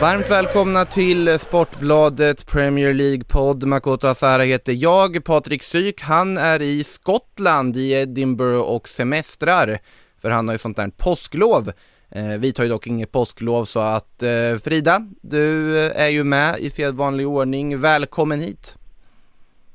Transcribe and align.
Varmt 0.00 0.30
välkomna 0.30 0.84
till 0.84 1.38
Sportbladet 1.38 2.46
Premier 2.46 2.94
League-podd. 2.94 3.64
Makoto 3.64 4.06
Asara 4.06 4.42
heter 4.42 4.72
jag. 4.72 5.24
Patrik 5.24 5.62
Syk, 5.62 6.02
han 6.02 6.38
är 6.38 6.62
i 6.62 6.84
Skottland, 6.84 7.76
i 7.76 7.90
Edinburgh 7.90 8.60
och 8.60 8.88
semestrar. 8.88 9.78
För 10.22 10.30
han 10.30 10.48
har 10.48 10.54
ju 10.54 10.58
sånt 10.58 10.76
där 10.76 10.90
påsklov. 10.96 11.72
Eh, 12.10 12.28
vi 12.38 12.52
tar 12.52 12.64
ju 12.64 12.68
dock 12.68 12.86
inget 12.86 13.12
påsklov 13.12 13.64
så 13.64 13.80
att 13.80 14.22
eh, 14.22 14.56
Frida, 14.64 15.06
du 15.22 15.78
är 15.80 16.08
ju 16.08 16.24
med 16.24 16.58
i 16.58 16.70
sedvanlig 16.70 17.28
ordning. 17.28 17.80
Välkommen 17.80 18.40
hit! 18.40 18.74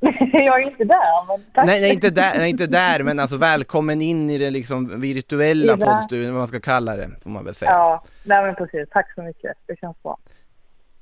jag 0.34 0.62
är 0.62 0.70
inte 0.70 0.84
där, 0.84 1.28
men 1.28 1.46
tack. 1.54 1.66
Nej, 1.66 1.82
nej, 1.82 1.94
inte 1.94 2.10
där, 2.10 2.38
nej, 2.38 2.50
inte 2.50 2.68
där, 2.68 3.04
men 3.04 3.20
alltså 3.20 3.38
välkommen 3.38 4.02
in 4.02 4.30
i 4.30 4.38
den 4.38 4.54
liksom 4.54 5.02
virtuella 5.02 5.78
poddstudion, 5.78 6.32
vad 6.32 6.40
man 6.40 6.48
ska 6.48 6.60
kalla 6.60 6.96
det, 6.96 7.10
får 7.24 7.30
man 7.30 7.46
väl 7.46 7.54
säga. 7.54 7.72
Ja, 7.72 8.04
nej 8.24 8.44
men 8.44 8.56
precis. 8.56 8.90
Tack 8.90 9.14
så 9.16 9.22
mycket. 9.22 9.52
Det 9.68 9.80
känns 9.80 10.04
bra. 10.04 10.18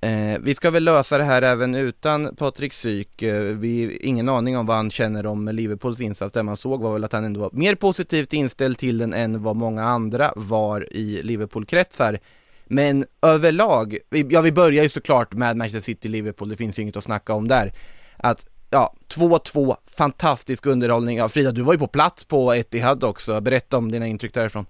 Eh, 0.01 0.39
vi 0.41 0.55
ska 0.55 0.69
väl 0.69 0.83
lösa 0.83 1.17
det 1.17 1.23
här 1.23 1.41
även 1.41 1.75
utan 1.75 2.35
Patrik 2.35 2.73
Syk. 2.73 3.21
Eh, 3.21 3.41
vi 3.41 3.97
ingen 3.97 4.29
aning 4.29 4.57
om 4.57 4.65
vad 4.65 4.75
han 4.75 4.91
känner 4.91 5.25
om 5.25 5.47
Liverpools 5.47 6.01
insats. 6.01 6.33
Det 6.33 6.43
man 6.43 6.57
såg 6.57 6.81
var 6.81 6.93
väl 6.93 7.03
att 7.03 7.13
han 7.13 7.25
ändå 7.25 7.39
var 7.39 7.49
mer 7.53 7.75
positivt 7.75 8.33
inställd 8.33 8.77
till 8.77 8.97
den 8.97 9.13
än 9.13 9.43
vad 9.43 9.55
många 9.55 9.83
andra 9.83 10.33
var 10.35 10.93
i 10.93 11.21
Liverpool-kretsar. 11.23 12.19
Men 12.65 13.05
överlag, 13.21 13.97
ja 14.09 14.41
vi 14.41 14.51
börjar 14.51 14.83
ju 14.83 14.89
såklart 14.89 15.33
med 15.33 15.57
Manchester 15.57 15.79
City-Liverpool, 15.79 16.49
det 16.49 16.57
finns 16.57 16.79
ju 16.79 16.83
inget 16.83 16.97
att 16.97 17.03
snacka 17.03 17.33
om 17.33 17.47
där. 17.47 17.73
Att, 18.17 18.45
ja, 18.71 18.93
2-2, 19.15 19.75
fantastisk 19.97 20.65
underhållning. 20.65 21.17
Ja, 21.17 21.29
Frida, 21.29 21.51
du 21.51 21.63
var 21.63 21.73
ju 21.73 21.79
på 21.79 21.87
plats 21.87 22.25
på 22.25 22.53
Etihad 22.53 23.03
också. 23.03 23.41
Berätta 23.41 23.77
om 23.77 23.91
dina 23.91 24.07
intryck 24.07 24.33
därifrån. 24.33 24.65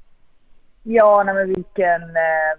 Ja, 0.84 1.24
nej 1.26 1.36
men 1.36 1.48
vilken, 1.48 2.02
eh, 2.02 2.54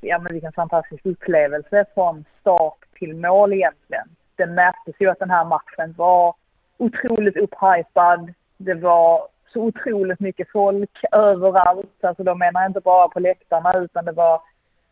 ja, 0.00 0.18
men 0.18 0.32
vilken 0.32 0.52
fantastisk 0.52 1.06
upplevelse 1.06 1.84
från 1.94 2.24
start 2.40 2.78
till 2.98 3.16
mål 3.16 3.52
egentligen. 3.52 4.08
Det 4.36 4.46
märktes 4.46 4.94
ju 5.00 5.10
att 5.10 5.18
den 5.18 5.30
här 5.30 5.44
matchen 5.44 5.94
var 5.96 6.34
otroligt 6.78 7.36
upphypad. 7.36 8.32
Det 8.56 8.74
var 8.74 9.28
så 9.52 9.60
otroligt 9.60 10.20
mycket 10.20 10.50
folk 10.52 11.04
överallt. 11.12 12.04
Alltså 12.04 12.22
då 12.22 12.34
menar 12.34 12.60
jag 12.60 12.70
inte 12.70 12.80
bara 12.80 13.08
på 13.08 13.20
läktarna 13.20 13.78
utan 13.78 14.04
det 14.04 14.12
var 14.12 14.42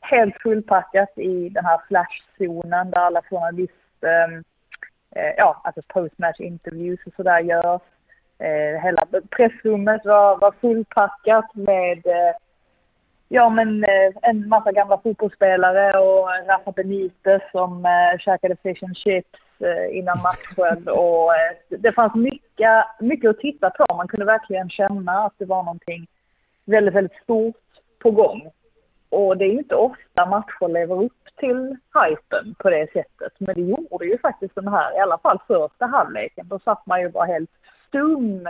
helt 0.00 0.34
fullpackat 0.42 1.18
i 1.18 1.48
den 1.48 1.64
här 1.64 1.80
flashzonen 1.88 2.90
där 2.90 2.98
alla 2.98 3.22
journalister 3.22 3.72
eh, 4.02 4.40
ja, 5.36 5.60
alltså 5.64 5.82
postmatch 5.88 6.40
interviews 6.40 7.00
och 7.06 7.12
sådär 7.16 7.40
görs. 7.40 7.82
Eh, 8.38 8.82
hela 8.82 9.06
pressrummet 9.30 10.04
var, 10.04 10.36
var 10.36 10.52
fullpackat 10.60 11.54
med 11.54 12.06
eh, 12.06 12.34
ja, 13.28 13.48
men, 13.48 13.84
eh, 13.84 14.12
en 14.22 14.48
massa 14.48 14.72
gamla 14.72 14.98
fotbollsspelare 14.98 15.98
och 15.98 16.28
Rafa 16.48 16.72
Benitez 16.72 17.42
som 17.52 17.84
eh, 17.84 18.18
käkade 18.18 18.56
fish 18.62 18.84
and 18.84 18.96
chips 18.96 19.40
eh, 19.60 19.98
innan 19.98 20.18
matchen. 20.22 20.88
och, 20.88 21.34
eh, 21.34 21.78
det 21.78 21.92
fanns 21.92 22.14
mycket, 22.14 22.84
mycket 23.00 23.30
att 23.30 23.38
titta 23.38 23.70
på. 23.70 23.94
Man 23.96 24.08
kunde 24.08 24.26
verkligen 24.26 24.70
känna 24.70 25.12
att 25.12 25.34
det 25.38 25.44
var 25.44 25.62
någonting 25.62 26.06
väldigt, 26.64 26.94
väldigt 26.94 27.22
stort 27.22 27.56
på 27.98 28.10
gång. 28.10 28.50
Och 29.12 29.36
det 29.36 29.44
är 29.44 29.48
ju 29.48 29.58
inte 29.58 29.74
ofta 29.74 30.26
matcher 30.26 30.68
lever 30.68 31.04
upp 31.04 31.22
till 31.38 31.76
hypen 32.00 32.54
på 32.58 32.70
det 32.70 32.92
sättet. 32.92 33.32
Men 33.38 33.54
det 33.54 33.60
gjorde 33.60 34.06
ju 34.06 34.18
faktiskt 34.18 34.54
den 34.54 34.68
här, 34.68 34.96
i 34.96 35.00
alla 35.00 35.18
fall 35.18 35.38
första 35.46 35.86
halvleken. 35.86 36.48
Då 36.48 36.58
satt 36.58 36.86
man 36.86 37.00
ju 37.00 37.08
bara 37.08 37.24
helt 37.24 37.50
stum 37.88 38.48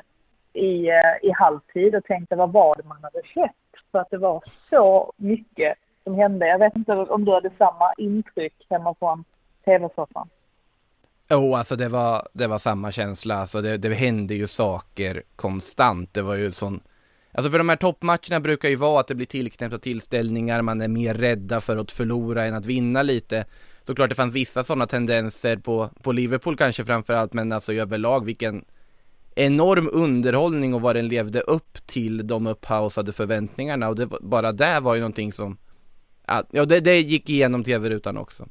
i, 0.52 0.88
eh, 0.88 1.16
i 1.22 1.30
halvtid 1.30 1.94
och 1.94 2.04
tänkte 2.04 2.36
vad 2.36 2.52
var 2.52 2.76
det 2.76 2.82
man 2.82 3.02
hade 3.02 3.22
sett? 3.34 3.82
För 3.92 3.98
att 3.98 4.10
det 4.10 4.18
var 4.18 4.44
så 4.70 5.12
mycket 5.16 5.74
som 6.04 6.14
hände. 6.14 6.46
Jag 6.46 6.58
vet 6.58 6.76
inte 6.76 6.92
om 6.92 7.24
du 7.24 7.32
hade 7.32 7.50
samma 7.58 7.92
intryck 7.96 8.66
hemma 8.70 8.94
från 8.98 9.24
tv-soffan. 9.64 10.28
Jo, 11.30 11.38
oh, 11.38 11.58
alltså 11.58 11.76
det 11.76 11.88
var, 11.88 12.28
det 12.32 12.46
var 12.46 12.58
samma 12.58 12.92
känsla. 12.92 13.34
Alltså 13.34 13.60
det, 13.60 13.76
det 13.76 13.94
hände 13.94 14.34
ju 14.34 14.46
saker 14.46 15.22
konstant. 15.36 16.14
Det 16.14 16.22
var 16.22 16.34
ju 16.34 16.50
sån... 16.50 16.80
Alltså 17.32 17.50
för 17.50 17.58
de 17.58 17.68
här 17.68 17.76
toppmatcherna 17.76 18.40
brukar 18.40 18.68
ju 18.68 18.76
vara 18.76 19.00
att 19.00 19.08
det 19.08 19.14
blir 19.14 19.26
tillknäppta 19.26 19.78
tillställningar, 19.78 20.62
man 20.62 20.80
är 20.80 20.88
mer 20.88 21.14
rädda 21.14 21.60
för 21.60 21.76
att 21.76 21.92
förlora 21.92 22.44
än 22.44 22.54
att 22.54 22.66
vinna 22.66 23.02
lite. 23.02 23.44
Såklart 23.82 24.08
det 24.08 24.14
fanns 24.14 24.34
vissa 24.34 24.62
sådana 24.62 24.86
tendenser 24.86 25.56
på, 25.56 25.88
på 26.02 26.12
Liverpool 26.12 26.56
kanske 26.56 26.84
framförallt, 26.84 27.32
men 27.32 27.52
alltså 27.52 27.72
överlag 27.72 28.24
vilken 28.24 28.64
enorm 29.34 29.88
underhållning 29.92 30.74
och 30.74 30.80
vad 30.80 30.96
den 30.96 31.08
levde 31.08 31.40
upp 31.40 31.86
till 31.86 32.26
de 32.26 32.46
upphausade 32.46 33.12
förväntningarna 33.12 33.88
och 33.88 33.96
det, 33.96 34.06
bara 34.20 34.52
det 34.52 34.80
var 34.80 34.94
ju 34.94 35.00
någonting 35.00 35.32
som, 35.32 35.56
ja 36.50 36.64
det, 36.64 36.80
det 36.80 37.00
gick 37.00 37.30
igenom 37.30 37.64
tv-rutan 37.64 38.16
också. 38.16 38.46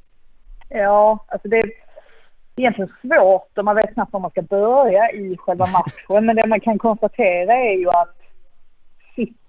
Ja, 0.68 1.26
alltså 1.28 1.48
det 1.48 1.56
är 1.56 1.72
egentligen 2.56 2.90
svårt 3.02 3.58
och 3.58 3.64
man 3.64 3.76
vet 3.76 3.94
knappt 3.94 4.12
var 4.12 4.20
man 4.20 4.30
ska 4.30 4.42
börja 4.42 5.10
i 5.10 5.36
själva 5.36 5.66
matchen. 5.66 6.26
Men 6.26 6.36
det 6.36 6.46
man 6.46 6.60
kan 6.60 6.78
konstatera 6.78 7.54
är 7.54 7.78
ju 7.78 7.88
att 7.90 8.21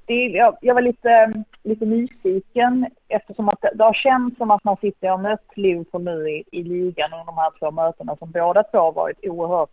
det, 0.05 0.27
jag, 0.27 0.57
jag 0.61 0.73
var 0.73 0.81
lite, 0.81 1.09
mm, 1.09 1.43
lite 1.63 1.85
nyfiken 1.85 2.89
eftersom 3.07 3.49
att 3.49 3.61
det, 3.61 3.71
det 3.75 3.83
har 3.83 3.93
känts 3.93 4.37
som 4.37 4.51
att 4.51 4.63
man 4.63 4.77
sitter 4.77 5.13
och 5.13 5.19
mött 5.19 5.57
Liverpool 5.57 6.03
nu 6.03 6.29
i, 6.29 6.43
i 6.51 6.63
ligan 6.63 7.13
under 7.13 7.25
de 7.25 7.37
här 7.37 7.51
två 7.59 7.71
mötena 7.71 8.15
som 8.15 8.31
båda 8.31 8.63
två 8.63 8.77
har 8.77 8.91
varit 8.91 9.25
oerhört 9.25 9.69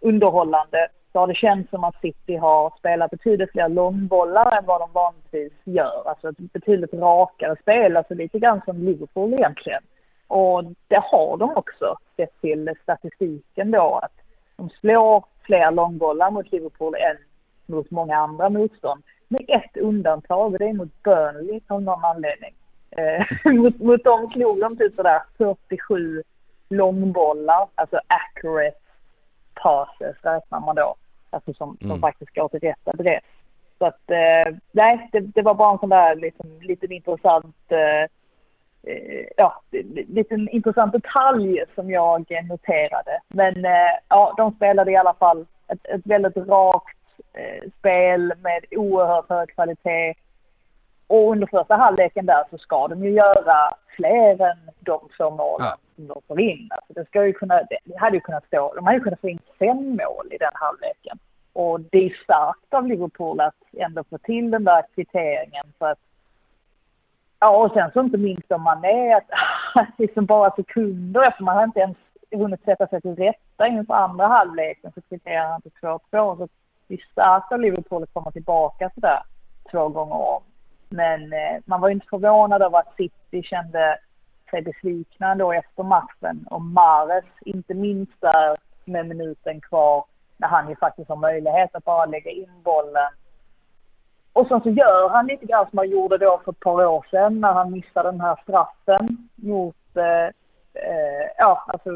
underhållande. 0.00 0.88
Så 1.12 1.18
har 1.18 1.26
det 1.26 1.34
känts 1.34 1.70
som 1.70 1.84
att 1.84 2.00
City 2.00 2.36
har 2.36 2.72
spelat 2.78 3.10
betydligt 3.10 3.52
fler 3.52 3.68
långbollar 3.68 4.58
än 4.58 4.64
vad 4.66 4.80
de 4.80 4.92
vanligtvis 4.92 5.52
gör. 5.64 6.08
Alltså 6.08 6.28
ett 6.28 6.38
betydligt 6.38 6.94
rakare 6.94 7.56
spel, 7.60 7.96
alltså 7.96 8.14
lite 8.14 8.38
grann 8.38 8.60
som 8.64 8.84
Liverpool 8.84 9.34
egentligen. 9.34 9.82
Och 10.26 10.64
det 10.88 11.02
har 11.02 11.36
de 11.36 11.56
också 11.56 11.96
sett 12.16 12.40
till 12.40 12.74
statistiken 12.82 13.70
då 13.70 14.00
att 14.02 14.12
de 14.56 14.70
slår 14.70 15.24
fler 15.42 15.70
långbollar 15.70 16.30
mot 16.30 16.52
Liverpool 16.52 16.94
än 16.94 17.16
mot 17.66 17.90
många 17.90 18.16
andra 18.16 18.48
motstånd. 18.48 19.02
Med 19.32 19.44
ett 19.48 19.76
undantag 19.76 20.52
och 20.52 20.58
det 20.58 20.68
är 20.68 20.72
mot 20.72 21.02
Burnley 21.02 21.60
av 21.68 21.82
någon 21.82 22.04
anledning. 22.04 22.54
Eh, 22.90 23.26
mot, 23.52 23.78
mot 23.78 24.04
dem 24.04 24.30
slog 24.30 24.60
de 24.60 24.76
typ 24.76 24.94
sådär 24.94 25.20
47 25.38 26.22
långbollar, 26.68 27.66
alltså 27.74 28.00
accurate 28.06 28.76
passes 29.54 30.16
räknar 30.22 30.60
man 30.60 30.76
då. 30.76 30.94
Alltså 31.30 31.54
som, 31.54 31.76
som 31.80 31.90
Mm. 31.90 32.00
faktiskt 32.00 32.34
går 32.34 32.48
till 32.48 32.60
rätt 32.60 32.88
adress. 32.88 33.24
Så 33.78 33.86
att 33.86 34.10
eh, 34.10 34.54
nej, 34.72 35.08
det, 35.12 35.20
det 35.20 35.42
var 35.42 35.54
bara 35.54 35.72
en 35.72 35.78
sån 35.78 35.88
där 35.88 36.14
liksom, 36.14 36.46
liten 36.60 36.92
intressant 36.92 37.56
eh, 37.68 38.02
eh, 38.92 39.26
ja, 39.36 39.62
liten 40.08 40.48
intressant 40.48 40.92
detalj 40.92 41.64
som 41.74 41.90
jag 41.90 42.26
noterade. 42.48 43.20
Men 43.28 43.64
eh, 43.64 43.92
ja, 44.08 44.34
de 44.36 44.52
spelade 44.54 44.90
i 44.90 44.96
alla 44.96 45.14
fall 45.14 45.46
ett, 45.68 45.86
ett 45.86 46.00
väldigt 46.04 46.36
rakt 46.36 46.96
spel 47.78 48.32
med 48.42 48.64
oerhört 48.70 49.28
hög 49.28 49.54
kvalitet. 49.54 50.14
Och 51.06 51.30
under 51.30 51.46
första 51.46 51.76
halvleken 51.76 52.26
där 52.26 52.44
så 52.50 52.58
ska 52.58 52.88
de 52.88 53.04
ju 53.04 53.10
göra 53.10 53.74
fler 53.96 54.42
än 54.50 54.70
de 54.80 55.00
två 55.16 55.30
målen 55.30 55.66
Ja. 55.66 55.76
som 55.96 56.06
de 56.06 56.22
får 56.28 56.40
in. 56.40 56.68
Alltså 56.70 56.92
det, 56.92 57.04
ska 57.04 57.26
ju 57.26 57.32
kunna, 57.32 57.62
det 57.62 57.98
hade 57.98 58.16
ju 58.16 58.20
kunnat 58.20 58.46
stå, 58.46 58.72
de 58.74 58.84
hade 58.84 58.96
ju 58.98 59.04
kunnat 59.04 59.20
få 59.20 59.28
in 59.28 59.38
fem 59.58 59.88
mål 59.90 60.28
i 60.30 60.38
den 60.38 60.52
halvleken. 60.54 61.18
Och 61.52 61.80
det 61.80 62.06
är 62.06 62.22
starkt 62.24 62.74
av 62.74 62.86
Liverpool 62.86 63.40
att 63.40 63.54
ändå 63.72 64.04
få 64.04 64.18
till 64.18 64.50
den 64.50 64.64
där 64.64 64.84
kvitteringen 64.94 65.64
för 65.78 65.90
att 65.90 65.98
Ja, 67.44 67.64
och 67.64 67.72
sen 67.72 67.90
så 67.92 68.00
inte 68.00 68.18
minst 68.18 68.52
om 68.52 68.62
man 68.62 68.84
är 68.84 69.16
att, 69.16 69.28
liksom 69.98 70.26
bara 70.26 70.50
sekunder 70.50 71.22
efter 71.28 71.42
man 71.42 71.56
har 71.56 71.64
inte 71.64 71.80
ens 71.80 71.96
hunnit 72.30 72.64
sätta 72.64 72.86
sig 72.86 73.00
till 73.00 73.16
rätta 73.16 73.66
inför 73.66 73.94
andra 73.94 74.26
halvleken 74.26 74.92
så 74.94 75.00
kvitterar 75.00 75.48
han 75.48 75.62
till 75.62 75.72
2-2. 75.80 75.98
Så 76.10 76.48
är 76.94 77.08
starkt 77.12 77.52
av 77.52 77.60
Liverpool 77.60 78.02
att 78.02 78.12
komma 78.12 78.30
tillbaka 78.30 78.90
sådär 78.94 79.22
två 79.70 79.88
gånger 79.88 80.14
om. 80.14 80.42
Men 80.88 81.32
eh, 81.32 81.60
man 81.64 81.80
var 81.80 81.88
ju 81.88 81.94
inte 81.94 82.06
förvånad 82.10 82.62
över 82.62 82.78
att 82.78 82.96
City 82.96 83.42
kände 83.42 83.98
sig 84.50 84.62
besvikna 84.62 85.34
då 85.34 85.52
efter 85.52 85.82
matchen 85.82 86.46
och 86.50 86.62
Mares, 86.62 87.24
inte 87.40 87.74
minst 87.74 88.20
där 88.20 88.56
med 88.84 89.06
minuten 89.06 89.60
kvar, 89.60 90.04
när 90.36 90.48
han 90.48 90.68
ju 90.68 90.76
faktiskt 90.76 91.08
har 91.08 91.16
möjlighet 91.16 91.74
att 91.74 91.84
bara 91.84 92.06
lägga 92.06 92.30
in 92.30 92.62
bollen. 92.64 93.12
Och 94.32 94.46
sen 94.46 94.60
så 94.60 94.70
gör 94.70 95.08
han 95.08 95.26
lite 95.26 95.46
grann 95.46 95.66
som 95.70 95.78
han 95.78 95.90
gjorde 95.90 96.18
då 96.18 96.40
för 96.44 96.52
ett 96.52 96.60
par 96.60 96.86
år 96.86 97.06
sedan 97.10 97.40
när 97.40 97.52
han 97.52 97.72
missade 97.72 98.10
den 98.10 98.20
här 98.20 98.40
straffen 98.42 99.28
mot, 99.34 99.96
eh, 99.96 100.26
eh, 100.84 101.28
ja, 101.38 101.64
alltså 101.68 101.90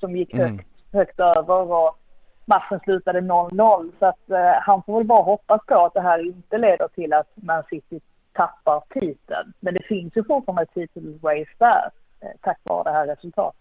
som 0.00 0.16
gick 0.16 0.34
högt, 0.34 0.50
mm. 0.50 0.64
högt 0.92 1.20
över 1.20 1.72
och 1.72 1.98
matchen 2.44 2.80
slutade 2.84 3.20
0-0. 3.20 3.92
Så 3.98 4.06
att 4.06 4.30
eh, 4.30 4.52
han 4.62 4.82
får 4.82 4.98
väl 4.98 5.06
bara 5.06 5.22
hoppas 5.22 5.60
på 5.66 5.84
att 5.84 5.94
det 5.94 6.00
här 6.00 6.26
inte 6.26 6.58
leder 6.58 6.88
till 6.88 7.12
att 7.12 7.28
Man 7.34 7.62
City 7.70 8.00
tappar 8.32 8.82
titeln. 8.90 9.52
Men 9.60 9.74
det 9.74 9.82
finns 9.82 10.16
ju 10.16 10.24
fortfarande 10.24 10.66
titelrace 10.74 11.50
där 11.58 11.90
eh, 12.20 12.28
tack 12.40 12.58
vare 12.62 12.84
det 12.84 12.92
här 12.92 13.06
resultatet. 13.06 13.60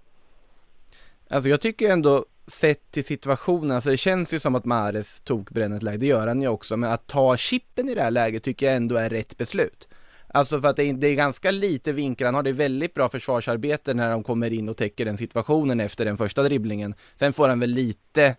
Alltså 1.29 1.49
jag 1.49 1.61
tycker 1.61 1.91
ändå 1.91 2.25
sett 2.47 2.91
till 2.91 3.05
situationen, 3.05 3.71
alltså 3.71 3.89
det 3.89 3.97
känns 3.97 4.33
ju 4.33 4.39
som 4.39 4.55
att 4.55 4.65
Mares 4.65 5.21
tog 5.21 5.43
brännet 5.43 5.83
läge, 5.83 5.97
det 5.97 6.05
gör 6.05 6.27
han 6.27 6.41
ju 6.41 6.47
också, 6.47 6.77
men 6.77 6.91
att 6.91 7.07
ta 7.07 7.37
chippen 7.37 7.89
i 7.89 7.95
det 7.95 8.01
här 8.01 8.11
läget 8.11 8.43
tycker 8.43 8.65
jag 8.65 8.75
ändå 8.75 8.95
är 8.95 9.09
rätt 9.09 9.37
beslut. 9.37 9.87
Alltså 10.33 10.61
för 10.61 10.67
att 10.67 10.75
det 10.75 10.83
är, 10.83 10.93
det 10.93 11.07
är 11.07 11.15
ganska 11.15 11.51
lite 11.51 11.91
vinklar, 11.91 12.25
han 12.25 12.35
har 12.35 12.43
det 12.43 12.51
väldigt 12.51 12.93
bra 12.93 13.09
försvarsarbete 13.09 13.93
när 13.93 14.11
de 14.11 14.23
kommer 14.23 14.53
in 14.53 14.69
och 14.69 14.77
täcker 14.77 15.05
den 15.05 15.17
situationen 15.17 15.79
efter 15.79 16.05
den 16.05 16.17
första 16.17 16.43
dribblingen. 16.43 16.95
Sen 17.15 17.33
får 17.33 17.49
han 17.49 17.59
väl 17.59 17.69
lite 17.69 18.35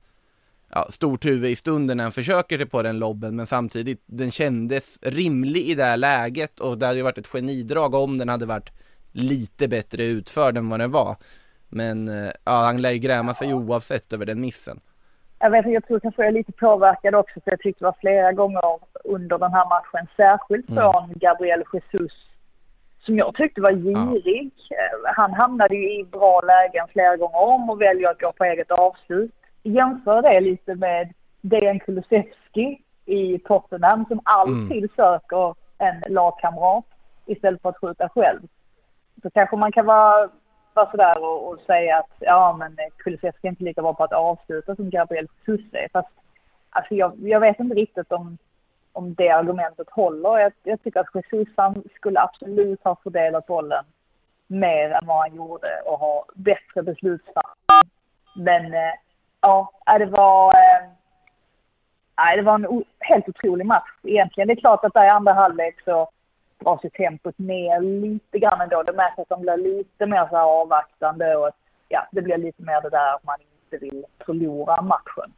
ja, 0.73 0.87
stort 0.91 1.25
huvud 1.25 1.51
i 1.51 1.57
stunden 1.57 1.97
när 1.97 2.05
han 2.05 2.13
försöker 2.13 2.59
sig 2.59 2.67
på 2.67 2.83
den 2.83 2.99
lobben, 2.99 3.37
men 3.37 3.47
samtidigt, 3.47 4.03
den 4.07 4.31
kändes 4.31 4.99
rimlig 5.03 5.61
i 5.61 5.75
det 5.75 5.85
här 5.85 5.97
läget 5.97 6.61
och 6.61 6.79
det 6.79 6.87
hade 6.87 6.99
ju 6.99 7.05
varit 7.05 7.19
ett 7.19 7.27
genidrag 7.27 7.95
om 7.95 8.19
den 8.19 8.29
hade 8.29 8.47
varit 8.47 8.73
lite 9.13 9.69
bättre 9.69 10.05
utförd 10.05 10.57
än 10.57 10.69
vad 10.69 10.81
den 10.81 10.91
var. 10.91 11.17
Men 11.69 12.09
eh, 12.09 12.33
ja, 12.45 12.53
han 12.53 12.83
lär 12.83 12.91
ju 12.91 12.99
gräma 12.99 13.35
sig 13.35 13.55
oavsett 13.55 14.13
över 14.13 14.27
den 14.27 14.41
missen. 14.41 14.81
Jag 15.39 15.51
vet 15.51 15.67
jag 15.67 15.87
tror 15.87 16.01
kanske 16.01 16.23
jag 16.23 16.29
är 16.29 16.33
lite 16.33 16.53
påverkad 16.53 17.15
också, 17.15 17.41
för 17.41 17.51
jag 17.51 17.61
tyckte 17.61 17.85
det 17.85 17.87
var 17.87 17.97
flera 18.01 18.33
gånger 18.33 18.79
under 19.05 19.39
den 19.39 19.53
här 19.53 19.69
matchen, 19.69 20.07
särskilt 20.17 20.69
mm. 20.69 20.83
från 20.83 21.05
mm. 21.05 21.19
Gabriel 21.19 21.63
Jesus, 21.73 22.13
som 23.01 23.17
jag 23.17 23.35
tyckte 23.35 23.61
var 23.61 23.73
girig. 23.73 24.53
Ja. 24.69 25.13
Han 25.17 25.33
hamnade 25.33 25.75
ju 25.75 26.01
i 26.01 26.05
bra 26.05 26.41
lägen 26.41 26.89
flera 26.93 27.17
gånger 27.17 27.39
om 27.39 27.71
och 27.71 27.81
väljer 27.81 28.11
att 28.11 28.21
gå 28.21 28.33
på 28.33 28.45
eget 28.45 28.71
avslut 28.71 29.42
jämföra 29.63 30.23
det 30.23 30.41
lite 30.41 30.75
med 30.75 31.13
Dejan 31.41 31.81
Kulusevski 31.81 32.83
i 33.05 33.39
Tottenham 33.39 34.05
som 34.09 34.21
alltid 34.25 34.79
mm. 34.79 34.89
söker 34.97 35.55
en 35.79 36.13
lagkamrat 36.13 36.85
istället 37.27 37.63
för 37.63 37.69
att 37.69 37.79
skjuta 37.79 38.09
själv. 38.09 38.41
Så 39.23 39.31
kanske 39.31 39.57
man 39.57 39.73
kan 39.73 39.87
vara, 39.87 40.29
vara 40.75 40.91
sådär 40.91 41.25
och, 41.25 41.49
och 41.49 41.61
säga 41.61 41.99
att 41.99 42.11
ja 42.21 42.57
men 42.59 42.77
Kulusevski 42.97 43.47
är 43.47 43.51
inte 43.51 43.65
lika 43.65 43.83
bra 43.83 43.95
på 43.95 44.05
att 44.05 44.13
avsluta 44.13 44.77
som 44.77 44.91
Gabriel 44.91 45.29
är. 45.73 45.89
Fast 45.93 46.09
alltså 46.71 46.95
jag, 46.95 47.13
jag 47.19 47.41
vet 47.41 47.61
inte 47.61 47.75
riktigt 47.75 48.13
om, 48.13 48.39
om 48.93 49.15
det 49.15 49.29
argumentet 49.29 49.91
håller. 49.91 50.39
Jag, 50.39 50.53
jag 50.63 50.83
tycker 50.83 51.01
att 51.01 51.33
Jesus 51.33 51.49
skulle 51.95 52.21
absolut 52.21 52.85
ha 52.85 52.97
fördelat 53.03 53.47
bollen 53.47 53.85
mer 54.47 54.91
än 54.91 55.07
vad 55.07 55.19
han 55.19 55.37
gjorde 55.37 55.83
och 55.85 55.99
ha 55.99 56.25
bättre 56.35 56.83
beslutsfattning. 56.83 57.91
Men 58.37 58.75
eh, 58.75 58.93
ja, 59.43 59.73
det 59.99 60.07
var, 60.07 60.55
eh, 60.55 62.37
det 62.37 62.43
var 62.43 62.55
en 62.55 62.85
helt 63.01 63.29
otrolig 63.29 63.67
match 63.67 63.91
egentligen. 64.03 64.49
Det 64.49 64.55
är 64.55 64.61
klart 64.61 64.85
att 64.85 64.95
där 64.95 65.07
i 65.07 65.09
andra 65.09 65.33
halvlek 65.33 65.81
så 65.85 66.11
dras 66.59 66.85
ju 66.85 66.91
tempot 66.91 67.39
ner 67.39 67.81
lite 67.81 68.39
grann 68.39 68.61
ändå. 68.61 68.83
Det 68.83 68.93
märks 68.93 69.19
att 69.19 69.29
de 69.29 69.41
blir 69.41 69.57
lite 69.57 70.07
mer 70.07 70.27
så 70.31 70.37
här 70.37 70.45
avvaktande 70.45 71.37
och 71.37 71.51
ja, 71.89 72.07
det 72.13 72.23
blir 72.23 72.39
lite 72.39 72.63
mer 72.63 72.81
det 72.81 72.91
där 72.91 73.15
att 73.15 73.25
man 73.25 73.39
inte 73.41 73.85
vill 73.85 74.05
förlora 74.27 74.83
matchen. 74.83 75.33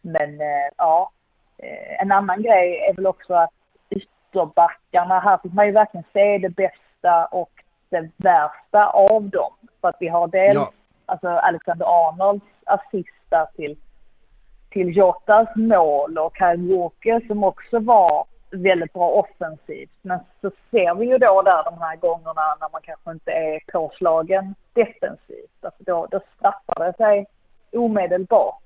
Men 0.00 0.40
eh, 0.40 0.68
ja, 0.76 1.10
eh, 1.58 2.02
en 2.02 2.12
annan 2.12 2.42
grej 2.42 2.86
är 2.90 2.94
väl 2.94 3.06
också 3.06 3.34
att 3.34 3.50
ytterbackarna, 3.90 5.20
här 5.20 5.38
fick 5.38 5.52
man 5.52 5.66
ju 5.66 5.72
verkligen 5.72 6.04
se 6.12 6.38
det 6.38 6.50
bästa 6.50 7.26
och 7.26 7.50
det 7.88 8.10
värsta 8.16 8.90
av 8.90 9.22
dem. 9.22 9.52
För 9.80 9.88
att 9.88 9.96
vi 10.00 10.08
har 10.08 10.28
dels 10.28 10.54
ja. 10.54 10.70
alltså 11.06 11.28
Alexander 11.28 11.86
Arnolds 11.86 12.44
assist 12.68 13.24
där 13.28 13.46
till, 13.56 13.76
till 14.70 14.96
Jotas 14.96 15.48
mål 15.56 16.18
och 16.18 16.36
Kyle 16.36 16.76
Walker 16.76 17.26
som 17.28 17.44
också 17.44 17.78
var 17.78 18.24
väldigt 18.50 18.92
bra 18.92 19.10
offensivt. 19.10 19.90
Men 20.02 20.18
så 20.40 20.50
ser 20.70 20.94
vi 20.94 21.06
ju 21.06 21.18
då 21.18 21.42
där 21.42 21.64
de 21.64 21.78
här 21.78 21.96
gångerna 21.96 22.56
när 22.60 22.68
man 22.72 22.80
kanske 22.82 23.10
inte 23.10 23.32
är 23.32 23.60
påslagen 23.72 24.54
defensivt. 24.72 25.58
Alltså 25.62 25.82
då, 25.84 26.06
då 26.10 26.20
straffar 26.36 26.84
det 26.84 26.96
sig 26.96 27.26
omedelbart. 27.72 28.62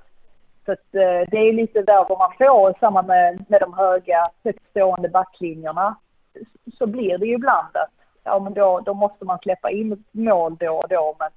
Så 0.64 0.72
att, 0.72 0.94
eh, 0.94 1.31
det 1.31 1.38
är 1.38 1.52
lite 1.52 1.82
där 1.82 2.06
vad 2.08 2.19
man 2.19 2.32
får 2.38 2.70
i 2.70 2.75
samband 2.81 3.08
med, 3.08 3.44
med 3.49 3.60
de 3.60 3.75
höga, 3.75 4.31
högtstående 4.44 5.08
backlinjerna. 5.08 5.96
Så 6.78 6.87
blir 6.87 7.19
det 7.19 7.26
ju 7.26 7.34
ibland 7.34 7.76
att 7.76 7.90
ja, 8.25 8.38
men 8.38 8.54
då, 8.54 8.81
då 8.81 8.94
måste 8.94 9.25
man 9.25 9.38
släppa 9.38 9.70
in 9.70 10.04
mål 10.12 10.56
då 10.56 10.76
och 10.76 10.88
då. 10.88 11.16
Men 11.19 11.28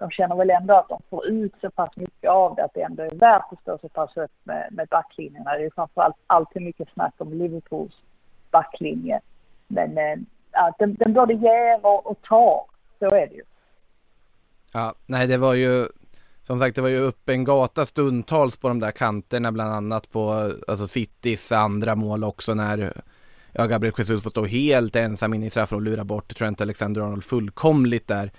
de 0.00 0.10
känner 0.10 0.36
väl 0.36 0.50
ändå 0.50 0.74
att 0.74 0.88
de 0.88 1.02
får 1.10 1.26
ut 1.26 1.54
så 1.60 1.70
pass 1.70 1.96
mycket 1.96 2.30
av 2.30 2.54
det 2.54 2.64
att 2.64 2.74
det 2.74 2.82
ändå 2.82 3.02
är 3.02 3.14
värt 3.14 3.52
att 3.52 3.60
stå 3.62 3.78
så 3.78 3.88
pass 3.88 4.10
högt 4.16 4.34
med, 4.44 4.68
med 4.70 4.88
backlinjerna. 4.88 5.56
Det 5.56 5.64
är 5.64 5.70
framförallt 5.74 6.16
alltid 6.26 6.62
mycket 6.62 6.88
snack 6.92 7.14
om 7.18 7.32
Liverpools 7.32 7.94
backlinje. 8.50 9.20
Men 9.68 9.98
eh, 9.98 10.16
ja, 10.52 10.72
den, 10.78 10.94
den 10.94 11.12
både 11.12 11.34
ger 11.34 11.86
och, 11.86 12.06
och 12.06 12.22
tar, 12.22 12.64
så 12.98 13.04
är 13.04 13.26
det 13.26 13.34
ju. 13.34 13.42
Ja, 14.72 14.94
nej 15.06 15.26
det 15.26 15.36
var 15.36 15.54
ju 15.54 15.86
som 16.42 16.58
sagt 16.58 16.76
det 16.76 16.82
var 16.82 16.88
ju 16.88 16.98
upp 16.98 17.28
en 17.28 17.44
gata 17.44 17.86
stundtals 17.86 18.56
på 18.56 18.68
de 18.68 18.80
där 18.80 18.90
kanterna 18.90 19.52
bland 19.52 19.74
annat 19.74 20.10
på 20.10 20.52
alltså 20.68 20.86
Citys 20.86 21.52
andra 21.52 21.94
mål 21.94 22.24
också 22.24 22.54
när 22.54 23.02
ja, 23.52 23.66
Gabriel 23.66 23.94
Jesus 23.98 24.22
får 24.22 24.30
stå 24.30 24.44
helt 24.44 24.96
ensam 24.96 25.34
in 25.34 25.42
i 25.42 25.50
straffområdet 25.50 25.86
och 25.86 25.92
lura 25.92 26.04
bort 26.04 26.36
Trent 26.36 26.60
Alexander-Arnold 26.60 27.24
fullkomligt 27.24 28.08
där 28.08 28.30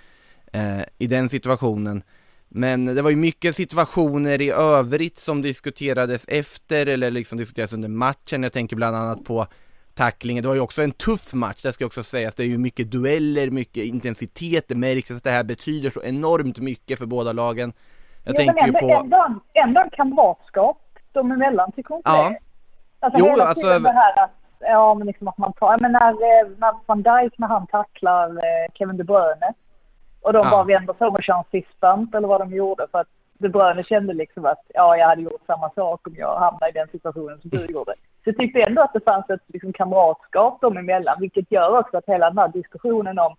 eh, 0.51 0.81
i 0.98 1.07
den 1.07 1.30
situationen. 1.30 2.03
Men 2.50 2.86
det 2.86 3.01
var 3.01 3.09
ju 3.09 3.15
mycket 3.15 3.56
situationer 3.56 4.42
i 4.42 4.51
övrigt 4.51 5.19
som 5.19 5.42
diskuterades 5.42 6.25
efter 6.27 6.86
eller 6.86 7.12
liksom 7.12 7.38
diskuterades 7.38 7.74
under 7.74 7.89
matchen. 7.89 8.44
Jag 8.44 8.53
tänker 8.53 8.75
bland 8.75 8.95
annat 8.95 9.24
på 9.24 9.48
tacklingen. 9.94 10.42
Det 10.42 10.48
var 10.48 10.56
ju 10.56 10.62
också 10.62 10.81
en 10.81 10.92
tuff 10.92 11.33
match, 11.33 11.62
det 11.62 11.74
ska 11.74 11.86
också 11.86 12.03
sägas. 12.03 12.36
Det 12.36 12.44
är 12.44 12.48
ju 12.48 12.57
mycket 12.57 12.92
dueller, 12.92 13.50
mycket 13.50 13.83
intensitet. 13.83 14.68
Det 14.68 14.75
märks 14.75 15.12
att 15.12 15.24
det 15.24 15.31
här 15.31 15.44
betyder 15.44 15.89
så 15.89 16.03
enormt 16.03 16.60
mycket 16.60 17.00
för 17.00 17.05
båda 17.05 17.31
lagen. 17.31 17.74
Jag 18.24 18.34
ja, 18.34 18.38
tänker 18.38 18.65
ju 18.65 18.72
på... 18.72 19.01
Ändå, 19.03 19.39
ändå 19.53 19.81
en 19.81 19.89
kamratskap 19.89 20.77
dem 21.12 21.31
emellan, 21.31 21.72
tycker 21.72 21.89
du 21.89 21.98
inte 21.98 22.12
ja. 22.12 22.29
det? 22.29 22.39
Alltså 23.00 23.20
jo, 23.20 23.25
hela 23.25 23.46
alltså... 23.46 23.79
det 23.79 23.91
här 23.91 24.24
att, 24.24 24.31
ja 24.60 24.93
men 24.93 25.08
liksom 25.08 25.27
att 25.27 25.38
man 25.38 25.53
tar, 25.53 25.77
men 25.77 25.91
när, 25.91 26.12
eh, 26.12 26.50
när 26.58 26.74
van 26.86 27.03
Dijk 27.03 27.38
när 27.38 27.48
han 27.48 27.67
tacklar 27.67 28.29
eh, 28.29 28.72
Kevin 28.74 28.98
De 28.98 29.03
Bruyne 29.03 29.53
och 30.21 30.33
de 30.33 30.41
ja. 30.43 30.51
bara 30.51 30.63
vänder 30.63 30.93
sig 30.93 31.07
om 31.07 31.15
och 31.15 31.23
kör 31.23 31.37
en 31.37 31.43
fistbump 31.51 32.15
eller 32.15 32.27
vad 32.27 32.41
de 32.41 32.55
gjorde 32.55 32.87
för 32.91 32.99
att 32.99 33.07
De 33.37 33.49
Bruyne 33.49 33.83
kände 33.83 34.13
liksom 34.13 34.45
att 34.45 34.61
ja, 34.73 34.97
jag 34.97 35.07
hade 35.07 35.21
gjort 35.21 35.45
samma 35.45 35.69
sak 35.69 36.07
om 36.07 36.15
jag 36.17 36.39
hamnade 36.39 36.69
i 36.69 36.73
den 36.73 36.87
situationen 36.91 37.41
som 37.41 37.49
du 37.49 37.65
gjorde. 37.65 37.93
Så 38.23 38.29
jag 38.29 38.37
tyckte 38.37 38.61
ändå 38.61 38.81
att 38.81 38.93
det 38.93 39.03
fanns 39.03 39.29
ett 39.29 39.41
liksom, 39.47 39.73
kamratskap 39.73 40.61
dem 40.61 40.77
emellan, 40.77 41.17
vilket 41.19 41.51
gör 41.51 41.79
också 41.79 41.97
att 41.97 42.07
hela 42.07 42.29
den 42.29 42.37
här 42.37 42.47
diskussionen 42.47 43.19
om 43.19 43.35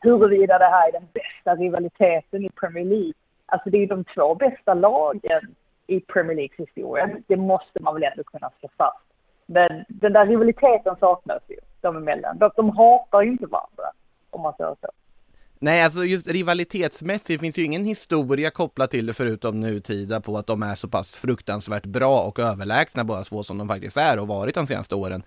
huruvida 0.00 0.58
det 0.58 0.64
här 0.64 0.88
är 0.88 0.92
den 0.92 1.08
bästa 1.12 1.54
rivaliteten 1.54 2.44
i 2.44 2.50
Premier 2.50 2.84
League. 2.84 3.12
Alltså 3.46 3.70
det 3.70 3.76
är 3.76 3.80
ju 3.80 3.86
de 3.86 4.04
två 4.04 4.34
bästa 4.34 4.74
lagen 4.74 5.54
i 5.86 6.00
Premier 6.00 6.36
Leagues 6.36 6.58
historia. 6.58 7.10
Det 7.26 7.36
måste 7.36 7.82
man 7.82 7.94
väl 7.94 8.02
ändå 8.02 8.24
kunna 8.24 8.50
slå 8.60 8.68
fast. 8.76 9.04
Men 9.46 9.84
den 9.88 10.12
där 10.12 10.26
rivaliteten 10.26 10.96
saknas 11.00 11.42
ju 11.48 11.56
dem 11.80 11.96
emellan. 11.96 12.38
De, 12.38 12.50
de 12.56 12.76
hatar 12.76 13.22
ju 13.22 13.30
inte 13.30 13.46
varandra, 13.46 13.92
om 14.30 14.40
man 14.40 14.52
säger 14.56 14.76
så. 14.80 14.88
Nej, 15.60 15.82
alltså 15.82 16.04
just 16.04 16.26
rivalitetsmässigt 16.26 17.40
finns 17.40 17.58
ju 17.58 17.64
ingen 17.64 17.84
historia 17.84 18.50
kopplat 18.50 18.90
till 18.90 19.06
det 19.06 19.14
förutom 19.14 19.60
nutida 19.60 20.20
på 20.20 20.38
att 20.38 20.46
de 20.46 20.62
är 20.62 20.74
så 20.74 20.88
pass 20.88 21.16
fruktansvärt 21.16 21.86
bra 21.86 22.20
och 22.20 22.38
överlägsna 22.38 23.04
båda 23.04 23.24
två 23.24 23.42
som 23.42 23.58
de 23.58 23.68
faktiskt 23.68 23.96
är 23.96 24.18
och 24.18 24.28
varit 24.28 24.54
de 24.54 24.66
senaste 24.66 24.94
åren. 24.94 25.22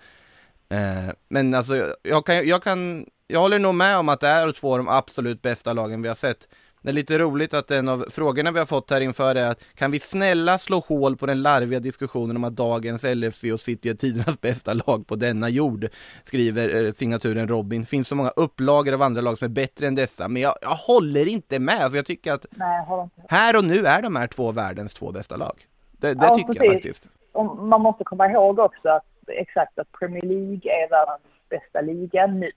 Eh, 0.70 1.14
men 1.30 1.54
alltså, 1.54 1.96
jag 2.04 2.26
kan, 2.26 2.48
jag 2.48 2.64
kan, 2.64 3.06
jag 3.28 3.40
håller 3.40 3.60
nog 3.60 3.76
med 3.76 3.98
om 3.98 4.10
att 4.10 4.20
det 4.20 4.28
är 4.28 4.52
två 4.52 4.72
av 4.72 4.78
de 4.78 4.88
absolut 4.88 5.42
bästa 5.42 5.74
lagen 5.74 6.02
vi 6.02 6.08
har 6.08 6.16
sett. 6.16 6.48
Det 6.84 6.90
är 6.90 6.94
lite 6.94 7.18
roligt 7.18 7.54
att 7.54 7.72
en 7.72 7.90
av 7.90 8.06
frågorna 8.10 8.52
vi 8.52 8.60
har 8.60 8.66
fått 8.66 8.90
här 8.90 9.02
inför 9.02 9.36
är 9.36 9.48
att 9.48 9.64
kan 9.76 9.92
vi 9.92 10.00
snälla 10.00 10.58
slå 10.58 10.80
hål 10.80 11.18
på 11.18 11.26
den 11.26 11.42
larviga 11.42 11.80
diskussionen 11.80 12.36
om 12.36 12.44
att 12.44 12.56
dagens 12.56 13.04
LFC 13.04 13.44
och 13.44 13.60
City 13.60 13.90
är 13.90 13.94
tidernas 13.94 14.42
bästa 14.42 14.74
lag 14.74 15.08
på 15.08 15.16
denna 15.16 15.50
jord? 15.50 15.88
Skriver 16.24 16.86
eh, 16.86 16.92
signaturen 16.92 17.48
Robin. 17.48 17.86
Finns 17.86 18.08
så 18.08 18.16
många 18.16 18.30
upplagor 18.30 18.94
av 18.94 19.02
andra 19.02 19.22
lag 19.22 19.38
som 19.38 19.46
är 19.46 19.50
bättre 19.50 19.88
än 19.88 19.96
dessa, 19.96 20.28
men 20.28 20.42
jag, 20.42 20.56
jag 20.62 20.70
håller 20.70 21.28
inte 21.28 21.60
med. 21.60 21.82
Alltså 21.82 21.98
jag 21.98 22.06
tycker 22.06 22.34
att 22.34 22.46
Nej, 22.52 22.86
här 23.30 23.58
och 23.58 23.66
nu 23.66 23.86
är 23.86 24.02
de 24.02 24.16
här 24.16 24.28
två 24.28 24.52
världens 24.52 24.94
två 24.94 25.12
bästa 25.12 25.38
lag. 25.38 25.68
Det, 25.92 26.14
det 26.14 26.26
ja, 26.26 26.36
tycker 26.36 26.54
precis. 26.54 26.64
jag 26.64 26.74
faktiskt. 26.74 27.10
Och 27.32 27.46
man 27.58 27.82
måste 27.82 28.04
komma 28.04 28.32
ihåg 28.32 28.60
också 28.60 28.90
att 28.90 29.06
exakt 29.28 29.80
att 29.80 29.92
Premier 29.92 30.24
League 30.24 30.84
är 30.84 30.90
världens 30.90 31.22
bästa 31.50 31.82
liga 31.82 32.28
nu. 32.28 32.52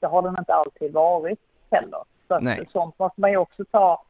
Det 0.00 0.06
har 0.06 0.22
den 0.22 0.36
inte 0.38 0.54
alltid 0.54 0.92
varit 0.92 1.40
heller. 1.70 2.00
Så 2.28 2.70
sånt 2.70 2.98
måste 2.98 3.20
man 3.20 3.30
ju 3.30 3.36
också 3.36 3.64
ta, 3.64 4.02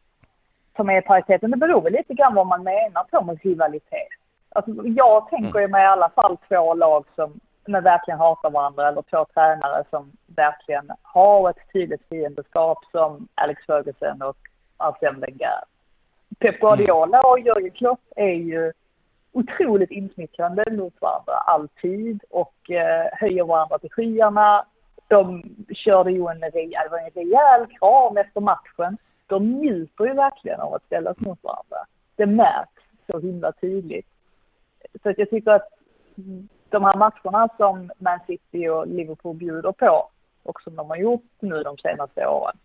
ta 0.73 0.83
med 0.83 0.99
i 0.99 1.07
pariteten. 1.07 1.51
Det 1.51 1.57
beror 1.57 1.83
väl 1.83 1.93
lite 1.93 2.15
grann 2.15 2.35
vad 2.35 2.47
man 2.47 2.63
menar 2.63 3.05
på 3.05 3.25
med 3.25 3.39
rivalitet. 3.43 4.09
Alltså, 4.51 4.71
jag 4.85 5.29
tänker 5.29 5.61
ju 5.61 5.69
mig 5.69 5.85
i 5.85 5.89
alla 5.89 6.09
fall 6.09 6.37
två 6.49 6.75
lag 6.75 7.05
som 7.15 7.41
men 7.69 7.85
verkligen 7.85 8.19
hatar 8.19 8.51
varandra 8.51 8.89
eller 8.89 9.03
två 9.03 9.27
tränare 9.35 9.85
som 9.91 10.13
verkligen 10.27 10.91
har 11.03 11.51
ett 11.51 11.73
tydligt 11.73 12.09
fiendeskap 12.09 12.79
som 12.93 13.29
Alex 13.35 13.67
Ferguson 13.67 14.23
och 14.23 14.37
Arsene 14.77 15.19
Wenger. 15.19 15.61
Pep 16.39 16.61
Guardiola 16.61 17.21
och 17.21 17.41
Jörgen 17.41 17.71
Klopp 17.71 18.01
är 18.17 18.35
ju 18.35 18.73
otroligt 19.33 19.91
insmickrande 19.91 20.65
mot 20.71 20.95
varandra 21.01 21.33
alltid 21.33 22.21
och 22.31 22.71
eh, 22.71 23.07
höjer 23.13 23.45
varandra 23.45 23.79
till 23.79 23.91
skyarna. 23.91 24.65
De 25.09 25.43
körde 25.71 26.13
ju 26.13 26.27
en, 26.29 26.41
rejäl, 26.41 26.83
det 26.85 26.91
var 26.91 26.99
en 26.99 27.11
rejäl 27.11 27.67
kram 27.79 28.17
efter 28.17 28.41
matchen. 28.41 28.99
De 29.27 29.53
njuter 29.53 30.05
ju 30.05 30.15
verkligen 30.15 30.61
av 30.61 30.75
att 30.75 30.85
ställas 30.85 31.21
mot 31.21 31.43
varandra. 31.43 31.87
Det 32.17 32.27
märks 32.27 32.83
så 33.07 33.19
himla 33.19 33.53
tydligt. 33.53 34.07
Så 35.03 35.11
att 35.11 35.19
jag 35.19 35.31
tycker 35.31 35.51
att 35.51 35.69
de 36.69 36.85
här 36.85 36.97
matcherna 36.97 37.49
som 37.57 37.91
Man 37.99 38.21
City 38.27 38.69
och 38.69 38.87
Liverpool 38.87 39.37
bjuder 39.37 39.73
på 39.73 40.09
och 40.43 40.63
som 40.63 40.77
de 40.77 40.91
har 40.91 40.97
gjort 40.97 41.33
nu 41.41 41.63
de 41.63 41.79
senaste 41.79 42.27
åren. 42.27 42.57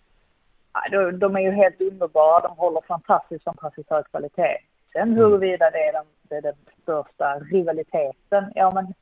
De, 1.19 1.35
är 1.35 1.41
ju 1.41 1.51
helt 1.51 1.81
underbara. 1.81 2.47
De 2.47 2.57
håller 2.57 2.81
fantastiskt, 2.81 3.43
fantastiskt 3.43 3.89
hög 3.89 4.05
kvalitet. 4.05 4.57
Sen 4.93 5.13
huruvida 5.13 5.69
det 5.69 5.87
är 5.87 5.93
den, 5.93 6.05
det 6.21 6.35
är 6.35 6.41
den 6.41 6.55
största 6.81 7.39
rivaliteten, 7.39 8.51
ja 8.55 8.71
men 8.71 8.93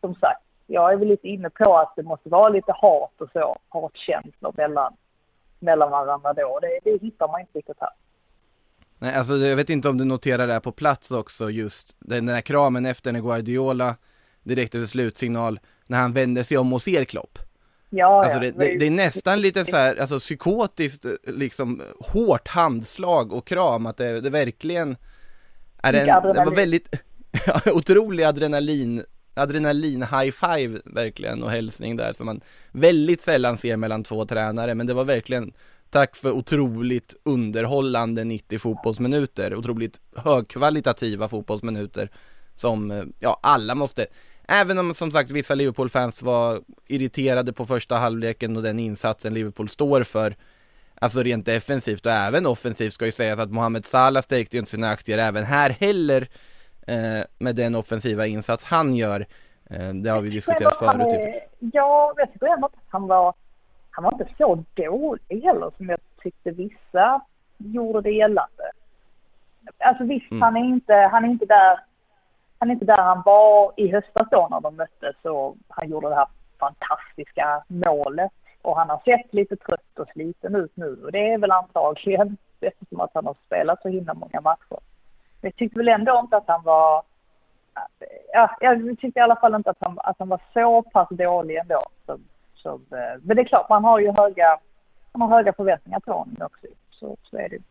som 0.00 0.14
sagt, 0.14 0.42
jag 0.70 0.92
är 0.92 0.96
väl 0.96 1.08
lite 1.08 1.28
inne 1.28 1.50
på 1.50 1.78
att 1.78 1.92
det 1.96 2.02
måste 2.02 2.28
vara 2.28 2.48
lite 2.48 2.72
hat 2.72 3.20
och 3.20 3.30
så, 3.32 3.58
hatkänslor 3.68 4.52
mellan, 4.56 4.92
mellan 5.58 5.90
varandra 5.90 6.32
då. 6.32 6.58
Det, 6.62 6.90
det 6.90 7.02
hittar 7.02 7.28
man 7.28 7.40
inte 7.40 7.58
riktigt 7.58 7.76
här. 7.80 7.90
Nej, 8.98 9.14
alltså 9.14 9.36
jag 9.36 9.56
vet 9.56 9.70
inte 9.70 9.88
om 9.88 9.98
du 9.98 10.04
noterar 10.04 10.46
det 10.46 10.52
här 10.52 10.60
på 10.60 10.72
plats 10.72 11.10
också, 11.10 11.50
just 11.50 11.96
den 11.98 12.28
här 12.28 12.40
kramen 12.40 12.86
efter 12.86 13.12
när 13.12 13.20
Guardiola 13.20 13.96
direkt 14.42 14.74
efter 14.74 14.86
slutsignal, 14.86 15.60
när 15.86 15.98
han 15.98 16.12
vänder 16.12 16.42
sig 16.42 16.58
om 16.58 16.72
och 16.72 16.82
ser 16.82 17.04
Klopp. 17.04 17.38
Ja, 17.90 18.24
Alltså 18.24 18.38
det, 18.38 18.50
det, 18.50 18.78
det 18.78 18.86
är 18.86 18.90
nästan 18.90 19.40
lite 19.40 19.64
så 19.64 19.76
här, 19.76 19.96
alltså 19.96 20.18
psykotiskt, 20.18 21.04
liksom 21.26 21.82
hårt 22.00 22.48
handslag 22.48 23.32
och 23.32 23.46
kram, 23.46 23.86
att 23.86 23.96
det, 23.96 24.20
det 24.20 24.30
verkligen 24.30 24.96
är 25.82 25.92
en, 25.92 26.06
det 26.06 26.44
var 26.44 26.56
väldigt, 26.56 26.88
otrolig 27.72 28.24
adrenalin, 28.24 29.04
adrenalin 29.38 30.02
high 30.02 30.30
five 30.30 30.80
verkligen 30.84 31.42
och 31.42 31.50
hälsning 31.50 31.96
där 31.96 32.12
som 32.12 32.26
man 32.26 32.40
väldigt 32.72 33.22
sällan 33.22 33.58
ser 33.58 33.76
mellan 33.76 34.04
två 34.04 34.26
tränare, 34.26 34.74
men 34.74 34.86
det 34.86 34.94
var 34.94 35.04
verkligen 35.04 35.52
Tack 35.90 36.16
för 36.16 36.30
otroligt 36.30 37.14
underhållande 37.22 38.24
90 38.24 38.58
fotbollsminuter, 38.58 39.54
otroligt 39.54 40.00
högkvalitativa 40.16 41.28
fotbollsminuter 41.28 42.10
som, 42.54 42.90
eh, 42.90 43.04
ja, 43.18 43.40
alla 43.42 43.74
måste 43.74 44.06
Även 44.50 44.78
om 44.78 44.94
som 44.94 45.10
sagt 45.10 45.30
vissa 45.30 45.54
Liverpool-fans 45.54 46.22
var 46.22 46.60
irriterade 46.86 47.52
på 47.52 47.66
första 47.66 47.96
halvleken 47.96 48.56
och 48.56 48.62
den 48.62 48.78
insatsen 48.78 49.34
Liverpool 49.34 49.68
står 49.68 50.02
för 50.02 50.36
Alltså 51.00 51.22
rent 51.22 51.46
defensivt 51.46 52.06
och 52.06 52.12
även 52.12 52.46
offensivt 52.46 52.94
ska 52.94 53.06
ju 53.06 53.12
sägas 53.12 53.38
att 53.38 53.50
Mohamed 53.50 53.86
Salah 53.86 54.22
stärkte 54.22 54.56
ju 54.56 54.60
inte 54.60 54.70
sina 54.70 54.90
aktier 54.90 55.18
även 55.18 55.44
här 55.44 55.70
heller. 55.70 56.20
eh, 56.20 56.28
med 57.38 57.56
den 57.56 57.74
offensiva 57.74 58.26
insats 58.26 58.64
han 58.64 58.94
gör 58.94 59.20
eh, 59.70 59.88
Det 60.02 60.10
har 60.10 60.20
vi 60.20 60.30
diskuterat 60.30 60.76
förut 60.76 61.12
är- 61.12 61.40
Ja, 61.58 62.12
jag 62.16 62.32
tycker 62.32 62.46
ändå 62.46 62.66
att 62.66 62.72
han 62.88 63.06
var, 63.06 63.34
han 63.90 64.04
var 64.04 64.12
inte 64.12 64.28
så 64.38 64.64
dålig 64.74 65.40
heller 65.42 65.70
som 65.76 65.88
jag 65.88 65.98
tyckte 66.22 66.50
vissa 66.50 67.20
gjorde 67.58 68.00
det 68.00 68.10
gällande. 68.10 68.64
Alltså 69.78 70.04
visst, 70.04 70.30
Mm. 70.30 70.42
han, 70.42 70.56
är 70.56 70.60
inte, 70.64 70.94
han 70.94 71.24
är 71.24 71.28
inte 71.28 71.46
där 71.46 71.80
han 72.58 72.70
är 72.70 72.74
inte 72.74 72.84
där 72.84 73.02
han 73.02 73.22
var 73.24 73.72
i 73.76 73.92
höstas 73.92 74.28
då 74.30 74.48
när 74.50 74.60
de 74.60 74.76
möttes 74.76 75.16
och 75.22 75.56
han 75.68 75.88
gjorde 75.90 76.08
det 76.08 76.14
här 76.14 76.28
fantastiska 76.58 77.64
målet. 77.68 78.32
Och 78.62 78.76
han 78.76 78.90
har 78.90 79.00
sett 79.04 79.34
lite 79.34 79.56
trött 79.56 79.98
och 79.98 80.08
sliten 80.08 80.54
ut 80.54 80.72
nu 80.76 81.00
och 81.04 81.12
det 81.12 81.32
är 81.32 81.38
väl 81.38 81.50
antagligen 81.50 82.36
eftersom 82.60 83.00
att 83.00 83.10
han 83.14 83.26
har 83.26 83.36
spelat 83.46 83.82
så 83.82 83.88
himla 83.88 84.14
många 84.14 84.40
matcher. 84.40 84.78
Jag 85.40 85.56
tyckte 85.56 85.78
väl 85.78 85.88
ändå 85.88 86.20
inte 86.24 86.36
att 86.36 86.48
han 86.48 86.62
var 86.64 87.02
ja, 88.32 88.56
jag 88.60 88.98
tyckte 89.00 89.20
i 89.20 89.22
alla 89.22 89.36
fall 89.36 89.54
inte 89.54 89.70
att 89.70 89.76
han, 89.80 89.98
att 89.98 90.16
han 90.18 90.28
var 90.28 90.40
så 90.54 90.82
pass 90.82 91.08
dålig 91.10 91.56
ändå. 91.56 91.86
Som, 92.06 92.20
som, 92.54 92.84
eh, 92.90 93.20
men 93.22 93.36
det 93.36 93.42
är 93.42 93.46
klart, 93.46 93.68
man 93.68 93.84
har 93.84 94.00
ju 94.00 94.12
höga, 94.12 94.58
man 95.12 95.28
har 95.28 95.36
höga 95.36 95.52
förväntningar 95.52 96.00
på 96.00 96.12
honom 96.12 96.36
också. 96.40 96.66
Så, 96.90 97.16
så 97.22 97.36
är 97.36 97.48
det 97.48 97.56
ju. 97.56 97.62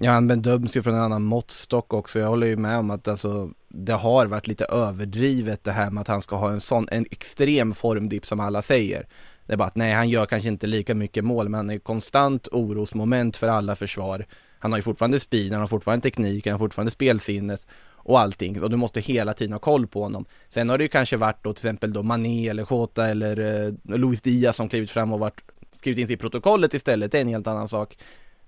Ja, 0.00 0.10
han 0.10 0.28
bedöms 0.28 0.76
ju 0.76 0.82
från 0.82 0.94
en 0.94 1.00
annan 1.00 1.22
måttstock 1.22 1.92
också. 1.92 2.18
Jag 2.18 2.28
håller 2.28 2.46
ju 2.46 2.56
med 2.56 2.78
om 2.78 2.90
att 2.90 3.08
alltså, 3.08 3.50
det 3.68 3.92
har 3.92 4.26
varit 4.26 4.46
lite 4.46 4.64
överdrivet 4.64 5.64
det 5.64 5.72
här 5.72 5.90
med 5.90 6.00
att 6.00 6.08
han 6.08 6.22
ska 6.22 6.36
ha 6.36 6.50
en 6.50 6.60
sån, 6.60 6.88
en 6.90 7.04
extrem 7.10 7.74
formdipp 7.74 8.26
som 8.26 8.40
alla 8.40 8.62
säger. 8.62 9.06
Det 9.46 9.52
är 9.52 9.56
bara 9.56 9.68
att 9.68 9.76
nej, 9.76 9.92
han 9.92 10.08
gör 10.08 10.26
kanske 10.26 10.48
inte 10.48 10.66
lika 10.66 10.94
mycket 10.94 11.24
mål, 11.24 11.48
men 11.48 11.58
han 11.58 11.70
är 11.70 11.78
konstant 11.78 12.48
orosmoment 12.52 13.36
för 13.36 13.48
alla 13.48 13.76
försvar. 13.76 14.26
Han 14.58 14.72
har 14.72 14.78
ju 14.78 14.82
fortfarande 14.82 15.20
speed, 15.20 15.52
han 15.52 15.60
har 15.60 15.66
fortfarande 15.66 16.02
tekniken, 16.02 16.50
han 16.52 16.60
har 16.60 16.66
fortfarande 16.66 16.90
spelsinnet 16.90 17.66
och 17.94 18.20
allting. 18.20 18.62
Och 18.62 18.70
du 18.70 18.76
måste 18.76 19.00
hela 19.00 19.34
tiden 19.34 19.52
ha 19.52 19.60
koll 19.60 19.86
på 19.86 20.02
honom. 20.02 20.24
Sen 20.48 20.68
har 20.68 20.78
det 20.78 20.84
ju 20.84 20.88
kanske 20.88 21.16
varit 21.16 21.44
då 21.44 21.52
till 21.52 21.66
exempel 21.66 21.92
då 21.92 22.02
Mané 22.02 22.48
eller 22.48 22.66
Jota 22.70 23.06
eller 23.08 23.64
eh, 23.66 23.72
Luis 23.98 24.20
Diaz 24.22 24.56
som 24.56 24.68
klivit 24.68 24.90
fram 24.90 25.12
och 25.12 25.20
varit, 25.20 25.40
skrivit 25.72 25.98
in 25.98 26.06
sig 26.06 26.14
i 26.14 26.18
protokollet 26.18 26.74
istället. 26.74 27.12
Det 27.12 27.18
är 27.18 27.22
en 27.22 27.28
helt 27.28 27.46
annan 27.46 27.68
sak. 27.68 27.96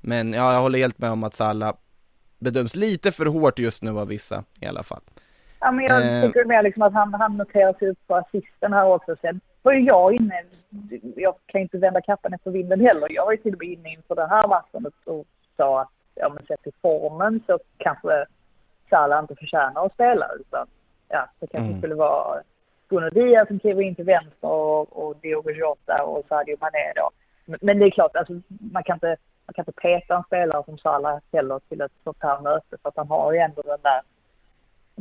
Men 0.00 0.32
ja, 0.32 0.52
jag 0.52 0.60
håller 0.60 0.78
helt 0.78 0.98
med 0.98 1.10
om 1.10 1.24
att 1.24 1.34
Salah 1.34 1.74
bedöms 2.38 2.76
lite 2.76 3.12
för 3.12 3.26
hårt 3.26 3.58
just 3.58 3.82
nu 3.82 3.98
av 3.98 4.08
vissa 4.08 4.44
i 4.60 4.66
alla 4.66 4.82
fall. 4.82 5.00
Ja, 5.60 5.72
men 5.72 5.84
jag 5.84 6.02
Eh. 6.16 6.22
tycker 6.26 6.44
mer 6.44 6.62
liksom 6.62 6.82
att 6.82 6.92
han, 6.92 7.14
han 7.14 7.36
noterar 7.36 7.72
sig 7.78 7.88
upp 7.88 8.06
på 8.06 8.14
assisten 8.16 8.72
här 8.72 8.86
också. 8.86 9.16
Sen 9.20 9.40
var 9.62 9.72
ju 9.72 9.80
jag 9.80 10.14
inne, 10.14 10.42
jag 11.16 11.34
kan 11.46 11.60
inte 11.60 11.78
vända 11.78 12.00
kappan 12.00 12.32
efter 12.34 12.50
vinden 12.50 12.80
heller. 12.80 13.08
Jag 13.12 13.24
var 13.24 13.32
ju 13.32 13.38
till 13.38 13.52
och 13.54 13.58
med 13.58 13.68
inne 13.68 13.92
inför 13.92 14.14
den 14.14 14.28
här 14.28 14.48
matchen 14.48 14.86
och 15.06 15.26
sa 15.56 15.80
att 15.80 15.88
ja, 16.20 16.28
men 16.28 16.46
sett 16.46 16.62
till 16.62 16.72
formen 16.82 17.42
så 17.46 17.58
kanske 17.76 18.26
Salah 18.90 19.18
inte 19.20 19.36
förtjänar 19.36 19.86
att 19.86 19.92
spela. 19.92 20.26
Utan 20.40 20.66
ja, 21.08 21.26
det 21.40 21.46
kanske 21.46 21.68
Mm. 21.68 21.80
skulle 21.80 21.94
vara 21.94 22.42
Bruno 22.88 23.10
Diaz 23.10 23.48
som 23.48 23.58
kliver 23.58 23.82
in 23.82 23.94
till 23.94 24.04
vänster 24.04 24.48
och, 24.48 25.04
och 25.04 25.16
Diogo 25.16 25.50
Jota 25.50 26.02
och 26.04 26.24
Sadio 26.28 26.56
Mané 26.60 26.92
då. 26.96 27.10
Men, 27.44 27.58
men 27.62 27.78
det 27.78 27.86
är 27.86 27.90
klart, 27.90 28.16
alltså, 28.16 28.40
man, 28.72 28.82
kan 28.82 28.96
inte, 28.96 29.16
man 29.46 29.54
kan 29.54 29.62
inte 29.62 29.80
peta 29.80 30.16
en 30.16 30.22
spelare 30.24 30.64
som 30.64 30.78
Salah 30.78 31.18
heller 31.32 31.60
till 31.68 31.80
ett 31.80 31.92
sånt 32.04 32.16
här 32.20 32.40
möte 32.40 32.76
för 32.82 32.88
att 32.88 32.96
han 32.96 33.08
har 33.08 33.32
ju 33.32 33.38
ändå 33.38 33.62
den 33.62 33.78
där 33.82 34.00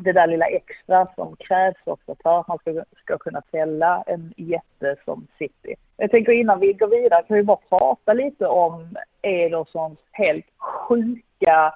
det 0.04 0.12
där 0.12 0.28
lilla 0.28 0.46
extra 0.46 1.08
som 1.16 1.36
krävs 1.36 1.78
också 1.84 2.16
för 2.24 2.40
att 2.40 2.48
man 2.48 2.58
ska, 2.58 2.84
ska 3.04 3.18
kunna 3.18 3.42
fälla 3.52 4.04
en 4.08 4.34
jätte 4.38 4.96
som 5.06 5.28
City. 5.38 5.76
Jag 5.98 6.12
tänker 6.12 6.32
innan 6.32 6.60
vi 6.60 6.74
går 6.74 6.88
vidare 6.88 7.24
kan 7.24 7.38
vi 7.38 7.44
bara 7.44 7.60
prata 7.70 8.14
lite 8.14 8.48
om 8.48 8.98
Edersons 9.22 10.00
helt 10.12 10.46
sjuka 10.58 11.74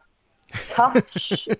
touch. 0.75 1.47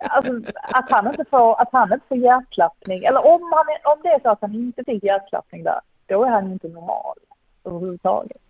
Alltså 0.00 0.32
att 0.54 0.90
han 0.90 1.06
inte 1.06 1.24
får, 1.30 1.60
att 1.60 1.68
han 1.72 1.92
inte 1.92 2.06
får 2.08 2.18
hjärtklappning. 2.18 3.04
Eller 3.04 3.26
om, 3.26 3.52
han, 3.52 3.94
om 3.94 4.02
det 4.02 4.08
är 4.08 4.20
så 4.20 4.30
att 4.30 4.40
han 4.40 4.54
inte 4.54 4.84
fick 4.84 5.04
hjärtklappning 5.04 5.62
där, 5.62 5.80
då 6.06 6.24
är 6.24 6.28
han 6.30 6.52
inte 6.52 6.68
normal 6.68 7.18
överhuvudtaget. 7.64 8.42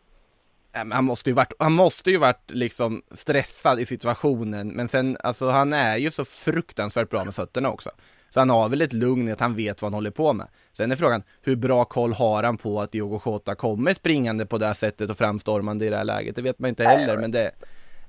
Men 0.73 0.93
Han 0.93 1.05
måste 1.05 1.31
ju 1.31 1.35
varit, 1.37 1.53
han 1.59 1.73
måste 1.73 2.11
ju 2.11 2.17
varit 2.19 2.51
liksom 2.51 3.03
stressad 3.11 3.81
i 3.81 3.87
situationen, 3.87 4.69
men 4.69 4.89
sen, 4.89 5.17
alltså 5.25 5.49
han 5.51 5.73
är 5.73 5.97
ju 5.97 6.11
så 6.11 6.25
fruktansvärt 6.25 7.11
bra 7.11 7.25
med 7.25 7.35
fötterna 7.35 7.71
också. 7.71 7.91
Så 8.31 8.41
han 8.41 8.51
har 8.51 8.69
väl 8.69 8.83
ett 8.83 8.93
lugn 8.93 9.29
i 9.29 9.33
att 9.33 9.41
han 9.41 9.55
vet 9.57 9.83
vad 9.83 9.87
han 9.87 9.95
håller 9.95 10.11
på 10.11 10.33
med. 10.33 10.47
Sen 10.73 10.93
är 10.93 10.97
frågan, 10.97 11.23
hur 11.43 11.57
bra 11.57 11.85
koll 11.85 12.13
har 12.13 12.43
han 12.43 12.57
på 12.57 12.81
att 12.81 12.93
Diogo 12.93 13.21
Jota 13.27 13.55
kommer 13.55 13.95
springande 13.95 14.47
på 14.47 14.59
det 14.59 14.67
här 14.67 14.73
sättet 14.73 15.11
och 15.11 15.17
framstormande 15.19 15.87
i 15.87 15.91
det 15.91 15.97
här 15.97 16.05
läget? 16.05 16.37
Det 16.37 16.43
vet 16.43 16.59
man 16.59 16.69
inte 16.69 16.85
heller, 16.85 17.17
men 17.19 17.31
det, 17.31 17.51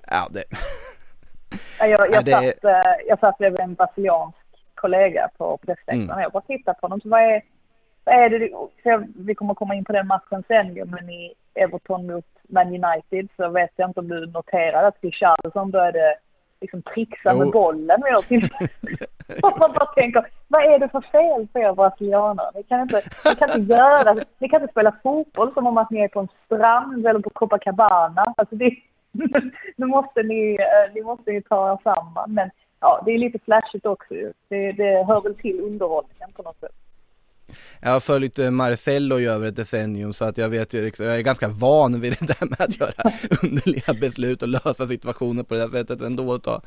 ja 0.08 0.28
det, 0.32 0.44
Ja, 1.80 1.88
Jag, 1.88 2.12
jag, 2.14 2.26
det- 2.26 2.32
satt, 2.32 2.64
eh, 2.64 2.92
jag 3.08 3.20
satt 3.20 3.38
bredvid 3.38 3.60
en 3.62 3.74
brasiliansk 3.74 4.38
kollega 4.76 5.30
på 5.38 5.58
pressläktaren 5.58 6.02
Mm. 6.10 6.20
jag 6.22 6.32
bara 6.32 6.44
tittade 6.44 6.78
på 6.80 6.86
honom. 6.88 7.02
Så 7.02 7.10
vad 7.10 7.22
är, 7.22 7.42
vad 8.04 8.16
är 8.16 8.30
det, 8.30 8.50
jag, 8.84 9.08
vi 9.16 9.36
kommer 9.36 9.54
komma 9.54 9.76
in 9.76 9.86
på 9.86 9.92
den 9.94 10.08
matchen 10.08 10.44
sen 10.48 10.74
men 10.74 11.10
i 11.10 11.34
Everton 11.56 12.08
mot 12.08 12.26
Man 12.50 12.68
United 12.68 13.28
så 13.38 13.50
vet 13.50 13.72
jag 13.76 13.90
inte 13.90 14.00
om 14.00 14.08
du 14.08 14.26
noterade 14.26 14.88
att 14.88 14.98
Richarlison 15.02 15.72
började 15.72 16.18
liksom 16.62 16.82
trixa 16.82 17.34
med 17.34 17.52
bollen 17.52 18.02
vid 18.04 18.14
något 18.14 18.28
tillfälle. 18.28 18.70
Man 19.42 19.74
bara 19.74 19.86
tänker, 19.86 20.28
vad 20.48 20.64
är 20.64 20.80
det 20.80 20.90
för 20.90 21.02
fel 21.02 21.48
på 21.48 21.60
er 21.60 21.74
brasilianer? 21.74 22.52
Ni 22.56 22.64
kan 22.64 22.82
inte, 22.82 23.02
ni 23.26 23.36
kan 23.36 23.60
inte 23.60 23.74
göra, 23.74 24.14
ni 24.40 24.50
kan 24.50 24.62
inte 24.62 24.72
spela 24.72 24.96
fotboll 25.04 25.54
som 25.54 25.68
om 25.68 25.78
att 25.78 25.92
ni 25.92 26.00
är 26.00 26.08
på 26.08 26.20
en 26.20 26.28
strand 26.46 27.08
eller 27.08 27.20
på 27.20 27.30
Copacabana. 27.30 28.34
Alltså 28.38 28.56
det, 28.56 28.76
nu 29.76 29.86
måste 29.86 30.24
ni, 30.24 30.58
eh, 30.60 30.94
ni 30.94 31.02
måste 31.02 31.32
ju 31.32 31.42
ta 31.42 31.74
er 31.74 31.78
samman. 31.84 32.34
Men 32.34 32.52
ja, 32.80 33.02
det 33.06 33.12
är 33.12 33.18
lite 33.18 33.40
flashigt 33.40 33.86
också 33.86 34.14
ju. 34.14 34.34
Det, 34.48 34.72
det 34.72 35.04
hör 35.04 35.22
väl 35.22 35.36
till 35.36 35.60
underhållningen 35.60 36.32
på 36.36 36.44
något 36.44 36.60
sätt. 36.60 36.76
Jag 37.82 37.90
har 37.90 38.00
följt 38.00 38.40
eh, 38.40 38.52
Marcello 38.52 39.20
i 39.20 39.26
över 39.26 39.48
ett 39.48 39.56
decennium 39.56 40.14
så 40.14 40.26
att 40.26 40.38
jag 40.38 40.50
vet 40.50 40.74
ju 40.74 40.86
liksom, 40.86 41.06
jag 41.06 41.18
är 41.18 41.22
ganska 41.22 41.48
van 41.48 42.02
vid 42.02 42.12
det 42.20 42.28
där 42.28 42.46
med 42.50 42.62
att 42.62 42.80
göra 42.80 43.12
underliga 43.44 43.94
beslut 43.94 44.42
och 44.42 44.48
lösa 44.48 44.88
situationer 44.88 45.44
på 45.44 45.54
det 45.54 45.60
där 45.60 45.70
sättet 45.70 46.02
ändå. 46.02 46.40
Ta, 46.40 46.62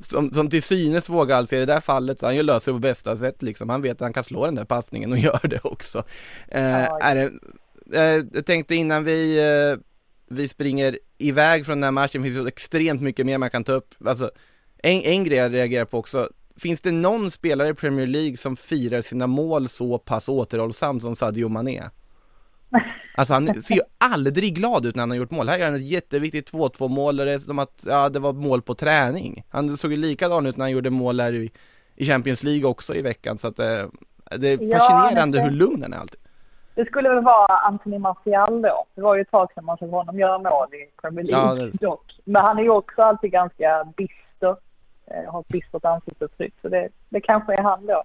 som, 0.00 0.32
som 0.32 0.50
till 0.50 0.62
synes 0.62 1.08
vågar 1.08 1.36
alltså 1.36 1.56
i 1.56 1.58
det 1.58 1.66
där 1.66 1.80
fallet 1.80 2.18
så 2.18 2.26
han 2.26 2.36
ju 2.36 2.42
löser 2.42 2.72
det 2.72 2.76
på 2.76 2.80
bästa 2.80 3.16
sätt 3.16 3.42
liksom. 3.42 3.68
Han 3.68 3.82
vet 3.82 3.92
att 3.92 4.00
han 4.00 4.12
kan 4.12 4.24
slå 4.24 4.44
den 4.44 4.54
där 4.54 4.64
passningen 4.64 5.12
och 5.12 5.18
gör 5.28 5.48
det 5.48 5.60
också. 5.62 5.98
Eh, 6.48 6.84
är 6.84 7.14
det, 7.14 7.30
eh, 7.92 8.24
jag 8.32 8.46
tänkte 8.46 8.74
innan 8.74 9.04
vi, 9.04 9.38
eh, 9.38 9.78
vi 10.28 10.48
springer 10.48 10.98
iväg 11.18 11.66
från 11.66 11.76
den 11.76 11.84
här 11.84 11.90
matchen, 11.90 12.22
finns 12.22 12.36
det 12.36 12.48
extremt 12.48 13.02
mycket 13.02 13.26
mer 13.26 13.38
man 13.38 13.50
kan 13.50 13.64
ta 13.64 13.72
upp. 13.72 13.94
Alltså, 14.04 14.30
en, 14.82 15.02
en 15.02 15.24
grej 15.24 15.38
jag 15.38 15.54
reagerar 15.54 15.84
på 15.84 15.98
också, 15.98 16.28
finns 16.60 16.80
det 16.80 16.92
någon 16.92 17.30
spelare 17.30 17.68
i 17.68 17.74
Premier 17.74 18.06
League 18.06 18.36
som 18.36 18.56
firar 18.56 19.00
sina 19.00 19.26
mål 19.26 19.68
så 19.68 19.98
pass 19.98 20.28
återhållsamt 20.28 21.02
som 21.02 21.16
Sadio 21.16 21.48
Mané? 21.48 21.82
Alltså 23.16 23.34
han 23.34 23.62
ser 23.62 23.74
ju 23.74 23.80
aldrig 23.98 24.54
glad 24.54 24.86
ut 24.86 24.94
när 24.94 25.02
han 25.02 25.10
har 25.10 25.16
gjort 25.16 25.30
mål. 25.30 25.48
Här 25.48 25.58
gör 25.58 25.66
han 25.66 25.74
ett 25.74 25.86
jätteviktigt 25.86 26.52
2-2 26.52 26.88
mål 26.88 27.20
och 27.20 27.26
det 27.26 27.32
är 27.32 27.38
som 27.38 27.58
att, 27.58 27.84
ja 27.86 28.08
det 28.08 28.18
var 28.18 28.32
mål 28.32 28.62
på 28.62 28.74
träning. 28.74 29.44
Han 29.50 29.76
såg 29.76 29.90
ju 29.90 29.96
likadan 29.96 30.46
ut 30.46 30.56
när 30.56 30.64
han 30.64 30.70
gjorde 30.70 30.90
mål 30.90 31.20
här 31.20 31.32
i, 31.32 31.50
i 31.96 32.06
Champions 32.06 32.42
League 32.42 32.70
också 32.70 32.94
i 32.94 33.02
veckan 33.02 33.38
så 33.38 33.48
att 33.48 33.58
eh, 33.58 33.82
det 34.38 34.48
är 34.48 34.78
fascinerande 34.78 35.38
ja, 35.38 35.44
hur 35.44 35.50
lugn 35.50 35.82
han 35.82 35.92
är 35.92 35.98
alltid. 35.98 36.20
Det 36.74 36.84
skulle 36.84 37.08
väl 37.08 37.24
vara 37.24 37.58
Anthony 37.58 37.98
Martial 37.98 38.62
då. 38.62 38.86
Det 38.94 39.00
var 39.00 39.16
ju 39.16 39.22
ett 39.22 39.30
tag 39.30 39.48
sedan 39.54 39.64
man 39.64 39.76
såg 39.76 39.90
honom 39.90 40.18
göra 40.18 40.38
mål 40.38 40.68
i 40.74 41.00
Premier 41.02 41.24
League 41.24 41.62
ja, 41.62 41.64
det... 41.64 41.86
dock. 41.86 42.20
Men 42.24 42.42
han 42.42 42.58
är 42.58 42.62
ju 42.62 42.70
också 42.70 43.02
alltid 43.02 43.30
ganska 43.30 43.92
bister. 43.96 44.56
Eh, 45.06 45.32
har 45.32 45.40
ett 45.40 45.48
bistert 45.48 45.84
ansiktsuttryck. 45.84 46.54
Så 46.62 46.68
det, 46.68 46.88
det 47.08 47.20
kanske 47.20 47.54
är 47.54 47.62
han 47.62 47.86
då. 47.86 48.02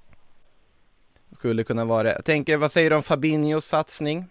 Skulle 1.32 1.64
kunna 1.64 1.86
vara 1.86 2.04
det. 2.04 2.14
Jag 2.14 2.26
tänker, 2.26 2.58
vad 2.58 2.72
säger 2.72 2.90
du 2.90 2.96
om 2.96 3.02
Fabinhos 3.02 3.66
satsning? 3.66 4.26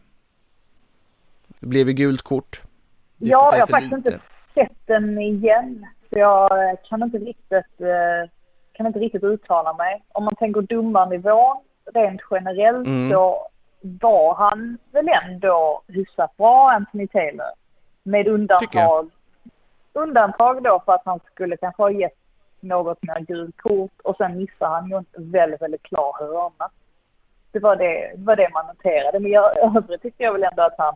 Det 1.60 1.66
blev 1.66 1.88
ju 1.88 1.92
gult 1.92 2.22
kort. 2.22 2.62
Ja, 3.18 3.50
jag 3.52 3.60
har 3.60 3.66
faktiskt 3.66 3.92
lite. 3.92 4.08
inte 4.08 4.20
sett 4.54 4.86
den 4.86 5.18
igen. 5.18 5.86
Så 6.10 6.18
jag 6.18 6.76
kan 6.88 7.02
inte 7.02 7.18
riktigt, 7.18 7.80
eh, 7.80 8.30
kan 8.72 8.86
inte 8.86 8.98
riktigt 8.98 9.24
uttala 9.24 9.72
mig. 9.72 10.04
Om 10.08 10.24
man 10.24 10.36
tänker 10.36 10.60
domarnivån 10.60 11.56
rent 11.94 12.20
generellt 12.30 12.86
mm. 12.86 13.10
så 13.10 13.48
var 13.80 14.34
han 14.34 14.78
väl 14.92 15.08
ändå 15.24 15.82
hyfsat 15.88 16.36
bra, 16.36 16.70
Anthony 16.70 17.06
Taylor. 17.06 17.50
Med 18.02 18.28
undantag, 18.28 19.10
undantag 19.92 20.62
då 20.62 20.82
för 20.84 20.92
att 20.92 21.02
han 21.04 21.20
skulle 21.32 21.56
kanske 21.56 21.82
ha 21.82 21.90
gett 21.90 22.17
något 22.62 23.02
mer 23.02 23.20
gult 23.20 23.56
kort 23.56 24.00
och 24.04 24.16
sen 24.16 24.36
missade 24.36 24.74
han 24.74 24.90
ju 24.90 24.96
en 24.96 25.30
väldigt, 25.30 25.62
väldigt 25.62 25.82
klar 25.82 26.16
hörna. 26.18 26.70
Det 27.52 27.58
var 27.58 27.76
det, 27.76 28.12
var 28.16 28.36
det 28.36 28.48
man 28.52 28.66
noterade. 28.66 29.20
Men 29.20 29.30
i 29.30 29.36
övrigt 29.36 30.02
tyckte 30.02 30.22
jag 30.22 30.32
väl 30.32 30.44
ändå 30.44 30.62
att 30.62 30.78
han, 30.78 30.94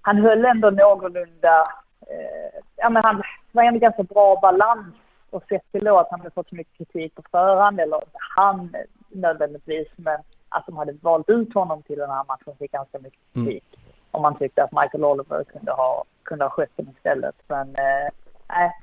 han 0.00 0.16
höll 0.16 0.44
ändå 0.44 0.70
någorlunda, 0.70 1.60
eh, 2.00 2.60
ja 2.76 2.90
men 2.90 3.04
han 3.04 3.22
var 3.52 3.62
ändå 3.62 3.80
ganska 3.80 4.02
bra 4.02 4.38
balans 4.42 4.94
och 5.30 5.44
sett 5.48 5.72
till 5.72 5.84
då 5.84 5.98
att 5.98 6.10
han 6.10 6.20
hade 6.20 6.30
fått 6.30 6.48
så 6.48 6.54
mycket 6.54 6.78
kritik 6.78 7.14
på 7.14 7.22
förhand, 7.30 7.80
eller 7.80 8.02
han 8.12 8.76
nödvändigtvis, 9.08 9.88
men 9.96 10.18
att 10.48 10.66
de 10.66 10.76
hade 10.76 10.92
valt 10.92 11.28
ut 11.28 11.54
honom 11.54 11.82
till 11.82 11.98
den 11.98 12.10
här 12.10 12.24
matchen 12.24 12.56
fick 12.58 12.72
ganska 12.72 12.98
mycket 12.98 13.36
mm. 13.36 13.46
kritik. 13.46 13.64
Mm. 13.72 13.92
Om 14.10 14.22
man 14.22 14.38
tyckte 14.38 14.62
att 14.62 14.72
Michael 14.72 15.04
Oliver 15.04 15.44
kunde 15.44 15.72
ha, 15.72 16.04
kunde 16.22 16.44
ha 16.44 16.50
skött 16.50 16.70
den 16.76 16.88
istället. 16.96 17.34
Men 17.48 17.68
eh, 17.68 18.08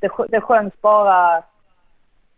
det, 0.02 0.10
det 0.30 0.42
sjöngs 0.42 0.82
bara 0.82 1.44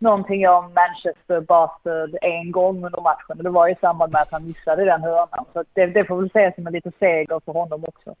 någonting 0.02 0.48
om 0.48 0.74
Manchester 0.74 1.40
Bastard 1.40 2.16
en 2.22 2.52
gång 2.52 2.84
under 2.84 3.00
matchen. 3.00 3.44
Det 3.44 3.50
var 3.50 3.68
i 3.68 3.76
samband 3.80 4.12
med 4.12 4.22
att 4.22 4.32
han 4.32 4.46
missade 4.46 4.84
den 4.84 5.02
hörnan. 5.02 5.44
Så 5.52 5.64
det, 5.72 5.86
det 5.86 6.04
får 6.04 6.16
väl 6.16 6.26
ses 6.26 6.54
som 6.54 6.66
en 6.66 6.72
liten 6.72 6.92
seger 6.98 7.40
för 7.44 7.52
honom 7.52 7.84
också. 7.84 8.14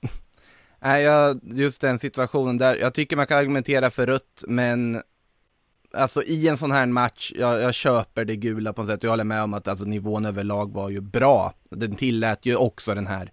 Nej, 0.78 1.02
jag, 1.02 1.40
just 1.42 1.80
den 1.80 1.98
situationen 1.98 2.58
där, 2.58 2.76
jag 2.76 2.94
tycker 2.94 3.16
man 3.16 3.26
kan 3.26 3.38
argumentera 3.38 3.90
för 3.90 4.06
rött, 4.06 4.44
men 4.48 5.02
alltså 5.94 6.22
i 6.22 6.48
en 6.48 6.56
sån 6.56 6.72
här 6.72 6.86
match, 6.86 7.32
jag, 7.36 7.62
jag 7.62 7.74
köper 7.74 8.24
det 8.24 8.36
gula 8.36 8.72
på 8.72 8.82
något 8.82 8.90
sätt. 8.90 9.02
Jag 9.02 9.10
håller 9.10 9.24
med 9.24 9.42
om 9.42 9.54
att 9.54 9.68
alltså, 9.68 9.84
nivån 9.84 10.26
överlag 10.26 10.72
var 10.72 10.90
ju 10.90 11.00
bra. 11.00 11.52
Den 11.70 11.96
tillät 11.96 12.46
ju 12.46 12.56
också 12.56 12.94
den 12.94 13.06
här 13.06 13.30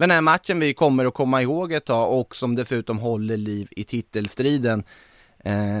den 0.00 0.10
här 0.10 0.20
matchen 0.20 0.60
vi 0.60 0.74
kommer 0.74 1.04
att 1.04 1.14
komma 1.14 1.42
ihåg 1.42 1.72
ett 1.72 1.84
tag 1.84 2.20
och 2.20 2.36
som 2.36 2.54
dessutom 2.54 2.98
håller 2.98 3.36
liv 3.36 3.68
i 3.70 3.84
titelstriden. 3.84 4.84
Eh, 5.44 5.80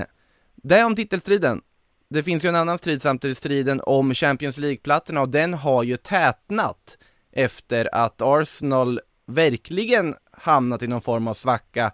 det 0.62 0.84
om 0.84 0.96
titelstriden. 0.96 1.60
Det 2.08 2.22
finns 2.22 2.44
ju 2.44 2.48
en 2.48 2.56
annan 2.56 2.78
strid 2.78 3.02
samtidigt, 3.02 3.38
striden 3.38 3.80
om 3.84 4.14
Champions 4.14 4.58
League-plattorna 4.58 5.20
och 5.20 5.28
den 5.28 5.54
har 5.54 5.82
ju 5.82 5.96
tätnat 5.96 6.98
efter 7.32 7.94
att 7.94 8.22
Arsenal 8.22 9.00
verkligen 9.26 10.14
hamnat 10.32 10.82
i 10.82 10.86
någon 10.86 11.00
form 11.00 11.28
av 11.28 11.34
svacka. 11.34 11.92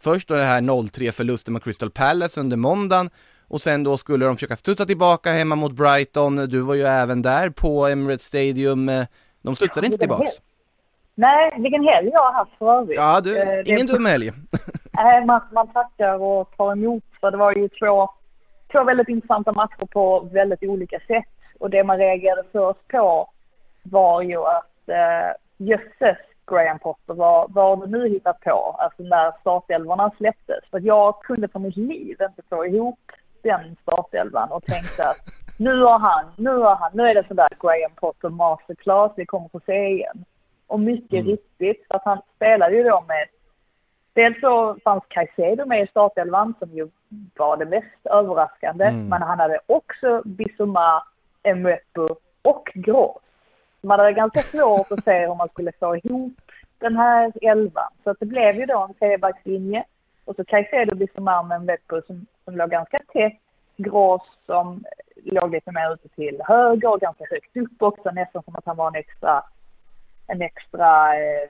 Först 0.00 0.28
då 0.28 0.34
det 0.34 0.44
här 0.44 0.60
0-3 0.60 1.10
förlusten 1.10 1.52
med 1.52 1.62
Crystal 1.62 1.90
Palace 1.90 2.40
under 2.40 2.56
måndagen 2.56 3.10
och 3.48 3.60
sen 3.60 3.84
då 3.84 3.98
skulle 3.98 4.26
de 4.26 4.36
försöka 4.36 4.56
studsa 4.56 4.86
tillbaka 4.86 5.32
hemma 5.32 5.54
mot 5.54 5.72
Brighton. 5.72 6.36
Du 6.36 6.60
var 6.60 6.74
ju 6.74 6.82
även 6.82 7.22
där 7.22 7.50
på 7.50 7.86
Emirates 7.86 8.24
Stadium. 8.26 8.86
De 9.42 9.56
studsade 9.56 9.80
ja, 9.80 9.86
inte 9.86 9.98
tillbaks. 9.98 10.30
Nej, 11.14 11.54
vilken 11.58 11.84
helg 11.84 12.08
jag 12.12 12.20
har 12.20 12.32
haft 12.32 12.58
för 12.58 12.80
övrigt. 12.80 12.96
Ja, 12.96 13.20
du, 13.20 13.38
eh, 13.38 13.62
ingen 13.64 13.86
dum 13.86 14.06
helg. 14.06 14.32
Nej, 15.02 15.24
man, 15.24 15.40
man 15.52 15.68
tackar 15.68 16.22
och 16.22 16.56
tar 16.56 16.72
emot. 16.72 17.04
För 17.20 17.30
det 17.30 17.36
var 17.36 17.52
ju 17.52 17.68
två, 17.68 18.10
två 18.72 18.84
väldigt 18.84 19.08
intressanta 19.08 19.52
matcher 19.52 19.86
på 19.92 20.28
väldigt 20.32 20.62
olika 20.62 21.00
sätt. 21.06 21.28
Och 21.58 21.70
det 21.70 21.84
man 21.84 21.98
reagerade 21.98 22.44
först 22.52 22.88
på 22.88 23.30
var 23.82 24.22
ju 24.22 24.38
att 24.38 24.88
eh, 24.88 25.30
jösses 25.56 26.18
Graham 26.46 26.78
Potter, 26.78 27.14
vad, 27.14 27.52
vad 27.52 27.78
har 27.78 27.86
du 27.86 27.98
nu 27.98 28.08
hittat 28.08 28.40
på? 28.40 28.76
Alltså 28.78 29.02
när 29.02 29.32
startelvorna 29.40 30.10
släpptes. 30.16 30.64
För 30.70 30.80
jag 30.80 31.22
kunde 31.22 31.48
för 31.48 31.58
mitt 31.58 31.76
liv 31.76 32.16
inte 32.20 32.42
få 32.48 32.66
ihop 32.66 33.12
den 33.42 33.76
startelvan 33.82 34.50
och 34.50 34.64
tänkte 34.64 35.08
att 35.08 35.16
nu 35.58 35.82
har 35.82 35.98
han, 35.98 36.24
nu 36.36 36.50
har 36.50 36.76
han, 36.76 36.90
nu 36.94 37.02
är 37.02 37.14
det 37.14 37.28
sådär 37.28 37.48
Graham 37.60 37.94
Potter 37.94 38.28
masterclass 38.28 39.12
vi 39.16 39.26
kommer 39.26 39.48
få 39.48 39.60
se 39.66 39.88
igen. 39.88 40.24
Och 40.66 40.80
mycket 40.80 41.20
mm. 41.20 41.26
riktigt, 41.26 41.86
för 41.88 41.96
att 41.96 42.04
han 42.04 42.20
spelade 42.36 42.76
ju 42.76 42.82
då 42.82 43.04
med 43.08 43.26
Dels 44.18 44.40
så 44.40 44.76
fanns 44.84 45.04
Caicedo 45.08 45.66
med 45.66 45.82
i 45.82 45.86
startelvan 45.86 46.54
som 46.58 46.70
ju 46.70 46.88
var 47.36 47.56
det 47.56 47.64
mest 47.64 48.06
överraskande. 48.06 48.84
Mm. 48.84 49.08
Men 49.08 49.22
han 49.22 49.38
hade 49.38 49.58
också 49.66 50.22
Bissoma, 50.24 51.02
Mwepu 51.56 52.08
och 52.42 52.72
Grås. 52.74 53.22
Man 53.80 54.00
hade 54.00 54.12
ganska 54.12 54.40
svårt 54.40 54.92
att 54.92 55.04
se 55.04 55.26
hur 55.26 55.34
man 55.34 55.48
skulle 55.48 55.72
få 55.72 55.96
ihop 55.96 56.32
den 56.78 56.96
här 56.96 57.32
elvan. 57.42 57.92
Så 58.04 58.14
det 58.20 58.26
blev 58.26 58.56
ju 58.56 58.66
då 58.66 58.78
en 58.88 58.94
trebackslinje. 58.94 59.84
Och 60.24 60.36
så 60.36 60.44
Caicedo, 60.44 60.94
Bissoma 60.94 61.42
Mwepu 61.42 62.02
som, 62.06 62.26
som 62.44 62.56
låg 62.56 62.70
ganska 62.70 63.00
tätt. 63.12 63.38
Grås 63.76 64.22
som 64.46 64.84
låg 65.24 65.52
lite 65.52 65.72
mer 65.72 65.92
ute 65.94 66.08
till 66.08 66.40
höger 66.44 66.90
och 66.90 67.00
ganska 67.00 67.24
högt 67.30 67.56
upp 67.56 67.82
också, 67.82 68.10
nästan 68.10 68.42
som 68.42 68.56
att 68.56 68.66
han 68.66 68.76
var 68.76 68.88
en 68.88 68.94
extra 68.94 69.44
en 70.28 70.42
extra, 70.42 71.16
eh, 71.16 71.48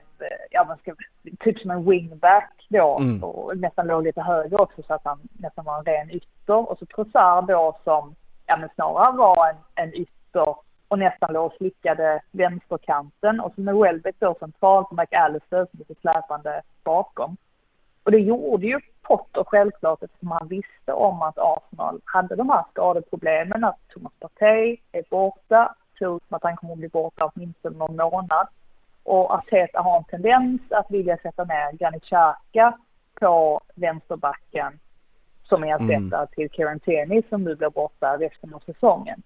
ja 0.51 0.65
man 0.65 0.77
ska, 0.77 0.95
typ 1.39 1.59
som 1.59 1.71
en 1.71 1.89
wingback 1.89 2.65
då 2.69 2.97
mm. 2.97 3.23
och 3.23 3.57
nästan 3.57 3.87
låg 3.87 4.03
lite 4.03 4.21
högre 4.21 4.55
också 4.55 4.83
så 4.83 4.93
att 4.93 5.05
han 5.05 5.19
nästan 5.39 5.65
var 5.65 5.77
en 5.77 5.85
ren 5.85 6.11
ytter 6.11 6.69
och 6.71 6.77
så 6.77 6.85
Trossard 6.85 7.47
då 7.47 7.77
som, 7.83 8.15
ja 8.45 8.57
men 8.57 8.69
snarare 8.75 9.17
var 9.17 9.49
en, 9.49 9.55
en 9.75 9.93
ytter 9.93 10.55
och 10.87 10.99
nästan 10.99 11.33
låg 11.33 11.45
och 11.45 11.57
slickade 11.57 12.21
vänsterkanten 12.31 13.39
och 13.39 13.51
så 13.55 13.61
med 13.61 13.75
Welbeck 13.75 14.15
då 14.19 14.35
centralt 14.39 14.87
och 14.89 14.97
McAllister 14.97 15.67
som 15.71 15.79
lite 15.79 15.95
släpande 16.01 16.61
bakom. 16.83 17.37
Och 18.03 18.11
det 18.11 18.19
gjorde 18.19 18.65
ju 18.65 18.79
Potter 19.01 19.43
självklart 19.43 20.03
eftersom 20.03 20.31
han 20.31 20.47
visste 20.47 20.93
om 20.93 21.21
att 21.21 21.37
Arsenal 21.37 22.01
hade 22.05 22.35
de 22.35 22.49
här 22.49 22.63
skadeproblemen, 22.71 23.63
att 23.63 23.79
Thomas 23.87 24.13
Partey 24.19 24.77
är 24.91 25.03
borta, 25.09 25.75
ser 25.99 26.15
ut 26.15 26.23
som 26.27 26.35
att 26.35 26.43
han 26.43 26.57
kommer 26.57 26.73
att 26.73 26.79
bli 26.79 26.87
borta 26.87 27.31
åtminstone 27.35 27.77
någon 27.77 27.95
månad. 27.95 28.47
Och 29.03 29.33
Arteta 29.33 29.81
har 29.81 29.97
en 29.97 30.03
tendens 30.03 30.61
att 30.69 30.91
vilja 30.91 31.17
sätta 31.17 31.43
ner 31.43 31.71
Granit 31.71 32.03
Xhaka 32.03 32.77
på 33.19 33.61
vänsterbacken 33.75 34.79
som 35.43 35.63
ersättare 35.63 35.95
mm. 35.95 36.27
till 36.35 36.49
Kieran 36.49 36.79
Tierney 36.79 37.23
som 37.29 37.43
nu 37.43 37.55
blir 37.55 37.69
borta 37.69 38.17
resten 38.17 38.53
av 38.53 38.59
säsongen. 38.59 39.21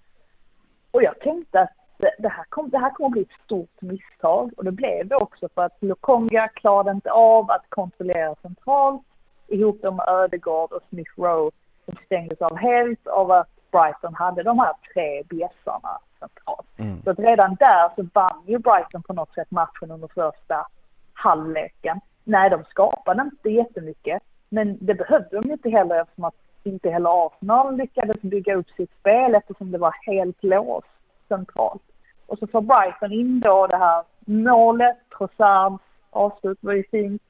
Och 0.91 1.03
jag 1.03 1.19
tänkte 1.19 1.59
att 1.59 1.69
det 1.97 2.29
här, 2.29 2.45
kom, 2.49 2.69
det 2.69 2.77
här 2.77 2.89
kommer 2.89 3.07
att 3.07 3.12
bli 3.12 3.21
ett 3.21 3.43
stort 3.45 3.81
misstag 3.81 4.51
och 4.57 4.63
det 4.63 4.71
blev 4.71 5.07
det 5.07 5.15
också 5.15 5.49
för 5.55 5.62
att 5.62 5.77
Lokonga 5.79 6.47
klarade 6.47 6.91
inte 6.91 7.12
av 7.12 7.51
att 7.51 7.65
kontrollera 7.69 8.36
centralt 8.41 9.01
ihop 9.47 9.83
med 9.83 10.07
Ödegård 10.07 10.71
och 10.71 10.81
Smith 10.89 11.12
Rowe 11.17 11.51
som 11.86 11.95
stängdes 12.05 12.41
av 12.41 12.57
helt 12.57 13.07
av 13.07 13.31
att 13.31 13.49
Brighton 13.71 14.15
hade 14.15 14.43
de 14.43 14.59
här 14.59 14.73
tre 14.93 15.23
bjässarna 15.23 15.99
centralt. 16.23 16.67
Mm. 16.77 17.01
Så 17.03 17.09
att 17.09 17.19
redan 17.19 17.55
där 17.55 17.89
så 17.95 18.07
vann 18.13 18.43
ju 18.47 18.57
Brighton 18.57 19.03
på 19.03 19.13
något 19.13 19.33
sätt 19.33 19.51
matchen 19.51 19.91
under 19.91 20.07
första 20.07 20.67
halvleken. 21.13 21.99
Nej, 22.23 22.49
de 22.49 22.63
skapade 22.63 23.21
inte 23.21 23.49
jättemycket, 23.49 24.21
men 24.49 24.77
det 24.81 24.93
behövde 24.93 25.41
de 25.41 25.51
inte 25.51 25.69
heller 25.69 26.01
eftersom 26.01 26.23
att 26.23 26.36
inte 26.63 26.89
heller 26.89 27.27
Arsenal 27.27 27.77
lyckades 27.77 28.21
bygga 28.21 28.55
upp 28.55 28.69
sitt 28.69 28.91
spel 28.99 29.36
eftersom 29.36 29.71
det 29.71 29.77
var 29.77 29.95
helt 30.01 30.43
låst 30.43 30.88
centralt. 31.27 31.81
Och 32.27 32.39
så 32.39 32.47
får 32.47 32.62
Brighton 32.62 33.12
in 33.12 33.39
då 33.39 33.67
det 33.67 33.77
här 33.77 34.03
målet, 34.25 34.97
Trossards 35.17 35.83
avslut 36.09 36.57
var 36.62 36.73
ju 36.73 36.83
fint 36.91 37.21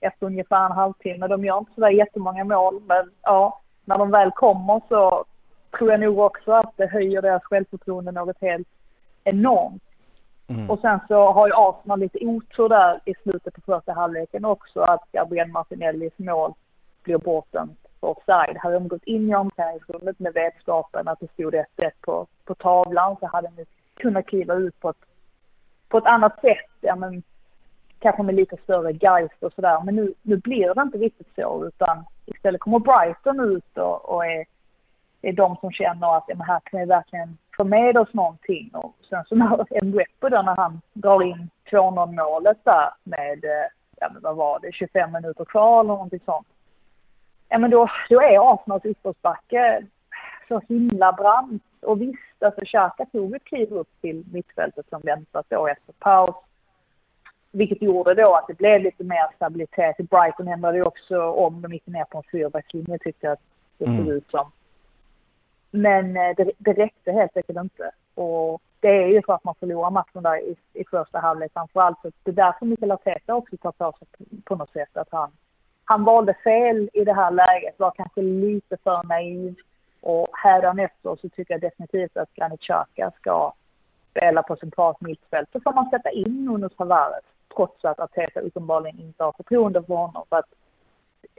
efter 0.00 0.26
ungefär 0.26 0.66
en 0.66 0.72
halvtimme. 0.72 1.26
De 1.26 1.44
gör 1.44 1.58
inte 1.58 1.74
sådär 1.74 1.88
jättemånga 1.88 2.44
mål, 2.44 2.80
men 2.86 3.10
ja, 3.22 3.60
när 3.84 3.98
de 3.98 4.10
väl 4.10 4.30
kommer 4.30 4.80
så 4.88 5.24
tror 5.70 5.90
jag 5.90 6.00
nog 6.00 6.18
också 6.18 6.52
att 6.52 6.72
det 6.76 6.86
höjer 6.86 7.22
deras 7.22 7.42
självförtroende 7.42 8.12
något 8.12 8.40
helt 8.40 8.68
enormt. 9.24 9.82
Mm. 10.48 10.70
Och 10.70 10.80
sen 10.80 11.00
så 11.08 11.32
har 11.32 11.46
ju 11.46 11.52
Arsenal 11.56 12.00
lite 12.00 12.18
otur 12.18 12.68
där 12.68 13.00
i 13.04 13.14
slutet 13.22 13.54
på 13.54 13.60
första 13.60 13.92
halvleken 13.92 14.44
också 14.44 14.80
att 14.80 15.12
Gabriel 15.12 15.48
Martinellis 15.48 16.12
mål 16.16 16.52
blir 17.02 17.18
bortdömt 17.18 17.78
för 18.00 18.06
offside. 18.06 18.56
Hade 18.56 18.74
de 18.74 18.88
gått 18.88 19.04
in 19.04 19.30
i 19.30 19.34
omklädningsrummet 19.34 20.18
med 20.18 20.32
vetskapen 20.32 21.08
att 21.08 21.20
det 21.20 21.32
stod 21.32 21.54
1 21.54 21.66
på, 22.00 22.26
på 22.44 22.54
tavlan 22.54 23.16
så 23.20 23.26
hade 23.26 23.50
de 23.56 23.64
kunnat 23.94 24.26
kliva 24.26 24.54
ut 24.54 24.80
på 24.80 24.90
ett, 24.90 25.04
på 25.88 25.98
ett 25.98 26.06
annat 26.06 26.40
sätt. 26.40 26.70
Ja, 26.80 26.96
men, 26.96 27.22
kanske 27.98 28.22
med 28.22 28.34
lite 28.34 28.56
större 28.56 28.92
geist 28.92 29.42
och 29.42 29.52
sådär. 29.52 29.82
Men 29.84 29.96
nu, 29.96 30.14
nu 30.22 30.36
blir 30.36 30.74
det 30.74 30.82
inte 30.82 30.98
riktigt 30.98 31.34
så 31.34 31.64
utan 31.66 32.04
istället 32.26 32.60
kommer 32.60 32.78
Brighton 32.78 33.40
ut 33.40 33.78
och, 33.78 34.14
och 34.14 34.26
är, 34.26 34.44
är 35.22 35.32
de 35.32 35.56
som 35.56 35.72
känner 35.72 36.16
att 36.16 36.28
men 36.28 36.40
här 36.40 36.60
kan 36.64 36.80
vi 36.80 36.86
verkligen 36.86 37.38
få 37.56 37.64
med 37.64 37.96
oss 37.96 38.14
någonting. 38.14 38.70
Och 38.74 38.94
sen 39.08 39.24
så 39.24 39.34
när 39.34 39.82
Mbwepo 39.84 40.28
då 40.28 40.42
när 40.42 40.56
han 40.56 40.80
drar 40.92 41.22
in 41.22 41.50
2-0 41.70 42.16
målet 42.24 42.58
där 42.64 42.90
med, 43.04 43.44
eh, 43.44 43.68
ja 44.00 44.10
men 44.12 44.22
vad 44.22 44.36
var 44.36 44.60
det, 44.60 44.72
25 44.72 45.12
minuter 45.12 45.44
kvar 45.44 45.80
eller 45.80 45.88
någonting 45.88 46.20
sånt. 46.24 46.46
Ja 47.48 47.58
men 47.58 47.70
då, 47.70 47.88
då 48.10 48.20
är 48.20 48.52
Arsenals 48.54 48.84
uppförsbacke 48.84 49.86
så 50.48 50.60
himla 50.68 51.12
brant. 51.12 51.62
Och 51.82 52.00
visst, 52.00 52.42
alltså 52.42 52.64
Xhaka 52.64 53.04
tog 53.04 53.36
ett 53.36 53.44
kliv 53.44 53.72
upp 53.72 53.88
till 54.00 54.24
mittfältet 54.32 54.86
som 54.88 55.00
väntat 55.00 55.46
då 55.48 55.66
efter 55.66 55.92
paus. 55.92 56.36
Vilket 57.50 57.82
gjorde 57.82 58.14
då 58.14 58.34
att 58.34 58.46
det 58.48 58.58
blev 58.58 58.80
lite 58.80 59.04
mer 59.04 59.34
stabilitet. 59.36 59.96
Brighton 59.96 60.48
ändrade 60.48 60.76
ju 60.76 60.82
också 60.82 61.22
om 61.22 61.62
de 61.62 61.72
gick 61.72 61.86
ner 61.86 62.04
på 62.04 62.18
en 62.18 62.24
fyrbackslinje 62.32 62.98
tyckte 62.98 63.26
jag 63.26 63.32
att 63.32 63.42
det 63.78 63.84
såg 63.84 63.94
mm. 63.94 64.10
ut 64.10 64.30
som. 64.30 64.50
Men 65.70 66.16
eh, 66.16 66.36
det, 66.36 66.50
det 66.58 66.72
räckte 66.72 67.12
helt 67.12 67.36
enkelt 67.36 67.58
inte. 67.58 67.90
Och 68.14 68.62
det 68.80 68.88
är 68.88 69.06
ju 69.06 69.22
för 69.22 69.32
att 69.32 69.44
man 69.44 69.54
förlorar 69.54 69.90
matchen 69.90 70.22
där 70.22 70.36
i, 70.36 70.56
i 70.72 70.84
första 70.84 71.18
halvlek 71.18 71.52
framförallt. 71.52 71.98
Så 72.02 72.10
det 72.22 72.30
är 72.30 72.34
därför 72.34 72.66
Mikael 72.66 72.92
Arteta 72.92 73.34
också 73.34 73.56
tar 73.56 73.72
på 73.72 73.92
sig 73.98 74.08
på 74.44 74.56
något 74.56 74.72
sätt 74.72 74.96
att 74.96 75.08
han, 75.10 75.30
han 75.84 76.04
valde 76.04 76.34
fel 76.34 76.90
i 76.92 77.04
det 77.04 77.14
här 77.14 77.30
läget, 77.30 77.78
var 77.78 77.90
kanske 77.90 78.22
lite 78.22 78.76
för 78.84 79.02
naiv. 79.02 79.54
Och 80.00 80.28
hädanefter 80.32 81.16
så 81.20 81.28
tycker 81.28 81.54
jag 81.54 81.60
definitivt 81.60 82.16
att 82.16 82.34
Granit 82.34 82.60
Xhaka 82.60 83.10
ska 83.20 83.52
spela 84.10 84.42
på 84.42 84.56
centralt 84.56 85.00
mittfält. 85.00 85.48
Så 85.52 85.60
får 85.60 85.72
man 85.72 85.90
sätta 85.90 86.10
in 86.10 86.44
Nuno 86.44 86.68
Tavares 86.68 87.24
trots 87.56 87.84
att 87.84 88.00
Arteta 88.00 88.40
uppenbarligen 88.40 89.00
inte 89.00 89.24
har 89.24 89.32
förtroende 89.32 89.82
för 89.82 89.94
honom. 89.94 90.24
För 90.28 90.36
att 90.36 90.54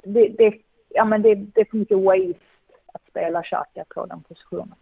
det, 0.03 0.27
det, 0.27 0.53
ja, 0.89 1.05
men 1.05 1.21
det, 1.21 1.35
det 1.35 1.61
är 1.61 1.65
för 1.65 1.77
mycket 1.77 1.97
waste 1.97 2.48
att 2.93 3.01
spela 3.09 3.43
Xhaka 3.43 3.85
på 3.95 4.05
den 4.05 4.23
positionen. 4.23 4.75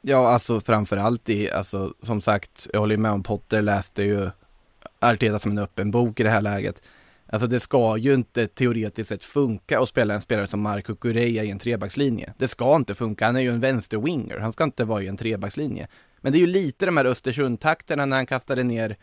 Ja, 0.00 0.28
alltså 0.28 0.60
framförallt 0.60 1.28
i, 1.28 1.50
alltså 1.50 1.94
som 2.02 2.20
sagt, 2.20 2.68
jag 2.72 2.80
håller 2.80 2.96
med 2.96 3.10
om 3.10 3.22
Potter 3.22 3.62
läste 3.62 4.02
ju 4.02 4.30
Arteta 5.00 5.38
som 5.38 5.50
en 5.50 5.58
öppen 5.58 5.90
bok 5.90 6.20
i 6.20 6.22
det 6.22 6.30
här 6.30 6.40
läget. 6.40 6.82
Alltså 7.26 7.46
det 7.46 7.60
ska 7.60 7.96
ju 7.96 8.14
inte 8.14 8.46
teoretiskt 8.46 9.08
sett 9.08 9.24
funka 9.24 9.80
att 9.80 9.88
spela 9.88 10.14
en 10.14 10.20
spelare 10.20 10.46
som 10.46 10.60
Marco 10.60 10.94
Correa 10.94 11.44
i 11.44 11.50
en 11.50 11.58
trebackslinje. 11.58 12.32
Det 12.38 12.48
ska 12.48 12.76
inte 12.76 12.94
funka, 12.94 13.26
han 13.26 13.36
är 13.36 13.40
ju 13.40 13.50
en 13.50 13.60
vänster-winger, 13.60 14.38
han 14.38 14.52
ska 14.52 14.64
inte 14.64 14.84
vara 14.84 15.02
i 15.02 15.06
en 15.06 15.16
trebackslinje. 15.16 15.88
Men 16.20 16.32
det 16.32 16.38
är 16.38 16.40
ju 16.40 16.46
lite 16.46 16.86
de 16.86 16.96
här 16.96 17.04
Östersund-takterna 17.04 18.06
när 18.06 18.16
han 18.16 18.26
kastade 18.26 18.62
ner 18.62 18.96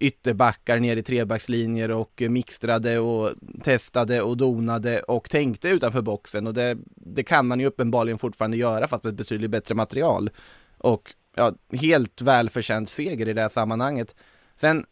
ytterbackar 0.00 0.78
ner 0.78 0.96
i 0.96 1.02
trebackslinjer 1.02 1.90
och 1.90 2.22
mixtrade 2.28 2.98
och 2.98 3.30
testade 3.62 4.22
och 4.22 4.36
donade 4.36 5.00
och 5.00 5.30
tänkte 5.30 5.68
utanför 5.68 6.02
boxen 6.02 6.46
och 6.46 6.54
det, 6.54 6.78
det 6.96 7.22
kan 7.22 7.46
man 7.46 7.60
ju 7.60 7.66
uppenbarligen 7.66 8.18
fortfarande 8.18 8.56
göra 8.56 8.88
fast 8.88 9.04
med 9.04 9.10
ett 9.10 9.16
betydligt 9.16 9.50
bättre 9.50 9.74
material. 9.74 10.30
Och 10.78 11.14
ja, 11.34 11.52
helt 11.72 12.22
välförtjänt 12.22 12.88
seger 12.88 13.28
i 13.28 13.32
det 13.32 13.42
här 13.42 13.48
sammanhanget. 13.48 14.14
Sen, 14.54 14.86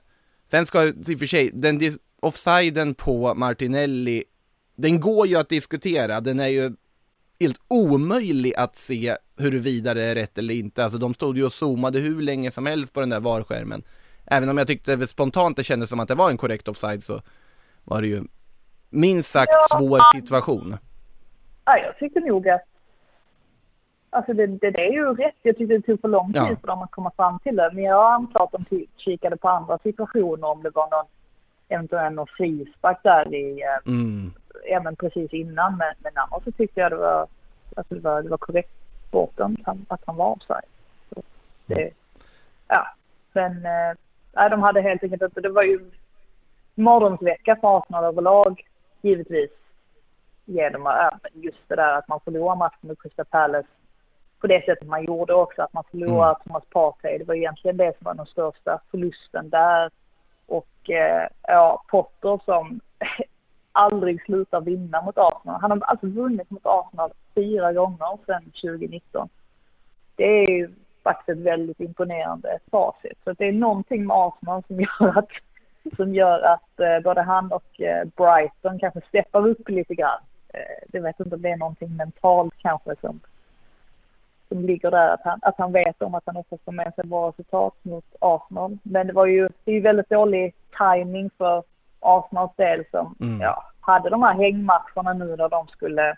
sen 0.47 0.66
ska 0.66 0.85
i 0.85 0.90
och 0.90 1.19
för 1.19 1.27
sig, 1.27 1.51
den 1.55 1.81
offsiden 2.21 2.95
på 2.95 3.35
Martinelli, 3.35 4.25
den 4.77 5.01
går 5.01 5.27
ju 5.27 5.37
att 5.37 5.49
diskutera, 5.49 6.21
den 6.21 6.40
är 6.40 6.47
ju 6.49 6.73
helt 7.40 7.61
omöjlig 7.69 8.55
att 8.55 8.77
se 8.77 9.16
huruvida 9.37 9.95
det 9.95 10.03
är 10.03 10.14
rätt 10.14 10.38
eller 10.38 10.55
inte. 10.55 10.85
Alltså 10.85 10.99
de 10.99 11.14
stod 11.14 11.37
ju 11.37 11.45
och 11.45 11.53
zoomade 11.53 11.99
hur 11.99 12.23
länge 12.23 12.51
som 12.51 12.66
helst 12.66 12.92
på 12.92 13.01
den 13.01 13.11
där 13.11 13.21
varskärmen 13.21 13.83
även 14.27 14.49
om 14.49 14.59
jag 14.59 14.67
tyckte 14.67 15.07
spontant 15.07 15.57
det 15.57 15.65
kändes 15.65 15.89
som 15.89 16.01
att 16.01 16.09
det 16.09 16.15
var 16.15 16.31
en 16.31 16.37
korrekt 16.37 16.69
offside 16.69 17.03
så 17.03 17.23
var 17.85 18.01
det 18.01 18.07
ju 18.07 18.23
minst 18.91 19.31
sagt 19.31 19.53
ja, 19.53 19.79
svår 19.79 20.01
situation. 20.15 20.77
Ja, 21.65 21.79
jag 21.79 21.99
tyckte 21.99 22.21
nog 22.21 22.49
att 22.49 22.62
Alltså 24.11 24.33
det, 24.33 24.47
det, 24.47 24.71
det, 24.71 24.87
är 24.87 24.93
ju 24.93 25.15
rätt. 25.15 25.35
Jag 25.43 25.57
tyckte 25.57 25.75
det 25.75 25.83
tog 25.83 26.01
för 26.01 26.09
lång 26.09 26.33
tid 26.33 26.43
ja. 26.43 26.57
för 26.61 26.67
dem 26.67 26.83
att 26.83 26.91
komma 26.91 27.12
fram 27.17 27.39
till 27.39 27.57
det. 27.57 27.71
Men 27.73 27.85
jag 27.85 28.12
antar 28.12 28.45
att 28.45 28.53
de 28.53 28.87
kikade 28.97 29.37
på 29.37 29.49
andra 29.49 29.79
situationer 29.79 30.49
om 30.49 30.62
det 30.62 30.71
var 30.71 30.91
någon 30.91 31.07
eventuellt 31.69 32.15
någon 32.15 32.27
frispark 32.27 32.99
där 33.03 33.35
i, 33.35 33.62
eh, 33.62 33.93
mm. 33.93 34.33
ja 34.71 34.81
men 34.83 34.97
precis 34.97 35.33
innan. 35.33 35.77
Men, 35.77 35.95
men 35.99 36.12
annars 36.15 36.45
så 36.45 36.53
tyckte 36.53 36.81
jag 36.81 36.93
det 36.93 36.97
var, 36.97 37.27
alltså 37.77 37.95
det 37.95 38.01
var, 38.01 38.23
det 38.23 38.29
var 38.29 38.39
korrekt 38.39 38.73
bortom 39.11 39.57
att 39.89 40.01
han 40.07 40.17
var 40.17 40.31
offside. 40.31 40.71
Det, 41.67 41.83
mm. 41.83 41.95
Ja, 42.69 42.87
men 43.33 43.67
eh, 43.67 43.97
nej, 44.37 44.51
de 44.51 44.62
hade 44.62 44.81
helt 44.81 45.03
enkelt 45.03 45.22
inte, 45.22 45.40
det 45.40 45.49
var 45.49 45.62
ju 45.62 45.90
mardrömsvecka 46.75 47.57
för 47.57 47.79
Arsenal 47.79 48.05
överlag 48.05 48.62
givetvis. 49.03 49.51
Genom 50.44 51.11
just 51.33 51.68
det 51.68 51.77
där 51.77 51.99
att 51.99 52.09
man 52.09 52.20
förlorar 52.20 52.57
matchen 52.57 52.88
med 52.88 53.03
Crystal 53.03 53.27
Palace 53.27 53.68
på 54.40 54.46
det 54.46 54.64
sättet 54.64 54.88
man 54.88 55.05
gjorde 55.05 55.35
också, 55.35 55.62
att 55.62 55.72
man 55.72 55.85
förlorade 55.90 56.31
mm. 56.31 56.40
Thomas 56.44 56.64
Partey. 56.70 57.18
Det 57.18 57.25
var 57.25 57.35
egentligen 57.35 57.77
det 57.77 57.92
som 57.99 58.05
var 58.05 58.14
den 58.14 58.27
största 58.27 58.81
förlusten 58.90 59.51
där. 59.51 59.90
Och 60.46 60.90
eh, 60.90 61.29
ja, 61.42 61.83
Potter 61.88 62.40
som 62.44 62.81
aldrig 63.72 64.25
slutar 64.25 64.61
vinna 64.61 65.03
mot 65.03 65.18
Arsenal. 65.18 65.61
Han 65.61 65.70
har 65.70 65.81
alltså 65.81 66.07
vunnit 66.07 66.51
mot 66.51 66.66
Arsenal 66.66 67.11
fyra 67.35 67.72
gånger 67.72 68.18
sedan 68.27 68.42
2019. 68.44 69.29
Det 70.16 70.25
är 70.25 70.51
ju 70.51 70.75
faktiskt 71.07 71.38
ett 71.38 71.45
väldigt 71.45 71.81
imponerande 71.81 72.59
facit. 72.71 73.19
Så 73.25 73.33
det 73.33 73.45
är 73.45 73.53
någonting 73.53 74.07
med 74.07 74.16
Arsenal 74.16 74.62
som 74.66 74.81
gör 75.01 75.19
att, 75.19 75.29
som 75.97 76.14
gör 76.14 76.40
att 76.40 76.81
eh, 76.81 77.01
både 77.05 77.23
han 77.23 77.53
och 77.53 77.81
eh, 77.81 78.05
Brighton 78.16 78.79
kanske 78.79 79.01
steppar 79.09 79.49
upp 79.49 79.69
lite 79.69 79.95
grann. 79.95 80.21
Eh, 80.55 80.88
det 80.88 81.01
vet 81.01 81.21
inte 81.21 81.37
om 81.37 81.42
det 81.42 81.51
är 81.51 81.57
någonting 81.57 81.97
mentalt 81.97 82.55
kanske 82.59 82.95
som, 83.01 83.21
som 84.49 84.66
ligger 84.66 84.90
där, 84.90 85.09
att 85.09 85.25
han, 85.25 85.38
att 85.42 85.59
han 85.59 85.73
vet 85.73 86.03
om 86.03 86.14
att 86.14 86.27
han 86.27 86.37
också 86.37 86.59
får 86.64 86.73
med 86.73 86.95
sig 86.95 87.05
bra 87.05 87.29
resultat 87.29 87.75
mot 87.83 88.05
Arsenal. 88.21 88.79
Men 88.83 89.07
det 89.07 89.12
var 89.12 89.27
ju, 89.27 89.49
det 89.64 89.71
är 89.71 89.75
ju 89.75 89.81
väldigt 89.81 90.11
dålig 90.11 90.55
timing 90.79 91.31
för 91.38 91.62
Arsenals 92.01 92.57
del 92.57 92.85
som 92.90 93.14
mm. 93.21 93.40
ja, 93.40 93.64
hade 93.81 94.11
de 94.11 94.23
här 94.23 94.35
hängmatcherna 94.35 95.12
nu 95.12 95.37
där 95.37 95.49
de 95.49 95.69
skulle 95.69 96.16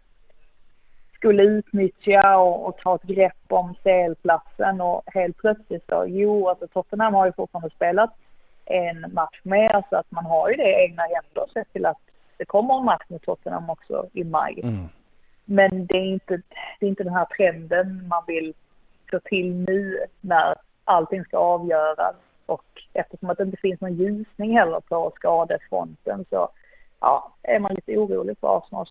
skulle 1.18 1.42
utnyttja 1.42 2.38
och, 2.38 2.66
och, 2.66 2.78
ta 2.78 2.94
ett 2.94 3.02
grepp 3.02 3.44
om 3.48 3.74
CL-platsen 3.74 4.80
och 4.80 5.02
helt 5.06 5.36
plötsligt 5.36 5.84
så, 5.88 6.04
jo, 6.08 6.48
alltså 6.48 6.66
Tottenham 6.66 7.14
har 7.14 7.26
ju 7.26 7.32
fortfarande 7.32 7.70
spelat 7.74 8.10
en 8.64 9.14
match 9.14 9.40
mer 9.42 9.84
så 9.90 9.96
att 9.96 10.10
man 10.10 10.26
har 10.26 10.48
ju 10.50 10.56
det 10.56 10.68
i 10.68 10.84
egna 10.84 11.02
händer 11.02 11.52
sett 11.52 11.72
till 11.72 11.86
att 11.86 11.98
det 12.36 12.44
kommer 12.44 12.78
en 12.78 12.84
match 12.84 13.04
med 13.08 13.22
Tottenham 13.22 13.70
också 13.70 14.06
i 14.12 14.24
maj. 14.24 14.60
Mm. 14.62 14.88
Men 15.44 15.86
det 15.86 15.96
är, 15.96 16.06
inte, 16.06 16.42
det 16.80 16.86
är 16.86 16.88
inte 16.88 17.04
den 17.04 17.14
här 17.14 17.24
trenden 17.36 18.08
man 18.08 18.22
vill 18.26 18.54
få 19.10 19.20
till 19.24 19.54
nu 19.54 19.98
när 20.20 20.54
allting 20.84 21.24
ska 21.24 21.36
avgöras 21.36 22.16
och 22.46 22.64
eftersom 22.92 23.30
att 23.30 23.38
det 23.38 23.44
inte 23.44 23.56
finns 23.56 23.80
någon 23.80 23.94
ljusning 23.94 24.58
heller 24.58 24.80
på 24.80 25.12
skadefronten 25.16 26.24
så 26.30 26.48
ja, 27.00 27.34
är 27.42 27.58
man 27.58 27.74
lite 27.74 27.96
orolig 27.96 28.38
för 28.40 28.58
Arsenals 28.58 28.90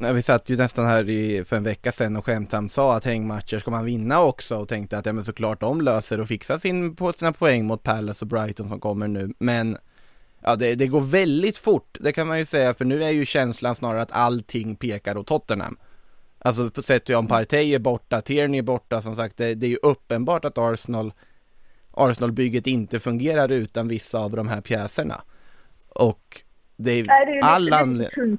Vi 0.00 0.22
satt 0.22 0.50
ju 0.50 0.56
nästan 0.56 0.86
här 0.86 1.08
i, 1.08 1.44
för 1.44 1.56
en 1.56 1.62
vecka 1.62 1.92
sedan 1.92 2.16
och 2.16 2.26
skämtsamt 2.26 2.72
sa 2.72 2.96
att 2.96 3.04
hängmatcher 3.04 3.58
ska 3.58 3.70
man 3.70 3.84
vinna 3.84 4.22
också 4.22 4.56
och 4.56 4.68
tänkte 4.68 4.98
att 4.98 5.06
ja 5.06 5.12
men 5.12 5.24
såklart 5.24 5.60
de 5.60 5.80
löser 5.80 6.20
och 6.20 6.28
fixar 6.28 6.58
sin, 6.58 6.96
på 6.96 7.12
sina 7.12 7.32
poäng 7.32 7.66
mot 7.66 7.82
Palace 7.82 8.24
och 8.24 8.28
Brighton 8.28 8.68
som 8.68 8.80
kommer 8.80 9.08
nu. 9.08 9.32
Men 9.38 9.76
ja, 10.40 10.56
det, 10.56 10.74
det 10.74 10.86
går 10.86 11.00
väldigt 11.00 11.58
fort, 11.58 11.98
det 12.00 12.12
kan 12.12 12.26
man 12.26 12.38
ju 12.38 12.44
säga, 12.44 12.74
för 12.74 12.84
nu 12.84 13.04
är 13.04 13.10
ju 13.10 13.26
känslan 13.26 13.74
snarare 13.74 14.02
att 14.02 14.12
allting 14.12 14.76
pekar 14.76 15.16
åt 15.16 15.26
Tottenham. 15.26 15.76
Alltså 16.38 16.70
på 16.70 16.82
sätt 16.82 17.10
om 17.10 17.26
Partey 17.26 17.74
är 17.74 17.78
borta, 17.78 18.20
Tierney 18.20 18.58
är 18.58 18.62
borta, 18.62 19.02
som 19.02 19.16
sagt, 19.16 19.36
det, 19.36 19.54
det 19.54 19.66
är 19.66 19.70
ju 19.70 19.78
uppenbart 19.82 20.44
att 20.44 20.58
Arsenal 20.58 21.12
Arsenal-bygget 21.90 22.66
inte 22.66 22.98
fungerar 22.98 23.52
utan 23.52 23.88
vissa 23.88 24.18
av 24.18 24.30
de 24.30 24.48
här 24.48 24.60
pjäserna. 24.60 25.22
Och 25.88 26.42
det 26.76 26.90
är, 26.90 27.04
Nej, 27.04 27.26
det 27.26 27.32
är 27.32 27.36
ju 27.36 27.42
all 27.42 27.72
anledning... 27.72 28.38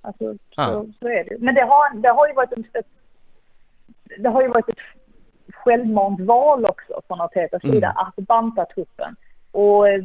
Alltså, 0.00 0.34
Ja. 0.56 0.66
så, 0.66 0.86
så 1.00 1.08
är 1.08 1.24
det. 1.24 1.36
Men 1.38 1.54
det 1.54 1.62
har, 1.64 1.96
det 1.96 2.08
har 2.08 2.28
ju 2.28 2.34
varit 2.34 2.52
ett, 2.52 2.86
det 4.18 4.28
har 4.28 4.42
ju 4.42 4.48
varit 4.48 4.68
ett 4.68 4.78
självmant 5.54 6.20
val 6.20 6.66
också 6.66 7.00
från 7.06 7.20
Artetas 7.20 7.64
Mm. 7.64 7.74
sida 7.74 7.88
att 7.96 8.16
banta 8.26 8.64
truppen. 8.64 9.16
Och 9.52 9.88
eh, 9.88 10.04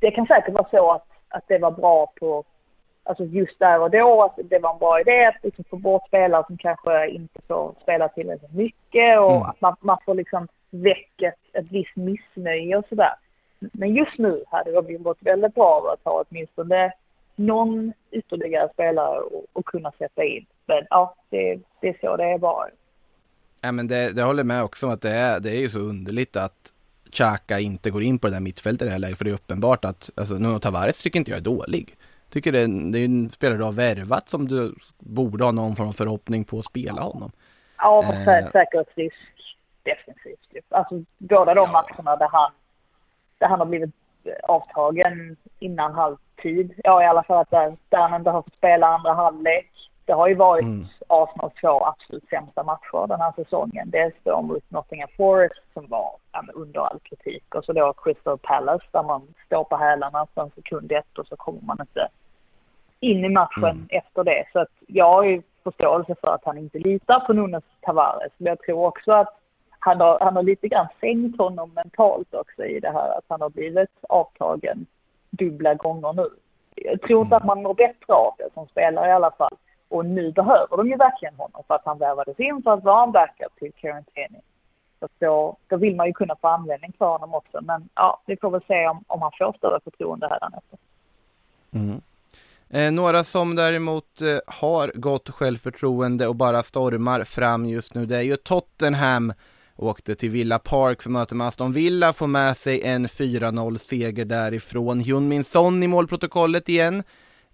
det 0.00 0.10
kan 0.10 0.26
säkert 0.26 0.54
vara 0.54 0.68
så 0.70 0.90
att, 0.90 1.06
att 1.28 1.44
det 1.48 1.58
var 1.58 1.70
bra 1.70 2.12
på, 2.20 2.44
alltså 3.02 3.24
just 3.24 3.58
där 3.58 3.80
och 3.80 3.90
då, 3.90 4.22
att 4.22 4.38
det 4.50 4.58
var 4.58 4.72
en 4.72 4.78
bra 4.78 5.00
idé 5.00 5.24
att 5.24 5.44
liksom 5.44 5.64
få 5.64 5.76
bort 5.76 6.06
spelare 6.06 6.44
som 6.46 6.56
kanske 6.58 7.08
inte 7.08 7.40
får 7.48 7.74
spela 7.82 8.08
tillräckligt 8.08 8.52
mycket 8.52 9.18
och 9.20 9.30
Mm. 9.30 9.42
att 9.42 9.60
man, 9.60 9.76
man 9.80 9.98
får 10.04 10.14
liksom 10.14 10.48
väck 10.70 11.22
ett, 11.22 11.34
ett 11.52 11.66
visst 11.70 11.96
missnöje 11.96 12.76
och 12.76 12.84
sådär. 12.88 13.14
Men 13.58 13.94
just 13.94 14.18
nu 14.18 14.44
hade 14.50 14.70
det 14.82 14.98
varit 14.98 15.22
väldigt 15.22 15.54
bra 15.54 15.92
att 15.94 16.04
ha 16.04 16.24
åtminstone 16.28 16.92
någon 17.36 17.92
ytterligare 18.10 18.68
spelare 18.72 19.18
och, 19.20 19.44
och 19.52 19.64
kunna 19.66 19.92
sätta 19.98 20.24
in. 20.24 20.46
Men 20.66 20.86
ja, 20.90 21.14
det, 21.30 21.60
det 21.80 21.88
är 21.88 21.98
så 22.00 22.16
det 22.16 22.24
är 22.24 22.38
bara. 22.38 22.68
Ja, 23.60 23.72
men 23.72 23.86
det, 23.86 24.12
det 24.12 24.22
håller 24.22 24.40
jag 24.40 24.46
med 24.46 24.62
också 24.62 24.86
om 24.86 24.92
att 24.92 25.00
det 25.02 25.10
är, 25.10 25.40
det 25.40 25.50
är 25.50 25.60
ju 25.60 25.68
så 25.68 25.78
underligt 25.78 26.36
att 26.36 26.72
Xhaka 27.12 27.60
inte 27.60 27.90
går 27.90 28.02
in 28.02 28.18
på 28.18 28.26
det 28.26 28.32
där 28.32 28.40
mittfältet 28.40 28.82
i 28.82 28.84
det 28.84 28.90
här 28.90 28.98
läget, 28.98 29.18
för 29.18 29.24
det 29.24 29.30
är 29.30 29.34
uppenbart 29.34 29.84
att, 29.84 30.10
alltså 30.16 30.34
Nuno 30.34 30.58
Tavares 30.58 31.02
tycker 31.02 31.18
inte 31.18 31.30
jag 31.30 31.38
är 31.38 31.44
dålig. 31.44 31.96
Tycker 32.30 32.52
det, 32.52 32.90
det 32.92 32.98
är 32.98 33.04
en 33.04 33.30
spelare 33.30 33.58
du 33.58 33.64
har 33.64 33.72
värvat 33.72 34.28
som 34.28 34.48
du 34.48 34.74
borde 34.98 35.44
ha 35.44 35.52
någon 35.52 35.76
form 35.76 35.88
av 35.88 35.92
förhoppning 35.92 36.44
på 36.44 36.58
att 36.58 36.64
spela 36.64 37.02
honom. 37.02 37.32
Ja, 37.78 37.98
och 37.98 38.04
Eh. 38.04 38.24
sä- 38.26 38.52
säkerhetsrisk 38.52 39.16
defensivt. 39.82 40.48
ju. 40.50 40.60
Alltså 40.68 41.02
båda 41.18 41.54
de 41.54 41.60
Ja. 41.60 41.72
matcherna 41.72 42.16
där 42.16 42.28
han, 42.32 42.50
där 43.38 43.48
han 43.48 43.58
har 43.58 43.66
blivit 43.66 43.90
avtagen 44.42 45.36
innan 45.58 45.94
halvtid. 45.94 46.74
Ja, 46.84 47.02
i 47.02 47.06
alla 47.06 47.22
fall 47.22 47.46
att 47.50 47.78
han 47.90 48.14
inte 48.14 48.30
har 48.30 48.42
fått 48.42 48.54
spela 48.54 48.86
andra 48.86 49.12
halvlek. 49.12 49.70
Det 50.04 50.12
har 50.12 50.28
ju 50.28 50.34
varit 50.34 50.62
Mm. 50.64 50.86
Arsenals 51.08 51.54
två 51.60 51.86
absolut 51.86 52.28
sämsta 52.28 52.62
matcher 52.62 53.06
den 53.08 53.20
här 53.20 53.32
säsongen. 53.36 53.90
Dels 53.90 54.14
då 54.24 54.42
mot 54.42 54.70
Nottingham 54.70 55.08
Forest 55.16 55.62
som 55.74 55.86
var 55.88 56.16
under 56.54 56.80
all 56.80 57.00
kritik 57.02 57.54
och 57.54 57.64
så 57.64 57.72
då 57.72 57.92
Crystal 57.92 58.38
Palace 58.38 58.84
där 58.90 59.02
man 59.02 59.34
står 59.46 59.64
på 59.64 59.76
hälarna 59.76 60.26
från 60.34 60.50
sekund 60.50 60.92
ett 60.92 61.18
och 61.18 61.26
så 61.26 61.36
kommer 61.36 61.60
man 61.62 61.76
inte 61.80 62.08
in 63.00 63.24
i 63.24 63.28
matchen 63.28 63.64
Mm. 63.64 63.86
efter 63.90 64.24
det. 64.24 64.44
Så 64.52 64.58
att 64.60 64.72
jag 64.86 65.12
har 65.12 65.24
ju 65.24 65.42
förståelse 65.64 66.14
för 66.20 66.34
att 66.34 66.44
han 66.44 66.58
inte 66.58 66.78
litar 66.78 67.20
på 67.20 67.32
Nunes 67.32 67.64
Tavares. 67.80 68.32
Men 68.36 68.46
jag 68.46 68.58
tror 68.58 68.86
också 68.86 69.12
att 69.12 69.41
han 69.84 70.00
har, 70.00 70.18
han 70.20 70.36
har 70.36 70.42
lite 70.42 70.68
grann 70.68 70.86
sänkt 71.00 71.38
honom 71.38 71.70
mentalt 71.74 72.34
också 72.34 72.64
i 72.64 72.80
det 72.80 72.90
här 72.90 73.18
att 73.18 73.24
han 73.28 73.40
har 73.40 73.50
blivit 73.50 73.90
avtagen 74.08 74.86
dubbla 75.30 75.74
gånger 75.74 76.12
nu. 76.12 76.28
Jag 76.74 77.00
tror 77.00 77.22
inte 77.22 77.36
att 77.36 77.44
man 77.44 77.62
mår 77.62 77.74
bättre 77.74 78.14
av 78.14 78.34
det 78.38 78.48
som 78.54 78.66
spelare 78.66 79.08
i 79.08 79.12
alla 79.12 79.30
fall. 79.30 79.56
Och 79.88 80.06
nu 80.06 80.32
behöver 80.32 80.76
de 80.76 80.88
ju 80.88 80.96
verkligen 80.96 81.34
honom 81.34 81.62
för 81.66 81.74
att 81.74 81.84
han 81.84 81.98
värvades 81.98 82.40
in 82.40 82.62
för 82.62 82.70
att 82.70 82.84
vara 82.84 83.02
en 83.02 83.12
backup 83.12 83.56
till 83.58 83.72
Quarantini. 83.72 84.40
Så 85.00 85.08
då, 85.18 85.56
då 85.68 85.76
vill 85.76 85.96
man 85.96 86.06
ju 86.06 86.12
kunna 86.12 86.36
få 86.40 86.48
användning 86.48 86.92
för 86.98 87.06
honom 87.06 87.34
också. 87.34 87.60
Men 87.62 87.88
ja, 87.94 88.22
vi 88.26 88.36
får 88.36 88.50
väl 88.50 88.62
se 88.66 88.88
om, 88.88 89.04
om 89.06 89.22
han 89.22 89.30
får 89.38 89.52
större 89.58 89.80
förtroende 89.84 90.28
hädanefter. 90.28 90.78
Mm. 91.72 92.00
Eh, 92.70 92.92
några 92.92 93.24
som 93.24 93.56
däremot 93.56 94.20
eh, 94.20 94.54
har 94.62 94.92
gott 94.94 95.30
självförtroende 95.30 96.26
och 96.26 96.36
bara 96.36 96.62
stormar 96.62 97.24
fram 97.24 97.66
just 97.66 97.94
nu, 97.94 98.06
det 98.06 98.16
är 98.16 98.22
ju 98.22 98.36
Tottenham. 98.36 99.32
Åkte 99.76 100.14
till 100.14 100.30
Villa 100.30 100.58
Park 100.58 101.02
för 101.02 101.10
möta 101.10 101.34
med 101.34 101.46
Aston 101.46 101.72
Villa, 101.72 102.12
får 102.12 102.26
med 102.26 102.56
sig 102.56 102.82
en 102.82 103.06
4-0 103.06 103.78
seger 103.78 104.24
därifrån. 104.24 105.00
Hyun 105.00 105.28
Min 105.28 105.44
Son 105.44 105.82
i 105.82 105.86
målprotokollet 105.86 106.68
igen. 106.68 107.02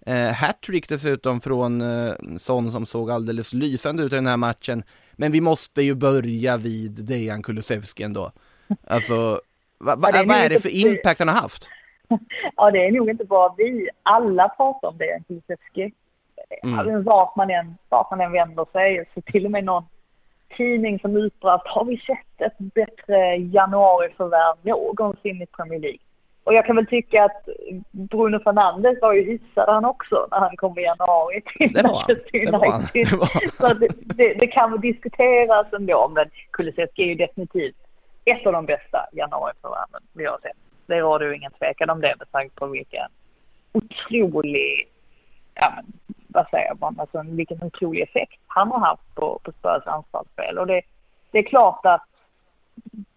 Eh, 0.05 0.33
Hattrick 0.33 0.89
dessutom 0.89 1.41
från 1.41 1.81
eh, 1.81 2.13
Son 2.37 2.71
som 2.71 2.85
såg 2.85 3.11
alldeles 3.11 3.53
lysande 3.53 4.03
ut 4.03 4.13
i 4.13 4.15
den 4.15 4.27
här 4.27 4.37
matchen. 4.37 4.83
Men 5.13 5.31
vi 5.31 5.41
måste 5.41 5.81
ju 5.81 5.95
börja 5.95 6.57
vid 6.57 7.05
Dejan 7.07 7.43
Kulusevski 7.43 8.03
ändå. 8.03 8.31
Alltså, 8.87 9.41
va, 9.77 9.95
va, 9.95 9.95
Ja, 10.01 10.11
det 10.11 10.17
är 10.17 10.25
vad 10.25 10.51
det 10.51 10.59
för 10.59 10.69
impact 10.69 11.19
han 11.19 11.27
har 11.27 11.35
haft? 11.35 11.69
Ja, 12.55 12.71
det 12.71 12.85
är 12.85 12.91
nog 12.91 13.09
inte 13.09 13.25
bara 13.25 13.53
vi. 13.57 13.89
Alla 14.03 14.49
pratar 14.49 14.87
om 14.87 14.97
det, 14.97 15.23
Kulusevski. 15.27 15.93
Mm. 16.63 16.79
Mm. 16.79 17.03
Vart, 17.03 17.35
man 17.35 17.49
än, 17.49 17.77
vart 17.89 18.11
man 18.11 18.21
än 18.21 18.31
vänder 18.31 18.65
sig. 18.71 19.09
Så 19.13 19.21
till 19.21 19.45
och 19.45 19.51
med 19.51 19.63
någon 19.63 19.83
tidning 20.57 20.99
som 20.99 21.17
utbrast, 21.17 21.67
har 21.67 21.85
vi 21.85 21.97
sett 21.97 22.41
ett 22.41 22.57
bättre 22.57 23.35
januariförvärv 23.35 24.55
någonsin 24.63 25.41
i 25.41 25.45
Premier 25.45 25.79
League? 25.79 25.99
Och 26.43 26.53
jag 26.53 26.65
kan 26.65 26.75
väl 26.75 26.85
tycka 26.85 27.23
att 27.23 27.49
Bruno 27.91 28.39
Fernandes 28.39 29.01
var 29.01 29.13
ju 29.13 29.23
hyfsad 29.23 29.69
han 29.69 29.85
också 29.85 30.27
när 30.31 30.39
han 30.39 30.57
kom 30.57 30.79
i 30.79 30.81
januari 30.81 31.41
till 31.41 31.73
Det 31.73 31.81
var. 31.81 31.91
Manchester. 31.91 32.39
United. 32.39 32.51
Det 32.93 33.17
var 33.17 33.29
han. 33.33 33.73
Så 33.73 33.79
det, 33.79 33.87
det, 33.99 34.33
det 34.33 34.47
kan 34.47 34.81
diskuteras 34.81 35.73
ändå, 35.73 36.11
men 36.15 36.25
Kulusevski 36.51 37.03
är 37.03 37.07
ju 37.07 37.15
definitivt 37.15 37.75
ett 38.25 38.47
av 38.47 38.53
de 38.53 38.65
bästa 38.65 39.05
januariförvärven 39.11 40.01
vi 40.13 40.25
har 40.25 40.37
sett. 40.41 40.57
Det 40.85 40.99
råder 40.99 41.25
ju 41.25 41.35
ingen 41.35 41.51
tvekan 41.51 41.89
om 41.89 42.01
det 42.01 42.15
med 42.19 42.31
tanke 42.31 42.55
på 42.55 42.67
vilken 42.67 43.07
otrolig, 43.71 44.87
ja 45.53 45.73
men 45.75 46.15
vad 46.33 46.49
säger 46.49 46.75
man, 46.79 46.99
alltså 46.99 47.23
vilken 47.25 47.63
otrolig 47.63 48.01
effekt 48.01 48.41
han 48.47 48.71
har 48.71 48.79
haft 48.79 49.15
på, 49.15 49.39
på 49.43 49.51
Spurs 49.51 49.87
anfallsspel. 49.87 50.57
Och 50.57 50.67
det, 50.67 50.81
det 51.31 51.39
är 51.39 51.43
klart 51.43 51.85
att 51.85 52.05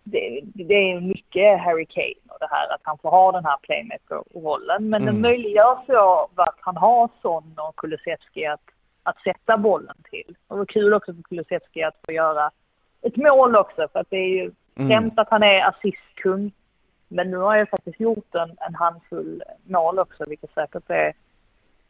det, 0.05 0.41
det 0.45 0.75
är 0.75 1.01
mycket 1.01 1.61
Harry 1.61 1.87
Kane 1.87 2.15
och 2.29 2.37
det 2.41 2.49
här 2.51 2.75
att 2.75 2.81
han 2.83 2.99
får 2.99 3.11
ha 3.11 3.33
den 3.33 3.45
här 3.45 3.57
playmaker-rollen. 3.63 4.89
Men 4.89 5.03
Mm. 5.03 5.15
det 5.15 5.21
möjliggörs 5.21 5.89
ju 5.89 5.97
av 5.97 6.31
att 6.37 6.57
han 6.61 6.77
har 6.77 7.09
Son 7.23 7.55
och 7.57 7.77
Kulusevski 7.77 8.47
att, 8.47 8.61
att 9.03 9.19
sätta 9.23 9.57
bollen 9.59 9.97
till. 10.11 10.37
Och 10.49 10.57
det 10.57 10.59
var 10.59 10.67
kul 10.67 10.95
också 10.95 11.15
för 11.15 11.23
Kulusevski 11.23 11.83
att 11.83 12.01
få 12.07 12.13
göra 12.13 12.51
ett 13.03 13.17
mål 13.17 13.57
också 13.57 13.89
för 13.93 14.01
att 14.01 14.11
det 14.11 14.17
är 14.17 14.29
ju 14.29 14.51
Mm. 14.77 15.11
att 15.17 15.31
han 15.31 15.43
är 15.43 15.69
assistkung. 15.69 16.53
Men 17.09 17.31
nu 17.31 17.37
har 17.37 17.57
jag 17.57 17.69
faktiskt 17.69 18.01
gjort 18.01 18.35
en, 18.35 18.57
en 18.61 18.75
handfull 18.75 19.43
mål 19.65 19.99
också 19.99 20.25
vilket 20.29 20.55
säkert 20.55 20.91
är, 20.91 21.13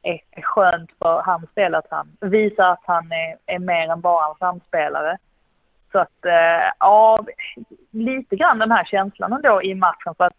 är, 0.02 0.42
skönt 0.42 0.90
för 0.98 1.22
hans 1.22 1.50
del 1.54 1.74
att 1.74 1.86
han 1.90 2.16
visar 2.20 2.72
att 2.72 2.82
han 2.84 3.12
är, 3.12 3.36
är 3.46 3.58
mer 3.58 3.88
än 3.88 4.00
bara 4.00 4.28
en 4.28 4.34
framspelare. 4.38 5.18
Så 5.92 5.98
att 5.98 6.24
eh, 6.24 6.72
ja, 6.78 7.26
lite 7.90 8.36
grann 8.36 8.58
den 8.58 8.70
här 8.70 8.84
känslan 8.84 9.32
ändå 9.32 9.62
i 9.62 9.74
matchen 9.74 10.14
för 10.14 10.24
att 10.24 10.36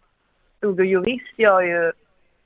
Ugo 0.60 0.84
Lloris 0.84 1.22
gör 1.36 1.62
ju 1.62 1.92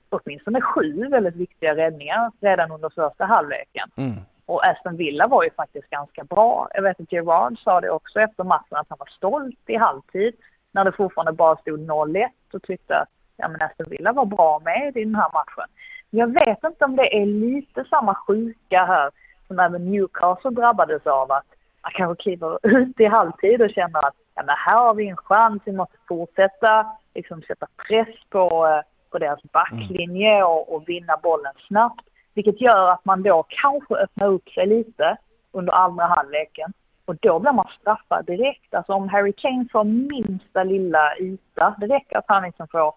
åtminstone 0.09 0.61
sju 0.61 1.09
väldigt 1.09 1.37
viktiga 1.37 1.77
räddningar 1.77 2.33
redan 2.41 2.73
under 2.73 2.89
första 2.89 3.25
halvleken. 3.25 3.91
Mm. 3.97 4.17
Och 4.47 4.67
Aston 4.67 4.97
Villa 4.97 5.27
var 5.27 5.45
ju 5.45 5.51
faktiskt 5.51 5.91
ganska 5.91 6.25
bra. 6.25 6.69
Jag 6.75 6.83
vet 6.83 7.01
att 7.01 7.13
Gerard 7.13 7.59
sa 7.59 7.81
det 7.81 7.91
också 7.91 8.21
efter 8.21 8.45
matchen 8.45 8.77
att 8.77 8.87
han 8.89 8.99
var 8.99 9.09
stolt 9.17 9.61
i 9.67 9.77
halvtid 9.77 10.35
när 10.73 10.85
det 10.85 10.93
fortfarande 10.93 11.33
bara 11.33 11.57
stod 11.57 11.81
0-1 11.81 12.29
och 12.53 12.63
tyckte 12.63 12.97
att 12.97 13.09
ja, 13.37 13.49
men 13.49 13.63
Aston 13.63 13.91
Villa 13.91 14.13
var 14.13 14.25
bra 14.25 14.61
med 14.65 14.97
i 14.97 15.05
den 15.05 15.15
här 15.15 15.31
matchen. 15.33 15.71
Jag 16.11 16.33
vet 16.33 16.65
inte 16.65 16.85
om 16.85 16.97
det 16.97 17.17
är 17.17 17.27
lite 17.27 17.85
samma 17.85 18.15
sjuka 18.15 18.85
här 18.85 19.11
som 19.47 19.59
även 19.59 19.91
Newcastle 19.91 20.51
drabbades 20.51 21.07
av 21.07 21.33
att 21.33 21.47
man 21.83 21.93
kanske 21.95 22.23
kliver 22.23 22.59
ut 22.63 23.01
i 23.01 23.05
halvtid 23.05 23.63
och 23.63 23.71
känner 23.71 24.07
att 24.07 24.15
ja, 24.35 24.43
men 24.47 24.55
här 24.59 24.79
har 24.79 24.95
vi 24.95 25.09
en 25.09 25.17
chans, 25.17 25.63
vi 25.65 25.73
måste 25.73 25.97
fortsätta 26.09 26.87
liksom 27.15 27.43
sätta 27.43 27.67
press 27.89 28.17
på, 28.31 28.67
eh, 28.67 28.81
på 29.11 29.19
deras 29.19 29.43
backlinje 29.43 30.43
och, 30.43 30.75
och 30.75 30.89
vinna 30.89 31.17
bollen 31.23 31.53
snabbt. 31.69 32.05
Vilket 32.35 32.61
gör 32.61 32.91
att 32.91 33.05
man 33.05 33.23
då 33.23 33.45
kanske 33.49 33.95
öppnar 33.95 34.27
upp 34.27 34.49
sig 34.49 34.67
lite 34.67 35.17
under 35.53 35.73
andra 35.73 36.05
halvleken. 36.05 36.73
Och 37.05 37.17
då 37.17 37.39
blir 37.39 37.53
man 37.53 37.69
straffad 37.81 38.27
direkt. 38.27 38.75
Alltså 38.75 38.93
om 38.93 39.09
Harry 39.09 39.33
Kane 39.33 39.67
får 39.73 39.85
minsta 39.85 40.65
lilla 40.65 41.17
yta, 41.19 41.75
det 41.79 41.87
räcker 41.87 42.19
att 42.19 42.25
han 42.29 42.43
liksom 42.43 42.69
får, 42.69 42.95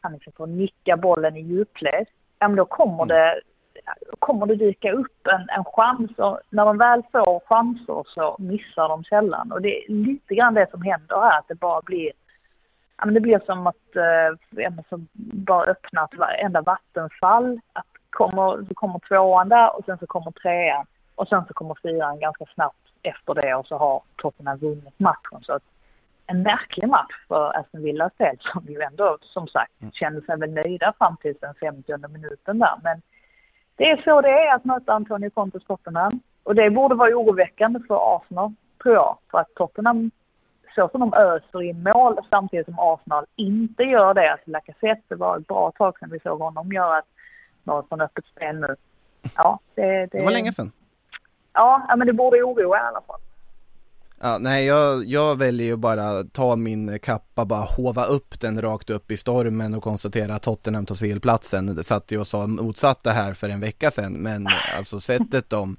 han 0.00 0.12
liksom 0.12 0.32
får 0.32 0.46
nicka 0.46 0.96
bollen 0.96 1.36
i 1.36 1.40
djupled. 1.40 2.06
Ja 2.38 2.48
men 2.48 2.56
då 2.56 2.64
kommer 2.64 3.06
det, 3.06 3.40
kommer 4.18 4.46
det 4.46 4.56
dyka 4.56 4.92
upp 4.92 5.26
en, 5.26 5.48
en 5.58 5.64
chans 5.64 6.10
och 6.18 6.40
när 6.50 6.64
de 6.64 6.78
väl 6.78 7.02
får 7.12 7.40
chanser 7.46 8.02
så 8.06 8.36
missar 8.38 8.88
de 8.88 9.04
sällan. 9.04 9.52
Och 9.52 9.62
det 9.62 9.84
är 9.84 9.92
lite 9.92 10.34
grann 10.34 10.54
det 10.54 10.70
som 10.70 10.82
händer 10.82 11.16
här, 11.16 11.38
att 11.38 11.48
det 11.48 11.54
bara 11.54 11.82
blir 11.82 12.12
Ja, 13.00 13.04
men 13.04 13.14
det 13.14 13.20
blir 13.20 13.40
som 13.46 13.66
att 13.66 13.96
eh, 13.96 14.82
som 14.88 15.08
bara 15.46 15.64
öppna 15.64 16.04
ett 16.04 16.18
varenda 16.18 16.60
vattenfall. 16.60 17.60
Att 17.72 17.86
kommer, 18.10 18.66
så 18.68 18.74
kommer 18.74 18.98
tvåan 18.98 19.48
där 19.48 19.76
och 19.76 19.84
sen 19.84 19.98
så 19.98 20.06
kommer 20.06 20.30
trean 20.30 20.86
och 21.14 21.28
sen 21.28 21.44
så 21.48 21.54
kommer 21.54 21.74
fyran 21.82 22.20
ganska 22.20 22.44
snabbt 22.54 22.88
efter 23.02 23.34
det 23.34 23.54
och 23.54 23.66
så 23.66 23.76
har 23.78 24.02
Tottenham 24.16 24.58
vunnit 24.58 24.98
matchen. 24.98 25.40
Så 25.42 25.52
att 25.52 25.62
en 26.30 26.42
märklig 26.42 26.88
match 26.88 27.26
för 27.28 27.58
Aston 27.58 27.82
Villas 27.82 28.12
del 28.16 28.36
som 28.40 28.64
ju 28.68 28.80
ändå 28.80 29.18
som 29.20 29.48
sagt 29.48 29.72
kände 29.92 30.20
sig 30.20 30.38
väl 30.38 30.50
nöjda 30.50 30.92
fram 30.98 31.16
till 31.16 31.34
den 31.40 31.54
50 31.54 32.08
minuten 32.08 32.58
där. 32.58 32.74
Men 32.82 33.02
det 33.76 33.90
är 33.90 33.96
så 33.96 34.20
det 34.20 34.30
är 34.30 34.54
att 34.54 34.64
möta 34.64 34.92
Antonio 34.92 35.30
Contes 35.30 35.64
Tottenham. 35.64 36.20
Och 36.42 36.54
det 36.54 36.70
borde 36.70 36.94
vara 36.94 37.16
oroväckande 37.16 37.80
för 37.88 38.16
Arsenal, 38.16 38.52
tror 38.82 38.94
jag. 38.94 39.18
För 39.30 39.38
att 39.38 39.54
Tottenham, 39.54 40.10
så 40.74 40.88
som 40.88 41.00
de 41.00 41.14
öser 41.14 41.62
in 41.62 41.82
mål 41.82 42.18
samtidigt 42.30 42.66
som 42.66 42.78
Arsenal 42.78 43.26
inte 43.36 43.82
gör 43.82 44.14
det. 44.14 44.32
Alltså 44.32 44.50
Lacazette, 44.50 45.02
det 45.08 45.14
var 45.14 45.38
ett 45.38 45.46
bra 45.46 45.72
tag 45.78 45.98
sedan 45.98 46.10
vi 46.12 46.20
såg 46.20 46.40
honom 46.40 46.72
göra 46.72 47.02
något 47.62 47.88
från 47.88 48.00
öppet 48.00 48.26
spel 48.26 48.60
nu. 48.60 48.76
Ja, 49.36 49.58
det, 49.74 49.82
det, 49.82 50.06
Det 50.06 50.24
var 50.24 50.30
länge 50.30 50.52
sedan. 50.52 50.72
Ja, 51.52 51.86
ja, 51.88 51.96
men 51.96 52.06
det 52.06 52.12
borde 52.12 52.42
oroa 52.42 52.76
i 52.76 52.80
alla 52.80 53.00
fall. 53.00 53.20
Ja, 54.20 54.38
nej 54.38 54.64
jag, 54.64 55.04
jag 55.04 55.38
väljer 55.38 55.66
ju 55.66 55.76
bara 55.76 56.24
ta 56.24 56.56
min 56.56 56.98
kappa, 56.98 57.44
bara 57.44 57.64
hova 57.64 58.04
upp 58.04 58.40
den 58.40 58.62
rakt 58.62 58.90
upp 58.90 59.10
i 59.10 59.16
stormen 59.16 59.74
och 59.74 59.82
konstatera 59.82 60.34
att 60.34 60.42
Tottenham 60.42 60.86
tar 60.86 60.94
CL-platsen. 60.94 61.76
Det 61.76 61.84
satt 61.84 62.12
ju 62.12 62.20
och 62.20 62.26
sa 62.26 62.46
motsatt 62.46 63.02
det 63.02 63.12
här 63.12 63.34
för 63.34 63.48
en 63.48 63.60
vecka 63.60 63.90
sedan, 63.90 64.12
men 64.12 64.48
alltså 64.76 65.00
sättet 65.00 65.50
de, 65.50 65.76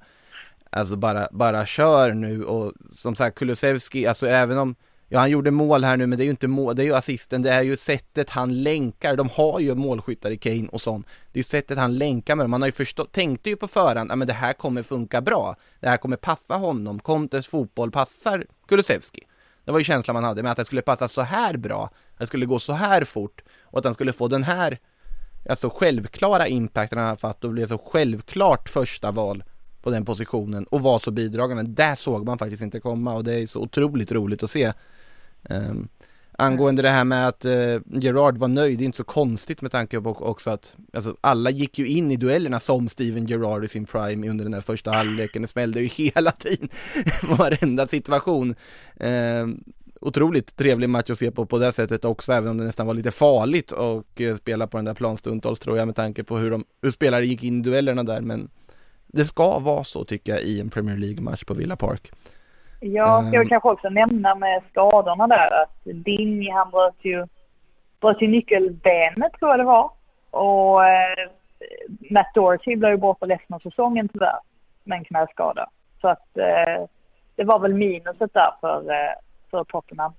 alltså 0.70 0.96
bara, 0.96 1.28
bara 1.32 1.66
kör 1.66 2.14
nu 2.14 2.44
och 2.44 2.72
som 2.92 3.14
sagt 3.14 3.38
Kulusevski, 3.38 4.06
alltså 4.06 4.26
även 4.26 4.58
om 4.58 4.74
Ja 5.12 5.18
han 5.18 5.30
gjorde 5.30 5.50
mål 5.50 5.84
här 5.84 5.96
nu 5.96 6.06
men 6.06 6.18
det 6.18 6.22
är 6.22 6.26
ju 6.26 6.30
inte 6.30 6.48
mål, 6.48 6.76
det 6.76 6.82
är 6.82 6.84
ju 6.84 6.94
assisten, 6.94 7.42
det 7.42 7.52
är 7.52 7.62
ju 7.62 7.76
sättet 7.76 8.30
han 8.30 8.62
länkar, 8.62 9.16
de 9.16 9.28
har 9.28 9.60
ju 9.60 9.74
målskyttar 9.74 10.30
i 10.30 10.36
Kane 10.36 10.68
och 10.72 10.80
sånt. 10.80 11.06
Det 11.32 11.38
är 11.38 11.40
ju 11.40 11.44
sättet 11.44 11.78
han 11.78 11.98
länkar 11.98 12.36
med 12.36 12.44
dem, 12.44 12.52
han 12.52 12.62
har 12.62 12.68
ju 12.68 12.72
förstått, 12.72 13.12
tänkte 13.12 13.50
ju 13.50 13.56
på 13.56 13.68
förhand, 13.68 14.10
ja 14.10 14.16
men 14.16 14.26
det 14.26 14.32
här 14.32 14.52
kommer 14.52 14.82
funka 14.82 15.20
bra. 15.20 15.56
Det 15.80 15.88
här 15.88 15.96
kommer 15.96 16.16
passa 16.16 16.54
honom, 16.54 16.98
Contes 16.98 17.46
fotboll 17.46 17.90
passar 17.90 18.46
Kulusevski. 18.68 19.26
Det 19.64 19.72
var 19.72 19.78
ju 19.78 19.84
känslan 19.84 20.14
man 20.14 20.24
hade 20.24 20.42
med 20.42 20.52
att 20.52 20.56
det 20.56 20.64
skulle 20.64 20.82
passa 20.82 21.08
så 21.08 21.20
här 21.22 21.56
bra, 21.56 21.90
att 22.12 22.18
det 22.18 22.26
skulle 22.26 22.46
gå 22.46 22.58
så 22.58 22.72
här 22.72 23.04
fort 23.04 23.42
och 23.62 23.78
att 23.78 23.84
han 23.84 23.94
skulle 23.94 24.12
få 24.12 24.28
den 24.28 24.44
här, 24.44 24.78
alltså 25.48 25.70
självklara 25.70 26.48
impacten 26.48 26.98
han 26.98 27.08
har 27.08 27.16
fått 27.16 27.44
och 27.44 27.50
blev 27.50 27.66
så 27.66 27.78
självklart 27.78 28.68
första 28.68 29.10
val 29.10 29.44
på 29.82 29.90
den 29.90 30.04
positionen 30.04 30.64
och 30.64 30.80
var 30.80 30.98
så 30.98 31.10
bidragande. 31.10 31.62
Där 31.62 31.94
såg 31.94 32.26
man 32.26 32.38
faktiskt 32.38 32.62
inte 32.62 32.80
komma 32.80 33.14
och 33.14 33.24
det 33.24 33.34
är 33.34 33.46
så 33.46 33.60
otroligt 33.60 34.12
roligt 34.12 34.42
att 34.42 34.50
se. 34.50 34.72
Um, 35.42 35.88
angående 36.40 36.82
det 36.82 36.88
här 36.88 37.04
med 37.04 37.28
att 37.28 37.44
uh, 37.44 37.80
Gerard 37.86 38.38
var 38.38 38.48
nöjd, 38.48 38.78
det 38.78 38.84
är 38.84 38.86
inte 38.86 38.96
så 38.96 39.04
konstigt 39.04 39.62
med 39.62 39.72
tanke 39.72 40.00
på 40.00 40.10
också 40.10 40.50
att 40.50 40.74
alltså, 40.92 41.16
alla 41.20 41.50
gick 41.50 41.78
ju 41.78 41.86
in 41.86 42.10
i 42.10 42.16
duellerna 42.16 42.60
som 42.60 42.88
Steven 42.88 43.26
Gerard 43.26 43.64
i 43.64 43.68
sin 43.68 43.86
prime 43.86 44.28
under 44.28 44.44
den 44.44 44.52
där 44.52 44.60
första 44.60 44.90
halvleken. 44.90 45.42
Det 45.42 45.48
smällde 45.48 45.80
ju 45.80 45.86
hela 46.14 46.30
tiden, 46.30 46.68
varenda 47.22 47.86
situation. 47.86 48.54
Um, 48.96 49.64
otroligt 50.00 50.56
trevlig 50.56 50.88
match 50.88 51.10
att 51.10 51.18
se 51.18 51.30
på 51.30 51.46
på 51.46 51.58
det 51.58 51.72
sättet 51.72 52.04
också, 52.04 52.32
även 52.32 52.50
om 52.50 52.58
det 52.58 52.64
nästan 52.64 52.86
var 52.86 52.94
lite 52.94 53.10
farligt 53.10 53.72
att 53.72 54.04
uh, 54.20 54.28
eh, 54.28 54.36
spela 54.36 54.66
på 54.66 54.78
den 54.78 54.84
där 54.84 54.94
plan 54.94 55.16
stundtals 55.16 55.58
tror 55.58 55.78
jag 55.78 55.86
med 55.86 55.96
tanke 55.96 56.24
på 56.24 56.38
hur, 56.38 56.50
de, 56.50 56.64
hur 56.82 56.90
spelare 56.90 57.26
gick 57.26 57.44
in 57.44 57.60
i 57.60 57.62
duellerna 57.62 58.02
där, 58.02 58.20
men 58.20 58.50
det 59.06 59.24
ska 59.24 59.58
vara 59.58 59.84
så 59.84 60.04
tycker 60.04 60.32
jag 60.32 60.42
i 60.42 60.60
en 60.60 60.70
Premier 60.70 60.96
League-match 60.96 61.44
på 61.44 61.54
Villa 61.54 61.76
Park. 61.76 62.12
Ja, 62.80 63.24
jag 63.32 63.40
vill 63.40 63.48
kanske 63.48 63.68
också 63.68 63.88
nämna 63.88 64.34
med 64.34 64.62
skadorna 64.70 65.26
där 65.26 65.62
att 65.62 65.78
Dinj 65.84 66.50
han 66.50 66.70
bröt 66.70 66.94
ju, 67.00 67.26
bröt 68.00 68.22
ju 68.22 68.28
nyckelbenet 68.28 69.32
tror 69.32 69.50
jag 69.50 69.60
det 69.60 69.64
var. 69.64 69.90
Och 70.30 70.84
eh, 70.84 71.28
Matt 72.10 72.34
Doherty 72.34 72.76
blev 72.76 72.90
ju 72.90 72.96
borta 72.96 73.26
resten 73.26 73.54
av 73.54 73.58
säsongen 73.58 74.08
tyvärr 74.08 74.38
med 74.84 74.98
en 74.98 75.04
knäskada. 75.04 75.66
Så 76.00 76.08
att 76.08 76.36
eh, 76.38 76.84
det 77.36 77.44
var 77.44 77.58
väl 77.58 77.74
minuset 77.74 78.34
där 78.34 78.50
för, 78.60 78.90
eh, 78.90 79.12
för 79.50 79.64
Tottenham. 79.64 80.12
Eh, 80.12 80.16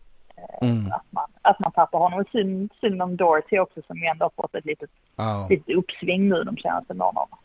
Mm. 0.61 0.91
Att, 0.91 1.05
man, 1.09 1.27
att 1.41 1.59
man 1.59 1.71
tappar 1.71 1.99
honom. 1.99 2.25
Synd, 2.31 2.71
synd 2.81 3.01
om 3.01 3.15
Doherty 3.17 3.59
också 3.59 3.81
som 3.87 3.97
ju 3.97 4.05
ändå 4.05 4.25
har 4.25 4.31
fått 4.43 4.55
ett 4.55 4.65
litet, 4.65 4.89
Ja. 5.15 5.47
litet 5.49 5.75
uppsving 5.75 6.29
nu 6.29 6.43
de 6.43 6.57
senaste 6.57 6.93
månaderna. 6.93 7.37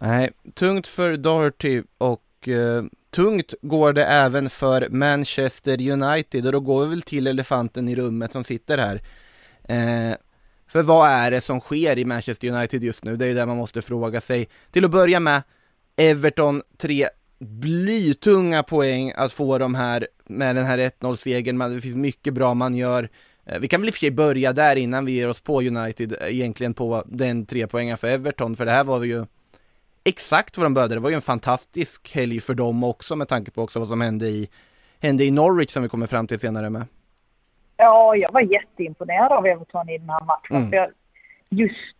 Nej, 0.00 0.30
tungt 0.54 0.86
för 0.88 1.16
Doherty 1.16 1.82
och 1.98 2.48
eh, 2.48 2.82
tungt 3.10 3.54
går 3.62 3.92
det 3.92 4.04
även 4.04 4.50
för 4.50 4.88
Manchester 4.90 5.90
United 5.90 6.46
och 6.46 6.52
då 6.52 6.60
går 6.60 6.82
vi 6.82 6.90
väl 6.90 7.02
till 7.02 7.26
elefanten 7.26 7.88
i 7.88 7.96
rummet 7.96 8.32
som 8.32 8.44
sitter 8.44 8.78
här. 8.78 9.02
Eh, 9.64 10.16
för 10.68 10.82
vad 10.82 11.10
är 11.10 11.30
det 11.30 11.40
som 11.40 11.60
sker 11.60 11.98
i 11.98 12.04
Manchester 12.04 12.48
United 12.48 12.84
just 12.84 13.04
nu? 13.04 13.16
Det 13.16 13.24
är 13.24 13.28
ju 13.28 13.34
det 13.34 13.46
man 13.46 13.56
måste 13.56 13.82
fråga 13.82 14.20
sig. 14.20 14.48
Till 14.70 14.84
att 14.84 14.90
börja 14.90 15.20
med, 15.20 15.42
Everton 15.96 16.62
tre 16.78 17.08
blytunga 17.38 18.62
poäng 18.62 19.12
att 19.16 19.32
få 19.32 19.58
de 19.58 19.74
här 19.74 20.08
med 20.24 20.56
den 20.56 20.66
här 20.66 20.78
1-0-segern. 20.78 21.58
Det 21.74 21.80
finns 21.80 21.96
mycket 21.96 22.34
bra 22.34 22.54
man 22.54 22.74
gör. 22.74 23.08
Eh, 23.46 23.58
Vi 23.60 23.68
kan 23.68 23.80
väl 23.80 23.88
i 23.88 23.90
och 23.90 23.94
för 23.94 24.00
sig 24.00 24.10
börja 24.10 24.52
där 24.52 24.76
innan 24.76 25.04
vi 25.04 25.12
ger 25.12 25.28
oss 25.28 25.40
på 25.40 25.62
United, 25.62 26.16
eh, 26.20 26.28
egentligen 26.28 26.74
på 26.74 27.04
den 27.06 27.46
tre 27.46 27.66
poängen 27.66 27.96
för 27.96 28.08
Everton, 28.08 28.56
för 28.56 28.64
det 28.64 28.72
här 28.72 28.84
var 28.84 28.98
vi 28.98 29.08
ju 29.08 29.26
exakt 30.04 30.56
vad 30.56 30.66
de 30.66 30.74
började. 30.74 30.94
Det 30.94 31.00
var 31.00 31.10
ju 31.10 31.16
en 31.16 31.22
fantastisk 31.22 32.14
helg 32.14 32.40
för 32.40 32.54
dem 32.54 32.84
också 32.84 33.16
med 33.16 33.28
tanke 33.28 33.50
på 33.50 33.62
också 33.62 33.78
vad 33.78 33.88
som 33.88 34.00
hände 34.00 34.26
i, 34.26 34.50
hände 35.02 35.24
i 35.24 35.30
Norwich 35.30 35.70
som 35.70 35.82
vi 35.82 35.88
kommer 35.88 36.06
fram 36.06 36.26
till 36.26 36.38
senare 36.38 36.70
med. 36.70 36.86
Ja, 37.76 38.16
jag 38.16 38.32
var 38.32 38.40
jätteimponerad 38.40 39.32
av 39.32 39.46
Everton 39.46 39.88
i 39.88 39.98
den 39.98 40.10
här 40.10 40.24
matchen. 40.24 40.56
Mm. 40.56 40.70
För 40.70 40.76
jag, 40.76 40.90
just, 41.48 41.96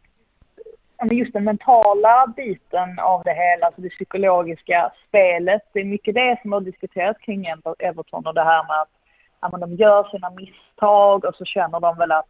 just 1.10 1.32
den 1.32 1.44
mentala 1.44 2.32
biten 2.36 2.98
av 2.98 3.22
det 3.24 3.34
hela, 3.34 3.66
alltså 3.66 3.80
det 3.80 3.88
psykologiska 3.88 4.92
spelet. 5.08 5.62
Det 5.72 5.80
är 5.80 5.84
mycket 5.84 6.14
det 6.14 6.38
som 6.42 6.52
har 6.52 6.60
diskuterats 6.60 7.20
kring 7.20 7.46
Ever- 7.46 7.74
Everton 7.78 8.26
och 8.26 8.34
det 8.34 8.44
här 8.44 8.66
med 8.66 8.80
att 8.80 8.88
ja, 9.40 9.48
men 9.52 9.60
de 9.60 9.74
gör 9.74 10.04
sina 10.04 10.30
misstag 10.30 11.24
och 11.24 11.34
så 11.34 11.44
känner 11.44 11.80
de 11.80 11.96
väl 11.96 12.12
att 12.12 12.28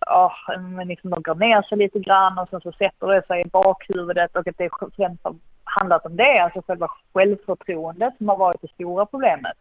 ja, 0.00 0.32
men 0.58 0.88
liksom 0.88 1.10
de 1.10 1.22
går 1.22 1.34
ner 1.34 1.62
sig 1.62 1.78
lite 1.78 1.98
grann 1.98 2.38
och 2.38 2.48
sen 2.48 2.60
så 2.60 2.72
sätter 2.72 3.06
det 3.06 3.26
sig 3.26 3.40
i 3.40 3.48
bakhuvudet 3.48 4.36
och 4.36 4.48
att 4.48 4.58
det 4.58 4.70
främst 4.96 5.24
har 5.24 5.34
handlat 5.64 6.06
om 6.06 6.16
det, 6.16 6.38
alltså 6.38 6.62
själva 6.66 6.88
självförtroendet 7.12 8.16
som 8.16 8.28
har 8.28 8.36
varit 8.36 8.62
det 8.62 8.68
stora 8.68 9.06
problemet 9.06 9.56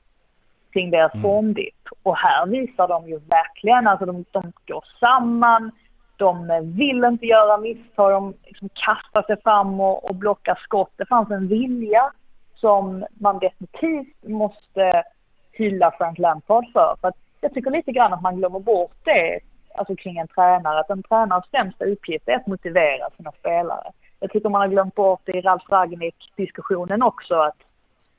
kring 0.74 0.92
deras 0.92 1.22
formdipp. 1.22 1.88
Och 2.04 2.18
här 2.18 2.46
visar 2.46 2.88
de 2.88 3.08
ju 3.08 3.20
verkligen, 3.20 3.88
alltså 3.88 4.06
de, 4.06 4.26
de 4.32 4.52
går 4.68 4.86
samman, 5.00 5.72
de 6.18 6.48
vill 6.76 7.04
inte 7.04 7.26
göra 7.26 7.58
misstag, 7.58 8.12
de 8.12 8.34
liksom 8.44 8.70
kastar 8.70 9.22
sig 9.22 9.42
fram 9.42 9.80
och, 9.80 10.10
och 10.10 10.16
blockar 10.16 10.56
skott. 10.56 10.92
Det 10.96 11.06
fanns 11.06 11.32
en 11.32 11.48
vilja 11.48 12.12
som 12.56 13.06
man 13.14 13.40
definitivt 13.40 14.24
måste 14.28 15.04
hylla 15.52 15.92
Frank 15.98 16.20
Lampard 16.20 16.66
för. 16.74 16.96
för 17.02 17.14
jag 17.42 17.54
tycker 17.54 17.72
lite 17.72 17.92
grann 17.92 18.14
att 18.14 18.22
man 18.22 18.36
glömmer 18.36 18.60
bort 18.60 18.96
det 19.04 19.40
alltså 19.76 19.96
kring 19.96 20.18
en 20.18 20.28
tränare, 20.28 20.80
att 20.80 20.90
en 20.90 21.04
tränares 21.04 21.46
främsta 21.52 21.86
uppgift 21.86 22.28
är 22.28 22.36
att 22.36 22.48
motivera 22.48 23.10
sina 23.18 23.32
spelare. 23.32 23.92
Jag 24.20 24.32
tycker 24.32 24.50
man 24.50 24.62
har 24.62 24.68
glömt 24.68 24.96
bort 24.96 25.22
det 25.24 25.38
i 25.38 25.42
Ralf 25.42 25.64
Ragnik-diskussionen 25.70 27.04
också 27.04 27.36
att 27.36 27.58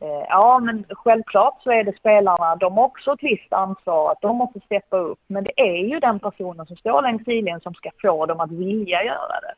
Eh, 0.05 0.27
Ja, 0.29 0.61
men 0.63 0.85
självklart 0.91 1.63
så 1.63 1.71
är 1.71 1.85
det 1.85 1.97
spelarna, 1.97 2.57
de 2.57 2.77
har 2.77 2.85
också 2.85 3.13
ett 3.13 3.23
visst 3.23 3.53
ansvar 3.53 4.13
att 4.13 4.21
de 4.21 4.37
måste 4.37 4.61
steppa 4.61 4.97
upp. 4.97 5.19
Men 5.27 5.45
det 5.45 5.61
är 5.61 5.87
ju 5.87 6.01
den 6.01 6.21
personen 6.21 6.67
som 6.67 6.77
står 6.77 7.03
längs 7.03 7.27
linjen 7.27 7.61
som 7.61 7.75
ska 7.75 7.91
få 8.03 8.27
dem 8.27 8.41
att 8.41 8.51
vilja 8.51 9.05
göra 9.05 9.41
det. 9.41 9.55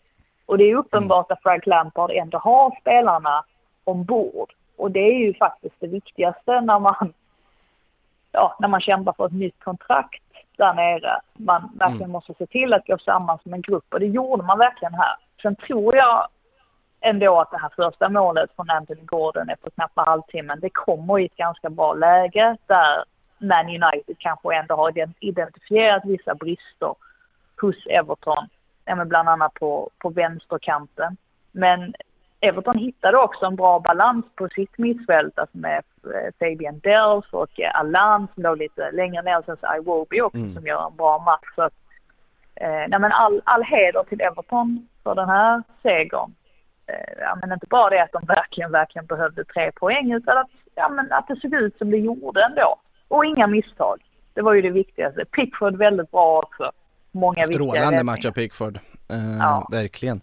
Och 0.46 0.59
det 0.59 0.64
är 0.64 0.76
uppenbart 0.76 1.30
att 1.30 1.42
Frank 1.42 1.66
Lampard 1.66 2.11
ändå 2.11 2.38
har 2.38 2.80
spelarna 2.80 3.44
ombord. 3.85 4.52
Och 4.76 4.90
det 4.90 5.00
är 5.00 5.18
ju 5.18 5.35
faktiskt 5.35 5.74
det 5.78 5.87
viktigaste 5.87 6.61
när 6.61 6.78
man, 6.78 7.12
ja, 8.32 8.56
när 8.61 8.68
man 8.68 8.80
kämpar 8.80 9.12
för 9.12 9.26
ett 9.26 9.32
nytt 9.32 9.64
kontrakt 9.64 10.22
där 10.57 10.75
nere. 10.75 11.21
Man 11.35 11.71
verkligen 11.75 12.11
måste 12.11 12.35
se 12.35 12.47
till 12.47 12.75
att 12.75 12.87
gå 12.87 12.99
samman 12.99 13.38
som 13.42 13.55
en 13.55 13.61
grupp 13.61 13.95
och 13.95 14.01
det 14.01 14.07
gjorde 14.07 14.42
man 14.42 14.59
verkligen 14.59 14.95
här. 14.95 15.16
Sen 15.42 15.57
tror 15.57 15.97
jag 15.97 16.29
ändå 17.01 17.41
att 17.41 17.51
det 17.51 17.59
här 17.59 17.72
första 17.76 18.09
målet 18.09 18.51
från 18.57 18.70
Anthony 18.70 19.03
Gordon 19.03 19.51
efter 19.51 19.70
knappt 19.70 19.93
halvtimmen, 19.97 20.61
det 20.61 20.70
kommer 20.70 21.18
i 21.18 21.26
ett 21.26 21.37
ganska 21.37 21.70
bra 21.70 21.95
läge 21.95 22.57
där 22.66 23.05
Man 23.39 23.66
United 23.66 24.16
kanske 24.18 24.55
ändå 24.55 24.76
har 24.76 24.91
ident- 24.91 25.16
identifierat 25.20 26.05
vissa 26.05 26.35
brister 26.35 26.95
hos 27.61 27.87
Everton, 27.87 28.49
ja, 28.85 29.05
bland 29.05 29.28
annat 29.28 29.55
på, 29.55 29.91
på 29.99 30.09
vänsterkanten. 30.09 31.16
Men 31.53 31.95
Everton 32.41 32.78
hittade 32.78 33.18
också 33.18 33.47
en 33.47 33.57
bra 33.57 33.80
balans 33.80 34.24
på 34.34 34.49
sitt 34.49 34.78
mittfält, 34.78 35.39
alltså 35.39 35.59
med 35.59 35.82
eh, 36.05 36.32
Fabian 36.39 36.78
Dells 36.78 37.24
och 37.32 37.61
eh, 37.61 37.80
Allan 37.80 38.28
som 38.34 38.43
låg 38.43 38.59
lite 38.59 38.91
längre 38.91 39.22
ner, 39.22 39.43
sen 39.47 39.57
så 39.61 39.76
Iwobi 39.76 40.20
också 40.20 40.39
Mm. 40.39 40.55
som 40.55 40.66
gör 40.66 40.87
en 40.87 40.97
bra 40.97 41.18
match. 41.18 41.49
Så 41.55 41.62
att, 41.62 41.72
eh, 42.55 42.68
nej, 42.89 42.99
men 43.01 43.12
all, 43.12 43.43
all 43.45 43.62
heder 43.62 44.03
till 44.09 44.20
Everton 44.20 44.89
för 45.03 45.14
den 45.14 45.28
här 45.28 45.62
segern 45.82 46.34
eh, 46.87 47.12
ja, 47.20 47.39
men 47.41 47.53
inte 47.53 47.66
bara 47.70 47.91
det 47.91 48.03
att 48.03 48.12
de 48.12 48.24
verkligen, 48.26 48.72
verkligen 48.72 49.07
behövde 49.07 49.45
tre 49.45 49.72
poäng 49.72 50.12
utan 50.12 50.39
att, 50.39 50.51
ja, 50.74 50.89
men 50.89 51.12
att 51.12 51.28
det 51.28 51.41
såg 51.41 51.55
ut 51.55 51.78
som 51.78 51.91
det 51.91 51.99
gjorde 51.99 52.45
ändå. 52.45 52.76
Och 53.09 53.24
inga 53.24 53.47
misstag. 53.47 54.03
Det 54.34 54.43
var 54.43 54.53
ju 54.55 54.62
det 54.62 54.70
viktigaste. 54.70 55.24
Pickford 55.24 55.76
väldigt 55.76 56.11
bra 56.11 56.39
också. 56.39 56.70
Många 57.12 57.43
Strålande 57.43 58.05
match 58.05 58.24
av 58.26 58.30
Pickford, 58.30 58.76
eh, 59.11 59.37
Ja. 59.39 59.68
verkligen. 59.70 60.20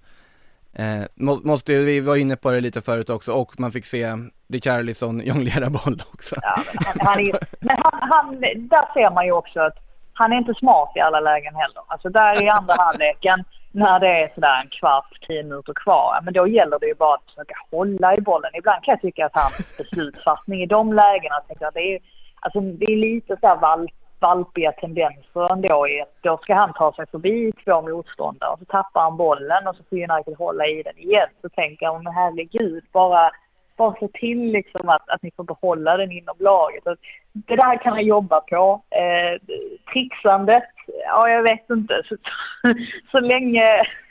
Eh, 0.76 1.04
må, 1.16 1.36
måste 1.44 1.74
vi 1.74 2.00
var 2.00 2.16
inne 2.16 2.36
på 2.36 2.52
det 2.52 2.62
lite 2.62 2.82
förut 2.82 3.10
också 3.10 3.32
och 3.32 3.60
man 3.60 3.72
fick 3.72 3.86
se 3.86 4.08
Richarlison 4.50 5.20
jonglera 5.26 5.70
boll 5.70 6.04
också. 6.14 6.36
Ja, 6.42 6.56
men 6.74 6.84
han, 6.86 7.08
han, 7.08 7.20
är, 7.20 7.40
men 7.60 7.78
han, 7.84 8.10
han, 8.12 8.42
där 8.42 8.94
ser 8.94 9.14
man 9.14 9.26
ju 9.26 9.32
också 9.32 9.60
att 9.60 9.78
han 10.14 10.34
är 10.34 10.38
inte 10.38 10.54
smart 10.54 10.92
i 10.96 11.00
alla 11.00 11.20
lägen 11.20 11.56
heller. 11.56 11.84
Alltså 11.88 12.10
där 12.10 12.44
i 12.44 12.50
andra 12.50 12.76
halvleken 12.78 13.44
när 13.72 14.00
det 14.00 14.08
är 14.08 14.32
sådär 14.36 14.62
en 14.62 14.70
kvart, 14.70 15.18
tio 15.28 15.44
minuter 15.44 15.74
kvar, 15.74 16.20
men 16.24 16.34
då 16.34 16.48
gäller 16.48 16.80
det 16.80 16.86
ju 16.86 16.96
bara 16.96 17.16
att 17.16 17.26
försöka 17.26 17.56
hålla 17.72 18.18
i 18.18 18.22
bollen. 18.22 18.52
Ibland 18.54 18.84
kan 18.84 18.92
jag 18.92 19.02
tycka 19.02 19.26
att 19.26 19.36
hans 19.36 19.78
beslutsfattning 19.78 20.62
i 20.64 20.66
de 20.66 20.94
lägena, 20.94 21.36
tänker 21.48 21.66
jag, 21.66 21.74
det 21.74 21.96
är, 21.96 22.00
alltså, 22.40 22.60
det 22.62 22.86
är 22.86 22.98
lite 22.98 23.36
sådär 23.36 23.56
valp, 23.56 23.92
valpiga 24.24 24.72
tendenser 24.72 25.54
ändå 25.54 25.88
i 25.88 26.02
att 26.02 26.16
då 26.22 26.38
ska 26.38 26.56
han 26.56 26.74
ta 26.74 26.94
sig 26.94 27.06
förbi 27.12 27.52
två 27.64 27.82
motståndare 27.82 28.52
och 28.54 28.60
så 28.60 28.66
tappar 28.66 29.02
han 29.02 29.18
bollen 29.18 29.68
och 29.68 29.76
så 29.76 29.84
får 29.90 29.98
United 29.98 30.36
hålla 30.38 30.68
i 30.68 30.84
den 30.84 30.98
igen. 30.98 31.30
Så 31.42 31.50
tänker 31.50 31.86
jag, 31.86 32.04
men 32.04 32.14
herregud, 32.14 32.84
bara 32.92 33.32
bara 33.78 33.96
se 34.00 34.08
till 34.08 34.52
liksom 34.52 34.90
att, 34.90 35.10
att 35.10 35.24
ni 35.24 35.32
får 35.36 35.44
behålla 35.44 35.98
den 35.98 36.12
inom 36.12 36.36
laget. 36.40 36.88
Och 36.88 36.96
det 37.34 37.56
där 37.56 37.78
kan 37.78 37.94
han 37.94 38.06
jobba 38.06 38.42
på. 38.42 38.82
Eh, 38.90 39.56
trixandet, 39.94 40.70
ja 41.06 41.30
jag 41.30 41.44
vet 41.44 41.70
inte. 41.70 42.02
Så, 42.06 42.16
så 43.12 43.20
länge 43.20 43.64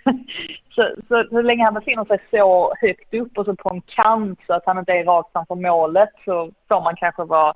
så, 0.74 0.88
så, 1.08 1.24
så, 1.30 1.42
länge 1.42 1.64
han 1.64 1.74
befinner 1.74 2.04
sig 2.04 2.18
så 2.30 2.74
högt 2.80 3.14
upp 3.14 3.38
och 3.38 3.44
så 3.44 3.56
på 3.56 3.70
en 3.70 3.80
kant 3.80 4.40
så 4.46 4.54
att 4.54 4.66
han 4.66 4.78
inte 4.78 4.92
är 4.92 5.04
rakt 5.04 5.32
framför 5.32 5.54
målet 5.54 6.10
så 6.24 6.50
får 6.68 6.80
man 6.80 6.96
kanske 6.96 7.24
vara 7.24 7.54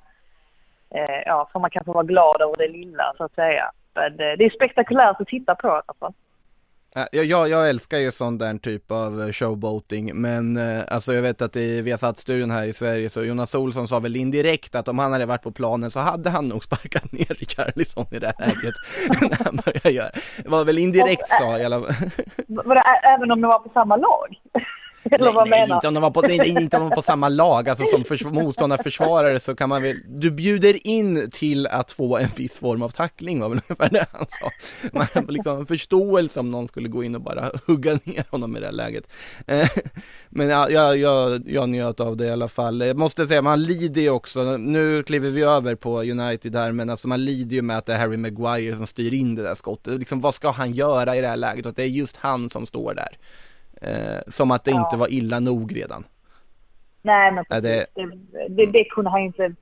eh, 0.96 1.22
ja, 1.26 1.48
får 1.52 1.60
man 1.60 1.70
kanske 1.70 1.92
vara 1.92 2.04
glad 2.04 2.40
över 2.40 2.56
det 2.56 2.68
lilla 2.68 3.14
så 3.16 3.24
att 3.24 3.34
säga. 3.34 3.70
Men 3.94 4.12
eh, 4.12 4.36
det 4.38 4.44
är 4.44 4.50
spektakulärt 4.50 5.20
att 5.20 5.28
titta 5.28 5.54
på 5.54 5.68
i 5.68 5.70
alla 5.70 5.94
fall. 6.00 6.12
Jag, 7.12 7.24
jag, 7.24 7.48
jag 7.48 7.68
älskar 7.68 7.98
ju 7.98 8.10
sån 8.10 8.38
där 8.38 8.58
typ 8.58 8.90
av 8.90 9.22
eh, 9.22 9.32
showboating, 9.32 10.20
men 10.20 10.56
eh, 10.56 10.84
alltså 10.88 11.12
jag 11.12 11.22
vet 11.22 11.42
att 11.42 11.56
i 11.56 11.80
Viasat-studion 11.80 12.50
här 12.50 12.66
i 12.66 12.72
Sverige 12.72 13.10
så 13.10 13.24
Jonas 13.24 13.54
Olsson 13.54 13.88
sa 13.88 13.98
väl 13.98 14.16
indirekt 14.16 14.74
att 14.74 14.88
om 14.88 14.98
han 14.98 15.12
hade 15.12 15.26
varit 15.26 15.42
på 15.42 15.52
planen 15.52 15.90
så 15.90 16.00
hade 16.00 16.30
han 16.30 16.48
nog 16.48 16.64
sparkat 16.68 17.12
ner 17.12 17.24
Richarlison 17.24 18.06
i 18.10 18.18
det 18.18 18.32
här 18.38 18.46
läget 18.46 18.74
när 19.30 19.44
han 19.44 19.56
började 19.64 19.90
göra. 19.90 20.10
Det 20.42 20.48
var 20.48 20.64
väl 20.64 20.78
indirekt 20.78 21.28
sa 21.28 21.38
fall. 21.38 21.70
Var 22.46 22.74
det 22.74 22.82
även 23.14 23.30
om 23.30 23.40
de 23.40 23.48
var 23.48 23.58
på 23.58 23.70
samma 23.74 23.96
lag? 23.96 24.36
Eller 25.10 25.32
vad 25.32 25.48
nej, 25.48 25.60
menar? 25.60 25.76
Inte 25.76 25.88
om, 25.88 25.94
de 25.94 26.00
var 26.00 26.10
på, 26.10 26.20
nej, 26.20 26.48
inte 26.48 26.76
om 26.76 26.82
de 26.82 26.88
var 26.88 26.96
på 26.96 27.02
samma 27.02 27.28
lag, 27.28 27.68
alltså 27.68 27.84
som 27.84 28.04
förs 28.04 28.24
motståndarförsvarare 28.24 29.40
så 29.40 29.54
kan 29.54 29.68
man 29.68 29.82
väl, 29.82 29.96
du 30.06 30.30
bjuder 30.30 30.86
in 30.86 31.30
till 31.30 31.66
att 31.66 31.92
få 31.92 32.18
en 32.18 32.28
viss 32.36 32.58
form 32.58 32.82
av 32.82 32.88
tackling 32.88 33.40
var 33.40 33.48
väl 33.48 33.60
ungefär 33.68 33.88
det 33.90 34.06
han 34.12 34.26
sa. 34.40 34.50
Man 34.92 35.06
har 35.14 35.32
liksom 35.32 35.58
en 35.58 35.66
förståelse 35.66 36.40
om 36.40 36.50
någon 36.50 36.68
skulle 36.68 36.88
gå 36.88 37.04
in 37.04 37.14
och 37.14 37.20
bara 37.20 37.50
hugga 37.66 37.98
ner 38.04 38.24
honom 38.30 38.56
i 38.56 38.60
det 38.60 38.66
här 38.66 38.72
läget. 38.72 39.04
Eh, 39.46 39.68
men 40.28 40.48
ja, 40.48 40.70
jag, 40.70 40.96
jag, 40.96 41.42
jag 41.46 41.68
njöt 41.68 42.00
av 42.00 42.16
det 42.16 42.26
i 42.26 42.30
alla 42.30 42.48
fall. 42.48 42.80
Jag 42.80 42.96
måste 42.96 43.26
säga, 43.26 43.42
man 43.42 43.62
lider 43.62 44.02
ju 44.02 44.10
också, 44.10 44.56
nu 44.56 45.02
kliver 45.02 45.30
vi 45.30 45.42
över 45.42 45.74
på 45.74 46.02
United 46.02 46.56
här, 46.56 46.72
men 46.72 46.90
alltså 46.90 47.08
man 47.08 47.24
lider 47.24 47.56
ju 47.56 47.62
med 47.62 47.78
att 47.78 47.86
det 47.86 47.92
är 47.92 47.98
Harry 47.98 48.16
Maguire 48.16 48.76
som 48.76 48.86
styr 48.86 49.14
in 49.14 49.34
det 49.34 49.42
där 49.42 49.54
skottet. 49.54 49.98
Liksom, 49.98 50.20
vad 50.20 50.34
ska 50.34 50.50
han 50.50 50.72
göra 50.72 51.16
i 51.16 51.20
det 51.20 51.28
här 51.28 51.36
läget? 51.36 51.66
Och 51.66 51.70
att 51.70 51.76
det 51.76 51.82
är 51.82 51.86
just 51.86 52.16
han 52.16 52.50
som 52.50 52.66
står 52.66 52.94
där. 52.94 53.18
Eh, 53.86 54.20
som 54.28 54.50
att 54.50 54.64
det 54.64 54.70
ja. 54.70 54.84
inte 54.84 54.96
var 54.96 55.12
illa 55.12 55.40
nog 55.40 55.76
redan. 55.76 56.04
Nej, 57.02 57.32
men 57.32 57.44
det... 57.48 57.60
Det, 57.60 57.86
det, 58.48 58.66
det, 58.66 58.84
kunde 58.84 59.10
han 59.10 59.20
inte... 59.20 59.54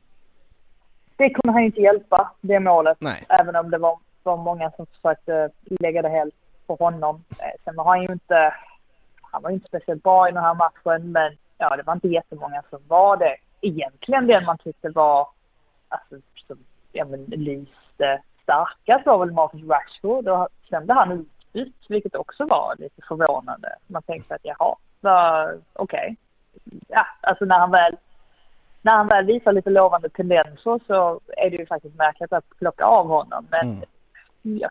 Det 1.17 1.31
kunde 1.31 1.53
han 1.53 1.63
inte 1.63 1.81
hjälpa, 1.81 2.33
det 2.41 2.61
målet. 2.61 2.97
Nej. 3.01 3.25
Även 3.29 3.57
om 3.57 3.71
det 3.71 3.79
var, 3.79 3.99
var 4.23 4.37
många 4.37 4.71
som 4.71 4.87
försökte 4.87 5.51
lägga 5.81 6.03
det 6.03 6.09
helt 6.09 6.35
på 6.67 6.75
honom. 6.75 7.25
Eh, 7.31 7.61
sen 7.65 7.77
var 7.77 7.85
han 7.85 8.03
ju 8.03 8.13
inte... 8.13 8.55
Han 9.21 9.43
var 9.43 9.51
inte 9.51 9.69
speciellt 9.69 10.03
bra 10.03 10.29
i 10.29 10.33
den 10.33 10.43
här 10.43 10.55
matchen, 10.55 11.13
men 11.13 11.37
ja, 11.59 11.77
det 11.77 11.83
var 11.83 11.95
inte 11.95 12.09
jättemånga 12.09 12.63
som 12.71 12.81
var 12.89 13.17
det. 13.17 13.37
Egentligen 13.61 14.27
den 14.27 14.45
man 14.45 14.59
tyckte 14.59 14.89
var, 14.89 15.29
alltså, 15.89 16.17
som, 16.47 16.59
ja 16.93 17.05
men 17.05 17.25
lyste 17.25 18.23
starkast 18.43 19.07
var 19.07 19.19
väl 19.19 19.33
Marcus 19.33 19.63
Rashford. 19.63 20.25
Då 20.25 20.49
kände 20.71 20.95
han 20.95 21.13
ut 21.13 21.29
ut, 21.57 21.87
vilket 21.89 22.15
också 22.15 22.47
var 22.47 22.75
lite 22.79 23.03
förvånande. 23.09 23.69
Man 23.87 24.03
tänkte 24.03 24.35
att 24.35 24.45
jaha, 24.45 24.77
okej. 25.73 26.17
Okay. 26.65 26.81
Ja, 26.89 27.07
alltså 27.21 27.45
när 27.45 27.59
han 27.59 27.71
väl 27.71 27.97
när 28.83 28.93
han 28.93 29.09
väl 29.09 29.25
visar 29.27 29.53
lite 29.53 29.71
lovande 29.71 30.09
tendenser 30.09 30.81
så 30.87 31.21
är 31.37 31.51
det 31.51 31.57
ju 31.57 31.67
faktiskt 31.67 31.95
märkligt 31.97 32.33
att 32.33 32.45
plocka 32.59 32.85
av 32.85 33.07
honom. 33.07 33.47
Men 33.51 33.67
mm. 33.67 33.85
jag 34.43 34.71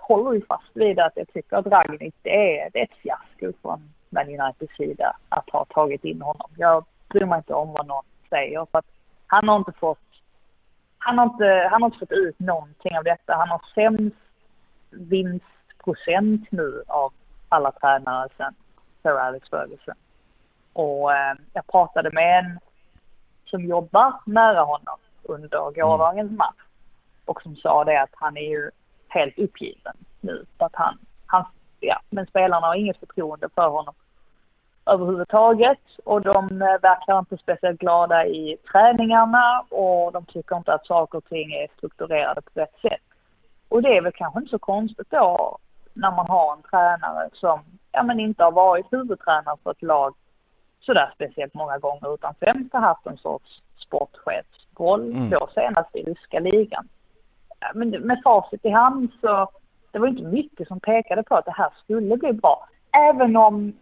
håller 0.00 0.32
ju 0.32 0.46
fast 0.46 0.70
vid 0.74 1.00
att 1.00 1.12
jag 1.16 1.28
tycker 1.28 1.56
att 1.56 1.66
Ragnhild 1.66 2.14
det 2.22 2.60
är, 2.60 2.70
det 2.72 2.78
är 2.78 2.84
ett 2.84 2.98
fiasko 3.02 3.52
från 3.62 3.92
Man 4.08 4.40
Uniteds 4.40 4.76
sida 4.76 5.16
att 5.28 5.50
ha 5.50 5.64
tagit 5.64 6.04
in 6.04 6.22
honom. 6.22 6.50
Jag 6.56 6.84
bryr 7.08 7.24
mig 7.24 7.36
inte 7.36 7.54
om 7.54 7.72
vad 7.72 7.86
någon 7.86 8.04
säger 8.28 8.66
för 8.70 8.78
att 8.78 8.90
han 9.26 9.48
har 9.48 9.56
inte 9.56 9.72
fått 9.72 9.98
han 10.98 11.18
har 11.18 11.24
inte, 11.24 11.68
han 11.70 11.82
har 11.82 11.88
inte 11.88 11.98
fått 11.98 12.12
ut 12.12 12.38
någonting 12.38 12.98
av 12.98 13.04
detta. 13.04 13.34
Han 13.34 13.48
har 13.48 13.62
sämst 13.74 14.16
vinst 14.90 15.44
procent 15.84 16.50
nu 16.50 16.82
av 16.86 17.12
alla 17.48 17.72
tränare 17.72 18.28
sen 18.36 18.54
Sir 19.02 19.18
Alex 19.18 19.48
Ferguson. 19.50 19.94
Och 20.72 21.12
eh, 21.12 21.34
jag 21.52 21.66
pratade 21.66 22.10
med 22.10 22.38
en 22.38 22.58
som 23.44 23.64
jobbar 23.64 24.14
nära 24.26 24.60
honom 24.60 24.98
under 25.22 25.70
gårdagens 25.70 26.28
mm. 26.28 26.36
match 26.36 26.64
och 27.24 27.42
som 27.42 27.56
sa 27.56 27.84
det 27.84 28.02
att 28.02 28.10
han 28.12 28.36
är 28.36 28.50
ju 28.50 28.70
helt 29.08 29.38
uppgiven 29.38 29.96
nu 30.20 30.46
att 30.58 30.74
han, 30.74 30.98
han 31.26 31.44
ja, 31.80 32.00
men 32.10 32.26
spelarna 32.26 32.66
har 32.66 32.74
inget 32.74 33.00
förtroende 33.00 33.48
för 33.54 33.68
honom 33.68 33.94
överhuvudtaget 34.86 35.80
och 36.04 36.20
de 36.22 36.62
eh, 36.62 36.80
verkar 36.82 37.18
inte 37.18 37.36
speciellt 37.36 37.80
glada 37.80 38.26
i 38.26 38.56
träningarna 38.72 39.64
och 39.68 40.12
de 40.12 40.24
tycker 40.24 40.56
inte 40.56 40.72
att 40.72 40.86
saker 40.86 41.18
och 41.18 41.28
ting 41.28 41.52
är 41.52 41.68
strukturerade 41.76 42.42
på 42.42 42.50
rätt 42.54 42.80
sätt. 42.82 43.02
Och 43.68 43.82
det 43.82 43.96
är 43.96 44.02
väl 44.02 44.12
kanske 44.12 44.40
inte 44.40 44.50
så 44.50 44.58
konstigt 44.58 45.10
då 45.10 45.58
när 46.00 46.10
man 46.10 46.28
har 46.28 46.52
en 46.52 46.62
tränare 46.62 47.28
som 47.32 47.60
ja, 47.92 48.02
men 48.02 48.20
inte 48.20 48.44
har 48.44 48.52
varit 48.52 48.92
huvudtränare 48.92 49.56
för 49.62 49.70
ett 49.70 49.82
lag 49.82 50.14
sådär 50.80 51.12
speciellt 51.14 51.54
många 51.54 51.78
gånger 51.78 52.14
utan 52.14 52.34
främst 52.40 52.72
har 52.72 52.80
haft 52.80 53.06
en 53.06 53.16
sorts 53.16 53.62
sportchefsroll, 53.76 55.12
mm. 55.12 55.30
då 55.30 55.48
senast 55.54 55.96
i 55.96 56.02
ryska 56.02 56.40
ligan. 56.40 56.88
Men 57.74 57.90
med 57.90 58.20
facit 58.24 58.64
i 58.64 58.70
hand 58.70 59.10
så 59.20 59.50
det 59.90 59.98
var 59.98 60.08
inte 60.08 60.22
mycket 60.22 60.68
som 60.68 60.80
pekade 60.80 61.22
på 61.22 61.34
att 61.34 61.44
det 61.44 61.54
här 61.56 61.70
skulle 61.84 62.16
bli 62.16 62.32
bra. 62.32 62.68
Även 63.10 63.36
om 63.36 63.72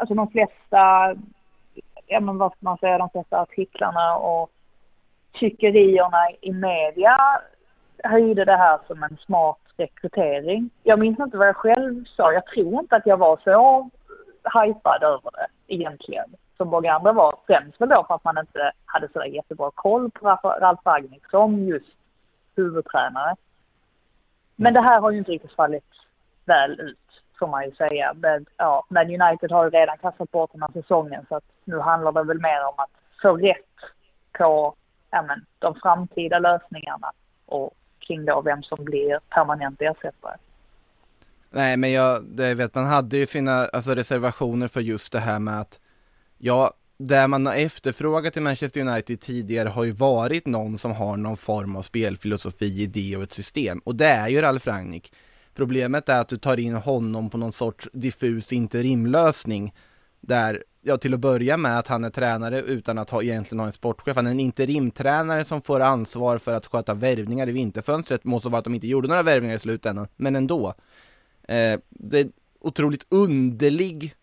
alltså 0.00 0.14
de 0.14 0.30
flesta, 0.30 1.14
ja 2.06 2.20
men 2.20 2.38
vad 2.38 2.52
ska 2.52 2.58
man 2.60 2.78
säga, 2.78 2.98
de 2.98 3.10
flesta 3.10 3.40
artiklarna 3.40 4.16
och 4.16 4.50
tyckerierna 5.32 6.30
i 6.40 6.52
media 6.52 7.16
höjde 8.04 8.44
det 8.44 8.56
här 8.56 8.78
som 8.86 9.02
en 9.02 9.16
smart 9.16 9.61
rekrytering. 9.76 10.70
Jag 10.82 10.98
minns 10.98 11.20
inte 11.20 11.36
vad 11.36 11.48
jag 11.48 11.56
själv 11.56 12.04
sa. 12.04 12.32
Jag 12.32 12.46
tror 12.46 12.80
inte 12.80 12.96
att 12.96 13.06
jag 13.06 13.16
var 13.16 13.40
så 13.44 13.90
hypad 14.62 15.02
över 15.02 15.30
det 15.32 15.74
egentligen. 15.74 16.24
Som 16.56 16.68
många 16.68 16.92
andra 16.92 17.12
var. 17.12 17.34
Främst 17.46 17.80
väl 17.80 17.88
då 17.88 18.04
för 18.08 18.14
att 18.14 18.24
man 18.24 18.38
inte 18.38 18.72
hade 18.84 19.08
så 19.12 19.24
jättebra 19.24 19.70
koll 19.74 20.10
på 20.10 20.28
Ralf 20.60 20.80
Ragnik 20.84 21.26
som 21.30 21.64
just 21.64 21.96
huvudtränare. 22.56 23.36
Men 24.56 24.74
det 24.74 24.80
här 24.80 25.00
har 25.00 25.10
ju 25.10 25.18
inte 25.18 25.32
riktigt 25.32 25.52
fallit 25.52 25.84
väl 26.44 26.80
ut 26.80 26.98
får 27.42 27.46
man 27.46 27.64
ju 27.64 27.72
säga. 27.74 28.14
Men, 28.14 28.46
ja, 28.56 28.84
men 28.88 29.22
United 29.22 29.50
har 29.52 29.64
ju 29.64 29.70
redan 29.70 29.98
kastat 29.98 30.30
bort 30.30 30.52
den 30.52 30.62
här 30.62 30.72
säsongen 30.72 31.26
så 31.28 31.36
att 31.36 31.44
nu 31.64 31.78
handlar 31.78 32.12
det 32.12 32.22
väl 32.22 32.40
mer 32.40 32.64
om 32.64 32.74
att 32.76 32.90
få 33.22 33.36
rätt 33.36 33.76
på 34.32 34.74
ja, 35.10 35.22
men, 35.22 35.44
de 35.58 35.74
framtida 35.74 36.38
lösningarna 36.38 37.12
och 37.46 37.74
kring 38.06 38.24
då 38.24 38.42
vem 38.42 38.62
som 38.62 38.84
blir 38.84 39.18
permanent 39.28 39.82
ersättare. 39.82 40.36
Nej 41.50 41.76
men 41.76 41.92
jag, 41.92 42.24
det 42.24 42.54
vet 42.54 42.74
man 42.74 42.86
hade 42.86 43.16
ju 43.16 43.26
sina 43.26 43.66
alltså, 43.66 43.94
reservationer 43.94 44.68
för 44.68 44.80
just 44.80 45.12
det 45.12 45.18
här 45.18 45.38
med 45.38 45.60
att 45.60 45.80
ja, 46.38 46.72
det 46.98 47.28
man 47.28 47.46
har 47.46 47.54
efterfrågat 47.54 48.36
i 48.36 48.40
Manchester 48.40 48.80
United 48.80 49.20
tidigare 49.20 49.68
har 49.68 49.84
ju 49.84 49.92
varit 49.92 50.46
någon 50.46 50.78
som 50.78 50.92
har 50.92 51.16
någon 51.16 51.36
form 51.36 51.76
av 51.76 51.82
spelfilosofi, 51.82 52.82
idé 52.82 53.16
och 53.16 53.22
ett 53.22 53.32
system 53.32 53.78
och 53.84 53.94
det 53.94 54.06
är 54.06 54.28
ju 54.28 54.40
Ralf 54.40 54.66
Rangnick. 54.66 55.12
Problemet 55.54 56.08
är 56.08 56.20
att 56.20 56.28
du 56.28 56.36
tar 56.36 56.60
in 56.60 56.74
honom 56.74 57.30
på 57.30 57.38
någon 57.38 57.52
sorts 57.52 57.88
diffus 57.92 58.52
interimlösning 58.52 59.74
där 60.20 60.64
ja, 60.82 60.96
till 60.96 61.14
att 61.14 61.20
börja 61.20 61.56
med 61.56 61.78
att 61.78 61.86
han 61.86 62.04
är 62.04 62.10
tränare 62.10 62.60
utan 62.60 62.98
att 62.98 63.10
ha, 63.10 63.22
egentligen 63.22 63.60
ha 63.60 63.66
en 63.66 63.72
sportchef. 63.72 64.16
Han 64.16 64.26
är 64.26 64.30
en 64.30 64.40
interimtränare 64.40 65.44
som 65.44 65.62
får 65.62 65.80
ansvar 65.80 66.38
för 66.38 66.52
att 66.52 66.66
sköta 66.66 66.94
värvningar 66.94 67.48
i 67.48 67.52
vinterfönstret. 67.52 68.24
Måste 68.24 68.48
vara 68.48 68.58
att 68.58 68.64
de 68.64 68.74
inte 68.74 68.86
gjorde 68.86 69.08
några 69.08 69.22
värvningar 69.22 69.56
i 69.56 69.58
slutändan, 69.58 70.08
men 70.16 70.36
ändå. 70.36 70.74
Eh, 71.48 71.80
det 71.88 72.20
är 72.20 72.28
otroligt 72.60 73.06
underlig 73.08 74.14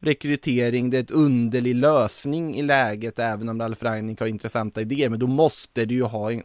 rekrytering, 0.00 0.90
det 0.90 0.96
är 0.96 1.02
ett 1.02 1.10
underlig 1.10 1.74
lösning 1.74 2.56
i 2.56 2.62
läget 2.62 3.18
även 3.18 3.48
om 3.48 3.60
Ralf 3.60 3.82
Rangnick 3.82 4.20
har 4.20 4.26
intressanta 4.26 4.80
idéer, 4.80 5.08
men 5.08 5.18
då 5.18 5.26
måste 5.26 5.84
du 5.84 5.94
ju 5.94 6.02
ha 6.02 6.32
en, 6.32 6.42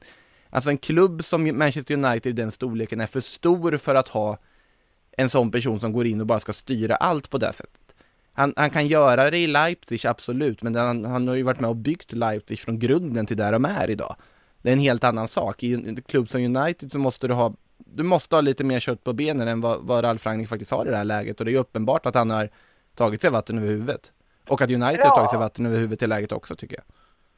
alltså 0.49 0.69
en 0.69 0.77
klubb 0.77 1.23
som 1.23 1.57
Manchester 1.57 1.93
United 1.93 2.29
i 2.29 2.33
den 2.33 2.51
storleken 2.51 3.01
är 3.01 3.07
för 3.07 3.21
stor 3.21 3.77
för 3.77 3.95
att 3.95 4.07
ha 4.09 4.37
en 5.11 5.29
sån 5.29 5.51
person 5.51 5.79
som 5.79 5.93
går 5.93 6.05
in 6.05 6.21
och 6.21 6.27
bara 6.27 6.39
ska 6.39 6.53
styra 6.53 6.95
allt 6.95 7.29
på 7.29 7.37
det 7.37 7.53
sättet 7.53 7.88
han, 8.39 8.53
han 8.55 8.69
kan 8.69 8.87
göra 8.87 9.29
det 9.29 9.37
i 9.37 9.47
Leipzig, 9.47 10.07
absolut, 10.07 10.61
men 10.61 10.75
han, 10.75 11.05
han 11.05 11.27
har 11.27 11.35
ju 11.35 11.43
varit 11.43 11.59
med 11.59 11.69
och 11.69 11.75
byggt 11.75 12.13
Leipzig 12.13 12.59
från 12.59 12.79
grunden 12.79 13.25
till 13.25 13.37
där 13.37 13.51
de 13.51 13.65
är 13.65 13.89
idag. 13.89 14.15
Det 14.61 14.69
är 14.69 14.73
en 14.73 14.79
helt 14.79 15.03
annan 15.03 15.27
sak. 15.27 15.63
I 15.63 15.73
en 15.73 16.01
klubb 16.01 16.29
som 16.29 16.55
United 16.55 16.91
så 16.91 16.99
måste 16.99 17.27
du 17.27 17.33
ha 17.33 17.53
du 17.77 18.03
måste 18.03 18.35
ha 18.35 18.41
lite 18.41 18.63
mer 18.63 18.79
kött 18.79 19.03
på 19.03 19.13
benen 19.13 19.47
än 19.47 19.61
vad, 19.61 19.79
vad 19.81 20.03
Ralf 20.03 20.25
Rangnick 20.25 20.49
faktiskt 20.49 20.71
har 20.71 20.85
i 20.85 20.89
det 20.89 20.97
här 20.97 21.03
läget 21.03 21.39
och 21.39 21.45
det 21.45 21.51
är 21.51 21.53
ju 21.53 21.59
uppenbart 21.59 22.05
att 22.05 22.15
han 22.15 22.29
har 22.29 22.49
tagit 22.95 23.21
sig 23.21 23.31
vatten 23.31 23.57
över 23.57 23.67
huvudet. 23.67 24.11
Och 24.47 24.61
att 24.61 24.71
United 24.71 24.99
ja. 24.99 25.09
har 25.09 25.15
tagit 25.15 25.29
sig 25.29 25.39
vatten 25.39 25.65
över 25.65 25.77
huvudet 25.77 26.03
i 26.03 26.07
läget 26.07 26.31
också 26.31 26.55
tycker 26.55 26.75
jag. 26.75 26.85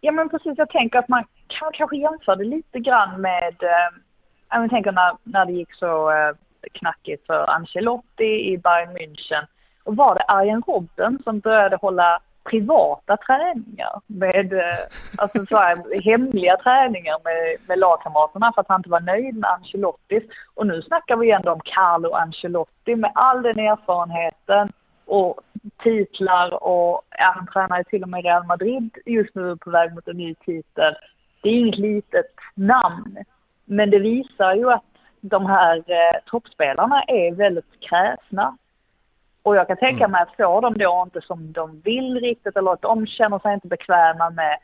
Ja 0.02 0.12
men 0.12 0.30
precis, 0.30 0.54
jag 0.58 0.70
tänker 0.70 1.00
att 1.00 1.08
man 1.08 1.24
kan 1.48 1.72
kanske 1.74 1.98
jämföra 1.98 2.36
det 2.36 2.44
lite 2.44 2.80
grann 2.80 3.22
med, 3.22 3.56
eh, 3.64 3.92
jag 4.50 4.70
tänker 4.70 4.92
när, 4.92 5.18
när 5.24 5.46
det 5.46 5.52
gick 5.52 5.74
så 5.74 6.12
eh, 6.12 6.32
knackigt 6.72 7.26
för 7.26 7.50
Ancelotti 7.50 8.52
i 8.54 8.58
Bayern 8.58 8.98
München. 8.98 9.46
Och 9.84 9.96
var 9.96 10.16
det 10.16 10.24
Arjen 10.28 10.62
Robben 10.68 11.20
som 11.24 11.40
började 11.40 11.76
hålla 11.76 12.20
privata 12.44 13.18
träningar 13.18 14.02
med, 14.08 14.54
eh, 14.54 14.78
alltså 15.18 15.46
så 15.46 15.58
här, 15.58 16.02
hemliga 16.04 16.58
träningar 16.58 17.18
med, 17.24 17.58
med 17.68 17.80
lagkamraterna 17.80 18.52
för 18.56 18.62
att 18.62 18.68
han 18.68 18.80
inte 18.80 18.90
var 18.90 19.00
nöjd 19.00 19.36
med 19.36 19.50
Ancelotti. 19.50 20.22
Och 20.54 20.68
nu 20.68 20.82
snackar 20.82 21.18
vi 21.18 21.32
ändå 21.32 21.52
om 21.52 21.62
Carlo 21.64 22.12
Ancelotti 22.12 22.96
med 22.96 23.12
all 23.16 23.42
den 23.42 23.60
erfarenheten 23.60 24.72
och 25.06 25.42
titlar 25.84 26.64
och 26.64 27.02
ja, 27.18 27.34
han 27.36 27.48
tränar 27.48 27.78
ju 27.78 27.84
till 27.84 28.04
och 28.04 28.10
med 28.10 28.24
Real 28.24 28.46
Madrid 28.46 28.98
just 29.06 29.36
nu 29.36 29.58
på 29.58 29.70
väg 29.70 29.94
mot 29.94 30.08
en 30.08 30.18
ny 30.18 30.36
titel. 30.36 30.94
Det 31.42 31.50
är 31.50 31.60
inget 31.60 31.78
litet 31.78 32.36
namn, 32.54 33.18
men 33.66 33.90
det 33.90 34.00
visar 34.00 34.56
ju 34.56 34.70
att 34.72 34.84
de 35.22 35.46
här 35.46 35.78
eh, 35.78 36.20
toppspelarna 36.26 37.04
är 37.04 37.36
väldigt 37.36 37.80
kräsna. 37.80 38.58
Och 39.44 39.56
jag 39.56 39.68
kan 39.68 39.78
tänka 39.78 40.04
mm. 40.04 40.12
mig 40.12 40.22
att 40.22 40.36
får 40.36 40.62
de 40.62 40.74
då 40.74 41.04
inte 41.06 41.22
som 41.22 41.52
de 41.52 41.82
vill 41.82 42.20
riktigt 42.20 42.58
eller 42.58 42.72
att 42.72 42.82
de 42.82 43.08
känner 43.08 43.40
sig 43.40 43.54
inte 43.54 43.68
bekväma 43.68 44.30
med 44.30 44.58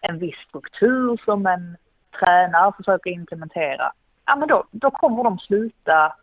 en 0.00 0.18
viss 0.18 0.36
struktur 0.48 1.20
som 1.24 1.46
en 1.46 1.76
tränare 2.18 2.72
försöker 2.76 3.10
implementera. 3.10 3.92
Ja 4.26 4.36
men 4.36 4.48
då, 4.48 4.64
då 4.70 4.90
kommer 4.90 5.24
de 5.24 5.38
sluta 5.38 6.16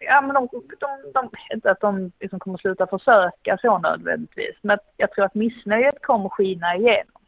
ja, 0.00 0.20
men 0.20 0.34
de, 0.34 0.48
de, 0.80 1.12
de, 1.14 1.30
inte 1.54 1.70
att 1.70 1.80
de 1.80 2.12
liksom 2.20 2.38
kommer 2.38 2.58
sluta 2.58 2.86
försöka 2.86 3.58
så 3.58 3.78
nödvändigtvis, 3.78 4.56
men 4.62 4.78
jag 4.96 5.10
tror 5.10 5.24
att 5.24 5.34
missnöjet 5.34 6.02
kommer 6.02 6.28
skina 6.28 6.76
igenom. 6.76 7.22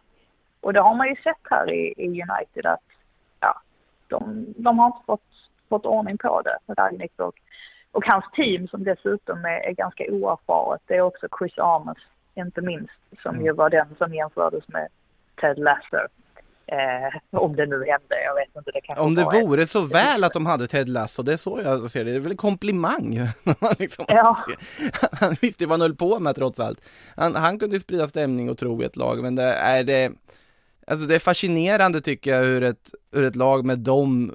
Och 0.61 0.72
det 0.72 0.80
har 0.80 0.95
man 0.95 1.09
ju 1.09 1.16
sett 1.16 1.51
här 1.51 1.72
i, 1.72 1.95
i 1.97 2.07
United 2.07 2.66
att 2.66 2.80
ja, 3.41 3.62
de, 4.09 4.47
de 4.57 4.78
har 4.78 4.86
inte 4.86 5.07
fått, 5.07 5.51
fått 5.68 5.86
ordning 5.86 6.18
på 6.18 6.43
det, 6.43 6.74
Ragnik 6.74 7.12
och, 7.16 7.41
och 7.93 8.05
hans 8.07 8.24
team 8.36 8.68
som 8.68 8.84
dessutom 8.84 9.45
är, 9.45 9.68
är 9.68 9.72
ganska 9.72 10.05
oerfaret. 10.09 10.82
Det 10.86 10.95
är 10.95 11.01
också 11.01 11.26
Chris 11.39 11.59
Amos, 11.59 11.99
inte 12.34 12.61
minst, 12.61 12.93
som 13.22 13.34
mm. 13.34 13.47
ju 13.47 13.53
var 13.53 13.70
den 13.70 13.86
som 13.99 14.14
jämfördes 14.14 14.68
med 14.68 14.89
Ted 15.41 15.59
Lasso. 15.59 15.97
Eh, 16.66 17.41
om 17.41 17.57
det 17.57 17.66
nu 17.66 17.76
hände, 17.76 18.22
jag 18.24 18.34
vet 18.34 18.57
inte. 18.57 18.70
Det 18.70 19.01
om 19.01 19.14
det 19.14 19.22
vore 19.22 19.66
så 19.66 19.80
väl 19.80 20.24
att 20.24 20.32
de 20.32 20.47
hade 20.47 20.66
Ted 20.66 20.89
Lasso, 20.89 21.22
det 21.22 21.32
är 21.32 21.36
så 21.36 21.61
jag 21.64 21.91
ser 21.91 22.05
det. 22.05 22.11
Det 22.11 22.16
är 22.16 22.20
väl 22.20 22.30
en 22.30 22.36
komplimang. 22.36 23.20
liksom, 23.78 24.05
ja. 24.09 24.39
Han 25.12 25.36
visste 25.41 25.66
vad 25.66 25.72
han 25.72 25.80
höll 25.80 25.97
på 25.97 26.18
med 26.18 26.36
trots 26.36 26.61
allt. 26.61 26.80
Han, 27.16 27.34
han 27.34 27.59
kunde 27.59 27.80
sprida 27.80 28.07
stämning 28.07 28.51
och 28.51 28.59
tro 28.59 28.82
i 28.82 28.84
ett 28.84 28.97
lag, 28.97 29.22
men 29.22 29.34
det 29.34 29.53
är 29.53 29.84
det 29.84 30.12
Alltså 30.91 31.07
det 31.07 31.14
är 31.14 31.18
fascinerande 31.18 32.01
tycker 32.01 32.30
jag 32.30 32.45
hur 32.45 32.62
ett, 32.62 32.95
hur 33.12 33.24
ett 33.24 33.36
lag 33.36 33.64
med 33.64 33.78
de, 33.78 34.34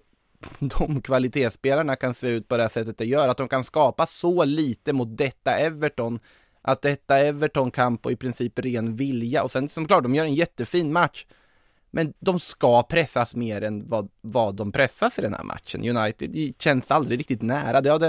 de 0.59 1.01
kvalitetsspelarna 1.01 1.95
kan 1.95 2.13
se 2.13 2.27
ut 2.27 2.47
på 2.47 2.57
det 2.57 2.63
här 2.63 2.69
sättet 2.69 2.97
det 2.97 3.05
gör. 3.05 3.27
Att 3.27 3.37
de 3.37 3.47
kan 3.47 3.63
skapa 3.63 4.05
så 4.05 4.45
lite 4.45 4.93
mot 4.93 5.17
detta 5.17 5.51
Everton. 5.51 6.19
Att 6.61 6.81
detta 6.81 7.19
Everton 7.19 7.71
kan 7.71 7.97
på 7.97 8.11
i 8.11 8.15
princip 8.15 8.59
ren 8.59 8.95
vilja. 8.95 9.43
Och 9.43 9.51
sen 9.51 9.69
som 9.69 9.87
klart, 9.87 10.03
de 10.03 10.15
gör 10.15 10.25
en 10.25 10.35
jättefin 10.35 10.93
match. 10.93 11.25
Men 11.91 12.13
de 12.19 12.39
ska 12.39 12.83
pressas 12.83 13.35
mer 13.35 13.61
än 13.61 13.87
vad, 13.87 14.09
vad 14.21 14.55
de 14.55 14.71
pressas 14.71 15.19
i 15.19 15.21
den 15.21 15.33
här 15.33 15.43
matchen. 15.43 15.97
United 15.97 16.53
känns 16.59 16.91
aldrig 16.91 17.19
riktigt 17.19 17.41
nära. 17.41 17.81
Det, 17.81 17.91
hade, 17.91 18.07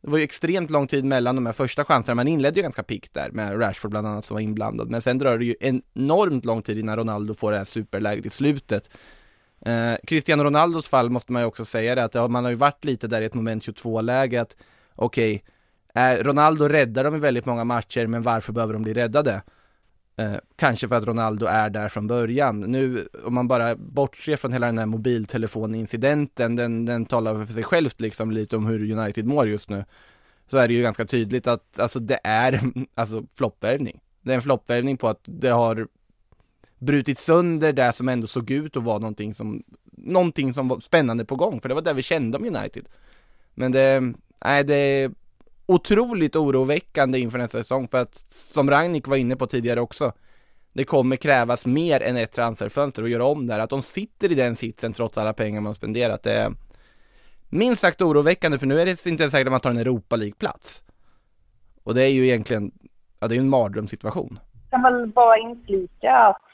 det 0.00 0.10
var 0.10 0.18
ju 0.18 0.24
extremt 0.24 0.70
lång 0.70 0.86
tid 0.86 1.04
mellan 1.04 1.34
de 1.34 1.46
här 1.46 1.52
första 1.52 1.84
chanserna. 1.84 2.14
Man 2.14 2.28
inledde 2.28 2.56
ju 2.56 2.62
ganska 2.62 2.82
pikt 2.82 3.14
där 3.14 3.30
med 3.30 3.60
Rashford 3.60 3.90
bland 3.90 4.06
annat 4.06 4.24
som 4.24 4.34
var 4.34 4.40
inblandad. 4.40 4.90
Men 4.90 5.02
sen 5.02 5.18
drar 5.18 5.38
det 5.38 5.44
ju 5.44 5.54
enormt 5.60 6.44
lång 6.44 6.62
tid 6.62 6.78
innan 6.78 6.96
Ronaldo 6.96 7.34
får 7.34 7.52
det 7.52 7.58
här 7.58 7.64
superläget 7.64 8.26
i 8.26 8.30
slutet. 8.30 8.90
Eh, 9.66 9.96
Cristiano 10.06 10.44
Ronaldos 10.44 10.88
fall 10.88 11.10
måste 11.10 11.32
man 11.32 11.42
ju 11.42 11.46
också 11.46 11.64
säga 11.64 11.94
det 11.94 12.04
att 12.04 12.14
ja, 12.14 12.28
man 12.28 12.44
har 12.44 12.50
ju 12.50 12.56
varit 12.56 12.84
lite 12.84 13.08
där 13.08 13.22
i 13.22 13.24
ett 13.24 13.34
moment 13.34 13.62
22-läge 13.62 14.40
att 14.40 14.56
okej, 14.94 15.44
okay, 15.94 16.22
Ronaldo 16.22 16.68
räddar 16.68 17.04
dem 17.04 17.14
i 17.14 17.18
väldigt 17.18 17.46
många 17.46 17.64
matcher 17.64 18.06
men 18.06 18.22
varför 18.22 18.52
behöver 18.52 18.72
de 18.72 18.82
bli 18.82 18.94
räddade? 18.94 19.42
Eh, 20.16 20.34
kanske 20.56 20.88
för 20.88 20.96
att 20.96 21.04
Ronaldo 21.04 21.46
är 21.46 21.70
där 21.70 21.88
från 21.88 22.06
början. 22.06 22.60
Nu, 22.60 23.08
om 23.24 23.34
man 23.34 23.48
bara 23.48 23.76
bortser 23.76 24.36
från 24.36 24.52
hela 24.52 24.66
den 24.66 24.78
här 24.78 24.86
mobiltelefonincidenten, 24.86 26.56
den, 26.56 26.86
den 26.86 27.06
talar 27.06 27.44
för 27.44 27.52
sig 27.52 27.62
självt 27.62 28.00
liksom 28.00 28.30
lite 28.30 28.56
om 28.56 28.66
hur 28.66 28.92
United 28.98 29.26
mår 29.26 29.48
just 29.48 29.70
nu. 29.70 29.84
Så 30.50 30.56
är 30.56 30.68
det 30.68 30.74
ju 30.74 30.82
ganska 30.82 31.04
tydligt 31.04 31.46
att, 31.46 31.80
alltså 31.80 32.00
det 32.00 32.20
är, 32.24 32.60
alltså 32.94 33.24
floppvärvning. 33.34 34.00
Det 34.22 34.32
är 34.32 34.34
en 34.34 34.42
floppvärvning 34.42 34.96
på 34.96 35.08
att 35.08 35.20
det 35.24 35.48
har 35.48 35.88
brutit 36.80 37.18
sönder 37.18 37.72
det 37.72 37.92
som 37.92 38.08
ändå 38.08 38.26
såg 38.26 38.50
ut 38.50 38.76
att 38.76 38.82
vara 38.82 38.98
någonting 38.98 39.34
som, 39.34 39.62
någonting 39.84 40.54
som 40.54 40.68
var 40.68 40.80
spännande 40.80 41.24
på 41.24 41.36
gång, 41.36 41.60
för 41.60 41.68
det 41.68 41.74
var 41.74 41.82
det 41.82 41.92
vi 41.92 42.02
kände 42.02 42.38
om 42.38 42.44
United. 42.44 42.88
Men 43.54 43.72
det, 43.72 44.12
nej 44.44 44.64
det 44.64 44.74
är 44.74 45.10
otroligt 45.66 46.36
oroväckande 46.36 47.18
inför 47.18 47.38
nästa 47.38 47.58
säsong 47.58 47.88
för 47.88 48.02
att 48.02 48.14
som 48.28 48.70
Ragnik 48.70 49.06
var 49.06 49.16
inne 49.16 49.36
på 49.36 49.46
tidigare 49.46 49.80
också 49.80 50.12
det 50.72 50.84
kommer 50.84 51.16
krävas 51.16 51.66
mer 51.66 52.02
än 52.02 52.16
ett 52.16 52.32
transferfönster 52.32 53.02
att 53.02 53.10
göra 53.10 53.24
om 53.24 53.46
där. 53.46 53.58
Att 53.58 53.70
de 53.70 53.82
sitter 53.82 54.32
i 54.32 54.34
den 54.34 54.56
sitsen 54.56 54.92
trots 54.92 55.18
alla 55.18 55.32
pengar 55.32 55.60
man 55.60 55.74
spenderat 55.74 56.22
det 56.22 56.32
är 56.32 56.52
minst 57.48 57.80
sagt 57.80 58.02
oroväckande 58.02 58.58
för 58.58 58.66
nu 58.66 58.80
är 58.80 58.86
det 58.86 59.06
inte 59.06 59.22
ens 59.22 59.32
säkert 59.32 59.46
att 59.46 59.52
man 59.52 59.60
tar 59.60 59.70
en 59.70 59.78
Europa 59.78 60.16
League-plats. 60.16 60.82
Och 61.82 61.94
det 61.94 62.04
är 62.04 62.08
ju 62.08 62.26
egentligen, 62.26 62.72
ja 63.20 63.28
det 63.28 63.34
är 63.34 63.36
ju 63.36 63.42
en 63.42 63.48
mardrömssituation. 63.48 64.38
Jag 64.70 64.70
kan 64.70 64.82
väl 64.82 65.06
bara 65.06 65.38
inflika 65.38 66.14
att 66.14 66.49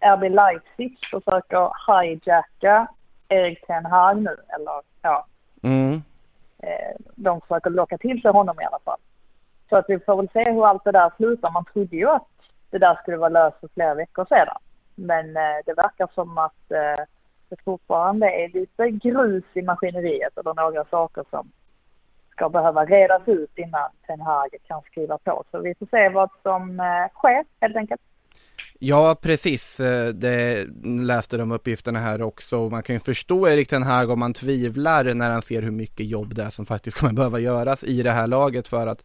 RB 0.00 0.22
Leipzig 0.22 0.98
försöker 1.10 1.70
hijacka 1.86 2.88
Erik 3.28 3.66
Ten 3.66 3.86
Hag 3.86 4.22
nu, 4.22 4.36
eller 4.48 4.82
ja. 5.02 5.26
Mm. 5.62 6.02
Eh, 6.58 6.96
de 7.14 7.40
försöker 7.40 7.70
locka 7.70 7.98
till 7.98 8.22
sig 8.22 8.30
honom 8.30 8.60
i 8.60 8.64
alla 8.64 8.78
fall. 8.84 8.98
Så 9.68 9.76
att 9.76 9.84
vi 9.88 9.98
får 9.98 10.16
väl 10.16 10.28
se 10.32 10.50
hur 10.50 10.66
allt 10.66 10.84
det 10.84 10.92
där 10.92 11.12
slutar. 11.16 11.50
Man 11.50 11.64
trodde 11.64 11.96
ju 11.96 12.08
att 12.08 12.26
det 12.70 12.78
där 12.78 12.94
skulle 12.94 13.16
vara 13.16 13.28
löst 13.28 13.60
för 13.60 13.68
flera 13.68 13.94
veckor 13.94 14.26
sedan. 14.28 14.56
Men 14.94 15.36
eh, 15.36 15.56
det 15.66 15.74
verkar 15.74 16.08
som 16.14 16.38
att 16.38 16.70
eh, 16.70 17.04
det 17.48 17.56
fortfarande 17.64 18.26
är 18.26 18.48
lite 18.48 18.90
grus 18.90 19.44
i 19.54 19.62
maskineriet 19.62 20.38
eller 20.38 20.54
några 20.54 20.84
saker 20.84 21.24
som 21.30 21.50
ska 22.30 22.48
behöva 22.48 22.84
redas 22.84 23.28
ut 23.28 23.58
innan 23.58 23.90
Ten 24.06 24.20
Hag 24.20 24.48
kan 24.66 24.82
skriva 24.82 25.18
på. 25.18 25.44
Så 25.50 25.58
vi 25.58 25.74
får 25.74 25.86
se 25.86 26.08
vad 26.08 26.30
som 26.42 26.82
sker 27.14 27.44
helt 27.60 27.76
enkelt. 27.76 28.00
Ja, 28.86 29.14
precis. 29.22 29.80
Eh, 29.80 30.08
det 30.08 30.66
läste 30.84 31.36
de 31.36 31.52
uppgifterna 31.52 31.98
här 31.98 32.22
också. 32.22 32.68
Man 32.68 32.82
kan 32.82 32.96
ju 32.96 33.00
förstå 33.00 33.48
Erik 33.48 33.68
Ten 33.68 33.82
Hag 33.82 34.10
om 34.10 34.18
man 34.18 34.32
tvivlar 34.32 35.14
när 35.14 35.30
han 35.30 35.42
ser 35.42 35.62
hur 35.62 35.70
mycket 35.70 36.06
jobb 36.06 36.34
det 36.34 36.42
är 36.42 36.50
som 36.50 36.66
faktiskt 36.66 36.96
kommer 36.98 37.12
behöva 37.12 37.38
göras 37.38 37.84
i 37.84 38.02
det 38.02 38.10
här 38.10 38.26
laget 38.26 38.68
för 38.68 38.86
att 38.86 39.04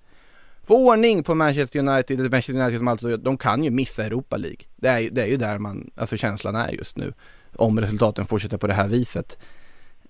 få 0.63 0.75
ordning 0.75 1.23
på 1.23 1.35
Manchester 1.35 1.79
United. 1.79 2.19
Manchester 2.19 2.53
United 2.53 2.77
som 2.77 2.87
alltså, 2.87 3.17
de 3.17 3.37
kan 3.37 3.63
ju 3.63 3.71
missa 3.71 4.05
Europa 4.05 4.37
League. 4.37 4.59
Det 4.75 4.87
är, 4.87 5.09
det 5.09 5.21
är 5.21 5.27
ju 5.27 5.37
där 5.37 5.57
man, 5.57 5.91
alltså 5.95 6.17
känslan 6.17 6.55
är 6.55 6.69
just 6.69 6.97
nu. 6.97 7.13
Om 7.55 7.79
resultaten 7.79 8.25
fortsätter 8.25 8.57
på 8.57 8.67
det 8.67 8.73
här 8.73 8.87
viset. 8.87 9.37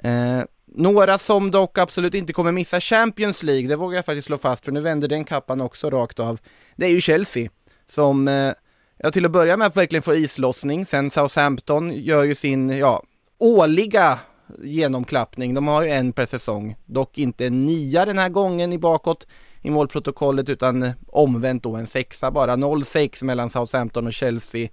Eh, 0.03 0.41
några 0.65 1.17
som 1.17 1.51
dock 1.51 1.77
absolut 1.77 2.13
inte 2.13 2.33
kommer 2.33 2.51
missa 2.51 2.79
Champions 2.79 3.43
League, 3.43 3.67
det 3.67 3.75
vågar 3.75 3.95
jag 3.95 4.05
faktiskt 4.05 4.25
slå 4.25 4.37
fast 4.37 4.65
för 4.65 4.71
nu 4.71 4.81
vänder 4.81 5.07
den 5.07 5.25
kappan 5.25 5.61
också 5.61 5.89
rakt 5.89 6.19
av. 6.19 6.39
Det 6.75 6.85
är 6.85 6.91
ju 6.91 7.01
Chelsea 7.01 7.49
som 7.85 8.27
eh, 8.27 8.53
Ja, 9.01 9.11
till 9.11 9.25
att 9.25 9.31
börja 9.31 9.57
med 9.57 9.67
att 9.67 9.77
verkligen 9.77 10.03
få 10.03 10.13
islossning. 10.13 10.85
Sen 10.85 11.09
Southampton 11.09 11.91
gör 11.93 12.23
ju 12.23 12.35
sin, 12.35 12.77
ja, 12.77 13.03
årliga 13.37 14.19
genomklappning. 14.57 15.53
De 15.53 15.67
har 15.67 15.81
ju 15.81 15.89
en 15.89 16.13
per 16.13 16.25
säsong. 16.25 16.75
Dock 16.85 17.17
inte 17.17 17.45
en 17.45 17.65
nia 17.65 18.05
den 18.05 18.17
här 18.17 18.29
gången 18.29 18.73
i 18.73 18.77
bakåt 18.77 19.27
i 19.61 19.69
målprotokollet 19.69 20.49
utan 20.49 20.91
omvänt 21.07 21.63
då 21.63 21.75
en 21.75 21.87
sexa 21.87 22.31
bara. 22.31 22.55
0-6 22.55 23.25
mellan 23.25 23.49
Southampton 23.49 24.07
och 24.07 24.13
Chelsea. 24.13 24.69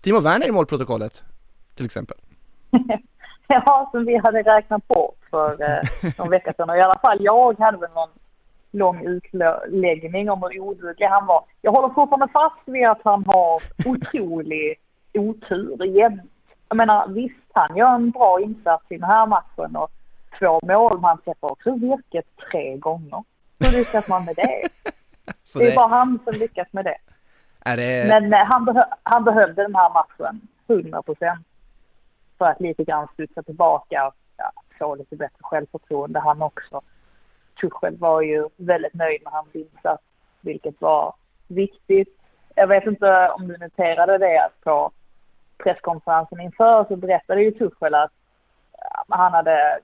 Timo 0.00 0.20
Werner 0.20 0.46
i 0.46 0.52
målprotokollet 0.52 1.22
till 1.74 1.86
exempel. 1.86 2.16
ja, 3.48 3.88
som 3.92 4.04
vi 4.04 4.16
hade 4.16 4.42
räknat 4.42 4.88
på 4.88 5.14
för 5.30 5.62
eh, 5.62 6.10
någon 6.18 6.30
vecka 6.30 6.52
sedan 6.52 6.70
och 6.70 6.76
i 6.76 6.80
alla 6.80 6.98
fall 6.98 7.18
jag 7.20 7.58
hade 7.58 7.78
väl 7.78 7.90
någon 7.90 8.08
lång 8.74 9.06
utläggning 9.06 10.30
om 10.30 10.42
hur 10.42 10.60
oduglig 10.60 11.06
han 11.06 11.26
var. 11.26 11.44
Jag 11.60 11.72
håller 11.72 11.94
fortfarande 11.94 12.28
fast 12.32 12.62
vid 12.64 12.86
att 12.88 13.00
han 13.04 13.24
har 13.26 13.62
otrolig 13.86 14.80
otur 15.14 15.84
jämt. 15.84 16.22
Jag 16.68 16.76
menar 16.76 17.08
visst, 17.08 17.50
han 17.52 17.76
gör 17.76 17.94
en 17.94 18.10
bra 18.10 18.40
insats 18.40 18.84
i 18.88 18.96
den 18.96 19.10
här 19.10 19.26
matchen 19.26 19.76
och 19.76 19.90
två 20.38 20.60
mål, 20.62 20.94
men 21.00 21.04
han 21.04 21.18
träffar 21.18 21.50
också 21.50 21.74
virket 21.74 22.26
tre 22.50 22.76
gånger. 22.76 23.24
Hur 23.58 23.78
lyckas 23.78 24.08
man 24.08 24.24
med 24.24 24.36
det? 24.36 24.68
Det 25.54 25.64
är 25.64 25.70
det- 25.70 25.76
bara 25.76 25.88
han 25.88 26.18
som 26.24 26.34
lyckas 26.34 26.68
med 26.70 26.84
det. 26.84 26.96
Det... 27.76 28.04
Men 28.08 28.32
eh, 28.32 28.44
han, 28.44 28.64
behö 28.64 28.84
han 29.02 29.24
behövde 29.24 29.62
den 29.62 29.74
här 29.74 29.90
matchen 29.90 30.40
100 30.66 31.02
procent. 31.02 31.46
För 32.38 32.44
att 32.44 32.60
lite 32.60 32.84
grann 32.84 33.08
studsa 33.12 33.42
tillbaka 33.42 34.06
och 34.06 34.14
ja, 34.36 34.52
få 34.78 34.94
lite 34.94 35.16
bättre 35.16 35.38
självförtroende 35.40 36.20
han 36.20 36.42
också. 36.42 36.82
Tuchel 37.60 37.96
var 37.96 38.22
ju 38.22 38.48
väldigt 38.56 38.94
nöjd 38.94 39.22
med 39.24 39.32
hans 39.32 39.54
insats, 39.54 40.02
vilket 40.40 40.80
var 40.80 41.14
viktigt. 41.48 42.20
Jag 42.54 42.66
vet 42.66 42.86
inte 42.86 43.28
om 43.28 43.48
du 43.48 43.56
noterade 43.56 44.18
det 44.18 44.44
att 44.44 44.60
på 44.64 44.90
presskonferensen 45.58 46.40
inför 46.40 46.84
så 46.84 46.96
berättade 46.96 47.42
ju 47.42 47.50
Tuchel 47.50 47.94
att 47.94 48.12
han 49.08 49.32
hade 49.32 49.78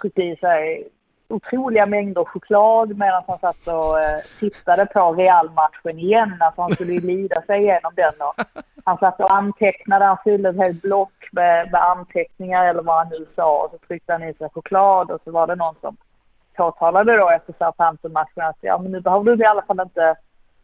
tryckt 0.00 0.18
i 0.18 0.36
sig 0.36 0.88
otroliga 1.30 1.86
mängder 1.86 2.24
choklad 2.24 2.98
medan 2.98 3.22
han 3.26 3.38
satt 3.38 3.66
och 3.66 4.00
eh, 4.00 4.20
tittade 4.38 4.86
på 4.86 5.12
Real-matchen 5.12 5.98
igen. 5.98 6.36
Alltså 6.40 6.62
han 6.62 6.74
skulle 6.74 6.92
ju 6.92 7.00
lida 7.00 7.42
sig 7.42 7.60
igenom 7.60 7.92
den. 7.96 8.14
Och 8.18 8.62
han 8.84 8.98
satt 8.98 9.20
och 9.20 9.32
antecknade, 9.32 10.04
han 10.04 10.18
fyllde 10.24 10.48
ett 10.48 10.56
helt 10.56 10.82
block 10.82 11.28
med, 11.32 11.70
med 11.72 11.82
anteckningar 11.82 12.68
eller 12.68 12.82
vad 12.82 12.96
han 12.96 13.08
nu 13.08 13.26
sa. 13.36 13.64
Och 13.64 13.70
så 13.70 13.86
tryckte 13.86 14.12
han 14.12 14.22
i 14.22 14.34
sig 14.34 14.48
choklad 14.54 15.10
och 15.10 15.20
så 15.24 15.30
var 15.30 15.46
det 15.46 15.54
någon 15.54 15.74
som 15.80 15.96
påtalade 16.56 17.16
då 17.16 17.30
efter 17.30 17.54
Southampton-matchen 17.58 18.44
att 18.44 18.56
ja 18.60 18.78
men 18.78 18.92
nu 18.92 19.00
behöver 19.00 19.36
du 19.36 19.44
i 19.44 19.46
alla 19.46 19.62
fall 19.62 19.80
inte 19.80 20.16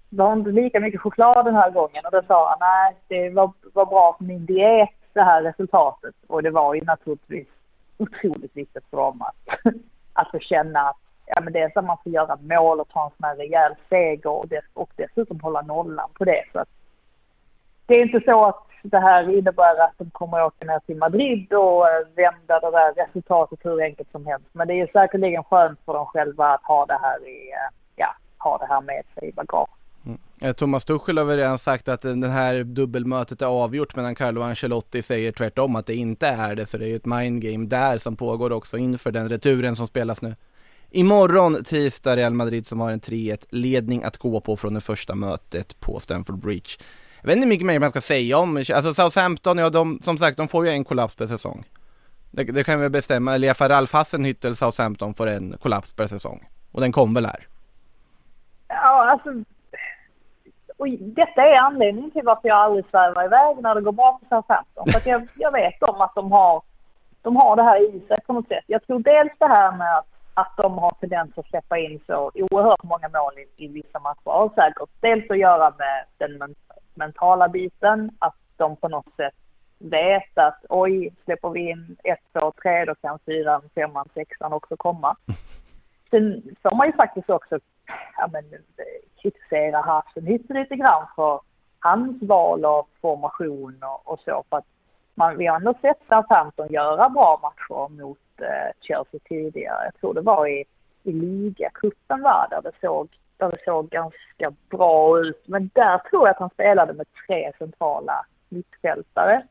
du 0.09 0.23
har 0.23 0.33
inte 0.33 0.51
lika 0.51 0.81
mycket 0.81 1.01
choklad 1.01 1.45
den 1.45 1.55
här 1.55 1.71
gången. 1.71 2.05
Och 2.05 2.13
då 2.13 2.23
sa 2.27 2.49
han 2.49 2.59
nej 2.61 2.97
det 3.09 3.31
var, 3.31 3.53
var 3.73 3.87
bra 3.87 4.15
för 4.19 4.25
min 4.25 4.47
diet 4.47 4.89
det 5.13 5.23
här 5.23 5.43
resultatet. 5.43 6.15
Och 6.27 6.43
det 6.43 6.51
var 6.51 6.75
ju 6.75 6.81
naturligtvis 6.81 7.49
otroligt 7.99 8.57
viktigt 8.57 8.85
för 8.91 8.97
dem 8.97 9.23
att, 9.23 9.59
att 10.13 10.31
få 10.31 10.39
känna 10.39 10.81
att 10.81 10.97
ja, 11.27 11.41
men 11.41 11.53
det 11.53 11.61
är 11.61 11.71
så 11.71 11.79
att 11.79 11.85
man 11.85 11.99
får 12.05 12.13
göra 12.13 12.39
mål 12.41 12.81
och 12.81 12.89
ta 12.89 13.05
en 13.05 13.11
sån 13.11 13.29
här 13.29 13.37
rejäl 13.37 13.75
seger 13.89 14.31
och, 14.31 14.49
dess, 14.49 14.65
och 14.75 14.91
dessutom 14.97 15.41
hålla 15.41 15.63
nollan 15.63 16.09
på 16.15 16.25
det. 16.25 16.45
Så 16.53 16.59
att 16.59 16.69
det 17.87 17.95
är 17.95 18.03
inte 18.03 18.21
så 18.31 18.45
att 18.45 18.67
det 18.91 18.99
här 19.01 19.39
innebär 19.39 19.81
att 19.85 19.95
de 19.99 20.11
kommer 20.11 20.39
att 20.39 20.47
åka 20.47 20.67
ner 20.67 20.79
till 20.79 20.97
Madrid 20.97 21.53
och 21.53 21.89
eh, 21.89 22.07
vända 22.17 22.61
det 22.61 22.71
där 22.71 23.07
resultatet 23.07 23.59
hur 23.63 23.83
enkelt 23.83 24.11
som 24.13 24.27
helst. 24.27 24.47
Men 24.53 24.69
det 24.69 24.81
är 24.81 24.91
säkerligen 24.93 25.45
skönt 25.45 25.81
för 25.85 25.93
dem 25.93 26.07
själva 26.07 26.47
att 26.47 26.65
ha 26.65 26.87
det 26.87 26.99
här 27.03 27.29
i, 27.29 27.51
eh, 27.51 27.75
ja, 27.97 28.17
ha 28.39 28.59
det 28.59 28.67
här 28.67 28.81
med 28.81 29.03
sig 29.15 29.29
i 29.29 29.33
bagaget. 29.33 29.75
Mm. 30.07 30.19
Eh, 30.43 30.53
Thomas 30.53 30.85
Tuchel 30.85 31.19
har 31.19 31.25
väl 31.25 31.37
redan 31.37 31.59
sagt 31.59 31.89
att 31.89 32.03
det 32.03 32.29
här 32.29 32.65
dubbelmötet 32.65 33.43
är 33.43 33.47
avgjort 33.47 33.97
medan 33.97 34.15
Carlo 34.15 34.43
Ancelotti 34.43 35.03
säger 35.03 35.33
tvärtom 35.33 35.77
att 35.77 35.87
det 35.87 35.95
inte 35.95 36.27
är 36.27 36.55
det. 36.55 36.67
Så 36.67 36.79
det 36.79 36.85
är 36.85 36.89
ju 36.89 36.97
ett 36.97 37.05
mindgame 37.05 37.67
där 37.67 37.99
som 37.99 38.17
pågår 38.17 38.53
också 38.53 38.77
inför 38.77 39.13
den 39.13 39.29
returen 39.29 39.77
som 39.77 39.87
spelas 39.87 40.23
nu. 40.23 40.35
Imorgon 40.91 41.65
tisdag 41.65 42.17
Real 42.17 42.35
Madrid 42.35 42.67
som 42.67 42.81
har 42.81 42.91
en 42.91 43.01
3-1 43.01 43.47
ledning 43.51 44.03
att 44.03 44.17
gå 44.17 44.41
på 44.41 44.57
från 44.57 44.75
det 44.75 44.81
första 44.81 45.15
mötet 45.15 45.81
på 45.81 46.01
Stamford 46.01 46.39
Bridge. 46.39 46.71
Jag 47.27 47.31
vet 47.31 47.37
inte 47.37 47.47
hur 47.47 47.55
mycket 47.55 47.67
mer 47.67 47.81
man 47.81 47.91
ska 47.91 48.01
säga 48.01 48.39
om, 48.39 48.57
alltså 48.57 48.95
Southampton, 48.95 49.59
ja 49.59 49.71
de, 49.71 49.99
som 50.03 50.19
sagt 50.19 50.37
de 50.37 50.49
får 50.49 50.67
ju 50.67 50.73
en 50.73 50.85
kollaps 50.85 51.15
per 51.15 51.27
säsong. 51.27 51.65
Det, 52.31 52.45
det 52.45 52.65
kan 52.65 52.81
vi 52.81 52.89
bestämma, 52.89 53.35
eller 53.35 53.47
i 53.47 53.49
alla 53.49 53.55
fall 53.55 53.69
Ralf 53.69 53.93
Hassenhüttel, 53.93 54.55
Southampton 54.55 55.15
får 55.15 55.27
en 55.27 55.57
kollaps 55.63 55.93
per 55.93 56.07
säsong. 56.07 56.49
Och 56.73 56.81
den 56.81 56.93
kom 56.93 57.15
väl 57.15 57.27
här. 57.27 57.47
Ja, 58.69 59.11
alltså. 59.11 59.31
Och 60.77 60.89
detta 60.89 61.43
är 61.43 61.57
anledningen 61.63 62.11
till 62.11 62.23
varför 62.25 62.49
jag 62.49 62.59
aldrig 62.59 62.85
svävar 62.91 63.25
iväg 63.25 63.63
när 63.63 63.75
det 63.75 63.81
går 63.81 63.93
bra 63.93 64.21
för 64.21 64.37
Southampton. 64.37 64.87
För 64.93 64.99
att 64.99 65.07
jag, 65.07 65.29
jag 65.35 65.53
vet 65.53 65.83
om 65.83 66.01
att 66.01 66.15
de 66.15 66.33
har, 66.33 66.63
de 67.23 67.37
har 67.37 67.57
det 67.57 67.63
här 67.63 67.95
i 67.95 68.03
sig 68.09 68.19
på 68.27 68.33
något 68.33 68.49
sätt. 68.49 68.65
Jag 68.67 68.87
tror 68.87 68.99
dels 68.99 69.33
det 69.39 69.49
här 69.49 69.77
med 69.77 69.99
att, 69.99 70.07
att 70.35 70.53
de 70.57 70.79
har 70.79 70.95
tendens 71.01 71.39
att 71.39 71.47
släppa 71.47 71.79
in 71.79 72.01
så 72.07 72.31
oerhört 72.35 72.83
många 72.83 73.09
mål 73.09 73.33
i, 73.39 73.65
i 73.65 73.69
vissa 73.69 73.99
matcher. 73.99 74.29
Och 74.43 74.53
säkert 74.55 74.91
dels 75.01 75.31
att 75.31 75.39
göra 75.39 75.75
med 75.79 76.05
den 76.19 76.39
men, 76.39 76.55
mentala 76.97 77.49
biten. 77.49 78.11
Att 78.19 78.37
de 78.57 78.77
på 78.77 78.89
något 78.89 79.17
sätt 79.17 79.35
vet 79.79 80.39
att 80.39 80.65
oj, 80.69 81.15
släpper 81.25 81.51
vi 81.51 81.71
in 81.71 81.97
ett, 82.05 82.21
två, 82.33 82.53
tre 82.63 82.85
då 82.85 82.95
kan 82.95 83.19
fyran, 83.27 83.63
femman, 83.75 84.09
sexan 84.15 84.53
också 84.53 84.77
komma. 84.77 85.17
Sen 86.11 86.43
får 86.63 86.77
man 86.77 86.87
ju 86.87 86.93
faktiskt 86.93 87.31
också 87.31 87.59
ja, 88.17 88.29
men, 88.33 88.45
kritisera 89.23 89.81
Hasenhüttel 89.81 90.55
lite 90.55 90.77
grann 90.77 91.07
för 91.17 91.41
hans 91.79 92.23
val 92.23 92.65
av 92.65 92.87
formation 93.01 93.83
och, 93.83 94.13
och 94.13 94.21
så. 94.21 94.45
För 94.51 94.57
att 94.57 94.67
man, 95.15 95.39
vi 95.39 95.47
har 95.47 95.57
ändå 95.57 95.75
sett 95.83 95.99
Southampton 96.09 96.73
göra 96.73 97.09
bra 97.09 97.41
matcher 97.43 98.03
mot 98.03 98.19
eh, 98.41 98.73
Chelsea 98.81 99.21
tidigare. 99.25 99.85
Jag 99.85 100.01
tror 100.01 100.15
det 100.15 100.21
var 100.21 100.47
i, 100.47 100.65
i 101.03 101.13
ligacupen 101.13 102.23
va, 102.23 102.47
där 102.51 102.63
det, 102.63 102.73
såg, 102.81 103.09
där 103.39 103.51
det 103.51 103.59
såg 103.65 103.89
ganska 103.89 104.53
bra 104.71 105.21
ut. 105.21 105.43
Men 105.47 105.71
där 105.75 105.99
tror 105.99 106.27
jag 106.27 106.31
att 106.31 106.41
han 106.41 106.51
spelade 106.51 106.93
med 106.93 107.07
tre 107.27 107.53
centrala 107.59 108.27
mittfältare. 108.49 109.43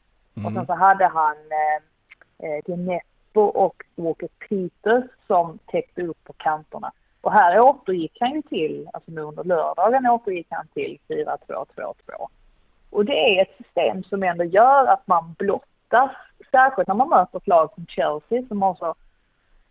Och 0.45 0.51
sen 0.53 0.65
så 0.65 0.73
hade 0.73 1.07
han 1.07 1.35
eh, 1.35 2.49
eh, 2.49 2.61
Gneppo 2.65 3.41
och 3.41 3.83
Walker 3.95 4.29
Peters 4.49 5.05
som 5.27 5.59
täckte 5.65 6.03
upp 6.03 6.23
på 6.23 6.33
kanterna. 6.33 6.91
Och 7.21 7.31
här 7.31 7.59
återgick 7.59 8.17
han 8.19 8.31
ju 8.31 8.41
till, 8.41 8.89
alltså 8.93 9.11
nu 9.11 9.21
under 9.21 9.43
lördagen 9.43 10.07
återgick 10.07 10.47
han 10.49 10.67
till 10.67 10.99
4-2-2-2. 11.07 11.93
Och 12.89 13.05
det 13.05 13.37
är 13.37 13.41
ett 13.41 13.57
system 13.57 14.03
som 14.03 14.23
ändå 14.23 14.43
gör 14.43 14.87
att 14.87 15.07
man 15.07 15.35
blottas, 15.37 16.11
särskilt 16.51 16.87
när 16.87 16.95
man 16.95 17.09
möter 17.09 17.37
ett 17.37 17.47
lag 17.47 17.69
som 17.75 17.85
Chelsea 17.85 18.47
som 18.47 18.61
har 18.61 18.75
så 18.75 18.95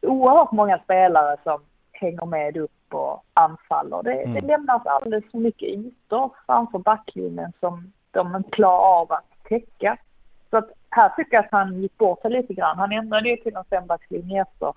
oerhört 0.02 0.52
många 0.52 0.78
spelare 0.78 1.36
som 1.44 1.60
hänger 1.94 2.26
med 2.26 2.56
upp 2.56 2.94
och 2.94 3.24
anfaller. 3.34 4.02
Det, 4.02 4.24
det 4.40 4.46
lämnas 4.46 4.86
alldeles 4.86 5.24
för 5.30 5.38
mycket 5.38 5.68
ytor 5.68 6.30
framför 6.46 6.78
backlinjen 6.78 7.52
som 7.60 7.92
de 8.10 8.36
inte 8.36 8.50
klarar 8.50 9.00
av 9.00 9.12
att 9.12 9.24
täcka. 9.48 9.96
Så 10.50 10.56
att 10.56 10.70
här 10.90 11.08
tycker 11.08 11.36
jag 11.36 11.44
att 11.44 11.52
han 11.52 11.82
gick 11.82 11.98
bort 11.98 12.20
sig 12.20 12.30
lite 12.30 12.54
grann. 12.54 12.78
Han 12.78 12.92
ändrade 12.92 13.28
ju 13.28 13.36
till 13.36 13.56
en 13.56 13.64
fembackslinje 13.64 14.42
efter 14.42 14.72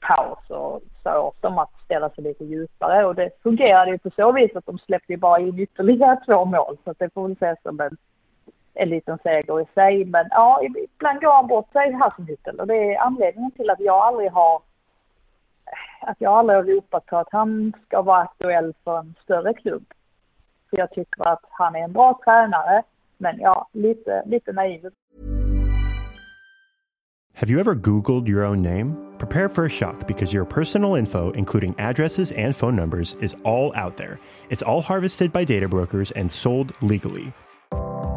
paus 0.00 0.50
och 0.50 0.82
sa 1.02 1.20
åt 1.20 1.42
dem 1.42 1.58
att 1.58 1.70
ställa 1.84 2.10
sig 2.10 2.24
lite 2.24 2.44
djupare 2.44 3.06
och 3.06 3.14
det 3.14 3.30
fungerade 3.42 3.90
ju 3.90 3.98
på 3.98 4.10
så 4.10 4.32
vis 4.32 4.56
att 4.56 4.66
de 4.66 4.78
släppte 4.78 5.12
ju 5.12 5.16
bara 5.16 5.40
in 5.40 5.58
ytterligare 5.58 6.20
två 6.26 6.44
mål 6.44 6.76
så 6.84 6.90
att 6.90 6.98
det 6.98 7.14
får 7.14 7.22
väl 7.22 7.32
ses 7.32 7.62
som 7.62 7.80
en, 7.80 7.96
en 8.74 8.88
liten 8.88 9.18
seger 9.22 9.60
i 9.60 9.64
sig. 9.74 10.04
Men 10.04 10.26
ja, 10.30 10.60
ibland 10.62 11.20
går 11.20 11.32
han 11.32 11.46
bort 11.46 11.72
sig 11.72 11.92
Hasselhüttel 11.92 12.60
och 12.60 12.66
det 12.66 12.94
är 12.94 13.00
anledningen 13.00 13.50
till 13.50 13.70
att 13.70 13.80
jag 13.80 13.96
aldrig 13.96 14.30
har 14.30 14.62
att 16.00 16.16
jag 16.20 16.32
aldrig 16.32 16.56
har 16.56 16.64
ropat 16.64 17.06
på 17.06 17.16
att 17.16 17.28
han 17.30 17.72
ska 17.86 18.02
vara 18.02 18.22
aktuell 18.22 18.74
för 18.84 18.98
en 18.98 19.14
större 19.22 19.54
klubb. 19.54 19.84
För 20.70 20.78
jag 20.78 20.90
tycker 20.90 21.28
att 21.28 21.44
han 21.50 21.76
är 21.76 21.80
en 21.80 21.92
bra 21.92 22.20
tränare, 22.24 22.82
men 23.16 23.40
ja, 23.40 23.68
lite, 23.72 24.22
lite 24.26 24.52
naiv 24.52 24.90
Have 27.38 27.50
you 27.50 27.60
ever 27.60 27.76
Googled 27.76 28.28
your 28.28 28.44
own 28.44 28.62
name? 28.62 28.96
Prepare 29.18 29.48
for 29.48 29.64
a 29.64 29.68
shock 29.68 30.08
because 30.08 30.32
your 30.32 30.44
personal 30.44 30.96
info, 30.96 31.30
including 31.36 31.72
addresses 31.78 32.32
and 32.32 32.56
phone 32.56 32.74
numbers, 32.74 33.16
is 33.20 33.36
all 33.44 33.72
out 33.76 33.96
there. 33.96 34.18
It's 34.50 34.62
all 34.62 34.82
harvested 34.82 35.32
by 35.32 35.44
data 35.44 35.68
brokers 35.68 36.10
and 36.10 36.28
sold 36.28 36.72
legally. 36.82 37.32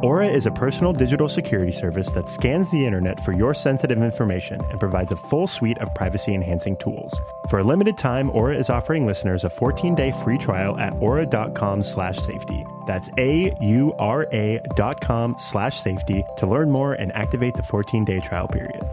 Aura 0.03 0.25
is 0.25 0.47
a 0.47 0.51
personal 0.51 0.93
digital 0.93 1.29
security 1.29 1.71
service 1.71 2.11
that 2.13 2.27
scans 2.27 2.71
the 2.71 2.83
internet 2.83 3.23
for 3.23 3.33
your 3.33 3.53
sensitive 3.53 4.01
information 4.01 4.59
and 4.71 4.79
provides 4.79 5.11
a 5.11 5.15
full 5.15 5.45
suite 5.45 5.77
of 5.77 5.93
privacy 5.93 6.33
enhancing 6.33 6.75
tools. 6.77 7.13
For 7.49 7.59
a 7.59 7.63
limited 7.63 7.99
time, 7.99 8.31
Aura 8.31 8.57
is 8.57 8.71
offering 8.71 9.05
listeners 9.05 9.43
a 9.43 9.49
14-day 9.49 10.11
free 10.13 10.39
trial 10.39 10.75
at 10.79 10.93
aura.com 10.93 11.83
slash 11.83 12.17
safety. 12.17 12.65
That's 12.87 13.09
A-U-R-A 13.19 14.59
dot 14.75 15.01
com 15.01 15.35
slash 15.37 15.79
safety 15.79 16.23
to 16.37 16.47
learn 16.47 16.71
more 16.71 16.93
and 16.93 17.11
activate 17.11 17.53
the 17.53 17.61
14-day 17.61 18.21
trial 18.21 18.47
period. 18.47 18.83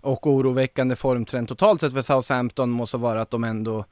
Och 0.00 0.26
oroväckande 0.26 0.96
formtrend 0.96 1.48
totalt 1.48 1.80
sett 1.80 1.92
för 1.92 2.02
Southampton 2.02 2.70
måste 2.70 2.96
vara 2.96 3.20
att 3.20 3.30
de 3.30 3.44
ändå 3.44 3.84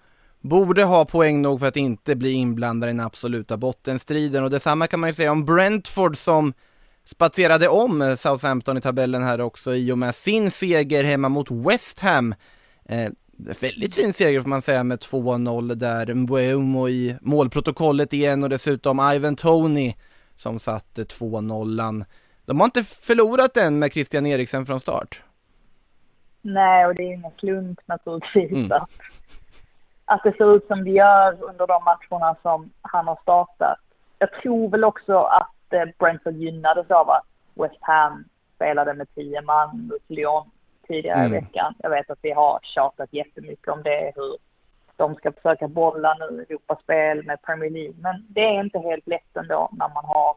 borde 0.48 0.84
ha 0.84 1.04
poäng 1.04 1.42
nog 1.42 1.60
för 1.60 1.66
att 1.66 1.76
inte 1.76 2.16
bli 2.16 2.32
inblandade 2.32 2.90
i 2.90 2.94
den 2.94 3.06
absoluta 3.06 3.56
bottenstriden 3.56 4.44
och 4.44 4.50
detsamma 4.50 4.86
kan 4.86 5.00
man 5.00 5.08
ju 5.08 5.14
säga 5.14 5.32
om 5.32 5.44
Brentford 5.44 6.16
som 6.16 6.52
spatserade 7.04 7.68
om 7.68 8.16
Southampton 8.18 8.76
i 8.76 8.80
tabellen 8.80 9.22
här 9.22 9.40
också 9.40 9.74
i 9.74 9.92
och 9.92 9.98
med 9.98 10.14
sin 10.14 10.50
seger 10.50 11.04
hemma 11.04 11.28
mot 11.28 11.50
West 11.50 12.00
Ham. 12.00 12.34
Eh, 12.84 13.10
väldigt 13.60 13.94
fin 13.94 14.12
seger 14.12 14.40
får 14.40 14.48
man 14.48 14.62
säga 14.62 14.84
med 14.84 14.98
2-0 14.98 15.74
där, 15.74 16.14
Mbuemo 16.14 16.88
i 16.88 17.16
målprotokollet 17.20 18.12
igen 18.12 18.42
och 18.42 18.48
dessutom 18.48 19.12
Ivan 19.14 19.36
Tony 19.36 19.94
som 20.36 20.58
satte 20.58 21.04
2-0. 21.04 22.04
De 22.44 22.60
har 22.60 22.64
inte 22.64 22.84
förlorat 22.84 23.56
än 23.56 23.78
med 23.78 23.92
Christian 23.92 24.26
Eriksen 24.26 24.66
från 24.66 24.80
start. 24.80 25.22
Nej, 26.42 26.86
och 26.86 26.94
det 26.94 27.02
är 27.02 27.12
ingen 27.14 27.32
slump 27.38 27.78
naturligtvis 27.86 28.52
Mm. 28.52 28.72
att, 28.72 28.90
att 30.06 30.22
det 30.22 30.36
ser 30.36 30.56
ut 30.56 30.66
som 30.66 30.84
det 30.84 30.90
gör 30.90 31.44
under 31.44 31.66
de 31.66 31.84
matcherna 31.84 32.36
som 32.42 32.70
han 32.82 33.08
har 33.08 33.18
startat. 33.22 33.78
Jag 34.18 34.32
tror 34.32 34.68
väl 34.70 34.84
också 34.84 35.18
att 35.18 35.72
eh, 35.72 35.84
Brentford 35.98 36.34
gynnades 36.34 36.90
av 36.90 37.10
att 37.10 37.26
West 37.54 37.78
Ham 37.80 38.24
spelade 38.54 38.94
med 38.94 39.14
tio 39.14 39.42
man 39.42 39.88
mot 39.90 40.10
Lyon 40.10 40.50
tidigare 40.88 41.20
Mm. 41.20 41.34
i 41.34 41.40
veckan. 41.40 41.74
Jag 41.78 41.90
vet 41.90 42.10
att 42.10 42.18
vi 42.22 42.30
har 42.30 42.58
tjatat 42.62 43.12
jättemycket 43.12 43.68
om 43.68 43.82
det, 43.82 44.12
hur 44.16 44.36
de 44.96 45.14
ska 45.14 45.32
försöka 45.32 45.68
bolla 45.68 46.14
nu 46.14 46.46
Europaspel 46.48 47.24
med 47.24 47.42
Premier 47.42 47.70
League. 47.70 47.94
Men 47.98 48.26
det 48.28 48.40
är 48.40 48.60
inte 48.60 48.78
helt 48.78 49.06
lätt 49.06 49.36
ändå 49.36 49.68
när 49.72 49.88
man 49.88 50.04
har 50.04 50.36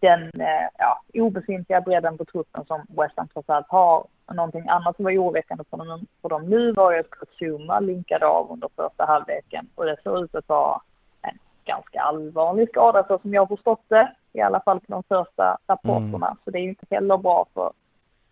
den 0.00 0.40
eh, 0.40 0.68
ja, 0.78 1.02
obefintliga 1.14 1.80
bredden 1.80 2.18
på 2.18 2.24
truppen 2.24 2.64
som 2.66 2.86
West 2.88 3.14
Ham 3.16 3.28
trots 3.28 3.50
allt 3.50 3.68
har. 3.68 4.06
Någonting 4.34 4.68
annat 4.68 4.96
som 4.96 5.04
var 5.04 5.12
oroväckande 5.12 5.64
för 5.70 5.76
dem, 5.76 6.06
för 6.22 6.28
dem 6.28 6.50
nu 6.50 6.72
var 6.72 6.92
ju 6.92 6.98
att 6.98 7.28
Zuma 7.40 7.80
linkade 7.80 8.26
av 8.26 8.52
under 8.52 8.68
första 8.76 9.04
halvleken 9.04 9.68
och 9.74 9.84
det 9.84 9.96
ser 10.02 10.24
ut 10.24 10.34
att 10.34 10.48
vara 10.48 10.80
en 11.22 11.38
ganska 11.64 12.00
allvarlig 12.00 12.68
skada 12.68 13.04
så 13.08 13.18
som 13.18 13.34
jag 13.34 13.48
förstått 13.48 13.82
det, 13.88 14.12
i 14.32 14.40
alla 14.40 14.60
fall 14.60 14.80
på 14.80 14.86
de 14.92 15.02
första 15.02 15.58
rapporterna. 15.66 16.26
Mm. 16.26 16.38
Så 16.44 16.50
det 16.50 16.58
är 16.58 16.62
ju 16.62 16.68
inte 16.68 16.86
heller 16.90 17.16
bra 17.16 17.46
för, 17.54 17.72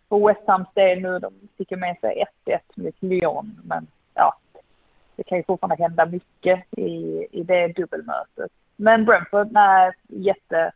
för 0.09 0.27
West 0.27 0.47
Hams 0.47 0.73
del 0.73 1.01
nu. 1.01 1.19
De 1.19 1.33
fick 1.57 1.71
ju 1.71 1.77
med 1.77 1.97
sig 2.01 2.25
1-1 2.45 2.59
mot 2.75 2.95
Lyon, 3.01 3.61
men 3.63 3.87
ja, 4.13 4.33
det 5.15 5.23
kan 5.23 5.37
ju 5.37 5.43
fortfarande 5.43 5.83
hända 5.83 6.05
mycket 6.05 6.63
i, 6.71 7.27
i 7.31 7.43
det 7.43 7.67
dubbelmötet. 7.67 8.51
Men 8.75 9.05
Brentford, 9.05 9.51
nej, 9.51 9.91
jätte 10.07 10.71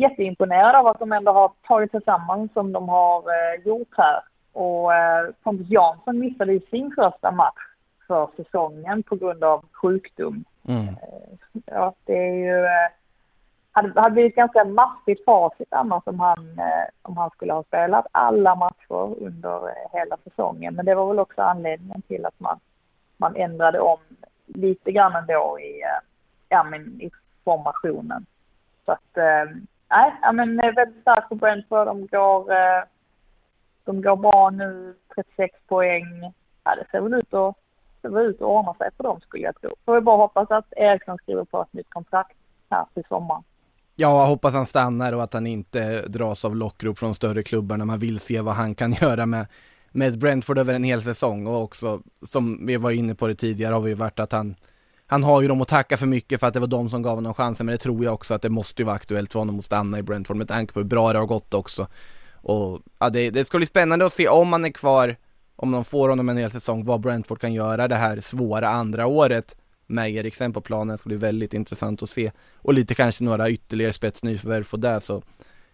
jätteimponerad 0.00 0.76
av 0.76 0.86
att 0.86 0.98
de 0.98 1.12
ändå 1.12 1.32
har 1.32 1.52
tagit 1.62 1.90
sig 1.90 2.02
samman 2.04 2.48
som 2.54 2.72
de 2.72 2.88
har 2.88 3.18
eh, 3.18 3.66
gjort 3.66 3.94
här. 3.96 4.20
Och 4.52 4.94
eh, 4.94 5.30
Pontus 5.42 5.70
Jansson 5.70 6.18
missade 6.18 6.52
ju 6.52 6.60
sin 6.70 6.92
första 6.94 7.30
match 7.30 7.64
för 8.06 8.28
säsongen 8.36 9.02
på 9.02 9.16
grund 9.16 9.44
av 9.44 9.64
sjukdom. 9.72 10.44
Mm. 10.68 10.88
Eh, 10.88 11.60
ja, 11.66 11.94
det 12.04 12.28
är 12.28 12.34
ju... 12.34 12.66
Hade, 13.72 14.00
hade 14.00 14.14
blivit 14.14 14.34
ganska 14.34 14.64
massivt 14.64 15.24
facit 15.24 15.68
annars 15.70 16.02
om 16.06 16.20
han, 16.20 16.60
om 17.02 17.16
han 17.16 17.30
skulle 17.30 17.52
ha 17.52 17.62
spelat 17.62 18.06
alla 18.12 18.54
matcher 18.54 19.22
under 19.22 19.74
hela 19.92 20.16
säsongen. 20.24 20.74
Men 20.74 20.86
det 20.86 20.94
var 20.94 21.08
väl 21.08 21.18
också 21.18 21.42
anledningen 21.42 22.02
till 22.02 22.26
att 22.26 22.40
man, 22.40 22.60
man 23.16 23.36
ändrade 23.36 23.80
om 23.80 23.98
lite 24.46 24.92
grann 24.92 25.16
ändå 25.16 25.58
i, 25.60 25.82
ja, 26.48 26.62
men 26.62 27.00
i 27.02 27.10
formationen. 27.44 28.26
Så 28.84 28.92
att 28.92 29.18
nej, 29.90 30.14
ja, 30.22 30.32
men 30.32 30.56
väldigt 30.56 31.00
starkt 31.00 31.28
på 31.28 31.34
Brentford. 31.34 31.86
De 31.86 32.06
går, 32.06 32.52
eh, 32.52 32.82
de 33.84 34.02
går 34.02 34.16
bra 34.16 34.50
nu, 34.50 34.94
36 35.14 35.54
poäng. 35.66 36.32
Ja, 36.64 36.74
det 36.74 36.86
ser 36.90 37.00
väl 37.00 37.14
ut 37.14 37.34
att, 37.34 37.54
ser 38.02 38.20
ut 38.20 38.36
att 38.36 38.42
ordna 38.42 38.74
sig 38.74 38.90
för 38.96 39.04
dem 39.04 39.20
skulle 39.20 39.44
jag 39.44 39.60
tro. 39.60 39.70
Får 39.84 39.94
vi 39.94 40.00
bara 40.00 40.16
hoppas 40.16 40.50
att 40.50 40.72
Eriksson 40.76 41.18
skriver 41.22 41.44
på 41.44 41.62
ett 41.62 41.72
nytt 41.72 41.90
kontrakt 41.90 42.36
här 42.70 42.86
till 42.94 43.04
sommaren. 43.08 43.42
Ja, 43.96 44.20
jag 44.20 44.26
hoppas 44.26 44.54
han 44.54 44.66
stannar 44.66 45.12
och 45.12 45.22
att 45.22 45.32
han 45.32 45.46
inte 45.46 46.02
dras 46.02 46.44
av 46.44 46.56
lockrop 46.56 46.98
från 46.98 47.14
större 47.14 47.42
klubbar 47.42 47.76
när 47.76 47.84
man 47.84 47.98
vill 47.98 48.20
se 48.20 48.40
vad 48.40 48.54
han 48.54 48.74
kan 48.74 48.92
göra 49.00 49.26
med, 49.26 49.46
med 49.90 50.18
Brentford 50.18 50.58
över 50.58 50.74
en 50.74 50.84
hel 50.84 51.02
säsong 51.02 51.46
och 51.46 51.62
också, 51.62 52.00
som 52.22 52.66
vi 52.66 52.76
var 52.76 52.90
inne 52.90 53.14
på 53.14 53.26
det 53.26 53.34
tidigare, 53.34 53.74
har 53.74 53.80
vi 53.80 53.94
varit 53.94 54.20
att 54.20 54.32
han 54.32 54.54
han 55.10 55.24
har 55.24 55.42
ju 55.42 55.48
dem 55.48 55.60
att 55.60 55.68
tacka 55.68 55.96
för 55.96 56.06
mycket 56.06 56.40
för 56.40 56.46
att 56.46 56.54
det 56.54 56.60
var 56.60 56.66
de 56.66 56.90
som 56.90 57.02
gav 57.02 57.14
honom 57.14 57.34
chansen, 57.34 57.66
men 57.66 57.72
det 57.72 57.78
tror 57.78 58.04
jag 58.04 58.14
också 58.14 58.34
att 58.34 58.42
det 58.42 58.50
måste 58.50 58.82
ju 58.82 58.86
vara 58.86 58.96
aktuellt 58.96 59.32
för 59.32 59.38
honom 59.38 59.58
att 59.58 59.64
stanna 59.64 59.98
i 59.98 60.02
Brentford 60.02 60.36
med 60.36 60.48
tanke 60.48 60.72
på 60.72 60.80
hur 60.80 60.86
bra 60.86 61.12
det 61.12 61.18
har 61.18 61.26
gått 61.26 61.54
också. 61.54 61.86
Och 62.32 62.80
ja, 62.98 63.10
det, 63.10 63.30
det 63.30 63.44
ska 63.44 63.58
bli 63.58 63.66
spännande 63.66 64.06
att 64.06 64.12
se 64.12 64.28
om 64.28 64.52
han 64.52 64.64
är 64.64 64.70
kvar, 64.70 65.16
om 65.56 65.72
de 65.72 65.84
får 65.84 66.08
honom 66.08 66.28
en 66.28 66.36
hel 66.36 66.50
säsong, 66.50 66.84
vad 66.84 67.00
Brentford 67.00 67.40
kan 67.40 67.52
göra 67.52 67.88
det 67.88 67.96
här 67.96 68.20
svåra 68.20 68.68
andra 68.68 69.06
året 69.06 69.56
med 69.86 70.10
Eriksen 70.10 70.52
på 70.52 70.60
planen. 70.60 70.88
Det 70.88 70.98
ska 70.98 71.08
bli 71.08 71.16
väldigt 71.16 71.54
intressant 71.54 72.02
att 72.02 72.10
se. 72.10 72.30
Och 72.54 72.74
lite 72.74 72.94
kanske 72.94 73.24
några 73.24 73.50
ytterligare 73.50 73.92
spetsnyförvärv 73.92 74.68
på 74.70 74.76
det 74.76 75.00
så 75.00 75.22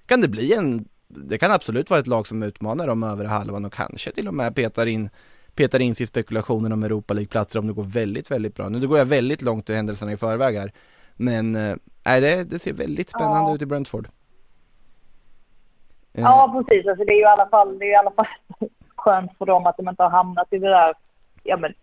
kan 0.06 0.20
det 0.20 0.28
bli 0.28 0.52
en, 0.52 0.88
det 1.08 1.38
kan 1.38 1.52
absolut 1.52 1.90
vara 1.90 2.00
ett 2.00 2.06
lag 2.06 2.26
som 2.26 2.42
utmanar 2.42 2.86
dem 2.86 3.02
över 3.02 3.24
halvan 3.24 3.64
och 3.64 3.72
kanske 3.72 4.10
till 4.10 4.28
och 4.28 4.34
med 4.34 4.54
petar 4.54 4.86
in 4.86 5.10
petar 5.54 5.80
in 5.80 5.94
sig 5.94 6.04
i 6.04 6.06
spekulationen 6.06 6.72
om 6.72 6.82
Europa 6.82 7.14
League-platser 7.14 7.58
om 7.58 7.66
det 7.66 7.72
går 7.72 7.84
väldigt, 7.84 8.30
väldigt 8.30 8.54
bra. 8.54 8.68
Nu 8.68 8.88
går 8.88 8.98
jag 8.98 9.04
väldigt 9.04 9.42
långt 9.42 9.70
i 9.70 9.74
händelserna 9.74 10.12
i 10.12 10.16
förväg 10.16 10.56
här. 10.56 10.72
Men 11.16 11.56
äh, 11.56 11.74
det, 12.02 12.44
det 12.44 12.58
ser 12.58 12.72
väldigt 12.72 13.10
spännande 13.10 13.50
ja. 13.50 13.54
ut 13.54 13.62
i 13.62 13.66
Brentford. 13.66 14.08
Eh. 16.14 16.22
Ja, 16.22 16.64
precis. 16.68 16.86
Alltså, 16.86 17.04
det 17.04 17.12
är 17.12 17.16
ju 17.16 17.22
i 17.22 17.24
alla 17.24 17.48
fall, 17.48 17.78
det 17.78 17.84
är 17.84 17.92
i 17.92 17.96
alla 17.96 18.10
fall 18.10 18.26
skönt 18.96 19.38
för 19.38 19.46
dem 19.46 19.66
att 19.66 19.76
de 19.76 19.88
inte 19.88 20.02
har 20.02 20.10
hamnat 20.10 20.52
i 20.52 20.58
det 20.58 20.68
där 20.68 20.94
ja, 21.42 21.56
men, 21.56 21.74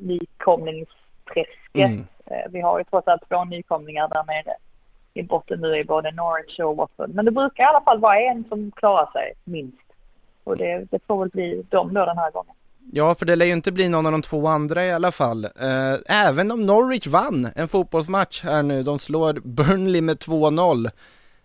nykomlingsträsket. 0.00 1.46
Mm. 1.74 2.06
Eh, 2.26 2.50
vi 2.50 2.60
har 2.60 2.78
ju 2.78 2.84
trots 2.84 3.08
allt 3.08 3.28
två 3.28 3.44
nykomlingar 3.44 4.08
där 4.08 4.24
nere 4.24 4.56
i 5.14 5.22
botten 5.22 5.60
nu 5.60 5.76
i 5.78 5.84
både 5.84 6.10
Norwich 6.12 6.58
och 6.58 6.76
Watford. 6.76 7.14
Men 7.14 7.24
det 7.24 7.30
brukar 7.30 7.64
i 7.64 7.66
alla 7.66 7.80
fall 7.80 8.00
vara 8.00 8.20
en 8.20 8.44
som 8.48 8.70
klarar 8.70 9.10
sig 9.12 9.32
minst. 9.44 9.86
Och 10.44 10.56
det, 10.56 10.86
det 10.90 10.98
får 11.06 11.18
väl 11.18 11.28
bli 11.28 11.62
dem 11.68 11.94
då 11.94 12.04
den 12.04 12.18
här 12.18 12.30
gången. 12.30 12.55
Ja, 12.92 13.14
för 13.14 13.26
det 13.26 13.36
lär 13.36 13.46
ju 13.46 13.52
inte 13.52 13.72
bli 13.72 13.88
någon 13.88 14.06
av 14.06 14.12
de 14.12 14.22
två 14.22 14.46
andra 14.46 14.86
i 14.86 14.92
alla 14.92 15.12
fall. 15.12 15.44
Eh, 15.44 15.94
även 16.06 16.50
om 16.50 16.66
Norwich 16.66 17.06
vann 17.06 17.48
en 17.54 17.68
fotbollsmatch 17.68 18.42
här 18.42 18.62
nu, 18.62 18.82
de 18.82 18.98
slår 18.98 19.32
Burnley 19.44 20.00
med 20.00 20.18
2-0. 20.18 20.90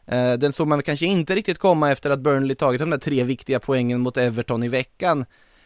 Eh, 0.06 0.34
den 0.34 0.54
såg 0.54 0.68
man 0.68 0.82
kanske 0.82 1.06
inte 1.06 1.36
riktigt 1.36 1.58
komma 1.58 1.92
efter 1.92 2.10
att 2.10 2.20
Burnley 2.20 2.56
tagit 2.56 2.80
de 2.80 2.90
där 2.90 2.98
tre 2.98 3.24
viktiga 3.24 3.60
poängen 3.60 4.02
mot 4.02 4.18
Everton 4.18 4.64
i 4.64 4.68
veckan. 4.68 5.26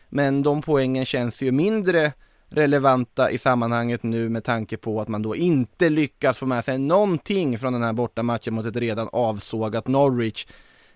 Men 0.09 0.43
de 0.43 0.61
poängen 0.61 1.05
känns 1.05 1.41
ju 1.41 1.51
mindre 1.51 2.11
relevanta 2.49 3.32
i 3.32 3.38
sammanhanget 3.38 4.03
nu 4.03 4.30
med 4.30 4.43
tanke 4.43 4.78
på 4.78 5.01
att 5.01 5.07
man 5.07 5.21
då 5.21 5.36
inte 5.36 5.89
lyckas 5.89 6.38
få 6.38 6.45
med 6.45 6.63
sig 6.63 6.78
någonting 6.78 7.59
från 7.59 7.73
den 7.73 7.84
här 7.84 7.93
bortamatchen 7.93 8.53
mot 8.53 8.65
ett 8.65 8.76
redan 8.76 9.09
avsågat 9.11 9.88
Norwich. 9.88 10.47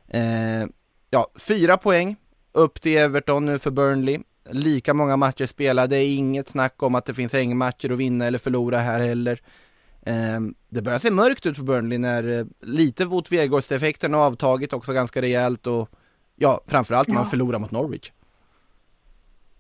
Eh, 0.08 0.66
ja, 1.10 1.28
fyra 1.36 1.78
poäng 1.78 2.16
upp 2.52 2.82
till 2.82 2.98
Everton 2.98 3.46
nu 3.46 3.60
för 3.60 3.72
Burnley 3.72 4.20
lika 4.52 4.94
många 4.94 5.18
matcher 5.18 5.46
spelade, 5.46 5.96
det 5.96 6.04
är 6.04 6.16
inget 6.16 6.50
snack 6.50 6.84
om 6.84 6.96
att 6.96 7.06
det 7.06 7.14
finns 7.14 7.34
hängmatcher 7.34 7.92
att 7.92 7.98
vinna 7.98 8.26
eller 8.26 8.38
förlora 8.38 8.78
här 8.78 9.00
heller. 9.00 9.40
Ehm, 10.06 10.56
det 10.70 10.82
börjar 10.82 11.00
se 11.00 11.12
mörkt 11.12 11.46
ut 11.46 11.58
för 11.58 11.64
Burnley 11.64 11.98
när 11.98 12.40
eh, 12.40 12.46
lite 12.60 13.06
Wout 13.06 13.32
Weghorst-effekten 13.32 14.14
har 14.14 14.26
avtagit 14.26 14.74
också 14.74 14.94
ganska 14.94 15.22
rejält 15.22 15.68
och 15.68 15.90
ja, 16.36 16.62
framförallt 16.68 17.08
när 17.08 17.16
ja. 17.16 17.22
man 17.22 17.30
förlorar 17.30 17.60
mot 17.60 17.72
Norwich. 17.72 18.12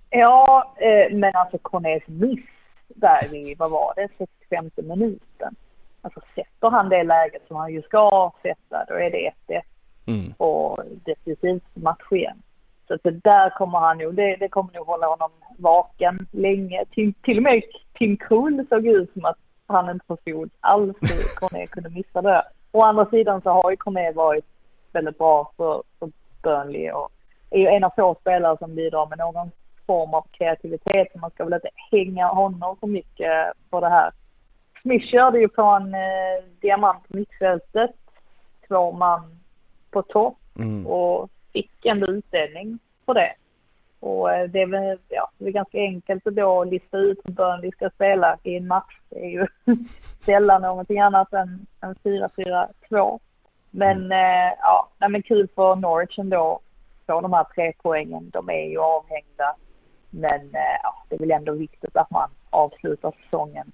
Ja, 0.09 0.73
eh, 0.77 1.17
men 1.17 1.35
alltså 1.35 1.57
Cornels 1.57 2.07
miss 2.07 2.45
där 2.87 3.27
vid, 3.31 3.57
vad 3.57 3.71
var 3.71 3.93
det, 3.95 4.09
65 4.17 4.69
minuten. 4.75 5.55
Alltså 6.01 6.21
sätter 6.35 6.69
han 6.69 6.89
det 6.89 7.03
läget 7.03 7.41
som 7.47 7.57
han 7.57 7.73
ju 7.73 7.81
ska 7.81 8.31
sätta, 8.41 8.85
då 8.87 8.93
är 8.93 9.11
det 9.11 9.31
1-1 9.47 9.61
mm. 10.05 10.33
och 10.37 10.83
definitivt 11.05 11.75
match 11.75 12.11
igen. 12.11 12.41
Så 12.89 12.95
att 12.95 13.03
det 13.03 13.23
där 13.23 13.49
kommer 13.49 13.79
han 13.79 13.97
nog, 13.97 14.15
det, 14.15 14.35
det 14.35 14.49
kommer 14.49 14.73
nog 14.73 14.87
hålla 14.87 15.07
honom 15.07 15.31
vaken 15.57 16.27
länge. 16.31 16.85
Till, 16.91 17.13
till 17.13 17.37
och 17.37 17.43
med 17.43 17.63
Tim 17.93 18.17
Krul 18.17 18.65
såg 18.69 18.87
ut 18.87 19.13
som 19.13 19.25
att 19.25 19.37
han 19.67 19.89
inte 19.89 20.05
förstod 20.05 20.49
alls 20.59 20.97
hur 21.01 21.35
Corné 21.35 21.67
kunde 21.67 21.89
missa 21.89 22.21
det. 22.21 22.43
Å 22.71 22.81
andra 22.81 23.05
sidan 23.05 23.41
så 23.41 23.49
har 23.49 23.71
ju 23.71 23.77
Corné 23.77 24.11
varit 24.11 24.45
väldigt 24.91 25.17
bra 25.17 25.51
för, 25.57 25.83
för 25.99 26.11
Burnley 26.43 26.91
och 26.91 27.11
är 27.49 27.59
ju 27.59 27.67
en 27.67 27.83
av 27.83 27.93
få 27.95 28.15
spelare 28.21 28.57
som 28.57 28.75
bidrar 28.75 29.05
med 29.05 29.17
någon 29.17 29.51
form 29.87 30.13
av 30.13 30.25
kreativitet. 30.31 31.07
Så 31.13 31.19
man 31.19 31.31
ska 31.31 31.43
väl 31.43 31.53
inte 31.53 31.69
hänga 31.91 32.27
honom 32.27 32.77
för 32.79 32.87
mycket 32.87 33.53
på 33.69 33.79
det 33.79 33.89
här. 33.89 34.11
Smith 34.81 35.05
körde 35.05 35.39
ju 35.39 35.47
på 35.47 35.61
en 35.61 35.93
eh, 35.93 36.43
diamant 36.61 37.03
mittfältet. 37.07 37.91
Två 38.67 38.91
man 38.91 39.39
på 39.91 40.01
topp. 40.01 40.37
Mm. 40.55 40.87
Och 40.87 41.29
fick 41.53 41.85
ändå 41.85 42.07
utdelning 42.07 42.79
på 43.05 43.13
det. 43.13 43.33
Och 43.99 44.31
eh, 44.33 44.49
det 44.49 44.61
är 44.61 44.67
väl, 44.67 44.97
ja, 45.09 45.31
det 45.37 45.47
är 45.47 45.51
ganska 45.51 45.77
enkelt 45.77 46.27
att 46.27 46.35
då 46.35 46.63
lista 46.63 46.97
ut 46.97 47.19
hur 47.23 47.31
Burnley 47.31 47.71
ska 47.71 47.89
spela 47.89 48.37
i 48.43 48.55
en 48.55 48.67
match. 48.67 48.99
Det 49.09 49.19
är 49.19 49.29
ju 49.29 49.47
sällan 50.25 50.61
någonting 50.61 50.99
annat 50.99 51.33
än, 51.33 51.65
än 51.81 51.95
4-4-2. 51.95 53.19
Men 53.71 53.97
mm. 53.97 54.11
eh, 54.11 54.53
ja, 54.59 54.89
nej, 54.97 55.09
men 55.09 55.21
kul 55.21 55.47
för 55.55 55.75
Norwich 55.75 56.19
ändå. 56.19 56.59
Få 57.07 57.21
de 57.21 57.33
här 57.33 57.43
tre 57.43 57.73
poängen. 57.81 58.29
De 58.29 58.49
är 58.49 58.69
ju 58.69 58.79
avhängda. 58.79 59.55
Men 60.09 60.41
eh, 60.41 60.79
ja, 60.83 61.03
det 61.09 61.15
är 61.15 61.19
väl 61.19 61.31
ändå 61.31 61.53
viktigt 61.53 61.97
att 61.97 62.11
man 62.11 62.29
avslutar 62.49 63.13
säsongen 63.23 63.71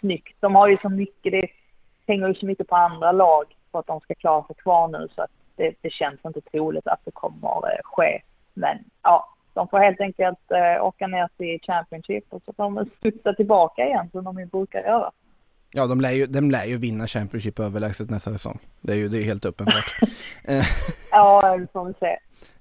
snyggt. 0.00 0.36
De 0.40 0.54
har 0.54 0.68
ju 0.68 0.78
så 0.82 0.88
mycket, 0.88 1.32
det 1.32 1.48
hänger 2.06 2.28
ju 2.28 2.34
så 2.34 2.46
mycket 2.46 2.68
på 2.68 2.76
andra 2.76 3.12
lag 3.12 3.44
för 3.72 3.78
att 3.78 3.86
de 3.86 4.00
ska 4.00 4.14
klara 4.14 4.44
sig 4.44 4.56
kvar 4.56 4.88
nu 4.88 5.08
så 5.14 5.22
att 5.22 5.30
det, 5.58 5.74
det 5.80 5.90
känns 5.90 6.20
inte 6.24 6.40
troligt 6.40 6.86
att 6.86 7.00
det 7.04 7.10
kommer 7.10 7.48
eh, 7.48 7.80
ske. 7.84 8.22
Men 8.54 8.78
ja, 9.02 9.34
de 9.54 9.68
får 9.68 9.78
helt 9.78 10.00
enkelt 10.00 10.50
eh, 10.50 10.84
åka 10.84 11.06
ner 11.06 11.28
till 11.36 11.60
Championship 11.62 12.24
och 12.28 12.42
så 12.46 12.52
får 12.52 12.64
de 12.64 12.90
studsa 12.98 13.32
tillbaka 13.34 13.86
igen 13.86 14.08
som 14.12 14.24
de 14.24 14.38
ju 14.38 14.46
brukar 14.46 14.80
göra. 14.80 15.10
Ja, 15.70 15.86
de 15.86 16.00
lär 16.00 16.10
ju, 16.10 16.26
de 16.26 16.50
lär 16.50 16.64
ju 16.64 16.76
vinna 16.76 17.06
Championship 17.06 17.58
överlägset 17.58 18.10
nästa 18.10 18.30
säsong. 18.30 18.58
Det 18.80 18.92
är 18.92 18.96
ju 18.96 19.08
det 19.08 19.18
är 19.18 19.24
helt 19.24 19.44
uppenbart. 19.44 19.94
Eh. 20.44 20.64
ja, 21.10 21.56
det 21.56 21.66
får 21.72 21.84
vi 21.84 21.94
se. 22.00 22.18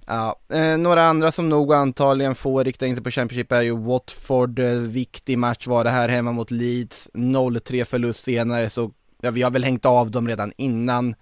Ja, 0.07 0.35
eh, 0.53 0.77
några 0.77 1.03
andra 1.03 1.31
som 1.31 1.49
nog 1.49 1.73
antagligen 1.73 2.35
får 2.35 2.63
rikta 2.63 2.85
in 2.85 2.95
sig 2.95 3.03
på 3.03 3.11
Championship 3.11 3.51
är 3.51 3.61
ju 3.61 3.77
Watford, 3.77 4.59
eh, 4.59 4.71
viktig 4.71 5.37
match 5.37 5.67
var 5.67 5.83
det 5.83 5.89
här 5.89 6.09
hemma 6.09 6.31
mot 6.31 6.51
Leeds, 6.51 7.09
0-3 7.13 7.83
förlust 7.83 8.23
senare 8.23 8.69
så, 8.69 8.91
ja 9.21 9.31
vi 9.31 9.41
har 9.41 9.51
väl 9.51 9.63
hängt 9.63 9.85
av 9.85 10.11
dem 10.11 10.27
redan 10.27 10.53
innan, 10.57 11.15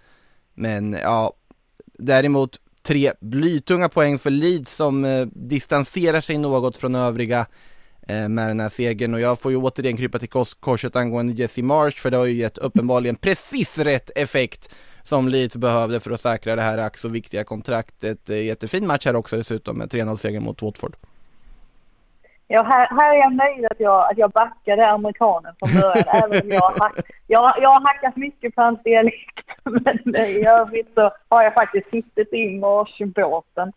men 0.54 0.94
ja, 0.94 1.34
Däremot 1.98 2.60
tre 2.84 3.14
blytunga 3.20 3.90
poäng 3.90 4.20
för 4.20 4.30
Leeds 4.30 4.76
som 4.76 5.06
eh, 5.06 5.26
distanserar 5.26 6.22
sig 6.22 6.38
något 6.38 6.78
från 6.78 6.96
övriga 6.96 7.46
eh, 8.08 8.30
med 8.30 8.48
den 8.48 8.60
här 8.60 8.70
segern 8.70 9.14
och 9.14 9.22
jag 9.22 9.40
får 9.40 9.52
ju 9.52 9.58
återigen 9.58 9.98
krypa 9.98 10.20
till 10.20 10.30
korset 10.60 10.96
angående 10.96 11.34
Jesse 11.34 11.62
Marsh 11.62 11.98
för 11.98 12.12
det 12.12 12.18
har 12.18 12.26
ju 12.26 12.34
gett 12.34 12.58
uppenbarligen 12.58 13.16
precis 13.16 13.78
rätt 13.78 14.12
effekt 14.16 14.70
som 15.04 15.28
Leeds 15.28 15.58
behövde 15.58 16.00
för 16.00 16.12
att 16.12 16.22
säkra 16.22 16.56
det 16.56 16.62
här 16.62 16.78
ack 16.78 16.98
så 16.98 17.08
viktiga 17.08 17.44
kontraktet. 17.44 18.30
Eh, 18.30 18.44
jättefin 18.44 18.88
match 18.88 19.06
här 19.06 19.16
också 19.16 19.38
dessutom 19.38 19.78
med 19.78 19.90
3-0 19.90 20.16
seger 20.16 20.40
mot 20.40 20.62
Watford. 20.62 20.96
Ja, 22.48 22.64
här, 22.64 22.88
här 22.90 23.14
är 23.14 23.20
jag 23.20 23.36
nöjd 23.36 23.66
att 23.66 23.80
jag, 23.80 24.12
att 24.12 24.18
jag 24.18 24.32
backade 24.32 24.88
amerikanen 24.88 25.54
från 25.60 25.82
början. 25.82 26.06
även 26.24 26.42
om 26.42 26.50
jag, 26.50 26.72
hack, 26.80 26.94
jag, 27.28 27.54
jag 27.62 27.70
har 27.70 27.82
hackat 27.82 28.16
mycket 28.16 28.56
på 28.56 28.62
hans 28.62 28.84
dialekt. 28.84 29.48
Men 30.04 30.16
i 30.16 30.48
övrigt 30.48 30.94
så 30.94 31.12
har 31.30 31.44
jag 31.44 31.54
faktiskt 31.54 31.90
suttit 31.90 32.34
i 32.34 32.60
Mars-båten. 32.60 33.72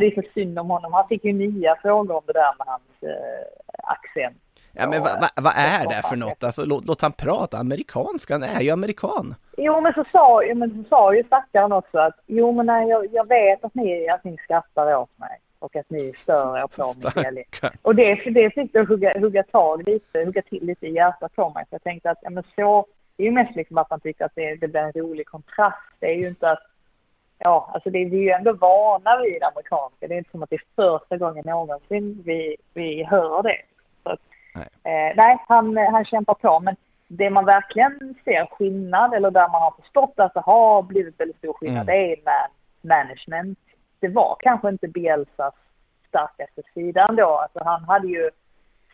Det 0.00 0.06
är 0.06 0.22
så 0.22 0.28
synd 0.34 0.58
om 0.58 0.70
honom. 0.70 0.92
Han 0.92 1.08
fick 1.08 1.24
ju 1.24 1.32
nya 1.32 1.76
frågor 1.82 2.16
om 2.16 2.22
det 2.26 2.32
där 2.32 2.54
med 2.58 2.66
hans 2.66 3.02
eh, 3.02 3.46
accent. 3.82 4.36
Ja 4.72 4.88
men 4.88 5.02
vad 5.02 5.20
va, 5.20 5.28
va 5.42 5.52
är 5.56 5.88
det 5.88 6.08
för 6.08 6.16
något? 6.16 6.44
Alltså 6.44 6.64
låt, 6.64 6.84
låt 6.84 7.02
han 7.02 7.12
prata 7.12 7.58
amerikanska, 7.58 8.34
han 8.34 8.42
är 8.42 8.60
ju 8.60 8.70
amerikan. 8.70 9.34
Jo 9.56 9.80
men 9.80 9.92
så 9.92 10.04
sa, 10.12 10.42
men 10.54 10.70
så 10.70 10.88
sa 10.88 11.14
ju 11.14 11.24
stackaren 11.24 11.72
också 11.72 11.98
att 11.98 12.14
jo 12.26 12.52
men 12.52 12.66
nej, 12.66 12.88
jag, 12.88 13.06
jag 13.12 13.28
vet 13.28 13.64
att 13.64 13.74
ni, 13.74 14.08
att 14.08 14.24
ni 14.24 14.36
skrattar 14.36 14.96
åt 14.96 15.18
mig 15.18 15.40
och 15.58 15.76
att 15.76 15.90
ni 15.90 16.12
stör 16.16 16.58
er 16.58 16.66
på 16.76 16.94
min 17.02 17.22
dialekt. 17.22 17.64
Och 17.82 17.94
det, 17.94 18.14
det 18.14 18.50
fick 18.50 18.72
det 18.72 18.88
hugga, 18.88 19.20
hugga 19.20 19.42
tag 19.42 19.88
lite, 19.88 20.24
hugga 20.24 20.42
till 20.42 20.66
lite 20.66 20.86
i 20.86 20.94
hjärtat 20.94 21.36
på 21.36 21.50
mig. 21.50 21.64
Så 21.70 21.74
jag 21.74 21.82
tänkte 21.82 22.10
att 22.10 22.18
ja, 22.22 22.30
men 22.30 22.44
så, 22.56 22.86
det 23.16 23.22
är 23.22 23.26
ju 23.26 23.32
mest 23.32 23.56
liksom 23.56 23.78
att 23.78 23.90
man 23.90 24.00
tycker 24.00 24.24
att 24.24 24.34
det, 24.34 24.56
det 24.56 24.68
blir 24.68 24.80
en 24.80 24.92
rolig 24.92 25.26
kontrast. 25.26 25.76
Det 25.98 26.06
är 26.06 26.14
ju 26.14 26.28
inte 26.28 26.50
att, 26.50 26.62
ja 27.38 27.70
alltså 27.74 27.90
det, 27.90 28.04
vi 28.04 28.16
är 28.16 28.22
ju 28.22 28.30
ändå 28.30 28.52
vana 28.52 29.22
vid 29.22 29.42
amerikanska. 29.42 30.08
Det 30.08 30.14
är 30.14 30.18
inte 30.18 30.30
som 30.30 30.42
att 30.42 30.50
det 30.50 30.56
är 30.56 30.64
första 30.76 31.16
gången 31.16 31.44
någonsin 31.46 32.22
vi, 32.24 32.56
vi 32.74 33.04
hör 33.04 33.42
det. 33.42 33.58
Så 34.02 34.16
nej, 34.54 34.68
eh, 34.82 35.16
nej 35.16 35.38
han, 35.48 35.76
han 35.76 36.04
kämpar 36.04 36.34
på. 36.34 36.60
Men 36.60 36.76
det 37.08 37.30
man 37.30 37.44
verkligen 37.44 38.14
ser 38.24 38.46
skillnad, 38.46 39.14
eller 39.14 39.30
där 39.30 39.48
man 39.48 39.62
har 39.62 39.74
förstått 39.82 40.14
att 40.16 40.34
det 40.34 40.40
har 40.40 40.82
blivit 40.82 41.20
väldigt 41.20 41.38
stor 41.38 41.52
skillnad, 41.52 41.82
mm. 41.82 41.86
det 41.86 42.12
är 42.12 42.16
man, 42.24 42.50
management 42.80 43.58
det 44.06 44.12
var 44.12 44.36
kanske 44.40 44.68
inte 44.68 44.88
Bielsas 44.88 45.54
starkaste 46.08 46.62
sida 46.74 47.06
ändå. 47.08 47.26
Alltså 47.26 47.64
han 47.64 47.84
hade 47.84 48.06
ju 48.06 48.30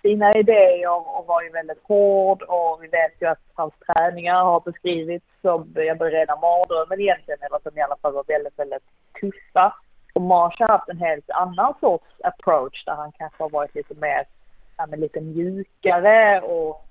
sina 0.03 0.35
idéer 0.35 1.19
och 1.19 1.27
var 1.27 1.43
ju 1.43 1.51
väldigt 1.51 1.83
hård 1.83 2.43
och 2.43 2.79
vi 2.83 2.89
vet 2.89 3.23
ju 3.23 3.27
att 3.27 3.41
hans 3.55 3.75
träningar 3.87 4.45
har 4.45 4.61
beskrivits 4.61 5.27
som 5.43 5.73
jag 5.75 6.13
rena 6.13 6.37
mardrömmen 6.37 7.01
egentligen, 7.01 7.41
eller 7.43 7.59
som 7.63 7.79
i 7.79 7.83
alla 7.83 7.97
fall 7.97 8.13
var 8.13 8.25
väldigt, 8.29 8.59
väldigt 8.59 8.83
tuffa. 9.21 9.75
Och 10.15 10.23
Marsh 10.23 10.61
har 10.61 10.69
haft 10.69 10.89
en 10.89 10.99
helt 10.99 11.31
annan 11.31 11.75
sorts 11.81 12.21
approach 12.25 12.85
där 12.85 12.95
han 12.95 13.13
kanske 13.13 13.43
har 13.43 13.51
varit 13.51 13.75
lite 13.75 13.95
mer, 13.95 14.25
ja 14.77 14.87
men 14.87 15.01
lite 15.01 15.21
mjukare 15.21 16.41
och 16.41 16.87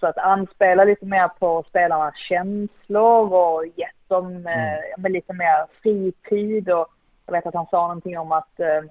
så 0.00 0.06
att 0.06 0.18
anspela 0.18 0.84
lite 0.84 1.06
mer 1.06 1.28
på 1.28 1.64
spelarnas 1.68 2.16
känslor 2.16 3.32
och 3.32 3.66
gett 3.66 4.08
dem 4.08 4.26
mm. 4.26 4.78
eh, 5.04 5.10
lite 5.10 5.32
mer 5.32 5.66
fritid 5.82 6.70
och 6.70 6.88
jag 7.26 7.32
vet 7.32 7.46
att 7.46 7.54
han 7.54 7.66
sa 7.70 7.80
någonting 7.80 8.18
om 8.18 8.32
att 8.32 8.60
eh, 8.60 8.82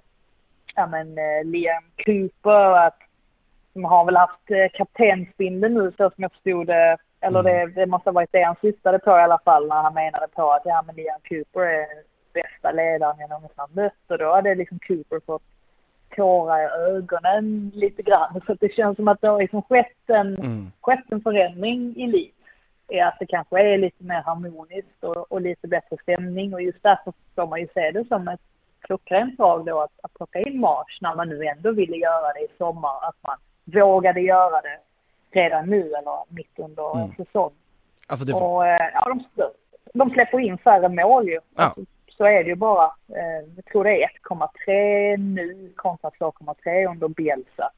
ja, 0.75 0.87
men, 0.87 1.17
eh, 1.17 1.43
Liam 1.43 1.83
Cooper, 2.05 2.87
att 2.87 2.99
de 3.73 3.83
har 3.83 4.05
väl 4.05 4.17
haft 4.17 4.51
eh, 4.51 4.67
kaptensbindeln 4.73 5.73
nu 5.73 5.91
så 5.97 6.09
som 6.09 6.21
jag 6.21 6.31
förstod 6.31 6.67
det. 6.67 6.97
Eller 7.21 7.43
det, 7.43 7.61
mm. 7.61 7.73
det 7.73 7.85
måste 7.85 8.09
ha 8.09 8.13
varit 8.13 8.31
det 8.31 8.43
han 8.43 8.55
syftade 8.61 8.99
på 8.99 9.11
i 9.11 9.21
alla 9.21 9.39
fall 9.45 9.67
när 9.67 9.81
han 9.81 9.93
menade 9.93 10.27
på 10.27 10.51
att 10.51 10.61
ja 10.65 10.83
men 10.87 10.95
Liam 10.95 11.19
Cooper 11.29 11.61
är 11.61 11.87
bästa 12.33 12.71
ledaren 12.71 13.19
jag 13.19 13.29
någonsin 13.29 13.55
har 13.57 13.83
mött. 13.83 14.11
Och 14.11 14.17
då 14.17 14.33
hade 14.33 14.55
liksom 14.55 14.79
Cooper 14.87 15.19
fått 15.25 15.43
tårar 16.15 16.59
i 16.59 16.91
ögonen 16.95 17.71
lite 17.73 18.01
grann. 18.01 18.41
Så 18.45 18.53
det 18.53 18.73
känns 18.73 18.95
som 18.95 19.07
att 19.07 19.21
det 19.21 19.27
har 19.27 19.39
liksom 19.39 19.61
skett 19.61 20.09
en, 20.09 20.35
mm. 20.35 20.71
skett 20.81 21.11
en 21.11 21.21
förändring 21.21 21.95
i 21.97 22.07
livet 22.07 22.34
är 22.87 23.05
att 23.05 23.19
det 23.19 23.25
kanske 23.25 23.61
är 23.61 23.77
lite 23.77 24.03
mer 24.03 24.21
harmoniskt 24.21 25.03
och, 25.03 25.31
och 25.31 25.41
lite 25.41 25.67
bättre 25.67 25.97
stämning 26.01 26.53
och 26.53 26.61
just 26.61 26.83
därför 26.83 27.13
får 27.35 27.47
man 27.47 27.59
ju 27.59 27.67
se 27.73 27.91
det 27.91 28.07
som 28.07 28.27
ett 28.27 28.41
klockrent 28.81 29.37
drag 29.37 29.65
då 29.65 29.81
att, 29.81 29.99
att 30.03 30.13
plocka 30.13 30.39
in 30.39 30.59
Mars 30.59 30.97
när 31.01 31.15
man 31.15 31.29
nu 31.29 31.45
ändå 31.45 31.71
ville 31.71 31.97
göra 31.97 32.33
det 32.33 32.39
i 32.39 32.47
sommar, 32.57 33.07
att 33.07 33.15
man 33.21 33.37
vågade 33.63 34.21
göra 34.21 34.61
det 34.61 34.79
redan 35.31 35.69
nu 35.69 35.81
eller 35.81 36.33
mitt 36.33 36.59
under 36.59 36.95
mm. 36.95 37.09
en 37.09 37.25
säsong. 37.25 37.51
Alltså 38.07 38.25
det... 38.25 38.33
Och 38.33 38.67
eh, 38.67 38.89
ja, 38.93 39.17
de, 39.35 39.49
de 39.93 40.09
släpper 40.09 40.39
in 40.39 40.57
färre 40.57 40.89
mål 40.89 41.27
ju. 41.27 41.39
Ja. 41.55 41.63
Alltså, 41.63 41.81
så 42.07 42.25
är 42.25 42.43
det 42.43 42.49
ju 42.49 42.55
bara. 42.55 42.85
Eh, 43.09 43.49
jag 43.55 43.65
tror 43.65 43.83
det 43.83 44.03
är 44.03 44.09
1,3 44.29 45.17
nu 45.17 45.73
kontra 45.75 46.09
2,3 46.09 46.89
under 46.89 47.07
Bielsa 47.07 47.71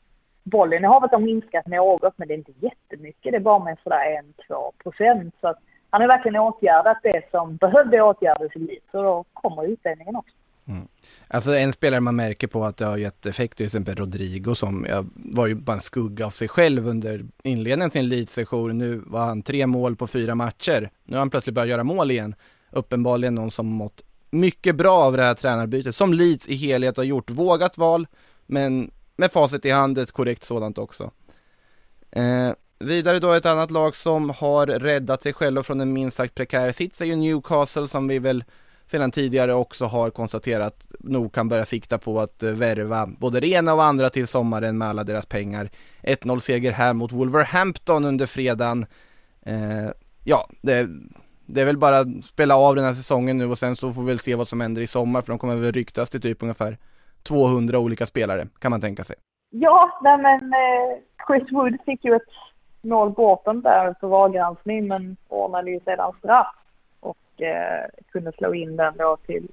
bollinnehavet 0.52 1.12
har 1.12 1.20
minskat 1.20 1.68
något, 1.68 2.14
men 2.18 2.28
det 2.28 2.34
är 2.34 2.38
inte 2.38 2.52
jättemycket. 2.60 3.32
Det 3.32 3.36
är 3.36 3.40
bara 3.40 3.64
med 3.64 3.78
sådär 3.84 4.22
1-2 4.50 4.72
procent. 4.84 5.36
Så 5.42 5.48
att 5.48 5.58
han 5.90 6.02
har 6.02 6.08
verkligen 6.08 6.42
åtgärdat 6.42 6.98
det 7.04 7.22
som 7.32 7.56
behövde 7.56 8.02
åtgärdas 8.02 8.56
i 8.56 8.60
livet. 8.60 8.84
Så 8.92 9.02
då 9.02 9.26
kommer 9.34 9.68
utdelningen 9.68 10.16
också. 10.16 10.36
Mm. 10.68 10.88
Alltså 11.28 11.56
en 11.56 11.74
spelare 11.74 12.02
man 12.02 12.16
märker 12.16 12.48
på 12.48 12.64
att 12.66 12.78
det 12.78 12.86
har 12.86 12.98
gett 12.98 13.26
effekt, 13.26 13.58
till 13.58 13.66
exempel 13.66 13.96
Rodrigo 13.96 14.56
som 14.56 14.86
var 15.16 15.48
ju 15.48 15.56
bara 15.56 15.74
en 15.74 15.80
skugga 15.80 16.26
av 16.26 16.30
sig 16.30 16.48
själv 16.48 16.88
under 16.88 17.26
inledningen 17.44 17.90
sin 17.90 18.02
elitsejour. 18.02 18.74
Nu 18.74 19.02
var 19.06 19.26
han 19.26 19.42
tre 19.42 19.68
mål 19.68 19.96
på 19.96 20.08
fyra 20.08 20.36
matcher. 20.36 20.90
Nu 21.04 21.16
har 21.16 21.20
han 21.20 21.30
plötsligt 21.30 21.56
börjat 21.56 21.70
göra 21.70 21.84
mål 21.84 22.12
igen. 22.12 22.36
Uppenbarligen 22.72 23.36
någon 23.36 23.52
som 23.52 23.68
mått 23.68 24.04
mycket 24.30 24.76
bra 24.76 24.98
av 24.98 25.18
det 25.18 25.24
här 25.24 25.34
tränarbytet, 25.34 25.96
som 25.96 26.14
Leeds 26.14 26.48
i 26.48 26.56
helhet 26.56 26.98
har 26.98 27.04
gjort. 27.04 27.30
Vågat 27.30 27.78
val, 27.78 28.08
men 28.46 28.92
med 29.18 29.32
facit 29.32 29.66
i 29.66 29.70
hand, 29.70 29.98
ett 29.98 30.12
korrekt 30.12 30.44
sådant 30.44 30.78
också. 30.78 31.12
Eh, 32.12 32.52
vidare 32.80 33.20
då 33.20 33.34
ett 33.34 33.46
annat 33.46 33.72
lag 33.72 33.96
som 33.96 34.30
har 34.30 34.68
räddat 34.68 35.24
sig 35.24 35.34
själva 35.34 35.64
från 35.64 35.82
en 35.82 35.94
minst 35.94 36.18
sagt 36.18 36.36
prekär 36.36 36.72
sits 36.72 37.02
är 37.02 37.06
ju 37.06 37.16
Newcastle 37.16 37.88
som 37.88 38.08
vi 38.08 38.20
väl 38.20 38.44
sedan 38.92 39.12
tidigare 39.12 39.54
också 39.54 39.86
har 39.86 40.10
konstaterat 40.10 40.88
nog 41.00 41.34
kan 41.34 41.50
börja 41.50 41.66
sikta 41.66 41.98
på 41.98 42.20
att 42.22 42.44
eh, 42.44 42.52
värva 42.52 43.08
både 43.08 43.40
det 43.40 43.48
ena 43.48 43.74
och 43.74 43.84
andra 43.84 44.10
till 44.10 44.28
sommaren 44.28 44.78
med 44.78 44.88
alla 44.88 45.04
deras 45.04 45.26
pengar. 45.26 45.70
1-0 46.02 46.40
seger 46.40 46.72
här 46.72 46.94
mot 46.94 47.12
Wolverhampton 47.12 48.06
under 48.06 48.26
fredagen. 48.26 48.86
Eh, 49.42 49.90
ja, 50.24 50.50
det, 50.62 50.90
det 51.46 51.62
är 51.62 51.66
väl 51.66 51.78
bara 51.78 52.00
att 52.00 52.08
spela 52.30 52.56
av 52.56 52.76
den 52.76 52.86
här 52.86 52.94
säsongen 52.94 53.38
nu 53.38 53.46
och 53.46 53.58
sen 53.58 53.76
så 53.76 53.94
får 53.94 54.02
vi 54.02 54.08
väl 54.08 54.20
se 54.20 54.36
vad 54.36 54.48
som 54.48 54.62
händer 54.62 54.82
i 54.82 54.88
sommar 54.88 55.22
för 55.22 55.28
de 55.28 55.40
kommer 55.40 55.56
väl 55.56 55.72
ryktas 55.72 56.10
till 56.10 56.22
typ 56.22 56.42
ungefär 56.44 56.78
200 57.28 57.80
olika 57.80 58.06
spelare, 58.06 58.48
kan 58.60 58.72
man 58.72 58.82
tänka 58.82 59.04
sig. 59.04 59.16
Ja, 59.50 60.00
nej 60.02 60.18
men 60.18 60.54
eh, 60.54 60.98
Chris 61.28 61.52
Wood 61.52 61.78
fick 61.86 62.06
ju 62.06 62.16
ett 62.16 62.32
mål 62.82 63.12
bortom 63.12 63.62
där 63.62 63.96
för 64.00 64.08
VAR-granskning 64.08 64.88
men 64.88 65.18
ordnade 65.28 65.72
ju 65.72 65.80
sedan 65.80 66.14
straff 66.20 66.56
och 67.00 67.42
eh, 67.42 67.86
kunde 68.12 68.32
slå 68.32 68.54
in 68.54 68.76
den 68.76 68.98
då 68.98 69.18
till 69.26 69.48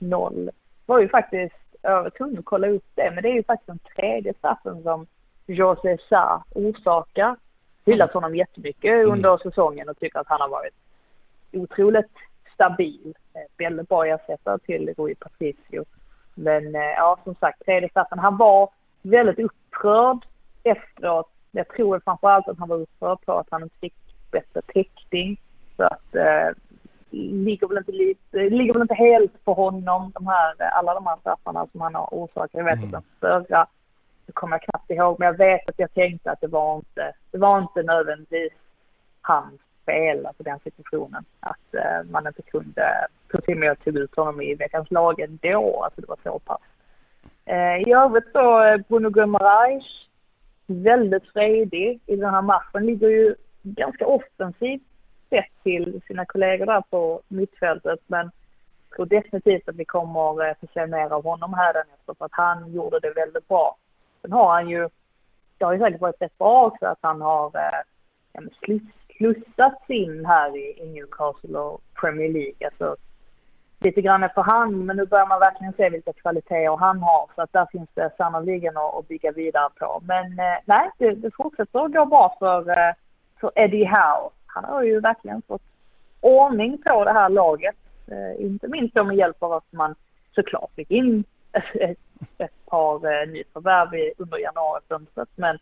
1-0. 0.00 0.50
Var 0.86 1.00
ju 1.00 1.08
faktiskt, 1.08 1.54
jag 1.82 2.02
var 2.02 2.10
tvungen 2.10 2.38
att 2.38 2.44
kolla 2.44 2.68
upp 2.68 2.86
det, 2.94 3.10
men 3.14 3.22
det 3.22 3.28
är 3.28 3.34
ju 3.34 3.44
faktiskt 3.44 3.66
den 3.66 3.78
tredje 3.96 4.34
straffen 4.34 4.82
som 4.82 5.06
José 5.46 5.98
Sa 6.08 6.44
orsakar. 6.54 7.36
Hyllat 7.84 8.14
mm. 8.14 8.22
honom 8.22 8.36
jättemycket 8.36 8.92
mm. 8.92 9.10
under 9.10 9.36
säsongen 9.36 9.88
och 9.88 9.98
tycker 9.98 10.18
att 10.18 10.28
han 10.28 10.40
har 10.40 10.48
varit 10.48 10.74
otroligt 11.52 12.12
stabil. 12.54 13.14
Eh, 13.34 13.40
väldigt 13.58 13.88
bra 13.88 14.06
ersättare 14.06 14.58
till 14.58 14.94
Rui 14.96 15.14
Patricio. 15.14 15.84
Men 16.34 16.74
eh, 16.74 16.80
ja, 16.80 17.18
som 17.24 17.34
sagt, 17.34 17.64
tredje 17.64 17.88
straffen. 17.88 18.18
Han 18.18 18.36
var 18.36 18.68
väldigt 19.02 19.38
upprörd 19.38 20.26
efteråt. 20.62 21.30
Jag 21.50 21.68
tror 21.68 22.00
framförallt 22.04 22.48
att 22.48 22.58
han 22.58 22.68
var 22.68 22.76
upprörd 22.76 23.18
på 23.26 23.32
att 23.32 23.48
han 23.50 23.62
inte 23.62 23.78
fick 23.80 23.94
bättre 24.30 24.62
täckning. 24.62 25.40
Så 25.76 25.82
att 25.82 26.14
eh, 26.14 26.50
ligger 27.12 27.68
väl 27.68 27.78
inte 27.78 27.92
lite, 27.92 28.36
ligger 28.36 28.72
väl 28.72 28.82
inte 28.82 28.94
helt 28.94 29.44
på 29.44 29.54
honom, 29.54 30.12
de 30.14 30.26
här, 30.26 30.54
alla 30.60 30.94
de 30.94 31.06
här 31.06 31.16
straffarna 31.16 31.66
som 31.72 31.80
han 31.80 31.94
har 31.94 32.08
orsakat. 32.10 32.50
Jag 32.52 32.64
vet 32.64 32.78
mm. 32.78 32.84
att 32.84 32.90
den 32.90 33.02
förra, 33.20 33.66
kommer 34.32 34.54
jag 34.56 34.62
knappt 34.62 34.90
ihåg, 34.90 35.16
men 35.18 35.26
jag 35.26 35.38
vet 35.38 35.68
att 35.68 35.78
jag 35.78 35.94
tänkte 35.94 36.30
att 36.30 36.40
det 36.40 36.46
var 36.46 36.76
inte, 36.76 37.12
det 37.30 37.38
var 37.38 37.58
inte 37.58 37.82
nödvändigtvis 37.82 38.52
hans 39.20 39.60
fel, 39.86 40.26
alltså 40.26 40.42
den 40.42 40.58
situationen. 40.64 41.24
Att 41.40 41.74
eh, 41.74 42.10
man 42.10 42.26
inte 42.26 42.42
kunde, 42.42 43.06
till 43.40 43.54
och 43.54 43.60
med 43.60 43.68
jag 43.68 43.84
tog 43.84 43.96
ut 43.96 44.16
honom 44.16 44.40
i 44.40 44.54
veckans 44.54 44.90
lag 44.90 45.20
ändå, 45.20 45.82
alltså 45.84 46.00
det 46.00 46.08
var 46.08 46.18
så 46.22 46.38
pass. 46.38 46.60
Eh, 47.44 47.88
I 47.88 47.92
övrigt 47.92 48.32
så, 48.32 48.64
eh, 48.64 48.76
Bruno 48.88 49.10
Guimaraes, 49.10 49.84
väldigt 50.66 51.32
fredig 51.32 52.00
i 52.06 52.16
den 52.16 52.34
här 52.34 52.42
matchen, 52.42 52.86
ligger 52.86 53.08
ju 53.08 53.34
ganska 53.62 54.06
offensivt 54.06 54.82
sett 55.30 55.62
till 55.62 56.00
sina 56.06 56.24
kollegor 56.24 56.66
där 56.66 56.82
på 56.90 57.22
mittfältet, 57.28 58.00
men 58.06 58.30
jag 58.88 58.96
tror 58.96 59.06
definitivt 59.06 59.68
att 59.68 59.76
vi 59.76 59.84
kommer 59.84 60.48
eh, 60.48 60.54
få 60.60 60.66
se 60.74 60.86
mer 60.86 61.12
av 61.12 61.24
honom 61.24 61.54
här 61.54 61.74
efter 61.80 62.14
för 62.14 62.24
att 62.24 62.34
han 62.34 62.72
gjorde 62.72 63.00
det 63.00 63.10
väldigt 63.10 63.48
bra. 63.48 63.76
Sen 64.22 64.32
har 64.32 64.52
han 64.52 64.68
ju, 64.68 64.88
det 65.58 65.64
har 65.64 65.72
ju 65.72 65.78
säkert 65.78 66.00
varit 66.00 66.22
rätt 66.22 66.38
bra 66.38 66.66
också 66.66 66.86
att 66.86 66.98
han 67.00 67.20
har 67.20 67.46
eh, 67.56 68.42
slussats 69.18 69.90
in 69.90 70.26
här 70.26 70.56
i, 70.56 70.80
i 70.80 70.86
Newcastle 70.86 71.58
och 71.58 71.82
Premier 72.00 72.28
League. 72.28 72.66
Alltså, 72.66 72.96
lite 73.84 74.02
grann 74.02 74.22
efter 74.22 74.42
hand, 74.42 74.84
Men 74.86 74.96
nu 74.96 75.06
börjar 75.06 75.26
man 75.26 75.40
verkligen 75.40 75.72
se 75.72 75.90
vilka 75.90 76.12
kvaliteter 76.12 76.76
han 76.76 76.98
har. 76.98 77.30
Så 77.34 77.42
att 77.42 77.52
där 77.52 77.66
finns 77.72 77.88
det 77.94 78.10
sannoliken 78.16 78.76
att 78.76 79.08
bygga 79.08 79.32
vidare 79.32 79.68
på. 79.80 80.02
Men 80.04 80.38
eh, 80.38 80.58
nej, 80.64 80.90
det, 80.98 81.14
det 81.14 81.30
fortsätter 81.36 81.84
att 81.84 81.92
gå 81.92 82.06
bra 82.06 82.36
för, 82.38 82.70
eh, 82.70 82.94
för 83.40 83.50
Eddie 83.54 83.84
Howe. 83.84 84.30
Han 84.46 84.64
har 84.64 84.82
ju 84.82 85.00
verkligen 85.00 85.42
fått 85.42 85.62
ordning 86.20 86.78
på 86.82 87.04
det 87.04 87.12
här 87.12 87.28
laget. 87.28 87.76
Eh, 88.06 88.44
inte 88.44 88.68
minst 88.68 88.94
då 88.94 89.04
med 89.04 89.16
hjälp 89.16 89.42
av 89.42 89.52
att 89.52 89.72
man 89.72 89.94
såklart 90.34 90.70
fick 90.76 90.90
in 90.90 91.24
ett, 91.74 91.98
ett 92.38 92.66
par 92.66 92.94
eh, 92.94 93.28
nyförvärv 93.28 94.12
under 94.18 94.38
januarifönstret. 94.38 95.28
Men, 95.34 95.58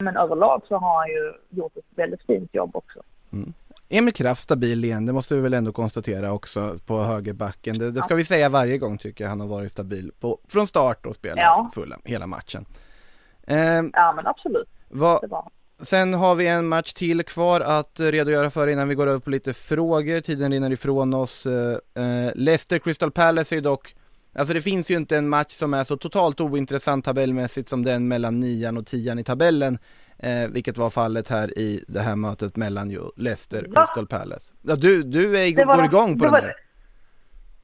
men 0.00 0.16
överlag 0.16 0.62
så 0.68 0.76
har 0.76 0.98
han 0.98 1.08
ju 1.08 1.32
gjort 1.50 1.76
ett 1.76 1.98
väldigt 1.98 2.22
fint 2.22 2.54
jobb 2.54 2.76
också. 2.76 3.02
Mm. 3.32 3.52
Emil 3.94 4.14
Kraft 4.14 4.42
stabil 4.42 4.84
igen, 4.84 5.06
det 5.06 5.12
måste 5.12 5.34
vi 5.34 5.40
väl 5.40 5.54
ändå 5.54 5.72
konstatera 5.72 6.32
också 6.32 6.76
på 6.86 7.02
högerbacken. 7.02 7.78
Det, 7.78 7.90
det 7.90 8.02
ska 8.02 8.14
vi 8.14 8.24
säga 8.24 8.48
varje 8.48 8.78
gång 8.78 8.98
tycker 8.98 9.24
jag 9.24 9.28
han 9.28 9.40
har 9.40 9.46
varit 9.46 9.70
stabil 9.70 10.12
på, 10.20 10.38
från 10.48 10.66
start 10.66 11.06
och 11.06 11.14
spelat 11.14 11.38
ja. 11.38 11.70
fulla 11.74 11.98
hela 12.04 12.26
matchen. 12.26 12.66
Eh, 13.46 13.58
ja 13.92 14.12
men 14.16 14.26
absolut. 14.26 14.68
Vad, 14.88 15.50
sen 15.82 16.14
har 16.14 16.34
vi 16.34 16.46
en 16.46 16.68
match 16.68 16.92
till 16.92 17.22
kvar 17.22 17.60
att 17.60 18.00
redogöra 18.00 18.50
för 18.50 18.66
innan 18.66 18.88
vi 18.88 18.94
går 18.94 19.06
över 19.06 19.20
på 19.20 19.30
lite 19.30 19.54
frågor. 19.54 20.20
Tiden 20.20 20.52
rinner 20.52 20.70
ifrån 20.70 21.14
oss. 21.14 21.46
Eh, 21.46 21.78
eh 21.94 22.32
Leicester 22.34 22.78
Crystal 22.78 23.10
Palace 23.10 23.56
är 23.56 23.60
dock 23.60 23.94
Alltså 24.36 24.54
det 24.54 24.62
finns 24.62 24.90
ju 24.90 24.96
inte 24.96 25.16
en 25.16 25.28
match 25.28 25.52
som 25.52 25.74
är 25.74 25.84
så 25.84 25.96
totalt 25.96 26.40
ointressant 26.40 27.04
tabellmässigt 27.04 27.68
som 27.68 27.84
den 27.84 28.08
mellan 28.08 28.40
nian 28.40 28.76
och 28.76 28.86
tian 28.86 29.18
i 29.18 29.24
tabellen. 29.24 29.78
Eh, 30.24 30.48
vilket 30.48 30.78
var 30.78 30.90
fallet 30.90 31.28
här 31.30 31.58
i 31.58 31.84
det 31.88 32.00
här 32.00 32.16
mötet 32.16 32.56
mellan 32.56 32.90
ju 32.90 33.00
Leicester 33.16 33.66
och 33.68 33.74
Crystal 33.76 34.06
Palace. 34.06 34.52
Ja, 34.62 34.76
du, 34.76 35.02
du 35.02 35.38
är, 35.38 35.64
går 35.64 35.84
igång 35.84 36.18
på 36.18 36.24
det 36.24 36.30
den 36.30 36.42
där. 36.42 36.54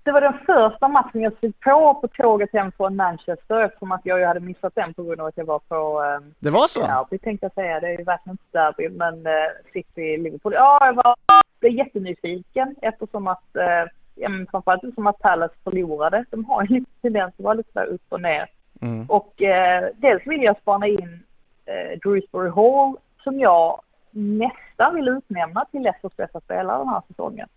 Det 0.03 0.13
var 0.13 0.21
den 0.21 0.39
första 0.47 0.89
matchen 0.89 1.21
jag 1.21 1.33
stod 1.33 1.61
på 1.61 1.95
på 1.95 2.09
tåget 2.09 2.53
hem 2.53 2.73
från 2.73 2.97
Manchester 2.97 3.61
eftersom 3.61 3.93
att 3.93 4.01
jag 4.05 4.19
ju 4.19 4.25
hade 4.25 4.41
missat 4.41 4.75
den 4.75 4.95
på 4.95 5.03
grund 5.03 5.21
av 5.21 5.27
att 5.27 5.37
jag 5.37 5.45
var 5.45 5.59
på... 5.59 6.03
Eh, 6.05 6.33
det 6.39 6.51
var 6.51 6.69
så? 6.69 6.81
Derby 6.81 7.19
tänkte 7.19 7.47
jag 7.47 7.55
säga. 7.55 7.81
Det 7.81 7.87
är 7.87 7.99
ju 7.99 8.05
verkligen 8.05 8.33
inte 8.33 8.59
derby 8.59 8.89
men 8.89 9.27
eh, 9.27 9.33
City, 9.73 10.17
Liverpool. 10.17 10.53
Ja, 10.55 10.87
jag 10.87 10.95
var, 10.95 11.17
blev 11.61 11.73
jättenyfiken 11.73 12.75
eftersom 12.83 13.27
att 13.27 13.57
eh, 13.57 13.91
ja, 14.15 14.29
men 14.29 14.47
framförallt 14.51 14.95
som 14.95 15.07
att 15.07 15.19
Palace 15.19 15.55
förlorade. 15.65 16.25
De 16.31 16.45
har 16.45 16.63
ju 16.63 16.69
lite 16.69 16.91
tendens 17.03 17.35
att 17.39 17.45
vara 17.45 17.55
lite 17.55 17.71
där 17.73 17.87
upp 17.87 18.05
och 18.09 18.21
ner. 18.21 18.47
Mm. 18.81 19.07
Och 19.07 19.43
eh, 19.43 19.89
dels 19.97 20.27
vill 20.27 20.43
jag 20.43 20.57
spana 20.57 20.87
in 20.87 21.23
eh, 21.71 21.99
Drewsbury 21.99 22.51
Hall 22.51 22.97
som 23.23 23.39
jag 23.39 23.81
nästan 24.11 24.95
vill 24.95 25.09
utnämna 25.09 25.65
till 25.65 25.83
Leicesters 25.83 26.17
bästa 26.17 26.41
spelare 26.41 26.79
den 26.79 26.89
här 26.89 27.03
säsongen. 27.09 27.49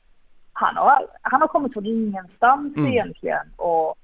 Han 0.54 0.78
har, 0.78 1.08
han 1.22 1.42
har 1.42 1.48
kommit 1.48 1.74
från 1.74 1.86
ingenstans 1.86 2.78
mm. 2.78 2.92
egentligen 2.92 3.48
och 3.58 3.96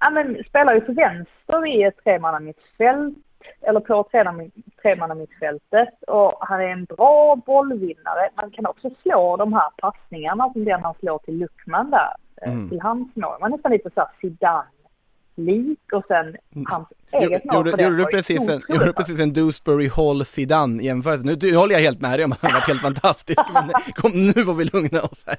ja, 0.00 0.10
men, 0.10 0.44
spelar 0.48 0.74
ju 0.74 0.80
för 0.80 0.92
vänster 0.92 1.66
i 1.66 1.82
ett 1.82 2.04
tremannamittfält 2.04 3.14
eller 3.60 3.80
på 3.80 4.08
tremannamittfältet 4.82 6.02
och 6.06 6.34
han 6.40 6.60
är 6.60 6.68
en 6.68 6.84
bra 6.84 7.36
bollvinnare. 7.46 8.30
Man 8.34 8.50
kan 8.50 8.66
också 8.66 8.90
slå 9.02 9.36
de 9.36 9.52
här 9.52 9.70
passningarna 9.76 10.52
som 10.52 10.64
den 10.64 10.84
han 10.84 10.94
slår 10.94 11.18
till 11.18 11.38
Luckman 11.38 11.90
där, 11.90 12.14
eh, 12.42 12.52
mm. 12.52 12.68
till 12.68 12.80
hans 12.80 13.16
mål. 13.16 13.36
Man 13.40 13.52
är 13.52 13.56
nästan 13.56 13.72
lite 13.72 13.90
såhär 13.94 14.10
Zidane 14.20 14.64
lik 15.44 15.92
och 15.92 16.04
sen 16.08 16.26
mm. 16.26 16.66
hans 16.66 16.88
eget 17.12 17.44
mål 17.44 17.66
gjorde, 17.66 17.82
gjorde, 17.82 17.96
du 17.96 18.04
precis 18.04 18.48
en, 18.48 18.62
gjorde 18.68 18.84
du 18.84 18.92
precis 18.92 19.20
en 19.20 19.32
Dewsbury 19.32 19.88
Hall 19.88 20.24
Zidane 20.24 20.82
jämförelse? 20.82 21.26
Nu, 21.26 21.36
nu 21.40 21.56
håller 21.56 21.74
jag 21.74 21.82
helt 21.82 22.00
med 22.00 22.18
dig 22.18 22.24
om 22.24 22.32
att 22.32 22.42
han 22.42 22.50
har 22.50 22.58
varit 22.58 22.68
helt 22.68 22.82
fantastisk, 22.82 23.40
men 23.52 23.70
kom 23.94 24.12
nu 24.12 24.44
får 24.44 24.54
vi 24.54 24.64
lugna 24.64 25.02
oss 25.02 25.24
här. 25.26 25.36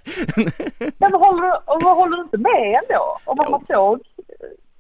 men 0.98 1.12
vad 1.12 1.22
håller, 1.22 1.60
vad 1.66 1.98
håller 1.98 2.18
du 2.18 2.24
inte 2.24 2.38
med 2.38 2.80
ändå? 2.84 3.18
Om 3.26 3.38
man 3.38 3.66
såg 3.68 4.00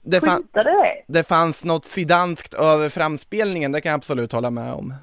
det, 0.03 0.21
fan, 0.21 0.47
det. 0.51 1.03
det 1.07 1.23
fanns 1.23 1.65
något 1.65 1.85
sidanskt 1.85 2.53
över 2.53 2.89
framspelningen, 2.89 3.71
det 3.71 3.81
kan 3.81 3.89
jag 3.89 3.97
absolut 3.97 4.31
hålla 4.31 4.49
med 4.49 4.73
om. 4.73 4.93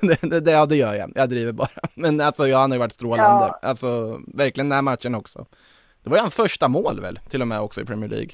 det, 0.00 0.40
det, 0.40 0.50
ja, 0.50 0.66
det 0.66 0.76
gör 0.76 0.94
jag, 0.94 1.12
jag 1.14 1.28
driver 1.28 1.52
bara. 1.52 1.68
Men 1.94 2.20
alltså, 2.20 2.48
ja, 2.48 2.58
han 2.58 2.70
har 2.70 2.76
ju 2.76 2.78
varit 2.78 2.92
strålande. 2.92 3.44
Ja. 3.44 3.68
Alltså, 3.68 4.20
verkligen 4.34 4.68
den 4.68 4.76
här 4.76 4.82
matchen 4.82 5.14
också. 5.14 5.46
Det 6.02 6.10
var 6.10 6.16
ju 6.16 6.20
hans 6.20 6.34
första 6.34 6.68
mål 6.68 7.00
väl, 7.00 7.18
till 7.28 7.42
och 7.42 7.48
med 7.48 7.60
också 7.60 7.80
i 7.80 7.84
Premier 7.84 8.10
League. 8.10 8.30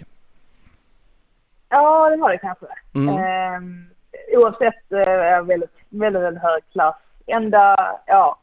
Ja, 1.74 2.10
det 2.10 2.16
var 2.16 2.30
det 2.30 2.38
kanske. 2.38 2.66
Mm. 2.94 3.08
Eh, 3.08 4.38
oavsett 4.38 4.92
eh, 4.92 5.42
väldigt, 5.42 5.70
väldigt, 5.88 6.22
väldigt 6.22 6.42
hög 6.42 6.62
klass. 6.72 6.96
Enda, 7.26 7.76
ja, 8.06 8.38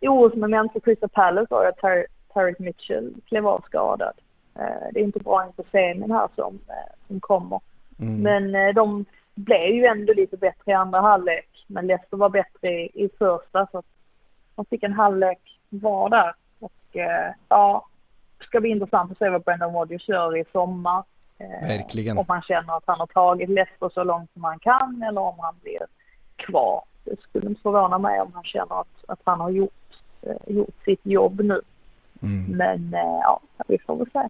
orosmoment 0.00 0.72
för 0.72 0.80
Crystal 0.80 1.08
Palace 1.08 1.46
var 1.50 1.64
att 1.64 2.04
Tarek 2.32 2.58
Mitchell 2.58 3.14
klev 3.28 3.48
av 3.48 3.60
skadad. 3.60 4.12
Eh, 4.58 4.88
det 4.92 5.00
är 5.00 5.04
inte 5.04 5.20
bra 5.20 5.46
inför 5.46 5.64
semin 5.72 6.10
här 6.10 6.28
som, 6.34 6.58
eh, 6.68 6.94
som 7.06 7.20
kommer. 7.20 7.60
Mm. 7.98 8.22
Men 8.22 8.54
eh, 8.54 8.74
de 8.74 9.04
blev 9.34 9.74
ju 9.74 9.84
ändå 9.84 10.12
lite 10.12 10.36
bättre 10.36 10.72
i 10.72 10.74
andra 10.74 11.00
halvlek. 11.00 11.64
Men 11.66 11.86
Leicester 11.86 12.16
var 12.16 12.28
bättre 12.28 12.68
i, 12.68 13.04
i 13.04 13.08
första 13.18 13.66
så 13.72 13.78
att 13.78 13.86
de 14.54 14.64
fick 14.64 14.82
en 14.82 14.92
halvlek 14.92 15.60
var 15.68 16.08
där. 16.08 16.34
Och 16.60 16.96
ja, 17.48 17.86
ska 18.40 18.60
bli 18.60 18.70
intressant 18.70 19.12
att 19.12 19.18
se 19.18 19.28
vad 19.28 19.42
Brendan 19.42 19.74
Rodgers 19.74 20.08
gör 20.08 20.36
i 20.36 20.44
sommar. 20.52 21.04
Verkligen. 21.38 22.18
Om 22.18 22.24
man 22.28 22.42
känner 22.42 22.76
att 22.76 22.82
han 22.86 22.98
har 22.98 23.06
tagit 23.06 23.48
Leicester 23.48 23.90
så 23.94 24.04
långt 24.04 24.32
som 24.32 24.44
han 24.44 24.58
kan 24.58 25.02
eller 25.02 25.20
om 25.20 25.34
han 25.38 25.54
blir 25.62 25.86
kvar. 26.36 26.84
Det 27.04 27.20
skulle 27.20 27.48
inte 27.48 27.62
förvåna 27.62 27.98
mig 27.98 28.20
om 28.20 28.30
han 28.34 28.44
känner 28.44 28.80
att, 28.80 29.04
att 29.08 29.20
han 29.24 29.40
har 29.40 29.50
gjort, 29.50 29.96
gjort 30.46 30.84
sitt 30.84 31.00
jobb 31.02 31.40
nu. 31.40 31.60
Mm. 32.22 32.44
Men 32.56 32.90
ja, 33.22 33.40
vi 33.68 33.78
får 33.78 33.96
väl 33.96 34.10
se. 34.12 34.28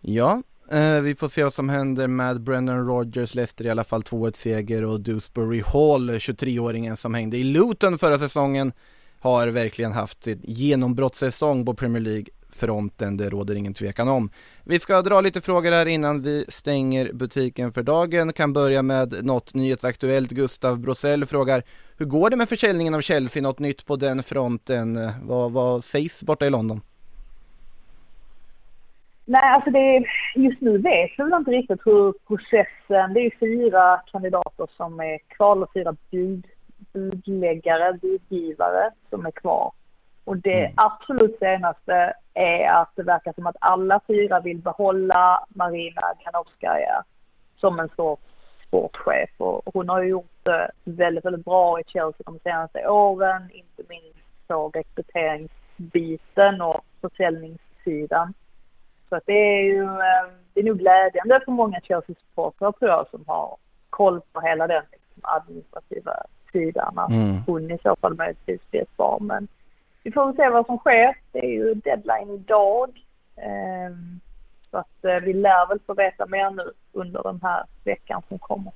Ja, 0.00 0.42
eh, 0.70 1.00
vi 1.00 1.14
får 1.14 1.28
se 1.28 1.42
vad 1.42 1.52
som 1.52 1.68
händer 1.68 2.08
med 2.08 2.40
Brendan 2.40 2.86
Rodgers, 2.86 3.34
Leicester 3.34 3.66
i 3.66 3.70
alla 3.70 3.84
fall 3.84 4.02
2-1 4.02 4.32
seger 4.32 4.84
och 4.84 5.00
Dewsbury 5.00 5.62
Hall, 5.62 6.10
23-åringen 6.10 6.96
som 6.96 7.14
hängde 7.14 7.36
i 7.36 7.44
Luton 7.44 7.98
förra 7.98 8.18
säsongen, 8.18 8.72
har 9.20 9.48
verkligen 9.48 9.92
haft 9.92 10.22
sitt 10.22 10.40
genombrottssäsong 10.42 11.64
på 11.64 11.74
Premier 11.74 12.02
League 12.02 12.26
fronten, 12.58 13.16
det 13.16 13.30
råder 13.30 13.54
ingen 13.54 13.74
tvekan 13.74 14.08
om. 14.08 14.30
Vi 14.64 14.78
ska 14.78 15.02
dra 15.02 15.20
lite 15.20 15.40
frågor 15.40 15.72
här 15.72 15.86
innan 15.86 16.22
vi 16.22 16.44
stänger 16.48 17.12
butiken 17.12 17.72
för 17.72 17.82
dagen. 17.82 18.32
Kan 18.32 18.52
börja 18.52 18.82
med 18.82 19.24
något 19.24 19.54
nyhetsaktuellt. 19.54 20.30
Gustav 20.30 20.78
Brosell 20.78 21.24
frågar 21.26 21.62
Hur 21.98 22.06
går 22.06 22.30
det 22.30 22.36
med 22.36 22.48
försäljningen 22.48 22.94
av 22.94 23.00
Chelsea? 23.00 23.42
Något 23.42 23.58
nytt 23.58 23.86
på 23.86 23.96
den 23.96 24.22
fronten? 24.22 24.98
Vad, 25.22 25.52
vad 25.52 25.84
sägs 25.84 26.22
borta 26.22 26.46
i 26.46 26.50
London? 26.50 26.80
Nej, 29.30 29.52
alltså 29.54 29.70
det 29.70 29.78
är, 29.78 30.06
just 30.34 30.60
nu 30.60 30.78
vet 30.78 31.10
vi 31.18 31.36
inte 31.36 31.50
riktigt 31.50 31.80
hur 31.84 32.12
processen, 32.26 33.14
det 33.14 33.20
är 33.20 33.38
fyra 33.40 34.00
kandidater 34.12 34.66
som 34.76 35.00
är 35.00 35.18
kvar, 35.18 35.62
och 35.62 35.72
fyra 35.74 35.96
bud, 36.10 36.46
budläggare, 36.92 37.98
budgivare 38.02 38.90
som 39.10 39.26
är 39.26 39.30
kvar. 39.30 39.72
Och 40.28 40.36
det 40.36 40.64
mm. 40.64 40.72
absolut 40.76 41.38
senaste 41.38 42.14
är 42.34 42.68
att 42.68 42.90
det 42.94 43.02
verkar 43.02 43.32
som 43.32 43.46
att 43.46 43.56
alla 43.60 44.00
fyra 44.06 44.40
vill 44.40 44.58
behålla 44.58 45.44
Marina 45.48 46.02
Kanovskaja 46.24 47.04
som 47.56 47.80
en 47.80 47.88
sorts 47.96 48.22
sportchef. 48.66 49.30
Och 49.38 49.62
hon 49.74 49.88
har 49.88 50.02
ju 50.02 50.08
gjort 50.08 50.38
det 50.42 50.70
väldigt, 50.84 51.24
väldigt 51.24 51.44
bra 51.44 51.80
i 51.80 51.84
Chelsea 51.86 52.22
de 52.24 52.38
senaste 52.38 52.88
åren, 52.88 53.50
inte 53.52 53.82
minst 53.88 54.48
på 54.48 54.70
rekryteringsbiten 54.74 56.60
och 56.62 56.80
försäljningssidan. 57.00 58.34
Så 59.08 59.16
att 59.16 59.26
det 59.26 59.58
är 59.58 59.62
ju 59.62 59.82
eh, 59.82 60.32
det 60.54 60.60
är 60.60 60.64
nog 60.64 60.78
glädjande 60.78 61.40
för 61.44 61.52
många 61.52 61.80
Chelsea-supportrar 61.80 62.72
tror 62.72 62.90
jag 62.90 63.08
som 63.10 63.24
har 63.26 63.56
koll 63.90 64.20
på 64.32 64.40
hela 64.40 64.66
den 64.66 64.82
liksom, 64.92 65.22
administrativa 65.22 66.12
sidan. 66.52 66.98
Att 66.98 67.10
mm. 67.10 67.36
hon 67.46 67.70
i 67.70 67.78
så 67.82 67.96
fall 67.96 68.14
möjligtvis 68.14 68.70
blir 68.70 68.84
kvar. 68.84 69.18
Men 69.20 69.48
vi 70.02 70.12
får 70.12 70.26
väl 70.26 70.36
se 70.36 70.48
vad 70.48 70.66
som 70.66 70.78
sker. 70.78 71.16
Det 71.32 71.38
är 71.38 71.50
ju 71.50 71.74
deadline 71.74 72.30
idag. 72.30 72.88
Um, 73.36 74.20
så 74.70 74.78
att 74.78 75.04
uh, 75.04 75.24
vi 75.24 75.32
lär 75.32 75.68
väl 75.68 75.78
få 75.86 75.94
veta 75.94 76.26
mer 76.26 76.50
nu 76.50 76.70
under 76.92 77.22
den 77.22 77.40
här 77.42 77.64
veckan 77.84 78.22
som 78.28 78.38
kommer. 78.38 78.72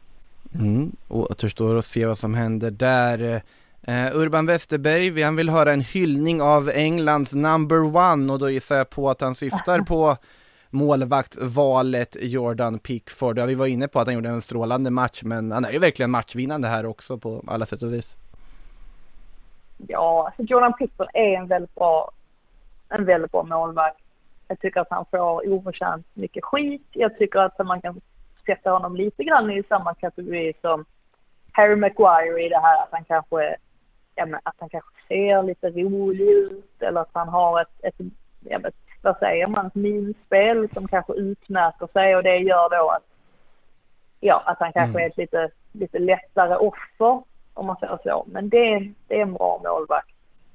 Mm, 0.55 0.97
återstår 1.09 1.79
att 1.79 1.85
se 1.85 2.07
vad 2.07 2.19
som 2.19 2.35
händer 2.35 2.71
där. 2.71 3.43
Uh, 3.89 4.17
Urban 4.17 4.47
Westerberg, 4.47 5.23
han 5.23 5.37
vill 5.37 5.49
höra 5.49 5.73
en 5.73 5.81
hyllning 5.81 6.43
av 6.43 6.71
Englands 6.75 7.33
number 7.33 7.97
one 7.97 8.33
och 8.33 8.39
då 8.39 8.51
gissar 8.51 8.77
jag 8.77 8.91
på 8.91 9.11
att 9.11 9.21
han 9.21 9.35
syftar 9.35 9.81
på 9.89 10.17
målvaktvalet 10.71 12.17
Jordan 12.21 12.79
Pickford. 12.79 13.39
Ja, 13.39 13.47
vi 13.47 13.55
var 13.55 13.67
inne 13.67 13.89
på 13.89 14.01
att 14.01 14.07
han 14.07 14.15
gjorde 14.15 14.29
en 14.29 14.43
strålande 14.43 14.91
match, 14.91 15.23
men 15.23 15.53
han 15.53 15.65
är 15.65 15.73
ju 15.73 15.79
verkligen 15.79 16.11
matchvinnande 16.11 16.69
här 16.69 16.87
också 16.87 17.19
på 17.19 17.45
alla 17.47 17.67
sätt 17.67 17.83
och 17.83 17.93
vis. 17.93 18.17
Ja, 19.89 20.27
alltså 20.27 20.43
Jordan 20.43 20.73
Pickford 20.73 21.09
är 21.15 21.37
en 21.37 21.47
väldigt 21.47 21.75
bra, 21.75 22.11
en 22.89 23.05
väldigt 23.05 23.33
bra 23.33 23.43
målvakt. 23.43 24.01
Jag 24.49 24.61
tycker 24.61 24.81
att 24.81 24.91
han 24.91 25.05
får 25.11 25.53
oförtjänt 25.53 26.07
mycket 26.15 26.45
skit. 26.45 26.87
Jag 26.93 27.19
tycker 27.19 27.39
att 27.41 27.67
man 27.67 27.81
kan 27.81 28.01
sätta 28.47 28.71
honom 28.71 28.97
lite 28.97 29.25
grann 29.25 29.51
i 29.51 29.63
samma 29.69 29.95
kategori 29.95 30.53
som 30.61 30.85
Harry 31.53 31.77
Maguire 31.77 32.43
i 32.43 32.49
det 32.49 32.59
här 32.59 32.83
att 32.83 32.89
han 32.91 33.05
kanske 33.05 33.57
ja, 34.15 34.27
men 34.27 34.41
att 34.43 34.55
han 34.59 34.69
kanske 34.69 34.91
ser 35.09 35.43
lite 35.43 35.71
rolig 35.71 36.29
ut 36.29 36.83
eller 36.83 37.01
att 37.01 37.11
han 37.13 37.29
har 37.29 37.61
ett, 37.61 37.85
ett, 37.85 37.95
ja, 38.41 38.59
ett 38.59 38.75
vad 39.03 39.19
säger 39.19 39.47
man, 39.47 39.67
ett 39.67 39.75
minspel 39.75 40.69
som 40.75 40.89
kanske 40.89 41.13
utmärker 41.13 41.89
sig 41.93 42.17
och 42.17 42.23
det 42.23 42.37
gör 42.37 42.71
då 42.71 42.89
att, 42.89 43.07
ja, 44.21 44.43
att 44.47 44.59
han 44.61 44.73
kanske 44.73 44.99
Mm. 44.99 45.03
är 45.05 45.11
ett 45.11 45.17
lite, 45.17 45.51
lite 45.73 45.99
lättare 45.99 46.57
offer 46.57 47.23
om 47.55 47.67
man 47.67 47.77
säger 47.77 47.99
så. 48.05 48.25
Men 48.29 48.49
det, 48.49 48.73
är- 48.75 48.93
det 49.09 49.19
är 49.19 49.23
en 49.23 49.33
bra 49.33 49.61
målvakt. 49.65 50.09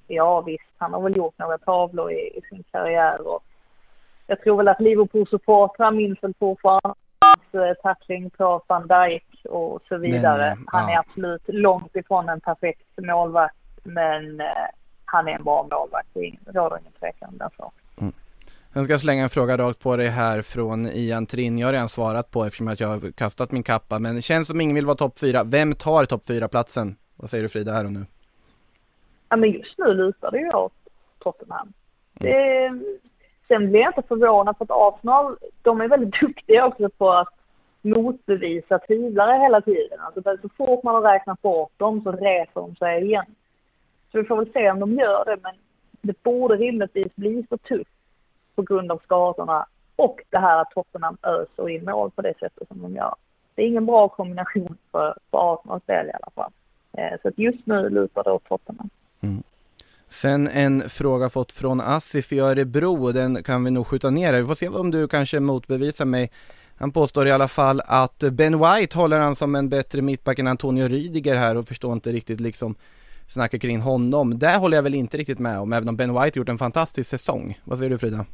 Ja 0.07 0.41
visst, 0.41 0.63
han 0.77 0.93
har 0.93 1.01
väl 1.01 1.17
gjort 1.17 1.37
några 1.37 1.57
tavlor 1.57 2.11
i, 2.11 2.37
i 2.37 2.41
sin 2.49 2.63
karriär 2.71 3.27
och 3.27 3.43
jag 4.27 4.41
tror 4.41 4.57
väl 4.57 4.67
att 4.67 4.79
Liverpool-supportrar 4.79 5.91
minns 5.91 6.23
väl 6.23 6.33
fortfarande 6.39 6.93
hans 7.19 7.63
eh, 7.63 7.73
tackling 7.83 8.29
på 8.29 8.61
van 8.67 8.87
Dijk 8.87 9.45
och 9.49 9.81
så 9.87 9.97
vidare. 9.97 10.37
Men, 10.55 10.57
eh, 10.57 10.63
han 10.67 10.89
är 10.89 10.93
ja. 10.93 10.99
absolut 11.07 11.41
långt 11.47 11.95
ifrån 11.95 12.29
en 12.29 12.41
perfekt 12.41 12.87
målvakt 13.01 13.55
men 13.83 14.41
eh, 14.41 14.47
han 15.05 15.27
är 15.27 15.31
en 15.31 15.43
bra 15.43 15.67
målvakt. 15.71 16.15
Är 16.15 16.21
det 16.39 16.59
råder 16.59 16.79
ingen 16.79 16.91
tvekan 16.99 17.29
om 17.29 17.37
den 17.37 17.49
saken. 17.57 17.86
Jag 18.77 18.85
ska 18.85 18.99
slänga 18.99 19.23
en 19.23 19.29
fråga 19.29 19.57
rakt 19.57 19.79
på 19.79 19.95
dig 19.95 20.07
här 20.07 20.41
från 20.41 20.85
Ian 20.85 21.25
Trin. 21.25 21.57
Jag 21.57 21.67
har 21.67 21.73
redan 21.73 21.89
svarat 21.89 22.31
på 22.31 22.45
eftersom 22.45 22.67
att 22.67 22.79
jag 22.79 22.87
har 22.87 23.11
kastat 23.11 23.51
min 23.51 23.63
kappa. 23.63 23.99
Men 23.99 24.15
det 24.15 24.21
känns 24.21 24.47
som 24.47 24.61
ingen 24.61 24.75
vill 24.75 24.85
vara 24.85 24.97
topp 24.97 25.19
fyra. 25.19 25.43
Vem 25.43 25.75
tar 25.75 26.05
topp 26.05 26.27
fyra 26.27 26.47
platsen? 26.47 26.95
Vad 27.15 27.29
säger 27.29 27.43
du 27.43 27.49
Frida 27.49 27.71
här 27.71 27.85
och 27.85 27.91
nu? 27.91 28.05
Ja, 29.29 29.35
men 29.35 29.51
just 29.51 29.77
nu 29.77 29.93
lutar 29.93 30.31
det 30.31 30.37
ju 30.37 30.49
åt 30.49 30.73
Tottenham. 31.19 31.73
Det, 32.13 32.71
sen 33.47 33.69
blir 33.69 33.79
jag 33.79 33.89
inte 33.89 34.07
förvånad 34.07 34.57
för 34.57 34.65
att 34.65 34.71
Arsenal, 34.71 35.37
de 35.61 35.81
är 35.81 35.87
väldigt 35.87 36.19
duktiga 36.21 36.65
också 36.65 36.89
på 36.89 37.11
att 37.11 37.33
motbevisa 37.81 38.79
tvivlare 38.79 39.41
hela 39.43 39.61
tiden. 39.61 39.99
Alltså 39.99 40.21
så 40.41 40.49
fort 40.57 40.83
man 40.83 40.95
har 40.95 41.13
räknat 41.13 41.41
bort 41.41 41.71
dem 41.77 42.01
så 42.03 42.11
reser 42.11 42.61
de 42.61 42.75
sig 42.75 43.03
igen. 43.03 43.35
Så 44.11 44.17
vi 44.17 44.23
får 44.23 44.35
väl 44.35 44.51
se 44.53 44.71
om 44.71 44.79
de 44.79 44.95
gör 44.95 45.25
det, 45.25 45.37
men 45.43 45.53
det 46.01 46.23
borde 46.23 46.55
rimligtvis 46.55 47.15
bli 47.15 47.45
så 47.49 47.57
tufft 47.57 47.96
på 48.57 48.63
grund 48.63 48.91
av 48.91 49.01
skadorna 49.03 49.65
och 49.95 50.19
det 50.29 50.37
här 50.37 50.61
att 50.61 50.71
Tottenham 50.71 51.17
öser 51.23 51.69
in 51.69 51.85
mål 51.85 52.11
på 52.11 52.21
det 52.21 52.33
sättet 52.39 52.67
som 52.67 52.81
de 52.81 52.95
gör. 52.95 53.15
Det 53.55 53.61
är 53.61 53.67
ingen 53.67 53.85
bra 53.85 54.09
kombination 54.09 54.77
för, 54.91 55.15
för 55.31 55.53
Arsenals 55.53 55.83
del 55.85 56.07
i 56.07 56.11
alla 56.13 56.31
fall. 56.35 56.51
Eh, 56.97 57.19
Så 57.21 57.27
att 57.27 57.37
just 57.37 57.65
nu 57.65 57.89
lutar 57.89 58.23
det 58.23 58.31
åt 58.31 58.49
Tottenham. 58.49 58.89
Mm. 59.21 59.43
Sen 60.09 60.47
en 60.47 60.89
fråga 60.89 61.29
fått 61.29 61.51
från 61.51 61.81
Asif 61.81 62.33
i 62.33 62.39
Örebro 62.39 63.05
och 63.05 63.13
den 63.13 63.43
kan 63.43 63.63
vi 63.63 63.71
nog 63.71 63.87
skjuta 63.87 64.09
ner 64.09 64.33
här. 64.33 64.41
Vi 64.41 64.47
får 64.47 64.55
se 64.55 64.69
om 64.69 64.91
du 64.91 65.07
kanske 65.07 65.39
motbevisar 65.39 66.05
mig. 66.05 66.31
Han 66.77 66.91
påstår 66.91 67.27
i 67.27 67.31
alla 67.31 67.47
fall 67.47 67.81
att 67.85 68.19
Ben 68.19 68.59
White 68.59 68.97
håller 68.97 69.19
han 69.19 69.35
som 69.35 69.55
en 69.55 69.69
bättre 69.69 70.01
mittback 70.01 70.39
än 70.39 70.47
Antonio 70.47 70.87
Rydiger 70.87 71.35
här 71.35 71.57
och 71.57 71.67
förstår 71.67 71.93
inte 71.93 72.11
riktigt 72.11 72.39
liksom 72.39 72.75
snacket 73.27 73.61
kring 73.61 73.81
honom. 73.81 74.39
Där 74.39 74.59
håller 74.59 74.77
jag 74.77 74.83
väl 74.83 74.95
inte 74.95 75.17
riktigt 75.17 75.39
med 75.39 75.59
om, 75.59 75.73
även 75.73 75.89
om 75.89 75.95
Ben 75.95 76.21
White 76.21 76.39
gjort 76.39 76.49
en 76.49 76.57
fantastisk 76.57 77.09
säsong. 77.09 77.59
Vad 77.63 77.77
säger 77.77 77.89
du 77.89 77.97
Frida? 77.97 78.25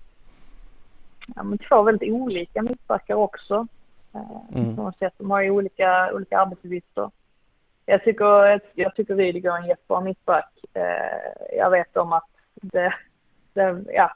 Ja, 1.35 1.43
men 1.43 1.57
två 1.57 1.81
väldigt 1.81 2.13
olika 2.13 2.61
mittbackar 2.61 3.15
också. 3.15 3.67
Eh, 4.13 4.55
Mm. 4.55 4.75
På 4.75 4.83
något 4.83 4.97
sätt. 4.97 5.13
De 5.17 5.31
har 5.31 5.41
ju 5.41 5.49
olika, 5.51 6.11
olika 6.13 6.39
arbetsuppgifter. 6.39 7.11
Jag 7.85 8.03
tycker, 8.03 8.61
jag 8.73 8.95
tycker 8.95 9.15
Rydiger 9.15 9.51
är 9.51 9.57
en 9.57 9.67
jättebra 9.67 10.01
mittback. 10.01 10.49
Eh, 10.73 11.57
Jag 11.57 11.69
vet 11.69 11.97
om 11.97 12.13
att 12.13 12.27
det, 12.53 12.93
det 13.53 13.83
ja, 13.87 14.13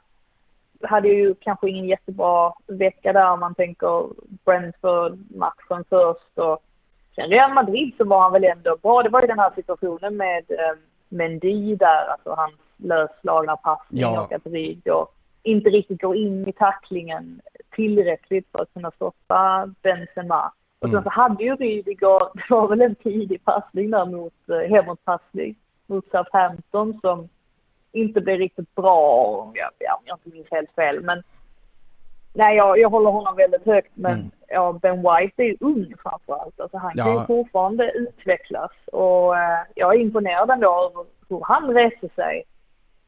hade 0.82 1.08
ju 1.08 1.34
kanske 1.34 1.68
ingen 1.70 1.86
jättebra 1.88 2.52
vecka 2.66 3.12
där 3.12 3.30
om 3.32 3.40
man 3.40 3.54
tänker 3.54 4.06
Brentford-matchen 4.44 5.84
först 5.88 6.38
och 6.38 6.58
sen 7.14 7.30
Real 7.30 7.52
Madrid 7.54 7.94
så 7.98 8.04
var 8.04 8.20
han 8.22 8.32
väl 8.32 8.44
ändå 8.44 8.76
bra. 8.82 9.02
Det 9.02 9.08
var 9.08 9.20
ju 9.20 9.26
den 9.26 9.38
här 9.38 9.52
situationen 9.54 10.16
med 10.16 10.44
eh, 10.50 10.76
Mendy 11.08 11.76
där, 11.76 12.06
alltså 12.10 12.30
hans 12.30 12.54
lösslagna 12.76 13.56
passning 13.56 14.00
Ja. 14.02 14.20
och 14.22 14.32
att 14.32 14.46
Rydiger 14.46 15.06
inte 15.42 15.70
riktigt 15.70 16.00
går 16.00 16.16
in 16.16 16.48
i 16.48 16.52
tacklingen 16.52 17.40
tillräckligt 17.70 18.46
för 18.52 18.62
att 18.62 18.72
kunna 18.72 18.90
stoppa 18.90 19.70
Benzema. 19.82 20.52
Och 20.80 20.88
sen 20.88 20.90
Mm. 20.90 21.04
så 21.04 21.10
hade 21.10 21.44
ju 21.44 21.56
Rydiger, 21.56 22.18
det 22.34 22.44
var 22.54 22.68
väl 22.68 22.80
en 22.80 22.94
tidig 22.94 23.44
passning 23.44 23.90
där 23.90 24.06
mot, 24.06 24.48
eh, 24.48 24.70
hemåtpassning 24.70 25.54
mot 25.86 26.10
Southampton 26.10 26.98
som 27.00 27.28
inte 27.92 28.20
blev 28.20 28.38
riktigt 28.38 28.74
bra, 28.74 29.50
ja, 29.54 29.70
ja, 29.78 29.94
om 29.94 30.02
jag 30.04 30.16
inte 30.24 30.36
minns 30.36 30.50
helt 30.50 30.70
fel. 30.74 31.00
Men 31.02 31.22
nej, 32.32 32.56
jag, 32.56 32.78
jag 32.78 32.90
håller 32.90 33.10
honom 33.10 33.36
väldigt 33.36 33.66
högt. 33.66 33.92
Men 33.94 34.12
Mm. 34.14 34.30
ja, 34.48 34.72
Ben 34.82 34.96
White 34.96 35.42
är 35.42 35.46
ju 35.46 35.56
ung 35.60 35.94
framförallt. 36.02 36.60
Alltså, 36.60 36.76
han 36.78 36.94
kan 36.96 37.06
Ja. 37.14 37.20
ju 37.20 37.26
fortfarande 37.26 37.90
utvecklas. 37.92 38.70
Och 38.92 39.36
eh, 39.38 39.58
jag 39.74 39.94
är 39.94 39.98
imponerad 40.00 40.50
ändå 40.50 40.66
över 40.90 41.04
hur 41.28 41.40
han 41.44 41.74
reser 41.74 42.10
sig 42.14 42.42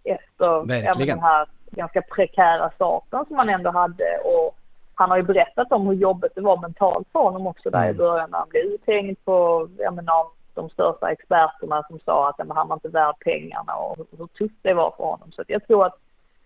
efter 0.05 0.45
ja, 0.45 0.62
Verkligen. 0.62 1.09
den 1.09 1.20
här 1.24 1.47
ganska 1.71 2.03
prekära 2.03 2.71
starten 2.71 3.25
som 3.29 3.37
han 3.37 3.49
ändå 3.49 3.71
hade. 3.71 4.18
Och 4.25 4.57
han 4.95 5.11
har 5.11 5.16
ju 5.16 5.23
berättat 5.23 5.73
om 5.73 5.87
hur 5.87 5.95
jobbigt 5.95 6.33
det 6.35 6.41
var 6.41 6.57
mentalt 6.57 7.09
för 7.12 7.21
honom 7.21 7.47
också 7.47 7.71
där 7.71 7.85
i 7.85 7.85
Mm. 7.85 7.97
början 7.97 8.31
när 8.31 8.39
han 8.39 8.49
blev 8.49 8.62
uthängd 8.62 9.25
på, 9.25 9.68
jag 9.79 9.95
menar, 9.95 10.27
de 10.55 10.71
största 10.71 11.11
experterna 11.11 11.83
som 11.89 11.99
sa 12.05 12.29
att 12.29 12.49
han 12.49 12.68
var 12.68 12.77
inte 12.77 12.89
värd 12.89 13.14
pengarna 13.21 13.75
och 13.75 13.97
hur, 14.18 14.27
tufft 14.27 14.59
det 14.62 14.75
var 14.75 14.91
för 14.97 15.05
honom. 15.05 15.33
Så 15.33 15.43
att 15.43 15.51
jag 15.51 15.66
tror 15.66 15.87
att 15.87 15.97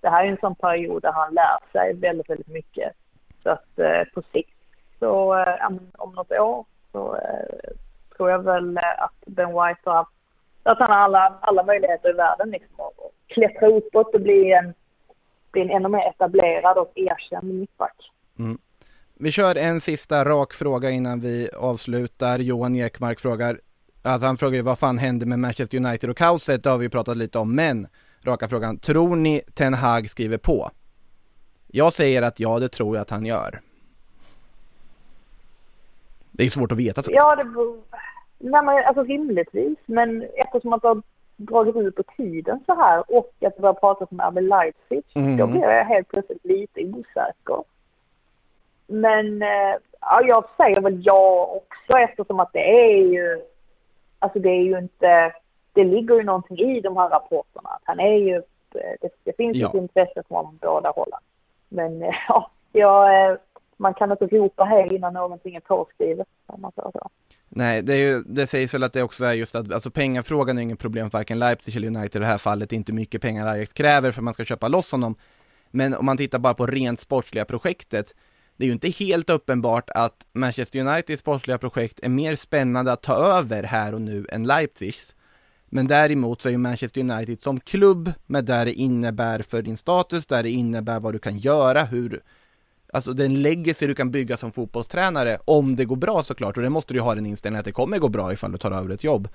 det 0.00 0.08
här 0.08 0.24
är 0.24 0.28
en 0.28 0.38
sån 0.40 0.54
period 0.54 1.02
där 1.02 1.12
han 1.12 1.34
lär 1.34 1.58
sig 1.72 1.94
väldigt, 1.94 2.30
väldigt 2.30 2.48
mycket. 2.48 2.92
Så 3.42 3.50
att 3.50 3.78
eh, 3.78 4.04
på 4.14 4.22
sikt 4.32 4.58
så 4.98 5.38
eh, 5.38 5.66
om 5.98 6.14
något 6.14 6.32
år 6.32 6.64
så 6.92 7.16
eh, 7.16 7.72
tror 8.16 8.30
jag 8.30 8.38
väl 8.38 8.76
eh, 8.76 9.02
att 9.02 9.14
Ben 9.26 9.48
White 9.48 9.80
har 9.84 9.94
haft, 9.94 10.10
att 10.62 10.78
han 10.78 10.90
har 10.90 10.98
alla, 10.98 11.38
alla 11.40 11.62
möjligheter 11.62 12.10
i 12.10 12.12
världen 12.12 12.50
liksom 12.50 12.80
att 12.80 12.94
klättra 13.26 13.68
uppåt 13.68 14.14
och 14.14 14.20
bli 14.20 14.52
en, 14.52 14.74
bli 15.54 15.62
en 15.62 15.70
ännu 15.70 15.88
mer 15.88 16.08
etablerad 16.08 16.78
och 16.78 16.92
erkänd 16.94 17.54
mittback. 17.60 17.96
Vi 19.14 19.30
kör 19.30 19.54
en 19.54 19.80
sista 19.80 20.24
rak 20.24 20.54
fråga 20.54 20.90
innan 20.90 21.20
vi 21.20 21.50
avslutar. 21.56 22.38
Johan 22.38 22.76
Ekmark 22.76 23.20
frågar, 23.20 23.60
alltså 24.02 24.26
han 24.26 24.36
frågar 24.36 24.56
ju 24.56 24.62
vad 24.62 24.78
fan 24.78 24.98
hände 24.98 25.26
med 25.26 25.38
Manchester 25.38 25.78
United 25.78 26.10
och 26.10 26.16
kaoset, 26.16 26.62
det 26.62 26.70
har 26.70 26.78
vi 26.78 26.84
ju 26.84 26.90
pratat 26.90 27.16
lite 27.16 27.38
om, 27.38 27.54
men 27.54 27.86
raka 28.24 28.48
frågan, 28.48 28.78
tror 28.78 29.16
ni 29.16 29.42
Ten 29.54 29.74
Hag 29.74 30.10
skriver 30.10 30.38
på? 30.38 30.70
Jag 31.66 31.92
säger 31.92 32.22
att 32.22 32.40
ja, 32.40 32.58
det 32.58 32.68
tror 32.68 32.96
jag 32.96 33.02
att 33.02 33.10
han 33.10 33.26
gör. 33.26 33.60
Det 36.30 36.44
är 36.44 36.50
svårt 36.50 36.72
att 36.72 36.78
veta 36.78 37.02
så. 37.02 37.10
Ja, 37.14 37.36
det 37.36 37.44
beror... 37.44 37.82
Nej, 38.38 38.62
men 38.62 38.84
alltså 38.84 39.02
rimligtvis. 39.02 39.78
Men 39.86 40.22
eftersom 40.22 40.72
att 40.72 40.82
det 40.82 40.88
har 40.88 41.02
dragit 41.36 41.76
ut 41.76 41.96
på 41.96 42.02
tiden 42.02 42.60
så 42.66 42.74
här 42.74 43.04
och 43.16 43.26
att 43.40 43.54
det 43.56 43.60
börjar 43.60 43.74
pratas 43.74 44.08
om 44.10 44.20
RB 44.20 44.40
Leipzig, 44.40 45.02
Mm. 45.14 45.36
då 45.36 45.46
blir 45.46 45.62
jag 45.62 45.84
helt 45.84 46.08
plötsligt 46.08 46.44
lite 46.44 46.80
osäker. 46.84 47.64
Men 48.86 49.42
eh, 49.42 49.74
ja, 50.00 50.22
jag 50.24 50.44
säger 50.56 50.80
väl 50.80 51.00
ja 51.04 51.44
också 51.56 51.98
eftersom 51.98 52.40
att 52.40 52.52
det 52.52 52.84
är 52.92 52.96
ju, 53.12 53.42
alltså 54.18 54.38
det 54.38 54.48
är 54.48 54.62
ju 54.62 54.78
inte, 54.78 55.32
det 55.72 55.84
ligger 55.84 56.14
ju 56.14 56.22
någonting 56.22 56.58
i 56.58 56.80
de 56.80 56.96
här 56.96 57.08
rapporterna. 57.08 57.68
Att 57.68 57.82
han 57.84 58.00
är 58.00 58.16
ju, 58.16 58.42
det, 58.72 59.08
det 59.24 59.36
finns 59.36 59.56
Ja. 59.56 59.68
ett 59.68 59.74
intresse 59.74 60.22
från 60.28 60.58
båda 60.62 60.90
hållen. 60.90 61.20
Men 61.68 62.02
eh, 62.02 62.14
ja, 62.28 62.50
jag, 62.72 63.30
eh, 63.30 63.36
man 63.76 63.94
kan 63.94 64.10
inte 64.10 64.26
ropa 64.26 64.64
hej 64.64 64.94
innan 64.94 65.14
någonting 65.14 65.54
är 65.54 65.60
påskrivet. 65.60 66.26
Om 66.46 66.60
man 66.60 66.72
säger 66.72 66.90
så. 66.90 67.10
Nej, 67.48 67.82
det, 67.82 67.92
är 67.92 67.98
ju, 67.98 68.22
det 68.22 68.46
sägs 68.46 68.74
väl 68.74 68.82
att 68.82 68.92
det 68.92 69.02
också 69.02 69.24
är 69.24 69.32
just 69.32 69.54
att, 69.54 69.72
alltså 69.72 69.90
pengafrågan 69.90 70.58
är 70.58 70.62
inget 70.62 70.78
problem 70.78 71.10
för 71.10 71.18
varken 71.18 71.38
Leipzig 71.38 71.76
eller 71.76 71.88
United 71.88 72.16
i 72.16 72.18
det 72.18 72.26
här 72.26 72.38
fallet, 72.38 72.70
det 72.70 72.74
är 72.74 72.78
inte 72.78 72.92
mycket 72.92 73.22
pengar 73.22 73.46
Ajax 73.46 73.72
kräver 73.72 74.10
för 74.10 74.20
att 74.20 74.24
man 74.24 74.34
ska 74.34 74.44
köpa 74.44 74.68
loss 74.68 74.92
honom. 74.92 75.16
Men 75.70 75.94
om 75.94 76.06
man 76.06 76.16
tittar 76.16 76.38
bara 76.38 76.54
på 76.54 76.66
rent 76.66 77.00
sportsliga 77.00 77.44
projektet, 77.44 78.14
det 78.56 78.64
är 78.64 78.66
ju 78.66 78.72
inte 78.72 78.88
helt 78.88 79.30
uppenbart 79.30 79.90
att 79.90 80.26
Manchester 80.32 80.78
Uniteds 80.80 81.20
sportsliga 81.20 81.58
projekt 81.58 82.00
är 82.02 82.08
mer 82.08 82.36
spännande 82.36 82.92
att 82.92 83.02
ta 83.02 83.14
över 83.14 83.62
här 83.62 83.94
och 83.94 84.00
nu 84.00 84.26
än 84.32 84.44
Leipzigs. 84.44 85.14
Men 85.66 85.86
däremot 85.86 86.42
så 86.42 86.48
är 86.48 86.52
ju 86.52 86.58
Manchester 86.58 87.00
United 87.00 87.40
som 87.40 87.60
klubb 87.60 88.12
med 88.26 88.44
där 88.44 88.64
det 88.64 88.72
innebär 88.72 89.42
för 89.42 89.62
din 89.62 89.76
status, 89.76 90.26
där 90.26 90.42
det 90.42 90.50
innebär 90.50 91.00
vad 91.00 91.14
du 91.14 91.18
kan 91.18 91.38
göra, 91.38 91.84
hur 91.84 92.22
Alltså 92.94 93.12
den 93.12 93.42
legacy 93.42 93.86
du 93.86 93.94
kan 93.94 94.10
bygga 94.10 94.36
som 94.36 94.52
fotbollstränare 94.52 95.38
om 95.44 95.76
det 95.76 95.84
går 95.84 95.96
bra 95.96 96.22
såklart 96.22 96.56
och 96.56 96.62
det 96.62 96.70
måste 96.70 96.92
du 96.92 96.98
ju 96.98 97.02
ha 97.02 97.14
den 97.14 97.26
inställningen 97.26 97.60
att 97.60 97.64
det 97.64 97.72
kommer 97.72 97.98
gå 97.98 98.08
bra 98.08 98.32
ifall 98.32 98.52
du 98.52 98.58
tar 98.58 98.72
över 98.72 98.94
ett 98.94 99.04
jobb. 99.04 99.28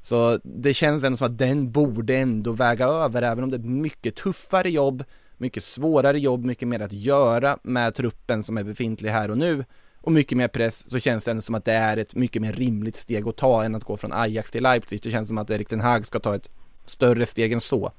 Så 0.00 0.38
det 0.42 0.74
känns 0.74 1.04
ändå 1.04 1.16
som 1.16 1.26
att 1.26 1.38
den 1.38 1.72
borde 1.72 2.16
ändå 2.16 2.52
väga 2.52 2.86
över 2.86 3.22
även 3.22 3.44
om 3.44 3.50
det 3.50 3.56
är 3.56 3.60
mycket 3.60 4.16
tuffare 4.16 4.70
jobb, 4.70 5.04
mycket 5.36 5.64
svårare 5.64 6.18
jobb, 6.18 6.44
mycket 6.44 6.68
mer 6.68 6.80
att 6.80 6.92
göra 6.92 7.58
med 7.62 7.94
truppen 7.94 8.42
som 8.42 8.58
är 8.58 8.64
befintlig 8.64 9.10
här 9.10 9.30
och 9.30 9.38
nu 9.38 9.64
och 10.00 10.12
mycket 10.12 10.38
mer 10.38 10.48
press 10.48 10.90
så 10.90 10.98
känns 10.98 11.24
det 11.24 11.30
ändå 11.30 11.42
som 11.42 11.54
att 11.54 11.64
det 11.64 11.72
är 11.72 11.96
ett 11.96 12.14
mycket 12.14 12.42
mer 12.42 12.52
rimligt 12.52 12.96
steg 12.96 13.28
att 13.28 13.36
ta 13.36 13.64
än 13.64 13.74
att 13.74 13.84
gå 13.84 13.96
från 13.96 14.12
Ajax 14.12 14.50
till 14.50 14.62
Leipzig. 14.62 15.00
Det 15.02 15.10
känns 15.10 15.28
som 15.28 15.38
att 15.38 15.50
Erik 15.50 15.68
Ten 15.68 15.80
Hag 15.80 16.06
ska 16.06 16.18
ta 16.18 16.34
ett 16.34 16.50
större 16.84 17.26
steg 17.26 17.52
än 17.52 17.60
så. 17.60 17.92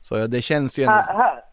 Så 0.00 0.26
det 0.26 0.42
känns 0.42 0.78
ju 0.78 0.82
ändå 0.82 0.94
Här, 0.94 1.14
här, 1.14 1.44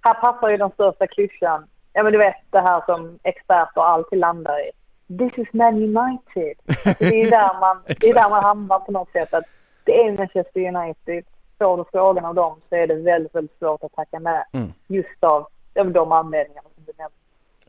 här 0.00 0.14
passar 0.14 0.48
ju 0.50 0.56
den 0.56 0.70
största 0.70 1.06
klyschan. 1.06 1.66
Ja 1.92 2.02
men 2.02 2.12
du 2.12 2.18
vet 2.18 2.36
det 2.50 2.60
här 2.60 2.82
som 2.86 3.18
experter 3.22 3.80
alltid 3.80 4.18
landar 4.18 4.58
i. 4.68 4.70
This 5.18 5.38
is 5.38 5.52
Man 5.52 5.74
United. 5.74 6.56
Alltså, 6.66 7.04
det 7.04 7.20
är 7.20 7.24
ju 7.24 7.30
där 7.30 7.60
man, 7.60 7.82
det 7.86 8.10
är 8.10 8.14
där 8.14 8.30
man 8.30 8.44
hamnar 8.44 8.78
på 8.78 8.92
något 8.92 9.12
sätt. 9.12 9.34
Att 9.34 9.44
det 9.84 10.04
är 10.04 10.12
Manchester 10.12 10.76
United. 10.76 11.24
Får 11.58 11.76
du 11.76 11.84
frågan 11.92 12.24
av 12.24 12.34
dem 12.34 12.60
så 12.68 12.76
är 12.76 12.86
det 12.86 12.94
väldigt, 12.94 13.34
väldigt 13.34 13.58
svårt 13.58 13.84
att 13.84 13.92
tacka 13.92 14.20
med. 14.20 14.44
Mm. 14.52 14.72
Just 14.88 15.24
av 15.24 15.46
av 15.80 15.92
de 15.92 16.12
anledningarna 16.12 16.68
som 16.74 16.84
du 16.86 16.92
nämnde. 16.98 17.16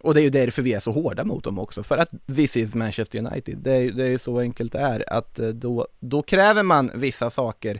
Och 0.01 0.13
det 0.13 0.21
är 0.21 0.23
ju 0.23 0.29
därför 0.29 0.61
vi 0.61 0.73
är 0.73 0.79
så 0.79 0.91
hårda 0.91 1.23
mot 1.23 1.43
dem 1.43 1.59
också, 1.59 1.83
för 1.83 1.97
att 1.97 2.09
this 2.35 2.57
is 2.57 2.75
Manchester 2.75 3.19
United. 3.19 3.57
Det 3.57 3.71
är, 3.71 3.91
det 3.91 4.07
är 4.07 4.17
så 4.17 4.39
enkelt 4.39 4.71
det 4.71 4.79
är, 4.79 5.13
att 5.13 5.39
eh, 5.39 5.47
då, 5.47 5.87
då 5.99 6.21
kräver 6.21 6.63
man 6.63 6.91
vissa 6.95 7.29
saker 7.29 7.79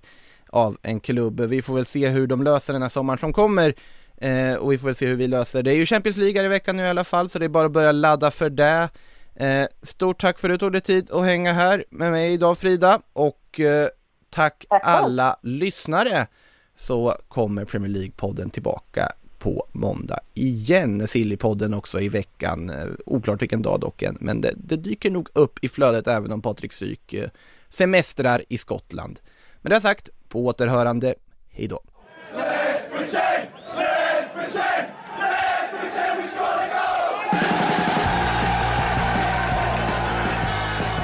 av 0.50 0.78
en 0.82 1.00
klubb. 1.00 1.40
Vi 1.40 1.62
får 1.62 1.74
väl 1.74 1.86
se 1.86 2.08
hur 2.08 2.28
de 2.28 2.44
löser 2.44 2.74
den 2.74 2.82
här 2.82 2.90
sommaren 2.90 3.18
som 3.18 3.34
kommer. 3.34 3.74
Eh, 4.18 4.56
och 4.56 4.72
vi 4.72 4.78
får 4.78 4.88
väl 4.88 4.96
se 4.96 5.06
hur 5.06 5.16
vi 5.16 5.28
löser 5.28 5.64
det. 5.64 5.72
är 5.72 5.76
ju 5.76 5.86
Champions 5.86 6.18
League 6.18 6.46
i 6.46 6.48
veckan 6.48 6.78
nu 6.78 6.84
i 6.84 6.90
alla 6.90 7.04
fall, 7.04 7.30
så 7.30 7.40
det 7.40 7.46
är 7.46 7.50
bara 7.50 7.66
att 7.66 7.72
börja 7.72 7.92
ladda 7.92 8.32
för 8.32 8.50
det. 8.50 8.90
Eh, 9.36 9.66
stort 9.82 10.22
tack 10.22 10.40
för 10.40 10.50
att 10.50 10.54
du 10.54 10.58
tog 10.58 10.72
dig 10.72 10.82
tid 10.82 11.12
att 11.12 11.26
hänga 11.26 11.54
här 11.54 11.86
med 11.90 12.12
mig 12.12 12.34
idag 12.34 12.58
Frida, 12.58 13.02
och 13.14 13.60
eh, 13.60 13.88
tack 14.30 14.66
alla 14.70 15.40
lyssnare. 15.42 16.28
Så 16.76 17.18
kommer 17.28 17.66
Premier 17.66 17.92
League-podden 17.92 18.50
tillbaka 18.50 19.12
på 19.40 19.68
måndag 19.72 20.20
igen. 20.34 21.08
Sillypodden 21.08 21.74
också 21.74 22.00
i 22.00 22.10
veckan, 22.10 22.70
eh, 22.70 22.86
oklart 23.06 23.42
vilken 23.42 23.62
dag 23.62 23.80
dock 23.80 24.02
än, 24.02 24.18
men 24.20 24.42
det, 24.42 24.54
det, 24.58 24.76
dyker 24.76 25.12
nog 25.12 25.30
upp 25.34 25.64
i 25.64 25.70
flödet 25.70 26.08
även 26.08 26.32
om 26.32 26.42
Patrik 26.42 26.74
Syk 26.74 27.14
eh, 27.14 27.30
semestrar 27.70 28.44
i 28.50 28.58
Skottland. 28.58 29.20
Med 29.62 29.72
det 29.72 29.82
sagt, 29.82 30.10
på 30.30 30.46
återhörande, 30.46 31.16
hej 31.50 31.68
då! 31.68 31.82